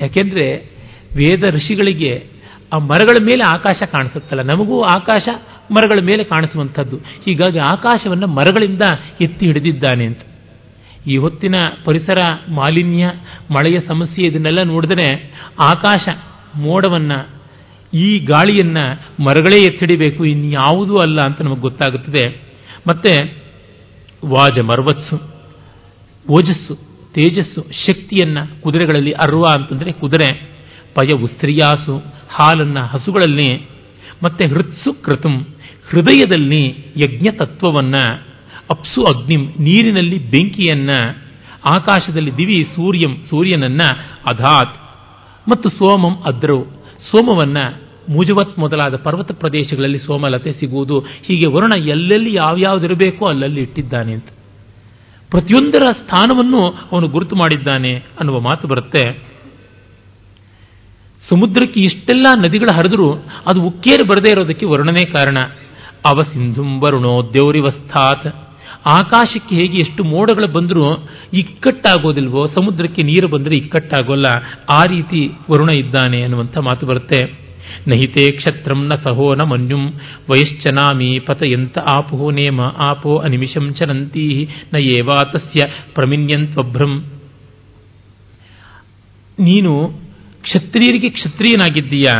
[0.00, 0.71] ಯಾಕೆಂದ್ರೆ
[1.16, 2.24] ವೇದ ಋಷಿಗಳಿಗೆ
[2.72, 4.42] ಆ ಮರಗಳ ಮೇಲೆ ಆಕಾಶ ಕಾಣಿಸುತ್ತಲ್ಲ.
[4.42, 5.28] ನಮಗೂ ಆಕಾಶ
[5.70, 6.96] ಮರಗಳ ಮೇಲೆ ಕಾಣಿಸುವಂಥದ್ದು.
[6.96, 8.82] ಹೀಗಾಗಿ ಆಕಾಶವನ್ನು ಮರಗಳಿಂದ
[9.20, 10.18] ಎತ್ತಿ ಹಿಡಿದಿದ್ದಾನೆ ಅಂತ.
[11.06, 11.54] ಈ ಹೊತ್ತಿನ
[11.84, 13.12] ಪರಿಸರ ಮಾಲಿನ್ಯ,
[13.50, 16.08] ಮಳೆಯ ಸಮಸ್ಯೆ ಇದನ್ನೆಲ್ಲ ನೋಡಿದ್ರೆ ಆಕಾಶ
[16.54, 17.28] ಮೋಡವನ್ನು,
[17.94, 22.42] ಈ ಗಾಳಿಯನ್ನು ಮರಗಳೇ ಎತ್ತಿಡಿಬೇಕು, ಇನ್ಯಾವುದೂ ಅಲ್ಲ ಅಂತ ನಮಗೆ ಗೊತ್ತಾಗುತ್ತದೆ.
[22.88, 23.42] ಮತ್ತೆ
[24.24, 25.16] ವಾಜ ಮರ್ವತ್ಸು,
[26.30, 26.74] ಓಜಸ್ಸು,
[27.14, 30.51] ತೇಜಸ್ಸು, ಶಕ್ತಿಯನ್ನು ಕುದುರೆಗಳಲ್ಲಿ ಅರ್ವ ಅಂತಂದರೆ ಕುದುರೆ.
[30.94, 31.98] ಪಯ ಉಸ್ತ್ರಿಯಾಸು
[32.28, 33.68] ಹಾಲನ್ನ ಹಸುಗಳಲ್ಲಿ
[34.22, 35.46] ಮತ್ತೆ ಹೃತ್ಸು ಕೃತುಂ,
[35.90, 36.66] ಹೃದಯದಲ್ಲಿ
[36.96, 37.94] ಯಜ್ಞ ತತ್ವವನ್ನ
[38.70, 40.90] ಅಪ್ಸು ಅಗ್ನಿಂ, ನೀರಿನಲ್ಲಿ ಬೆಂಕಿಯನ್ನ,
[41.64, 43.80] ಆಕಾಶದಲ್ಲಿ ದಿವಿ ಸೂರ್ಯಂ, ಸೂರ್ಯನನ್ನ
[44.30, 44.76] ಅಧಾತ್,
[45.48, 46.64] ಮತ್ತು ಸೋಮಂ ಅದ್ರು.
[47.10, 47.58] ಸೋಮವನ್ನ
[48.08, 51.00] ಮುಜವತ್ ಮೊದಲಾದ ಪರ್ವತ ಪ್ರದೇಶಗಳಲ್ಲಿ ಸೋಮಲತೆ ಸಿಗುವುದು.
[51.00, 54.26] ಹೀಗೆ ವರುಣ ಎಲ್ಲೆಲ್ಲಿ ಯಾವ್ಯಾವ್ದಿರಬೇಕೋ ಅಲ್ಲಲ್ಲಿ ಇಟ್ಟಿದ್ದಾನೆ ಅಂತ.
[55.30, 59.31] ಪ್ರತಿಯೊಂದರ ಸ್ಥಾನವನ್ನು ಅವನು ಗುರುತು ಮಾಡಿದ್ದಾನೆ ಅನ್ನುವ ಮಾತು ಬರುತ್ತೆ.
[61.30, 63.12] ಸಮುದ್ರಕ್ಕೆ ಇಷ್ಟೆಲ್ಲ ನದಿಗಳ ಹರಿದ್ರು
[63.50, 65.38] ಅದು ಉಕ್ಕೇರಿ ಬರದೇ ಇರೋದಕ್ಕೆ ವರ್ಣನೆ ಕಾರಣ.
[66.06, 67.14] ಅವ ಸಿಂಧುಂ ವರುಣೋ
[68.86, 70.84] ಆಕಾಶಕ್ಕೆ ಹೇಗೆ ಎಷ್ಟು ಮೋಡಗಳು ಬಂದರೂ
[71.34, 74.26] ಇಕ್ಕಟ್ಟಾಗೋದಿಲ್ವೋ, ಸಮುದ್ರಕ್ಕೆ ನೀರು ಬಂದರೆ ಇಕ್ಕಟ್ಟಾಗೋಲ್ಲ.
[74.70, 75.20] ಆ ರೀತಿ
[75.52, 77.20] ವರುಣ ಇದ್ದಾನೆ ಅನ್ನುವಂಥ ಮಾತು ಬರುತ್ತೆ.
[77.88, 79.84] ನಹಿತೆ ಕ್ಷತ್ರಂ ನ ಸಹೋ ನ ಮನ್ಯುಂ
[80.30, 87.04] ವಯಶ್ಚನಾಮಿ ಪತಯಂತ ಆಪೋ ನೇಮ ಆಪೋ ಅನಿಮಿಷಂ ಚರಂತೀ ನ ಏವಾ ತಸ್ಯ ಪ್ರಮಿನ್ಯಂತ್ವಭ್ರಂ.
[89.38, 89.72] ನೀನು
[90.42, 92.14] ಕ್ಷತ್ರಿಯರಿಗೆ ಕ್ಷತ್ರಿಯನಾಗಿದ್ದೀಯಾ,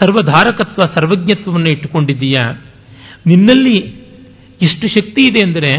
[0.00, 2.44] ಸರ್ವಧಾರಕತ್ವ, ಸರ್ವಜ್ಞತ್ವವನ್ನು ಇಟ್ಟುಕೊಂಡಿದ್ದೀಯಾ,
[3.26, 3.76] ನಿನ್ನಲ್ಲಿ
[4.62, 5.72] ಎಷ್ಟು ಶಕ್ತಿ ಇದೆ ಅಂದರೆ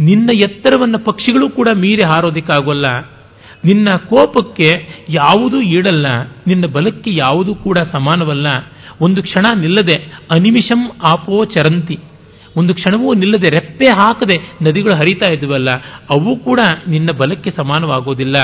[0.00, 2.86] ನಿನ್ನ ಎತ್ತರವನ್ನು ಪಕ್ಷಿಗಳು ಕೂಡ ಮೀರಿ ಹಾರೋದಕ್ಕಾಗೋಲ್ಲ.
[3.64, 4.68] ನಿನ್ನ ಕೋಪಕ್ಕೆ
[5.10, 6.06] ಯಾವುದೂ ಈಡಲ್ಲ,
[6.46, 8.46] ನಿನ್ನ ಬಲಕ್ಕೆ ಯಾವುದೂ ಕೂಡ ಸಮಾನವಲ್ಲ.
[9.00, 9.96] ಒಂದು ಕ್ಷಣ ನಿಲ್ಲದೆ
[10.34, 10.80] ಅನಿಮಿಷಂ
[11.10, 11.96] ಆಪೋ ಚರಂತಿ.
[12.56, 15.70] ಒಂದು ಕ್ಷಣವೂ ನಿಲ್ಲದೆ ರೆಪ್ಪೆ ಹಾಕದೆ ನದಿಗಳು ಹರಿತಾ ಇದ್ವಲ್ಲ
[16.10, 18.36] ಅವು ಕೂಡ ನಿನ್ನ ಬಲಕ್ಕೆ ಸಮಾನವಾಗೋದಿಲ್ಲ.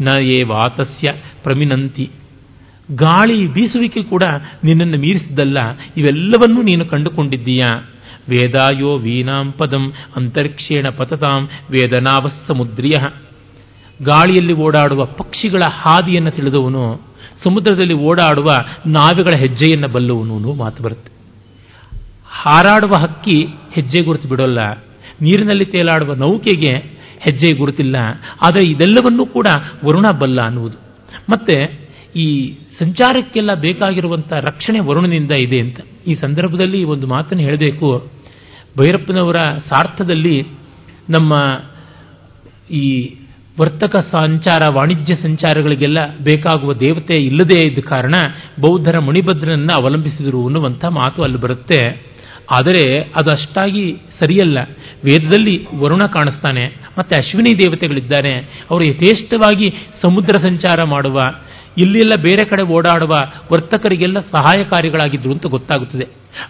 [0.00, 1.12] ನ ಏ ವಾತಸ್ಯ
[1.42, 2.10] ಪ್ರಮಿನಂತಿ.
[2.94, 4.24] ಗಾಳಿ ಬೀಸುವಿಕೆ ಕೂಡ
[4.64, 5.58] ನಿನ್ನನ್ನು ಮೀರಿಸಿದ್ದಲ್ಲ,
[5.96, 7.70] ಇವೆಲ್ಲವನ್ನೂ ನೀನು ಕಂಡುಕೊಂಡಿದ್ದೀಯಾ?
[8.28, 12.96] ವೇದಾಯೋ ವೀನಾಂ ಪದಂ ಅಂತರಿಕ್ಷೇಣ ಪತತಾಂ ವೇದನಾವಸ್ಸಮುದ್ರಿಯ
[14.02, 17.00] ಗಾಳಿಯಲ್ಲಿ ಓಡಾಡುವ ಪಕ್ಷಿಗಳ ಹಾದಿಯನ್ನು ತಿಳಿದವನು,
[17.44, 18.50] ಸಮುದ್ರದಲ್ಲಿ ಓಡಾಡುವ
[18.86, 21.10] ನಾವೆಗಳ ಹೆಜ್ಜೆಯನ್ನು ಬಲ್ಲವನು ಮಾತು ಬರುತ್ತೆ.
[22.42, 24.58] ಹಾರಾಡುವ ಹಕ್ಕಿ ಹೆಜ್ಜೆ ಗುರುತು ಬಿಡೋಲ್ಲ.
[25.20, 26.76] ನೀರಿನಲ್ಲಿ ತೇಲಾಡುವ ನೌಕೆಗೆ
[27.20, 27.96] ಹೆಜ್ಜೆ ಗುರುತಿಲ್ಲ.
[28.42, 29.46] ಆದರೆ ಇದೆಲ್ಲವನ್ನೂ ಕೂಡ
[29.84, 30.76] ವರುಣ ಬಲ್ಲ ಅನ್ನುವುದು.
[31.30, 31.80] ಮತ್ತೆ
[32.16, 35.80] ಈ ಸಂಚಾರಕ್ಕೆಲ್ಲ ಬೇಕಾಗಿರುವಂಥ ರಕ್ಷಣೆ ವರುಣನಿಂದ ಇದೆ ಅಂತ.
[36.06, 38.10] ಈ ಸಂದರ್ಭದಲ್ಲಿ ಒಂದು ಮಾತನ್ನು ಹೇಳಬೇಕು.
[38.78, 39.36] ಭೈರಪ್ಪನವರ
[39.72, 40.46] ಸಾರ್ಥದಲ್ಲಿ
[41.10, 41.60] ನಮ್ಮ
[42.70, 43.14] ಈ
[43.60, 48.12] ವರ್ತಕ ಸಂಚಾರ, ವಾಣಿಜ್ಯ ಸಂಚಾರಗಳಿಗೆಲ್ಲ ಬೇಕಾಗುವ ದೇವತೆ ಇಲ್ಲದೇ ಇದ್ದ ಕಾರಣ
[48.60, 52.13] ಬೌದ್ಧರ ಮಣಿಭದ್ರನನ್ನು ಅವಲಂಬಿಸಿದರು ಅನ್ನುವಂಥ ಮಾತು ಅಲ್ಲಿ ಬರುತ್ತೆ.
[52.52, 54.58] ಆದರೆ ಅದು ಅಷ್ಟಾಗಿ ಸರಿಯಲ್ಲ.
[55.04, 56.64] ವೇದದಲ್ಲಿ ವರುಣ ಕಾಣಿಸ್ತಾನೆ,
[56.98, 58.38] ಮತ್ತೆ ಅಶ್ವಿನಿ ದೇವತೆಗಳಿದ್ದಾರೆ.
[58.70, 59.68] ಅವರು ಯಥೇಷ್ಟವಾಗಿ
[60.02, 61.20] ಸಮುದ್ರ ಸಂಚಾರ ಮಾಡುವ,
[61.78, 63.10] ಇಲ್ಲೆಲ್ಲ ಬೇರೆ ಕಡೆ ಓಡಾಡುವ
[63.52, 66.04] ವರ್ತಕರಿಗೆಲ್ಲ ಸಹಾಯಕಾರಿಗಳಾಗಿದ್ರು ಅಂತ ಗೊತ್ತಾಗುತ್ತದೆ.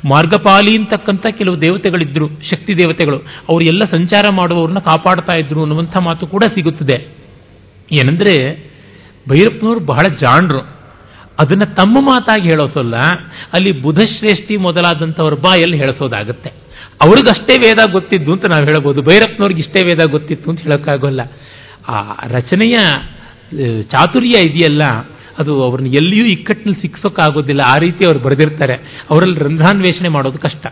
[0.04, 6.42] ಮಾರ್ಗಪಾಲಿ ಅಂತಕ್ಕಂಥ ಕೆಲವು ದೇವತೆಗಳಿದ್ರು, ಶಕ್ತಿ ದೇವತೆಗಳು, ಅವರು ಎಲ್ಲ ಸಂಚಾರ ಮಾಡುವವ್ರನ್ನ ಕಾಪಾಡ್ತಾ ಇದ್ರು ಅನ್ನುವಂಥ ಮಾತು ಕೂಡ
[6.54, 7.08] ಸಿಗುತ್ತದೆ.
[7.92, 8.54] ಏನಂದ್ರೆ
[9.28, 10.73] ಭೈರಪ್ಪನವರು ಬಹಳ ಜಾಣರು.
[11.40, 12.96] ಅದನ್ನ ತಮ್ಮ ಮಾತಾಗಿ ಹೇಳೋಸಲ್ಲ
[13.54, 16.50] ಅಲ್ಲಿ ಬುಧಶ್ರೇಷ್ಠಿ ಮೊದಲಾದಂಥವ್ರ ಬಾಯಲ್ಲಿ ಹೇಳಿಸೋದಾಗುತ್ತೆ.
[17.02, 19.02] ಅವ್ರಿಗಷ್ಟೇ ವೇದ ಗೊತ್ತಿದ್ದು ಅಂತ ನಾವು ಹೇಳ್ಬೋದು.
[19.02, 21.20] ಭೈರಪ್ಪನವ್ರಿಗೆ ಇಷ್ಟೇ ವೇದ ಗೊತ್ತಿತ್ತು ಅಂತ ಹೇಳೋಕ್ಕಾಗೋಲ್ಲ.
[21.88, 21.96] ಆ
[22.28, 22.76] ರಚನೆಯ
[23.82, 24.82] ಚಾತುರ್ಯ ಇದೆಯಲ್ಲ,
[25.38, 27.62] ಅದು ಅವ್ರನ್ನ ಎಲ್ಲಿಯೂ ಇಕ್ಕಟ್ಟಿನಲ್ಲಿ ಸಿಕ್ಸೋಕ್ಕಾಗೋದಿಲ್ಲ.
[27.66, 28.76] ಆ ರೀತಿ ಅವ್ರು ಬರೆದಿರ್ತಾರೆ.
[29.10, 30.66] ಅವರಲ್ಲಿ ರಂಧ್ರಾನ್ವೇಷಣೆ ಮಾಡೋದು ಕಷ್ಟ.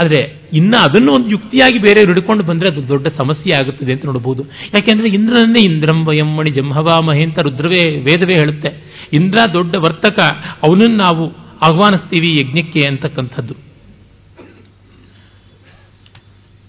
[0.00, 5.08] ಆದರೆ ಇನ್ನು ಅದನ್ನು ಒಂದು ಯುಕ್ತಿಯಾಗಿ ಬೇರೆ ಹಿಡ್ಕೊಂಡು ಬಂದರೆ ಅದು ದೊಡ್ಡ ಸಮಸ್ಯೆ ಆಗುತ್ತದೆ ಅಂತ ನೋಡಬಹುದು ಯಾಕೆಂದ್ರೆ
[5.08, 8.68] ಇಂದ್ರನನ್ನೇ ಇಂದ್ರಂ ವಯಮ್ಮಣಿ ಮಣಿ ಜಂಹವಾಮಹೆ ಅಂತ ರುದ್ರವೇ ವೇದವೇ ಹೇಳುತ್ತೆ.
[9.12, 10.20] ಇಂದ್ರ ದೊಡ್ಡ ವರ್ತಕ,
[10.62, 11.32] ಅವನನ್ನು ನಾವು
[11.62, 13.54] ಆಹ್ವಾನಿಸ್ತೀವಿ ಯಜ್ಞಕ್ಕೆ ಅಂತಕ್ಕಂಥದ್ದು.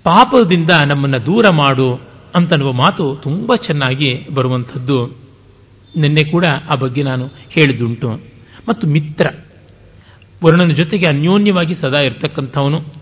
[0.03, 2.01] ಪಾಪದಿಂದ ನಮ್ಮನ್ನು ದೂರ ಮಾಡು
[2.35, 5.17] ಅಂತನ್ನುವ ಮಾತು ತುಂಬ ಚೆನ್ನಾಗಿ ಬರುವಂಥದ್ದು.
[5.97, 8.09] ನಿನ್ನೆ ಕೂಡ ಆ ಬಗ್ಗೆ ನಾನು ಹೇಳಿದ್ದುಂಟು.
[8.69, 9.25] ಮತ್ತು ಮಿತ್ರ,
[10.45, 12.96] ವರ್ಣನ ಜೊತೆಗೆ ಅನ್ಯೋನ್ಯವಾಗಿ ಸದಾ ಇರ್ತಕ್ಕಂಥವನು.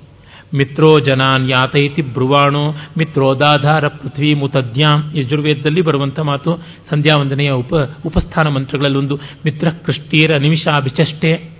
[0.53, 5.11] ಮಿತ್ರೋ ಜನಾನ್ ಯಾತೈತಿ ಬ್ರುವಾಣೋ ಮಿತ್ರೋದಾಧಾರ ಪೃಥ್ವಿ ಮುತದ್ಯಾಂ.
[5.15, 6.55] ಯಜುರ್ವೇದದಲ್ಲಿ ಬರುವಂಥ ಮಾತು
[6.89, 7.73] ಸಂಧ್ಯಾವಂದನೆಯ ಉಪ,
[8.05, 11.51] ಉಪಸ್ಥಾನ ಮಂತ್ರಗಳಲ್ಲಿ ಒಂದು ಮಿತ್ರ ಕೃಷ್ಟೀರ ನಿಮಿಷಾಭಿಚಷ್ಟೆ.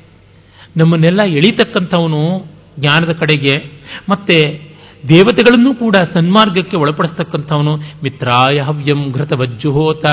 [0.77, 2.45] ನಮ್ಮನ್ನೆಲ್ಲ ಎಳೀತಕ್ಕಂಥವನು
[2.79, 3.81] ಜ್ಞಾನದ ಕಡೆಗೆ.
[4.09, 4.65] ಮತ್ತೆ
[5.09, 10.05] ದೇವತೆಗಳನ್ನು ಕೂಡ ಸನ್ಮಾರ್ಗಕ್ಕೆ ಒಳಪಡಿಸ್ತಕ್ಕಂಥವನು ಮಿತ್ರಾಯ ಹವ್ಯಂ ಘೃತ ವಜ್ಜುಹೋತ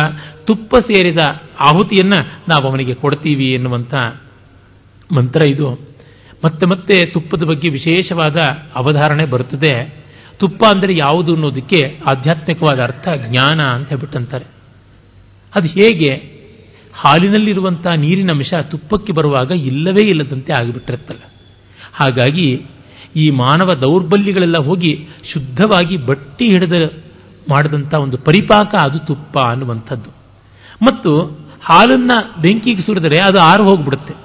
[0.44, 1.18] ತುಪ್ಪ ಸೇರಿದ
[1.60, 3.94] ಆಹುತಿಯನ್ನು ನಾವು ಅವನಿಗೆ ಕೊಡ್ತೀವಿ ಎನ್ನುವಂಥ
[5.12, 5.91] ಮಂತ್ರ ಇದು.
[6.44, 8.36] ಮತ್ತೆ ಮತ್ತೆ ತುಪ್ಪದ ಬಗ್ಗೆ ವಿಶೇಷವಾದ
[8.74, 9.94] ಅವಧಾರಣೆ ಬರುತ್ತದೆ.
[10.36, 14.44] ತುಪ್ಪ ಅಂದರೆ ಯಾವುದು ಅನ್ನೋದಕ್ಕೆ ಆಧ್ಯಾತ್ಮಿಕವಾದ ಅರ್ಥ ಜ್ಞಾನ ಅಂತ ಹೇಳ್ಬಿಟ್ಟಂತಾರೆ.
[15.54, 16.32] ಅದು ಹೇಗೆ?
[16.94, 21.20] ಹಾಲಿನಲ್ಲಿರುವಂಥ ನೀರಿನ ಅಂಶ ತುಪ್ಪಕ್ಕೆ ಬರುವಾಗ ಇಲ್ಲವೇ ಇಲ್ಲದಂತೆ ಆಗಿಬಿಟ್ಟಿರುತ್ತಲ್ಲ.
[21.94, 22.62] ಹಾಗಾಗಿ
[23.16, 26.72] ಈ ಮಾನವ ದೌರ್ಬಲ್ಯಗಳೆಲ್ಲ ಹೋಗಿ ಶುದ್ಧವಾಗಿ ಬಟ್ಟಿ ಹಿಡಿದ
[27.50, 30.10] ಮಾಡಿದಂಥ ಒಂದು ಪರಿಪಾಕ ಅದು ತುಪ್ಪ ಅನ್ನುವಂಥದ್ದು.
[30.82, 31.16] ಮತ್ತು
[31.64, 34.21] ಹಾಲನ್ನು ಬೆಂಕಿಗೆ ಸುರಿದರೆ ಅದು ಆರು ಹೋಗ್ಬಿಡುತ್ತೆ.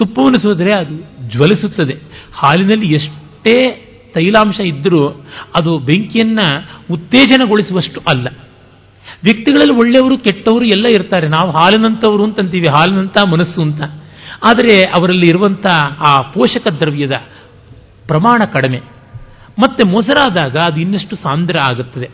[0.00, 0.96] ತುಪ್ಪವನ್ನು ಸೋದರೆ ಅದು
[1.30, 1.96] ಜ್ವಲಿಸುತ್ತದೆ.
[2.32, 5.08] ಹಾಲಿನಲ್ಲಿ ಎಷ್ಟೇ ತೈಲಾಂಶ ಇದ್ದರೂ
[5.56, 8.28] ಅದು ಬೆಂಕಿಯನ್ನು ಉತ್ತೇಜನಗೊಳಿಸುವಷ್ಟು ಅಲ್ಲ.
[9.24, 11.28] ವ್ಯಕ್ತಿಗಳಲ್ಲಿ ಒಳ್ಳೆಯವರು ಕೆಟ್ಟವರು ಎಲ್ಲ ಇರ್ತಾರೆ.
[11.28, 13.82] ನಾವು ಹಾಲಿನಂಥವರು ಅಂತಂತೀವಿ ಹಾಲಿನಂಥ ಮನಸ್ಸು ಅಂತ.
[14.46, 15.66] ಆದರೆ ಅವರಲ್ಲಿ ಇರುವಂಥ
[16.08, 17.12] ಆ ಪೋಷಕ ದ್ರವ್ಯದ
[18.06, 18.78] ಪ್ರಮಾಣ ಕಡಿಮೆ.
[19.58, 22.10] ಮತ್ತೆ ಮೊಸರಾದಾಗ ಅದು ಇನ್ನಷ್ಟು ಸಾಂದ್ರ ಆಗುತ್ತದೆ.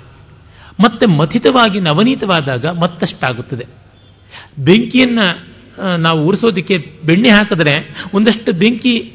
[0.85, 3.67] ಮತ್ತೆ ಮಥಿತವಾಗಿ ನವನೀತವಾದಾಗ ಮತ್ತಷ್ಟಾಗುತ್ತದೆ.
[4.59, 5.19] ಬೆಂಕಿಯನ್ನ
[5.79, 9.13] ನಾವು ಉರಿಸೋದಕ್ಕೆ ಬೆಣ್ಣೆ ಹಾಕಿದ್ರೆ ಒಂದಷ್ಟು ಬೆಂಕಿ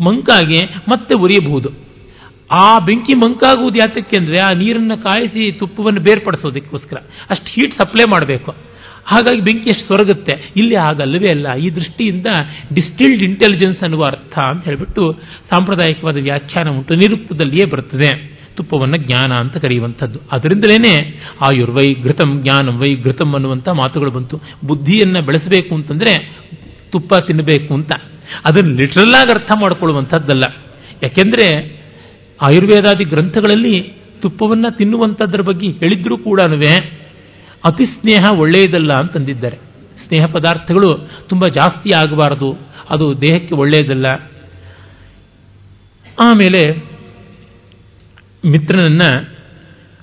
[0.00, 1.68] ಮಂಕಾಗಿ ಮತ್ತೆ ಉರಿಯಬಹುದು.
[2.60, 6.96] ಆ ಬೆಂಕಿ ಮಂಕಾಗುವುದು ಯಾತಕ್ಕೆ ಅಂದರೆ ಆ ನೀರನ್ನು ಕಾಯಿಸಿ ತುಪ್ಪವನ್ನು ಬೇರ್ಪಡಿಸೋದಕ್ಕೋಸ್ಕರ.
[7.30, 8.54] ಅಷ್ಟು ಹೀಟ್ ಸಪ್ಲೈ ಮಾಡಬೇಕು.
[9.04, 10.52] ಹಾಗಾಗಿ ಬೆಂಕಿ ಅಷ್ಟು ಸೊರಗುತ್ತೆ?
[10.56, 11.54] ಇಲ್ಲಿ ಆಗಲ್ಲವೇ ಅಲ್ಲ.
[11.54, 12.26] ಈ ದೃಷ್ಟಿಯಿಂದ
[12.74, 15.12] ಡಿಸ್ಟಿಲ್ಡ್ ಇಂಟೆಲಿಜೆನ್ಸ್ ಅನ್ನುವ ಅರ್ಥ ಅಂತ ಹೇಳಿಬಿಟ್ಟು
[15.52, 16.94] ಸಾಂಪ್ರದಾಯಿಕವಾದ ವ್ಯಾಖ್ಯಾನ ಉಂಟು.
[16.94, 18.31] ನಿರುಕ್ತದಲ್ಲಿಯೇ ಬರುತ್ತದೆ.
[18.56, 20.18] ತುಪ್ಪವನ್ನು ಜ್ಞಾನ ಅಂತ ಕರೆಯುವಂಥದ್ದು.
[20.32, 24.40] ಅದರಿಂದಲೇ ಆಯುರ್ವೈ ಘೃತಂ ಜ್ಞಾನಂ ವೈ ಘೃತಂ ಅನ್ನುವಂಥ ಮಾತುಗಳು ಬಂತು.
[24.64, 26.36] ಬುದ್ಧಿಯನ್ನು ಬೆಳೆಸಬೇಕು ಅಂತಂದರೆ
[26.90, 27.90] ತುಪ್ಪ ತಿನ್ನಬೇಕು ಅಂತ.
[28.46, 30.56] ಅದನ್ನು ಲಿಟ್ರಲ್ ಆಗಿ ಅರ್ಥ ಮಾಡಿಕೊಳ್ಳುವಂಥದ್ದಲ್ಲ.
[31.02, 31.82] ಯಾಕೆಂದರೆ
[32.42, 33.80] ಆಯುರ್ವೇದಾದಿ ಗ್ರಂಥಗಳಲ್ಲಿ
[34.22, 36.40] ತುಪ್ಪವನ್ನು ತಿನ್ನುವಂಥದ್ರ ಬಗ್ಗೆ ಹೇಳಿದ್ರೂ ಕೂಡ
[37.64, 39.58] ಅತಿ ಸ್ನೇಹ ಒಳ್ಳೆಯದಲ್ಲ ಅಂತಂದಿದ್ದಾರೆ.
[40.06, 42.52] ಸ್ನೇಹ ಪದಾರ್ಥಗಳು ತುಂಬ ಜಾಸ್ತಿ ಆಗಬಾರದು.
[42.94, 44.30] ಅದು ದೇಹಕ್ಕೆ ಒಳ್ಳೆಯದಲ್ಲ.
[46.20, 46.91] ಆಮೇಲೆ
[48.46, 49.00] ಮಿತ್ರನನ್ನ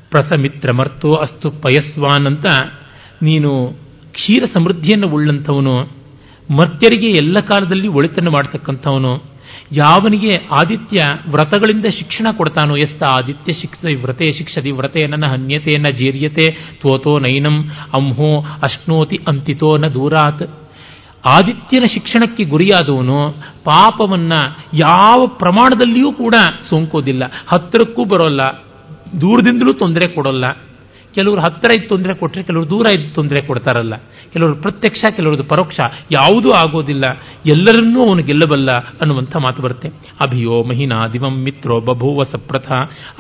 [0.10, 2.46] ಪ್ರಸಮಿತ್ರ ಮರ್ತೋ ಅಸ್ತು ಪಯಸ್ವಾನ್ ಅಂತ
[3.22, 3.68] ನೀನು
[4.12, 5.90] ಕ್ಷೀರ ಸಮೃದ್ಧಿಯನ್ನು ಉಳ್ಳಂಥವನು,
[6.56, 9.24] ಮರ್ತ್ಯರಿಗೆ ಎಲ್ಲ ಕಾಲದಲ್ಲಿ ಒಳಿತನ್ನು ಮಾಡತಕ್ಕಂಥವನು,
[9.72, 11.00] ಯಾವನಿಗೆ ಆದಿತ್ಯ
[11.32, 16.52] ವ್ರತಗಳಿಂದ ಶಿಕ್ಷಣ ಕೊಡ್ತಾನೋ ಎಸ್ತ ಆದಿತ್ಯ ಶಿಕ್ಷ ವ್ರತೆ ಶಿಕ್ಷದಿ ಹನ್ಯತೆ ಹನ್ಯತೆಯನ್ನ ಜೀರ್ಯತೆ,
[16.82, 20.59] ತೋತೋ ನೈನಂ, ಅಂಹೋ ಅಶ್ನೋತಿ ಅಂತಿತೋ ನ ದೂರಾತ್.
[21.26, 23.32] ಆದಿತ್ಯನ ಶಿಕ್ಷಣಕ್ಕೆ ಗುರಿಯಾದವನು
[23.64, 24.34] ಪಾಪವನ್ನ
[24.74, 26.36] ಯಾವ ಪ್ರಮಾಣದಲ್ಲಿಯೂ ಕೂಡ
[26.70, 27.24] ಸೋಂಕೋದಿಲ್ಲ.
[27.48, 28.40] ಹತ್ತಿರಕ್ಕೂ ಬರೋಲ್ಲ.
[29.22, 30.46] ದೂರದಿಂದಲೂ ತೊಂದರೆ ಕೊಡೋಲ್ಲ.
[31.16, 33.96] ಕೆಲವರು ಹತ್ತಿರ ಇದ್ದು ತೊಂದರೆ ಕೊಟ್ಟರೆ ಕೆಲವರು ದೂರ ಇದ್ದು ತೊಂದರೆ ಕೊಡ್ತಾರಲ್ಲ.
[34.34, 35.80] ಕೆಲವರು ಪ್ರತ್ಯಕ್ಷ ಕೆಲವರದು ಪರೋಕ್ಷ
[36.12, 37.04] ಯಾವುದೂ ಆಗೋದಿಲ್ಲ.
[37.46, 39.88] ಎಲ್ಲರನ್ನೂ ಅವನು ಗೆಲ್ಲಬಲ್ಲ ಅನ್ನುವಂಥ ಮಾತು ಬರುತ್ತೆ.
[40.22, 42.72] ಅಭಿಯೋ ಮಹಿನಾ ದಿವಂ ಮಿತ್ರೋ ಬಭೂವ ಸಪ್ರಥ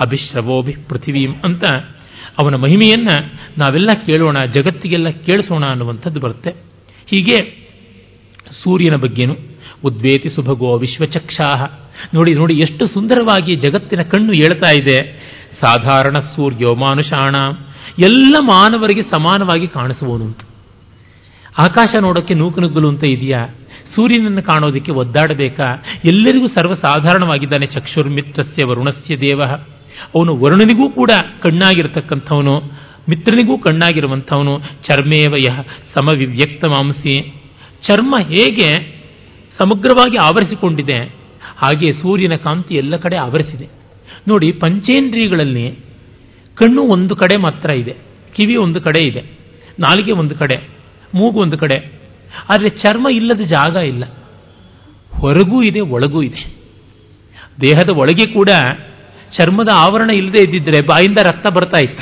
[0.01, 1.65] ಅಭಿಶ್ರವೋಭಿ ಪೃಥಿವೀಂ ಅಂತ
[2.43, 6.49] ಅವನ ಮಹಿಮೆಯನ್ನು ನಾವೆಲ್ಲ ಕೇಳೋಣ, ಜಗತ್ತಿಗೆಲ್ಲ ಕೇಳಿಸೋಣ ಅನ್ನುವಂಥದ್ದು ಬರುತ್ತೆ.
[7.07, 7.68] ಹೀಗೆ
[8.63, 9.35] ಸೂರ್ಯನ ಬಗ್ಗೆನು,
[9.85, 11.65] ಉದ್ವೇತಿ ಸುಭಗೋ ವಿಶ್ವಚಕ್ಷಾಹ.
[12.13, 14.97] ನೋಡಿ ನೋಡಿ, ಎಷ್ಟು ಸುಂದರವಾಗಿ ಜಗತ್ತಿನ ಕಣ್ಣು ಹೇಳ್ತಾ ಇದೆ.
[15.63, 17.53] ಸಾಧಾರಣ ಸೂರ್ಯೋ ಮಾನುಷಾಣ.
[17.99, 20.39] ಎಲ್ಲ ಮಾನವರಿಗೆ ಸಮಾನವಾಗಿ ಕಾಣಿಸುವನು ಅಂತ.
[21.59, 23.47] ಆಕಾಶ ನೋಡೋಕ್ಕೆ ನೂಕು ನುಗ್ಗಲು ಅಂತ ಇದೆಯಾ?
[23.95, 25.83] ಸೂರ್ಯನನ್ನು ಕಾಣೋದಕ್ಕೆ ಒದ್ದಾಡಬೇಕಾ?
[26.05, 29.41] ಎಲ್ಲರಿಗೂ ಸರ್ವಸಾಧಾರಣವಾಗಿದ್ದಾನೆ ಚಕ್ಷುರ್ಮಿತ್ರಸ್ಯ ವರುಣಸ್ಯ ದೇವ.
[30.15, 31.11] ಅವನು ವರುಣನಿಗೂ ಕೂಡ
[31.43, 32.61] ಕಣ್ಣಾಗಿರತಕ್ಕಂಥವನು,
[33.09, 35.61] ಮಿತ್ರನಿಗೂ ಕಣ್ಣಾಗಿರುವಂಥವನು, ಚರ್ಮೇವ ಯಹ
[35.95, 37.38] ಸಮವಿವ್ಯಕ್ತ ಮಾಂಸಿ
[37.83, 38.69] ಚರ್ಮ ಹೇಗೆ
[39.59, 40.99] ಸಮಗ್ರವಾಗಿ ಆವರಿಸಿಕೊಂಡಿದೆ,
[41.57, 43.67] ಹಾಗೆ ಸೂರ್ಯನ ಕಾಂತಿ ಎಲ್ಲ ಕಡೆ ಆವರಿಸಿದೆ.
[44.27, 45.65] ನೋಡಿ, ಪಂಚೇಂದ್ರಿಯಗಳಲ್ಲಿ
[46.57, 47.93] ಕಣ್ಣು ಒಂದು ಕಡೆ ಮಾತ್ರ ಇದೆ,
[48.35, 49.23] ಕಿವಿ ಒಂದು ಕಡೆ ಇದೆ,
[49.79, 50.57] ನಾಲಿಗೆ ಒಂದು ಕಡೆ,
[51.15, 51.77] ಮೂಗು ಒಂದು ಕಡೆ.
[52.49, 54.03] ಆದರೆ ಚರ್ಮ ಇಲ್ಲದ ಜಾಗ ಇಲ್ಲ,
[55.11, 56.41] ಹೊರಗೂ ಇದೆ, ಒಳಗೂ ಇದೆ.
[57.61, 58.51] ದೇಹದ ಒಳಗೆ ಕೂಡ
[59.37, 62.01] ಚರ್ಮದ ಆವರಣ ಇಲ್ಲದೆ ಇದ್ದಿದ್ರೆ ಬಾಯಿಂದ ರಕ್ತ ಬರ್ತಾ ಇತ್ತ.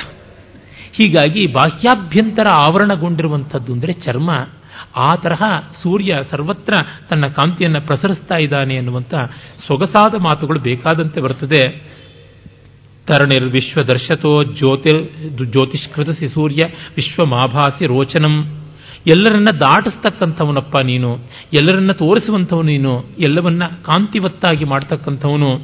[0.97, 4.29] ಹೀಗಾಗಿ ಬಾಹ್ಯಾಭ್ಯಂತರ ಆವರಣಗೊಂಡಿರುವಂಥದ್ದು ಅಂದರೆ ಚರ್ಮ.
[4.95, 5.43] ಆ ತರಹ
[5.83, 6.73] ಸೂರ್ಯ ಸರ್ವತ್ರ
[7.09, 9.13] ತನ್ನ ಕಾಂತಿಯನ್ನು ಪ್ರಸರಿಸ್ತಾ ಇದ್ದಾನೆ ಅನ್ನುವಂಥ
[9.67, 11.97] ಸೊಗಸಾದ ಮಾತುಗಳು ಬೇಕಾದಂತೆ ಬರ್ತದೆ
[13.07, 15.09] ತರಣಿರ್ ವಿಶ್ವದರ್ಶತೋ ಜ್ಯೋತಿರ್
[15.45, 16.67] ಜ್ಯೋತಿಷ್ಕೃತಸಿ ಸೂರ್ಯ
[16.97, 18.65] ವಿಶ್ವಮಾಭಾಸಿ ರೋಚನಂ.
[19.07, 21.17] ಎಲ್ಲರನ್ನ ದಾಟಿಸ್ತಕ್ಕಂಥವನಪ್ಪ ನೀನು,
[21.53, 25.55] ಎಲ್ಲರನ್ನ ತೋರಿಸುವಂಥವನು ನೀನು, ಎಲ್ಲವನ್ನ ಕಾಂತಿವತ್ತಾಗಿ ಮಾಡ್ತಕ್ಕಂಥವನು.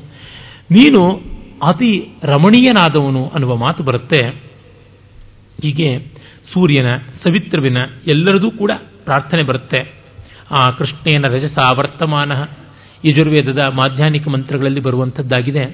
[0.72, 1.16] ನೀನು
[1.64, 4.28] ಅತಿ ರಮಣೀಯನಾದವನು ಅನ್ನುವ ಮಾತು ಬರುತ್ತೆ.
[5.62, 6.00] ಹೀಗೆ
[6.54, 7.78] ಸೂರ್ಯನ ಸವಿತ್ರವಿನ
[8.08, 8.72] ಎಲ್ಲರದೂ ಕೂಡ
[9.06, 10.04] ಪ್ರಾರ್ಥನೆ ಬರುತ್ತೆ.
[10.52, 12.32] ಆ ಕೃಷ್ಣೇನ ರಜಸ ವರ್ತಮಾನ
[13.06, 15.66] ಯಜುರ್ವೇದದ ಮಾಧ್ಯಾನಿಕ ಮಂತ್ರಗಳಲ್ಲಿ ಬರುವಂಥದ್ದಾಗಿದೆ.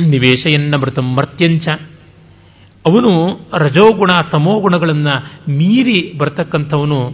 [0.00, 1.68] ನಿವೇಶಯನ್ನಮೃತಂ ಮರ್ತ್ಯಂಚ.
[2.86, 7.10] ಅವನು ರಜೋಗುಣ ತಮೋಗುಣಗಳನ್ನು ಮೀರಿ ಬರ್ತಕ್ಕಂಥವನು,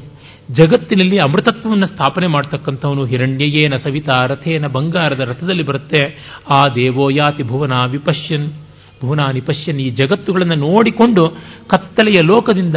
[0.50, 6.32] ಜಗತ್ತಿನಲ್ಲಿ ಅಮೃತತ್ವವನ್ನು ಸ್ಥಾಪನೆ ಮಾಡ್ತಕ್ಕಂಥವನು ಹಿರಣ್ಯಯೇನ ಸವಿತಾ ರಥೇನ ಬಂಗಾರದ ರಥದಲ್ಲಿ ಬರುತ್ತೆ.
[6.50, 8.52] ಆ ದೇವೋ ಯಾತಿ ಭುವನ ವಿಪಶ್ಯನ್.
[9.00, 11.28] ಭುವನಾನಿ ಪಶ್ಯನ್ ಈ ಜಗತ್ತುಗಳನ್ನು ನೋಡಿಕೊಂಡು
[11.68, 12.76] ಕತ್ತಲೆಯ ಲೋಕದಿಂದ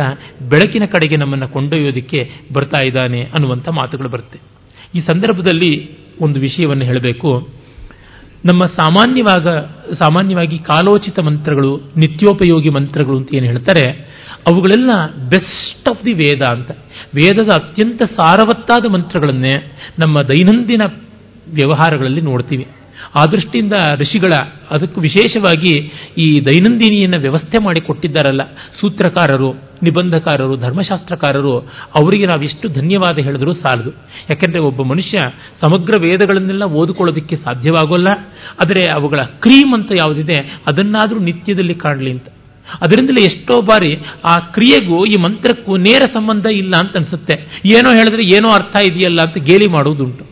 [0.50, 4.40] ಬೆಳಕಿನ ಕಡೆಗೆ ನಮ್ಮನ್ನು ಕೊಂಡೊಯ್ಯೋದಕ್ಕೆ ಬರ್ತಾ ಇದ್ದಾನೆ ಅನ್ನುವಂಥ ಮಾತುಗಳು ಬರುತ್ತೆ.
[4.96, 7.48] ಈ ಸಂದರ್ಭದಲ್ಲಿ ಒಂದು ವಿಷಯವನ್ನು ಹೇಳಬೇಕು.
[8.46, 9.48] ನಮ್ಮ ಸಾಮಾನ್ಯವಾಗ,
[9.94, 13.92] ಸಾಮಾನ್ಯವಾಗಿ ಕಾಲೋಚಿತ ಮಂತ್ರಗಳು, ನಿತ್ಯೋಪಯೋಗಿ ಮಂತ್ರಗಳು ಅಂತ ಏನು ಹೇಳ್ತಾರೆ,
[14.52, 14.90] ಅವುಗಳೆಲ್ಲ
[15.30, 16.72] ಬೆಸ್ಟ್ ಆಫ್ ದಿ ವೇದ ಅಂತ.
[17.16, 20.82] ವೇದದ ಅತ್ಯಂತ ಸಾರವತ್ತಾದ ಮಂತ್ರಗಳನ್ನೇ ನಮ್ಮ ದೈನಂದಿನ
[21.54, 22.68] ವ್ಯವಹಾರಗಳಲ್ಲಿ ನೋಡ್ತೀವಿ.
[23.16, 24.34] ಆ ದೃಷ್ಟಿಯಿಂದ ಋಷಿಗಳ
[24.72, 28.42] ಅದಕ್ಕೂ ವಿಶೇಷವಾಗಿ ಈ ದೈನಂದಿನಿಯನ್ನು ವ್ಯವಸ್ಥೆ ಮಾಡಿ ಕೊಟ್ಟಿದ್ದಾರಲ್ಲ,
[28.82, 31.60] ಸೂತ್ರಕಾರರು, ನಿಬಂಧಕಾರರು, ಧರ್ಮಶಾಸ್ತ್ರಕಾರರು,
[32.00, 33.90] ಅವರಿಗೆ ನಾವೆಷ್ಟು ಧನ್ಯವಾದ ಹೇಳಿದ್ರೂ ಸಾಲದು.
[34.30, 35.18] ಯಾಕೆಂದರೆ ಒಬ್ಬ ಮನುಷ್ಯ
[35.66, 38.08] ಸಮಗ್ರ ವೇದಗಳನ್ನೆಲ್ಲ ಓದಿಕೊಳ್ಳೋದಕ್ಕೆ ಸಾಧ್ಯವಾಗೋಲ್ಲ,
[38.62, 40.38] ಆದರೆ ಅವುಗಳ ಕ್ರೀಮ್ ಅಂತ ಯಾವುದಿದೆ,
[40.72, 42.28] ಅದನ್ನಾದರೂ ನಿತ್ಯದಲ್ಲಿ ಕಾಣಲಿ ಅಂತ.
[42.82, 47.36] ಅದರಿಂದಲೇ ಎಷ್ಟೋ ಬಾರಿ ಆ ಕ್ರಿಯೆಗೂ ಈ ಮಂತ್ರಕ್ಕೂ ನೇರ ಸಂಬಂಧ ಇಲ್ಲ ಅಂತ ಅನ್ಸುತ್ತೆ.
[47.66, 50.24] ಏನೋ ಹೇಳಿದ್ರೆ ಏನೋ ಅರ್ಥ ಇದೆಯಲ್ಲ ಅಂತ ಗೇಲಿ ಮಾಡುವುದುಂಟು.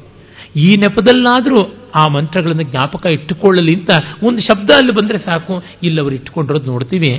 [0.55, 3.89] ಈ ನೆಪದಲ್ಲಾದರೂ ಆ ಮಂತ್ರಗಳನ್ನು ಜ್ಞಾಪಕ ಇಟ್ಟುಕೊಳ್ಳಲಿ ಅಂತ
[4.23, 5.63] ಒಂದು ಶಬ್ದ ಅಲ್ಲಿ ಬಂದರೆ ಸಾಕು.
[5.83, 7.11] ಇಲ್ಲಿ ಅವರು ಇಟ್ಟುಕೊಂಡಿರೋದು ನೋಡ್ತೀವಿ.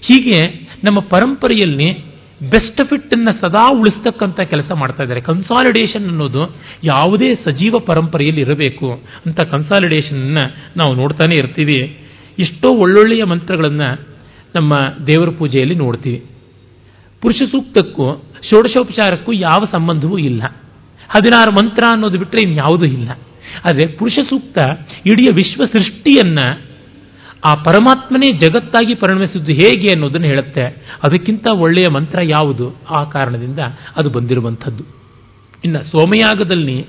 [0.00, 0.46] ಹೀಗೆ
[0.84, 2.10] ನಮ್ಮ ಪರಂಪರೆಯಲ್ಲಿ
[2.50, 5.20] ಬೆಸ್ಟ್ ಫಿಟ್ ಅನ್ನ ಸದಾ ಉಳಿಸ್ತಕ್ಕಂಥ ಕೆಲಸ ಮಾಡ್ತಾ ಇದ್ದಾರೆ.
[5.20, 10.36] ಕನ್ಸಾಲಿಡೇಷನ್ ಅನ್ನೋದು ಯಾವುದೇ ಸಜೀವ ಪರಂಪರೆಯಲ್ಲಿ ಇರಬೇಕು ಅಂತ ಕನ್ಸಾಲಿಡೇಷನ್
[10.76, 11.98] ನಾವು ನೋಡ್ತಾನೆ ಇರ್ತೀವಿ.
[12.38, 14.00] ಎಷ್ಟೋ ಒಳ್ಳೊಳ್ಳೆಯ ಮಂತ್ರಗಳನ್ನು
[14.54, 14.74] ನಮ್ಮ
[15.06, 16.24] ದೇವರ ಪೂಜೆಯಲ್ಲಿ ನೋಡ್ತೀವಿ.
[17.20, 20.42] ಪುರುಷ ಸೂಕ್ತಕ್ಕೂ ಷೋಡಶೋಪಚಾರಕ್ಕೂ ಯಾವ ಸಂಬಂಧವೂ ಇಲ್ಲ.
[21.08, 23.10] ಹದಿನಾರು ಮಂತ್ರ ಅನ್ನೋದು ಬಿಟ್ಟರೆ ಇನ್ಯಾವುದೂ ಇಲ್ಲ.
[23.64, 24.58] ಆದರೆ ಪುರುಷ ಸೂಕ್ತ
[25.06, 26.70] ಇಡೀ ವಿಶ್ವ ಸೃಷ್ಟಿಯನ್ನು
[27.44, 30.62] ಆ ಪರಮಾತ್ಮನೇ ಜಗತ್ತಾಗಿ ಪರಿಣಮಿಸಿದ್ದು ಹೇಗೆ ಅನ್ನೋದನ್ನು ಹೇಳುತ್ತೆ.
[31.06, 32.76] ಅದಕ್ಕಿಂತ ಒಳ್ಳೆಯ ಮಂತ್ರ ಯಾವುದು?
[32.90, 33.58] ಆ ಕಾರಣದಿಂದ
[33.96, 34.84] ಅದು ಬಂದಿರುವಂಥದ್ದು.
[35.64, 36.86] ಇನ್ನು ಸೋಮಯಾಗದಲ್ಲಿ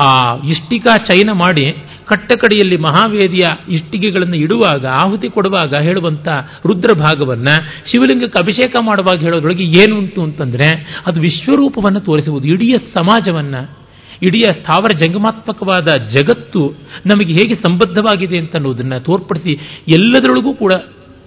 [0.00, 1.76] ಆ ಇಷ್ಟಿಕಾ ಚಯನ ಮಾಡಿ
[2.06, 6.28] ಕಟ್ಟಕಡೆಯಲ್ಲಿ ಮಹಾವೇದಿಯ ಇಷ್ಟಿಗೆಗಳನ್ನು ಇಡುವಾಗ, ಆಹುತಿ ಕೊಡುವಾಗ ಹೇಳುವಂಥ
[6.66, 7.48] ರುದ್ರ ಭಾಗವನ್ನ
[7.92, 12.48] ಶಿವಲಿಂಗಕ್ಕೆ ಅಭಿಷೇಕ ಮಾಡುವಾಗ ಹೇಳೋದ್ರೊಳಗೆ ಏನುಂಟು ಅಂತಂದ್ರೆ ಅದು ವಿಶ್ವರೂಪವನ್ನು ತೋರಿಸುವುದು.
[12.48, 13.54] ಇಡೀ ಸಮಾಜವನ್ನ
[14.26, 16.62] ಇಡೀ ಸ್ಥಾವರ ಜಂಗಮಾತ್ಮಕವಾದ ಜಗತ್ತು
[17.06, 19.52] ನಮಗೆ ಹೇಗೆ ಸಂಬದ್ಧವಾಗಿದೆ ಅಂತ ಅನ್ನೋದನ್ನು ತೋರ್ಪಡಿಸಿ
[19.88, 20.72] ಎಲ್ಲದರೊಳಗೂ ಕೂಡ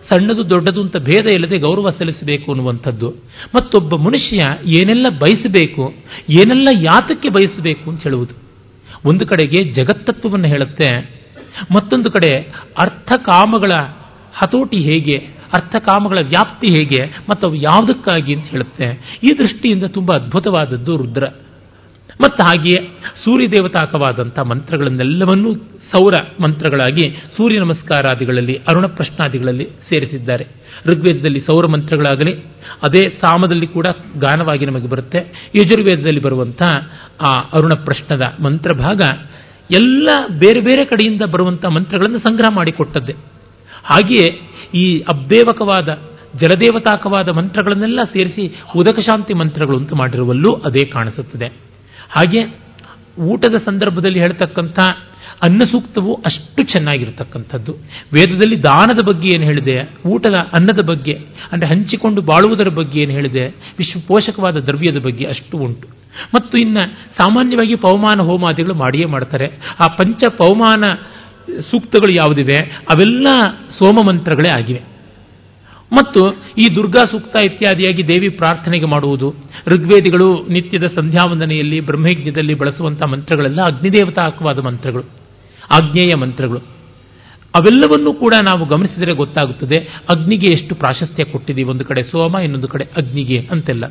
[0.10, 3.10] ಸಣ್ಣದು ದೊಡ್ಡದು ಅಂತ ಭೇದ ಇಲ್ಲದೆ ಗೌರವ ಸಲ್ಲಿಸಬೇಕು ಅನ್ನುವಂಥದ್ದು.
[3.56, 5.94] ಮತ್ತೊಬ್ಬ ಮನುಷ್ಯ ಏನೆಲ್ಲ ಬಯಸಬೇಕು,
[6.30, 8.34] ಏನೆಲ್ಲ ಯಾತಕ್ಕೆ ಬಯಸಬೇಕು ಅಂತ ಹೇಳುವುದು.
[9.10, 10.90] ಒಂದು ಕಡೆಗೆ ಜಗತ್ತತ್ವವನ್ನು ಹೇಳುತ್ತೆ,
[11.76, 12.41] ಮತ್ತೊಂದು ಕಡೆ
[12.82, 13.72] ಅರ್ಥ ಕಾಮಗಳ
[14.34, 15.18] ಹತೋಟಿ ಹೇಗೆ
[15.53, 19.20] ಅರ್ಥಕಾಮಗಳ ವ್ಯಾಪ್ತಿ ಹೇಗೆ ಮತ್ತು ಅವು ಯಾವುದಕ್ಕಾಗಿ ಅಂತ ಹೇಳುತ್ತೆ.
[19.24, 21.24] ಈ ದೃಷ್ಟಿಯಿಂದ ತುಂಬ ಅದ್ಭುತವಾದದ್ದು ರುದ್ರ.
[22.22, 22.88] ಮತ್ತು ಹಾಗೆಯೇ
[23.26, 25.56] ಸೂರ್ಯದೇವತಾಕವಾದಂಥ ಮಂತ್ರಗಳನ್ನೆಲ್ಲವನ್ನೂ
[25.96, 30.48] ಸೌರ ಮಂತ್ರಗಳಾಗಿ ಸೂರ್ಯ ನಮಸ್ಕಾರಾದಿಗಳಲ್ಲಿ, ಅರುಣ ಪ್ರಶ್ನಾದಿಗಳಲ್ಲಿ ಸೇರಿಸಿದ್ದಾರೆ.
[30.86, 32.34] ಋಗ್ವೇದದಲ್ಲಿ ಸೌರ ಮಂತ್ರಗಳಾಗಲಿ,
[32.88, 33.88] ಅದೇ ಸಾಮದಲ್ಲಿ ಕೂಡ
[34.20, 35.52] ಗಾನವಾಗಿ ನಮಗೆ ಬರುತ್ತೆ.
[35.56, 36.62] ಯಜುರ್ವೇದದಲ್ಲಿ ಬರುವಂಥ
[37.28, 39.00] ಆ ಅರುಣ ಪ್ರಶ್ನದ ಮಂತ್ರಭಾಗ
[39.72, 40.10] ಎಲ್ಲ
[40.40, 43.14] ಬೇರೆ ಬೇರೆ ಕಡೆಯಿಂದ ಬರುವಂಥ ಮಂತ್ರಗಳನ್ನು ಸಂಗ್ರಹ ಮಾಡಿಕೊಟ್ಟದ್ದೇ.
[43.84, 44.40] ಹಾಗೆಯೇ
[44.74, 46.00] ಈ ಅಬ್ದೇವಕವಾದ,
[46.38, 51.65] ಜಲದೇವತಾಕವಾದ ಮಂತ್ರಗಳನ್ನೆಲ್ಲ ಸೇರಿಸಿ, ಉದಕಶಾಂತಿ ಮಂತ್ರಗಳು ಅಂತ ಮಾಡಿರುವಲ್ಲೂ ಅದೇ ಕಾಣಿಸುತ್ತದೆ.
[52.10, 52.65] ಹಾಗೆ
[53.19, 54.80] ಊಟದ ಸಂದರ್ಭದಲ್ಲಿ ಹೇಳ್ತಕ್ಕಂಥ
[55.44, 57.73] ಅನ್ನ ಸೂಕ್ತವು ಅಷ್ಟು ಚೆನ್ನಾಗಿರತಕ್ಕಂಥದ್ದು.
[58.14, 59.90] ವೇದದಲ್ಲಿ ದಾನದ ಬಗ್ಗೆ ಏನು ಹೇಳಿದೆ?
[60.07, 61.19] ಊಟದ ಅನ್ನದ ಬಗ್ಗೆ,
[61.52, 63.48] ಅಂದರೆ ಹಂಚಿಕೊಂಡು ಬಾಳುವುದರ ಬಗ್ಗೆ ಏನು ಹೇಳಿದೆ?
[63.48, 65.88] ವಿಶ್ವ ಪೋಷಕವಾದ ದ್ರವ್ಯದ ಬಗ್ಗೆ ಅಷ್ಟು ಉಂಟು.
[66.36, 69.48] ಮತ್ತು ಇನ್ನು ಸಾಮಾನ್ಯವಾಗಿ ಪವಮಾನ ಹೋಮಾದಿಗಳು ಮಾಡಿಯೇ ಮಾಡ್ತಾರೆ.
[69.84, 70.84] ಆ ಪಂಚ ಪವಮಾನ
[71.72, 72.57] ಸೂಕ್ತಗಳು ಯಾವುದಿವೆ?
[72.65, 73.27] ಅವೆಲ್ಲ
[73.80, 74.95] ಸೋಮ ಮಂತ್ರಗಳೇ ಆಗಿವೆ.
[75.94, 79.36] ಮತ್ತು ಈ ದುರ್ಗಾ ಸೂಕ್ತ ಇತ್ಯಾದಿಯಾಗಿ ದೇವಿ ಪ್ರಾರ್ಥನೆಗೆ ಮಾಡುವುದು.
[79.68, 85.03] ಋಗ್ವೇದಿಗಳು ನಿತ್ಯದ ಸಂಧ್ಯಾವಂದನೆಯಲ್ಲಿ ಬ್ರಹ್ಮಯಜ್ಞದಲ್ಲಿ ಬಳಸುವಂಥ ಮಂತ್ರಗಳೆಲ್ಲ ಅಗ್ನಿದೇವತಾಕವಾದ ಮಂತ್ರಗಳು
[85.74, 86.60] ಆಗ್ನೇಯ ಮಂತ್ರಗಳು.
[87.56, 89.78] ಅವೆಲ್ಲವನ್ನೂ ಕೂಡ ನಾವು ಗಮನಿಸಿದರೆ ಗೊತ್ತಾಗುತ್ತದೆ,
[90.10, 91.70] ಅಗ್ನಿಗೆ ಎಷ್ಟು ಪ್ರಾಶಸ್ತ್ಯ ಕೊಟ್ಟಿದ್ದೀವಿ.
[91.70, 93.86] ಒಂದು ಕಡೆ ಸೋಮ, ಇನ್ನೊಂದು ಕಡೆ ಅಗ್ನಿಗೆ ಅಂತೆಲ್ಲ.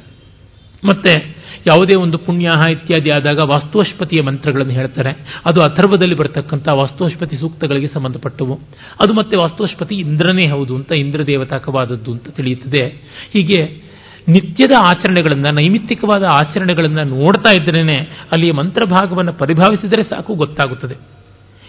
[0.84, 5.10] ಮತ್ತೆ ಯಾವುದೇ ಒಂದು ಪುಣ್ಯ ಇತ್ಯಾದಿ ಆದಾಗ ವಾಸ್ತುವಶ್ಪತಿಯ ಮಂತ್ರಗಳನ್ನು ಹೇಳ್ತಾರೆ.
[5.50, 8.54] ಅದು ಅಥರ್ವದಲ್ಲಿ ಬರತಕ್ಕಂಥ ವಾಸ್ತುವಶ್ಪತಿ ಸೂಕ್ತಗಳಿಗೆ ಸಂಬಂಧಪಟ್ಟವು.
[9.02, 12.86] ಅದು ಮತ್ತೆ ವಾಸ್ತುವಶ್ಪತಿ ಇಂದ್ರನೇ ಹೌದು ಅಂತ ಇಂದ್ರ ದೇವತಾಕವಾದದ್ದು ಅಂತ ತಿಳಿಯುತ್ತದೆ.
[13.32, 13.84] ಹೀಗೆ
[14.28, 21.23] ನಿತ್ಯದ ಆಚರಣೆಗಳನ್ನು, ನೈಮಿತ್ತಿಕವಾದ ಆಚರಣೆಗಳನ್ನು ನೋಡ್ತಾ ಇದ್ರೇನೆ ಅಲ್ಲಿಯ ಮಂತ್ರಭಾಗವನ್ನು ಪರಿಭಾವಿಸಿದರೆ ಸಾಕು ಗೊತ್ತಾಗುತ್ತದೆ.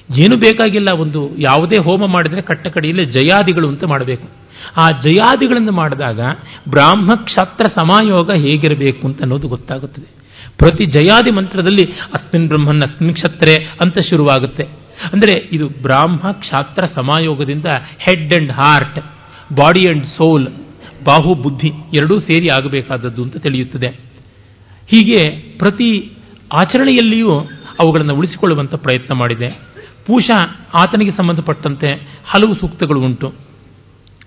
[0.10, 4.27] ಏನು ಬೇಕಾಗಿಲ್ಲ ಒಂದು ಯಾವುದೇ ಹೋಮ ಮಾಡಿದರೆ ಕಟ್ಟ ಕಡೆಯಲ್ಲಿ ಜಯಾದಿಗಳು ಅಂತ ಮಾಡಬೇಕು.
[4.82, 6.19] ಆ ಜಯಾದಿಗಳನ್ನು ಮಾಡಿದಾಗ
[6.69, 10.07] ಬ್ರಾಹ್ಮ ಕ್ಷಾತ್ರ ಸಮಾಯೋಗ ಹೇಗಿರಬೇಕು ಅಂತ ಅನ್ನೋದು ಗೊತ್ತಾಗುತ್ತದೆ.
[10.57, 13.56] ಪ್ರತಿ ಜಯಾದಿ ಮಂತ್ರದಲ್ಲಿ ಅಸ್ಮಿನ್ ಬ್ರಹ್ಮನ್ ಅಸ್ಮಿನ್ ಕ್ಷತ್ರೆ
[13.86, 14.64] ಅಂತ ಶುರುವಾಗುತ್ತೆ.
[15.14, 17.65] ಅಂದರೆ ಇದು ಬ್ರಾಹ್ಮ ಕ್ಷಾತ್ರ ಸಮಾಯೋಗದಿಂದ
[18.06, 18.99] head and heart,
[19.53, 20.48] body and soul,
[21.06, 23.90] ಬಾಹು ಬುದ್ಧಿ ಎರಡೂ ಸೇರಿ ಆಗಬೇಕಾದದ್ದು ಅಂತ ತಿಳಿಯುತ್ತದೆ.
[24.94, 25.19] ಹೀಗೆ
[25.57, 25.90] ಪ್ರತಿ
[26.61, 27.34] ಆಚರಣೆಯಲ್ಲಿಯೂ
[27.84, 29.49] ಅವುಗಳನ್ನು ಉಳಿಸಿಕೊಳ್ಳುವಂಥ ಪ್ರಯತ್ನ ಮಾಡಿದೆ.
[30.06, 31.88] ಪೂಷಾ ಆತನಿಗೆ ಸಂಬಂಧಪಟ್ಟಂತೆ
[32.26, 33.34] ಹಲವು ಸೂಕ್ತಗಳು ಉಂಟು.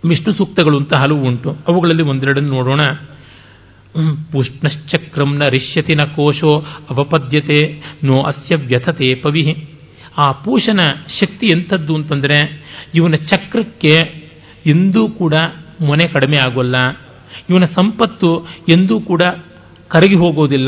[0.05, 1.56] ವಿಷ್ಣು ಸೂಕ್ತಗಳು ಅಂತ ಹಲವು ಉಂಟು.
[1.68, 2.94] ಅವುಗಳಲ್ಲಿ ಒಂದೆರಡನ್ನು ನೋಡೋಣ.
[4.32, 9.68] ಪುಷ್ಣಶ್ಚಕ್ರಂ ನ ರಿಷ್ಯತಿ ನ ಕೋಶೋ ಅವಪದ್ಯತೆ ನೋ ಅಸ್ಯ ವ್ಯಥತೆ ಪವಿ
[10.18, 10.80] ಆ ಪೂಷನ
[11.20, 12.62] ಶಕ್ತಿ ಎಂಥದ್ದು ಅಂತಂದರೆ
[12.94, 13.96] ಇವನ ಚಕ್ರಕ್ಕೆ
[14.66, 15.34] ಎಂದೂ ಕೂಡ
[15.80, 16.74] ಮೊನೆ ಕಡಿಮೆ ಆಗೋಲ್ಲ.
[17.50, 19.22] ಇವನ ಸಂಪತ್ತು ಎಂದೂ ಕೂಡ
[19.88, 20.66] ಕರಗಿ ಹೋಗೋದಿಲ್ಲ.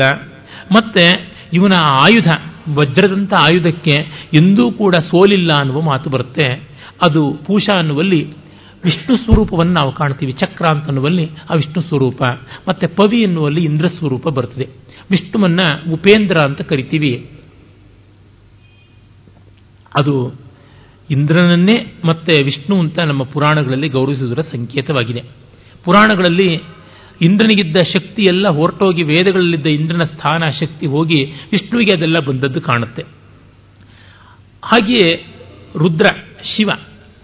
[0.71, 3.95] ಮತ್ತೆ ಇವನ ಆಯುಧ ವಜ್ರದಂಥ ಆಯುಧಕ್ಕೆ
[4.33, 6.71] ಎಂದೂ ಕೂಡ ಸೋಲಿಲ್ಲ ಅನ್ನುವ ಮಾತು ಬರುತ್ತೆ.
[7.05, 8.33] ಅದು ಪೂಷಾ ಅನ್ನುವಲ್ಲಿ
[8.83, 12.21] ವಿಷ್ಣು ಸ್ವರೂಪವನ್ನು ನಾವು ಕಾಣ್ತೀವಿ, ಚಕ್ರ ಅಂತ ಅನ್ನುವಲ್ಲಿ ಆ ವಿಷ್ಣು ಸ್ವರೂಪ,
[12.69, 14.69] ಮತ್ತೆ ಪವಿ ಎನ್ನುವಲ್ಲಿ ಇಂದ್ರ ಸ್ವರೂಪ ಬರ್ತದೆ.
[15.11, 15.59] ವಿಷ್ಣುವನ್ನ
[15.91, 17.29] ಉಪೇಂದ್ರ ಅಂತ ಕರಿತೀವಿ.
[19.95, 20.31] ಅದು
[21.09, 25.23] ಇಂದ್ರನನ್ನೇ ಮತ್ತೆ ವಿಷ್ಣು ಅಂತ ನಮ್ಮ ಪುರಾಣಗಳಲ್ಲಿ ಗೌರವಿಸುವುದರ ಸಂಕೇತವಾಗಿದೆ.
[25.83, 26.61] ಪುರಾಣಗಳಲ್ಲಿ
[27.25, 33.03] ಇಂದ್ರನಿಗಿದ್ದ ಶಕ್ತಿ ಎಲ್ಲ ಹೊರಟೋಗಿ ವೇದಗಳಲ್ಲಿದ್ದ ಇಂದ್ರನ ಸ್ಥಾನ ಶಕ್ತಿ ಹೋಗಿ ವಿಷ್ಣುವಿಗೆ ಅದೆಲ್ಲ ಬಂದದ್ದು ಕಾಣುತ್ತೆ.
[34.63, 35.25] ಹಾಗೆಯೇ
[35.77, 36.05] ರುದ್ರ,
[36.43, 36.69] ಶಿವ,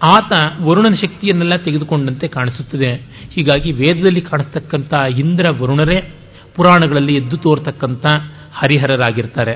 [0.04, 2.96] ಆತ ವರುಣನ ಶಕ್ತಿಯನ್ನೆಲ್ಲ ತೆಗೆದುಕೊಂಡಂತೆ ಕಾಣಿಸುತ್ತದೆ.
[3.34, 6.14] ಹೀಗಾಗಿ ವೇದದಲ್ಲಿ ಕಾಣಿಸ್ತಕ್ಕಂಥ ಇಂದ್ರ ವರುಣರೇ
[6.56, 8.06] ಪುರಾಣಗಳಲ್ಲಿ ಎದ್ದು ತೋರ್ತಕ್ಕಂಥ
[8.54, 9.56] ಹರಿಹರರಾಗಿರ್ತಾರೆ.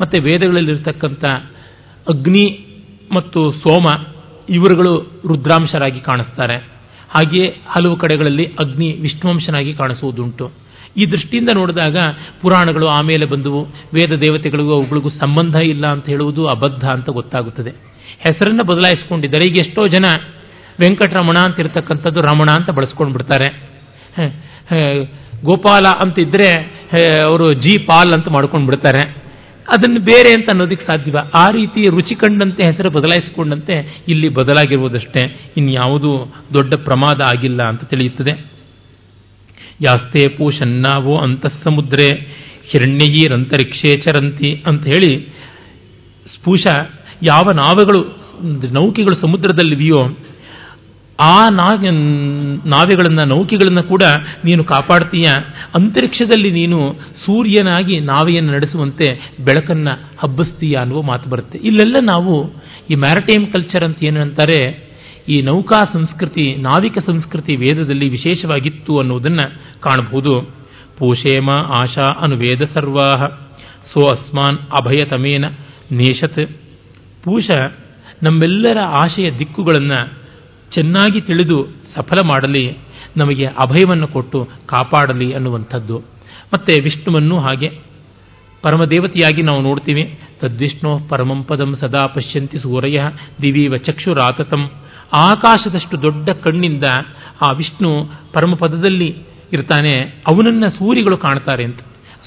[0.00, 1.24] ಮತ್ತು ವೇದಗಳಲ್ಲಿರ್ತಕ್ಕಂಥ
[2.08, 2.66] ಅಗ್ನಿ
[3.14, 4.06] ಮತ್ತು ಸೋಮ,
[4.48, 6.81] ಇವರುಗಳು ರುದ್ರಾಂಶರಾಗಿ ಕಾಣಿಸ್ತಾರೆ.
[7.14, 10.46] ಹಾಗೆಯೇ ಹಲವು ಕಡೆಗಳಲ್ಲಿ ಅಗ್ನಿ ವಿಷ್ಣುವಂಶನಾಗಿ ಕಾಣಿಸುವುದುಂಟು.
[10.96, 11.96] ಈ ದೃಷ್ಟಿಯಿಂದ ನೋಡಿದಾಗ
[12.42, 13.60] ಪುರಾಣಗಳು ಆಮೇಲೆ ಬಂದವು,
[13.94, 17.70] ವೇದ ದೇವತೆಗಳಿಗೂ ಅವುಗಳಿಗೂ ಸಂಬಂಧ ಇಲ್ಲ ಅಂತ ಹೇಳುವುದು ಅಬದ್ಧ ಅಂತ ಗೊತ್ತಾಗುತ್ತದೆ.
[18.18, 19.44] ಹೆಸರನ್ನು ಬದಲಾಯಿಸಿಕೊಂಡಿದ್ದಾರೆ.
[19.50, 20.06] ಈಗ ಎಷ್ಟೋ ಜನ
[20.80, 23.48] ವೆಂಕಟರಮಣ ಅಂತ ಇರತಕ್ಕಂಥದ್ದು ರಮಣ ಅಂತ ಬಳಸ್ಕೊಂಡು ಬಿಡ್ತಾರೆ
[25.44, 26.18] ಗೋಪಾಲ ಅಂತ
[27.28, 29.02] ಅವರು ಜಿ ಪಾಲ್ ಅಂತ ಮಾಡ್ಕೊಂಡು ಬಿಡ್ತಾರೆ
[29.68, 31.16] ಅದನ್ನು ಬೇರೆ ಅಂತ ಅನ್ನೋದಕ್ಕೆ ಸಾಧ್ಯವ.
[31.34, 35.50] ಆ ರೀತಿ ರುಚಿ ಕಂಡಂತೆ, ಹೆಸರು ಬದಲಾಯಿಸಿಕೊಂಡಂತೆ ಇಲ್ಲಿ ಬದಲಾಗಿರುವುದಷ್ಟೇ.
[35.56, 38.52] ಇನ್ಯಾವುದೂ ದೊಡ್ಡ ಪ್ರಮಾದ ಆಗಿಲ್ಲ ಅಂತ ತಿಳಿಯುತ್ತದೆ.
[39.80, 42.08] ಯಾಸ್ತೆ ಪೂಷನ್ನಾವೋ ಅಂತಃಸಮುದ್ರೆ
[42.64, 45.34] ಹಿರಣ್ಯೀರಂತರಿಕ್ಷೇ ಚರಂತಿ ಅಂತ ಹೇಳಿ
[46.34, 46.66] ಸ್ಪೂಷ
[47.22, 48.22] ಯಾವ ನಾವಗಳು,
[48.72, 50.18] ನೌಕೆಗಳು ಸಮುದ್ರದಲ್ಲಿವೆಯೋ
[51.20, 54.02] ಆ ನಾವೆಗಳನ್ನು, ನೌಕೆಗಳನ್ನು ಕೂಡ
[54.44, 55.24] ನೀನು ಕಾಪಾಡ್ತೀಯ.
[55.74, 56.94] ಅಂತರಿಕ್ಷದಲ್ಲಿ ನೀನು
[57.26, 61.58] ಸೂರ್ಯನಾಗಿ ನಾವೆಯನ್ನು ನಡೆಸುವಂತೆ ಬೆಳಕನ್ನು ಹಬ್ಬಿಸ್ತೀಯ ಅನ್ನುವ ಮಾತು ಬರುತ್ತೆ.
[61.58, 62.52] ಇಲ್ಲೆಲ್ಲ ನಾವು
[62.90, 64.92] ಈ ಮ್ಯಾರಟೈಮ್ ಕಲ್ಚರ್ ಅಂತ ಏನು ಅಂತಾರೆ?
[65.28, 70.54] ಈ ನೌಕಾ ಸಂಸ್ಕೃತಿ, ನಾವಿಕ ಸಂಸ್ಕೃತಿ ವೇದದಲ್ಲಿ ವಿಶೇಷವಾಗಿತ್ತು ಅನ್ನುವುದನ್ನು ಕಾಣಬಹುದು.
[70.98, 73.26] ಪೂಷೇಮ ಆಶಾ ಅನುವೇದ ಸರ್ವಾಹ,
[73.92, 75.44] ಸೋ ಅಸ್ಮಾನ್ ಅಭಯತಮೇನ
[75.92, 76.48] ನೇಷತ್
[77.24, 77.50] ಪೂಷ,
[78.22, 80.21] ನಮ್ಮೆಲ್ಲರ ಆಶಯ ದಿಕ್ಕುಗಳನ್ನು
[80.74, 82.78] ಚೆನ್ನಾಗಿ ತಿಳಿದು ಸಫಲ ಮಾಡಲಿ,
[83.16, 85.98] ನಮಗೆ ಅಭಯವನ್ನು ಕೊಟ್ಟು ಕಾಪಾಡಲಿ ಅನ್ನುವಂಥದ್ದು.
[86.54, 87.92] ಮತ್ತೆ ವಿಷ್ಣುವನ್ನು ಹಾಗೆ.
[88.62, 90.18] ಪರಮದೇವತೆಯಾಗಿ ನಾವು ನೋಡ್ತೀವಿ.
[90.40, 92.96] ತದ್ವಿಷ್ಣು ಪರಮಂ ಪದಂ ಸದಾ ಪಶ್ಯಂತಿ ಸೂರಯ
[93.42, 94.70] ದಿವೀವ ಚಕ್ಷುರಾತತಂ.
[95.12, 96.84] ಆಕಾಶದಷ್ಟು ದೊಡ್ಡ ಕಣ್ಣಿಂದ
[97.48, 99.16] ಆ ವಿಷ್ಣು ಪರಮಪದದಲ್ಲಿ
[99.52, 100.00] ಇರ್ತಾನೆ.
[100.00, 101.78] ಅವನನ್ನ ಸೂರಿಗಳು ಕಾಣ್ತಾರೆ ಅಂತ.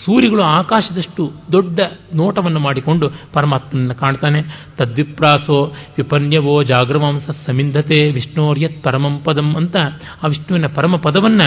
[0.06, 1.80] ಸೂರ್ಯಗಳು ಆಕಾಶದಷ್ಟು ದೊಡ್ಡ
[2.15, 4.41] ನೋಟವನ್ನು ಮಾಡಿಕೊಂಡು ಪರಮಾತ್ಮನನ್ನು ಕಾಣ್ತಾನೆ.
[4.77, 9.76] ತದ್ವಿಪ್ರಾಸೋ ವಿಪನ್ಯವೋ ಜಾಗೃವಾಂಸ ಸಮಿಂಧತೆ ವಿಷ್ಣೋರ್ಯತ್ ಪರಮಂ ಪದಂ ಅಂತ
[10.23, 11.41] ಆ ವಿಷ್ಣುವಿನ ಪರಮ ಪದವನ್ನ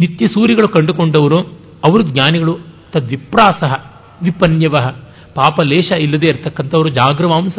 [0.00, 1.38] ನಿತ್ಯ ಸೂರ್ಯಗಳು ಕಂಡುಕೊಂಡವರು,
[1.84, 2.58] ಅವರು ಜ್ಞಾನಿಗಳು.
[2.92, 3.62] ತದ್ವಿಪ್ರಾಸ
[4.22, 4.74] ವಿಪನ್ಯವ
[5.36, 7.58] ಪಾಪ ಲೇಷ ಇಲ್ಲದೆ ಇರತಕ್ಕಂಥವರು, ಜಾಗೃವಾಂಸ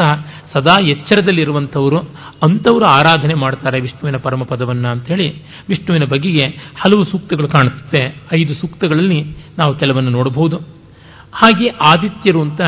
[0.53, 1.97] ಸದಾ ಎಚ್ಚರದಲ್ಲಿರುವಂಥವರು,
[2.45, 5.27] ಅಂಥವರು ಆರಾಧನೆ ಮಾಡ್ತಾರೆ ವಿಷ್ಣುವಿನ ಪರಮ ಪದವನ್ನ ಅಂಥೇಳಿ
[5.69, 6.45] ವಿಷ್ಣುವಿನ ಬಗೆಗೆ
[6.81, 8.01] ಹಲವು ಸೂಕ್ತಗಳು ಕಾಣುತ್ತೆ.
[8.41, 9.21] ಐದು ಸೂಕ್ತಗಳಲ್ಲಿ
[9.57, 10.57] ನಾವು ಕೆಲವನ್ನು ನೋಡಬಹುದು.
[11.33, 12.61] ಹಾಗೆ ಆದಿತ್ಯರು ಅಂತ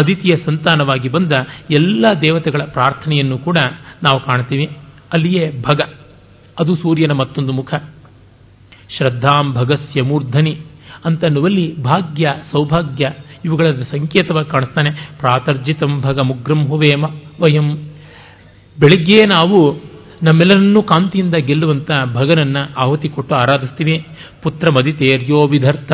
[0.00, 1.32] ಅದಿತಿಯ ಸಂತಾನವಾಗಿ ಬಂದ
[1.70, 3.58] ಎಲ್ಲ ದೇವತೆಗಳ ಪ್ರಾರ್ಥನೆಯನ್ನು ಕೂಡ
[4.02, 4.66] ನಾವು ಕಾಣ್ತೀವಿ.
[5.12, 5.80] ಅಲ್ಲಿಯೇ ಭಗ,
[6.58, 7.74] ಅದು ಸೂರ್ಯನ ಮತ್ತೊಂದು ಮುಖ.
[8.96, 10.60] ಶ್ರದ್ಧಾಂ ಭಗಸ್ಯ ಮೂರ್ಧನಿ
[11.04, 13.04] ಅಂತನ್ನುವಲ್ಲಿ ಭಾಗ್ಯ, ಸೌಭಾಗ್ಯ
[13.44, 14.90] ಇವುಗಳ ಸಂಕೇತವಾಗಿ ಕಾಣಿಸ್ತಾನೆ.
[15.18, 17.04] ಪ್ರಾತರ್ಜಿತಂ ಭಗ ಮುಗ್ರಂ ಹುವೇಮ
[17.40, 17.76] ವಯಂ.
[18.80, 19.92] ಬೆಳಿಗ್ಗೆ ನಾವು
[20.22, 24.06] ನಮ್ಮೆಲ್ಲರನ್ನೂ ಕಾಂತಿಯಿಂದ ಗೆಲ್ಲುವಂತ ಭಗನನ್ನ ಆಹುತಿ ಕೊಟ್ಟು ಆರಾಧಿಸ್ತೀವಿ.
[24.42, 25.92] ಪುತ್ರ ಮದಿತೇರ್ಯೋ ವಿಧರ್ಥ,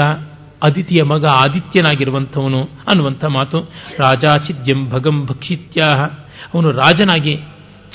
[0.63, 3.59] ಅದಿತಿಯ ಮಗ ಆದಿತ್ಯನಾಗಿರುವಂಥವನು ಅನ್ನುವಂಥ ಮಾತು.
[3.99, 6.05] ರಾಜಾಚಿದ್ಯಂ ಭಗಂ ಭಕ್ಷಿತ್ಯಾಹ.
[6.55, 7.37] ಅವನು ರಾಜನಾಗಿ,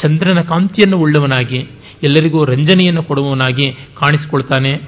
[0.02, 1.68] ಚಂದ್ರನ ಕಾಂತಿಯನ್ನು ಉಳ್ಳವನಾಗಿ,
[2.04, 4.82] ಎಲ್ಲರಿಗೂ ರಂಜನೆಯನ್ನು ಕೊಡುವವನಾಗಿ ಕಾಣಿಸಿಕೊಳ್ತಾನೆ.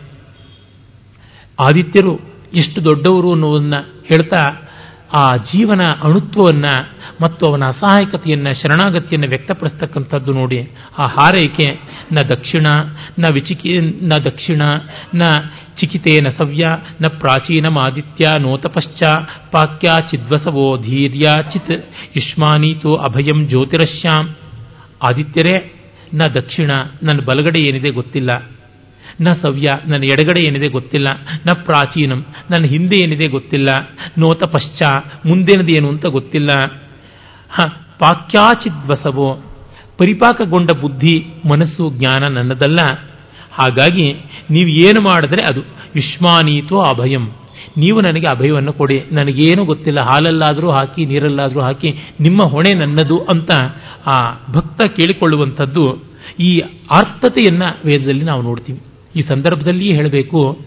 [1.66, 2.20] ಆದಿತ್ಯರು
[2.54, 3.74] ಎಷ್ಟು ದೊಡ್ಡವರು ಅನ್ನುವುದನ್ನ
[4.10, 4.70] ಹೇಳ್ತಾ,
[5.14, 6.90] ಆ ಜೀವನ ಅಣುತ್ವವನ್ನು
[7.22, 10.72] ಮತ್ತು ಅವನ ಅಸಹಾಯಕತೆಯನ್ನು, ಶರಣಾಗತಿಯನ್ನು ವ್ಯಕ್ತಪಡಿಸ್ತಕ್ಕಂಥದ್ದು ನೋಡಿ.
[10.98, 11.80] ಆ ಹಾರೈಕೆ
[12.12, 12.68] ನ ದಕ್ಷಿಣ,
[13.20, 14.62] ನ ವಿಚಿಕಿ, ನ ದಕ್ಷಿಣ,
[15.16, 15.22] ನ
[15.80, 16.68] ಚಿಕಿತೇನ ಸವ್ಯ,
[17.02, 19.04] ನ ಪ್ರಾಚೀನ ಆದಿತ್ಯ ನೋತಪಶ್ಚ,
[19.52, 21.22] ಪಾಕ್ಯ ಚಿದ್ವಸವೋ ಧೀರ್ಯ
[21.54, 21.72] ಚಿತ್
[22.18, 24.36] ಯುಷ್ಮಾನೀತೋ ಅಭಯಂ ಜ್ಯೋತಿರಶ್ಯಾಂ.
[25.04, 25.74] ಆದಿತ್ಯರೇ,
[26.14, 26.72] ನ ದಕ್ಷಿಣ,
[27.04, 28.30] ನನ್ನ ಬಲಗಡೆ ಏನಿದೆ ಗೊತ್ತಿಲ್ಲ.
[29.22, 31.08] ನ ಸವ್ಯ, ನನ್ನ ಎಡಗಡೆ ಏನಿದೆ ಗೊತ್ತಿಲ್ಲ,
[31.48, 33.70] ನ ಪ್ರಾಚೀನಂ, ನನ್ನ ಹಿಂದೆ ಏನಿದೆ ಗೊತ್ತಿಲ್ಲ,
[34.18, 35.22] ನೋತ ಪಶ್ಚಾ
[35.70, 36.52] ಏನು ಅಂತ ಗೊತ್ತಿಲ್ಲ.
[37.50, 37.66] ಹ,
[38.00, 39.44] ಪಾಕ್ಯಾಚಿದ್ವಸವೋ,
[39.98, 42.80] ಪರಿಪಾಕಗೊಂಡ ಬುದ್ಧಿ, ಮನಸ್ಸು, ಜ್ಞಾನ ನನ್ನದಲ್ಲ.
[43.52, 44.14] ಹಾಗಾಗಿ
[44.52, 45.62] ನೀವು ಏನು ಮಾಡಿದ್ರೆ ಅದು,
[45.96, 47.30] ಯುಷ್ಮಾನೀತೋ ಅಭಯಂ.
[47.78, 53.52] ನೀವು ನನಗೆ ಅಭಯವನ್ನು ಕೊಡಿ, ನನಗೇನು ಗೊತ್ತಿಲ್ಲ, ಹಾಲಲ್ಲಾದರೂ ಹಾಕಿ, ನೀರಲ್ಲಾದರೂ ಹಾಕಿ, ನಿಮ್ಮ ಹೊಣೆ ನನ್ನದು ಅಂತ
[54.06, 56.04] ಆ ಭಕ್ತ ಕೇಳಿಕೊಳ್ಳುವಂಥದ್ದು
[56.40, 56.60] ಈ
[56.92, 58.82] ಆರ್ತತೆಯನ್ನು ವೇದದಲ್ಲಿ ನಾವು ನೋಡ್ತೀವಿ.
[59.16, 60.58] ಈ ಸಂದರ್ಭದಲ್ಲಿ ಹೇಳಬೇಕು,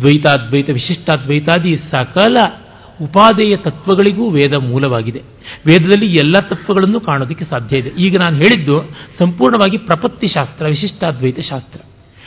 [0.00, 2.34] ದ್ವೈತಾದ್ವೈತ, ವಿಶಿಷ್ಟಾದ್ವೈತಾದಿ ಸಕಲ
[3.02, 5.22] ಉಪಾದೇಯ ತತ್ವಗಳಿಗೂ ವೇದ ಮೂಲವಾಗಿದೆ.
[5.66, 7.88] ವೇದದಲ್ಲಿ ಎಲ್ಲ ತತ್ವಗಳನ್ನು ಕಾಣೋದಕ್ಕೆ ಸಾಧ್ಯ ಇದೆ.
[7.88, 8.88] ಈಗ ನಾನು ಹೇಳಿದ್ದು
[9.22, 11.80] ಸಂಪೂರ್ಣವಾಗಿ ಪ್ರಪತ್ತಿ ಶಾಸ್ತ್ರ ವಿಶಿಷ್ಟಾದ್ವೈತ ಶಾಸ್ತ್ರ.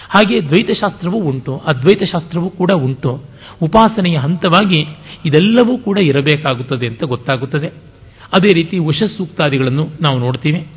[0.10, 3.24] ಹಾಗೆ ದ್ವೈತ ಶಾಸ್ತ್ರವೂ ಉಂಟು ಅದ್ವೈತ ಶಾಸ್ತ್ರವೂ ಕೂಡ ಉಂಟು.
[3.62, 4.88] ಉಪಾಸನೆಯ ಹಂತವಾಗಿ
[5.26, 7.68] ಇದೆಲ್ಲವೂ ಕೂಡ ಇರಬೇಕಾಗುತ್ತದೆ ಅಂತ ಗೊತ್ತಾಗುತ್ತದೆ.
[8.34, 8.78] ಅದೇ ರೀತಿ
[9.18, 10.68] ಸೂಕ್ತಾದಿಗಳನ್ನು ನಾವು ನೋಡ್ತೀವಿ.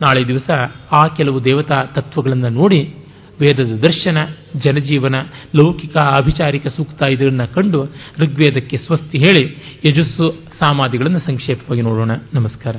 [0.00, 0.50] ನಾಳೆ ದಿವಸ
[0.92, 2.94] ಆ ಕೆಲವು ದೇವತಾ ತತ್ವಗಳನ್ನು ನೋಡಿ
[3.42, 4.18] ವೇದದ ದರ್ಶನ,
[4.56, 5.14] ಜನಜೀವನ,
[5.56, 7.84] ಲೌಕಿಕ ಆಭಿಚಾರಿಕ ಸೂಕ್ತ ಇದನ್ನು ಕಂಡು
[8.18, 12.10] ಋಗ್ವೇದಕ್ಕೆ ಸ್ವಸ್ತಿ ಹೇಳಿ ಯಜಸ್ಸು ಸಾಮಾದಿಗಳನ್ನು ಸಂಕ್ಷೇಪವಾಗಿ ನೋಡೋಣ.
[12.34, 12.76] ನಮಸ್ಕಾರ.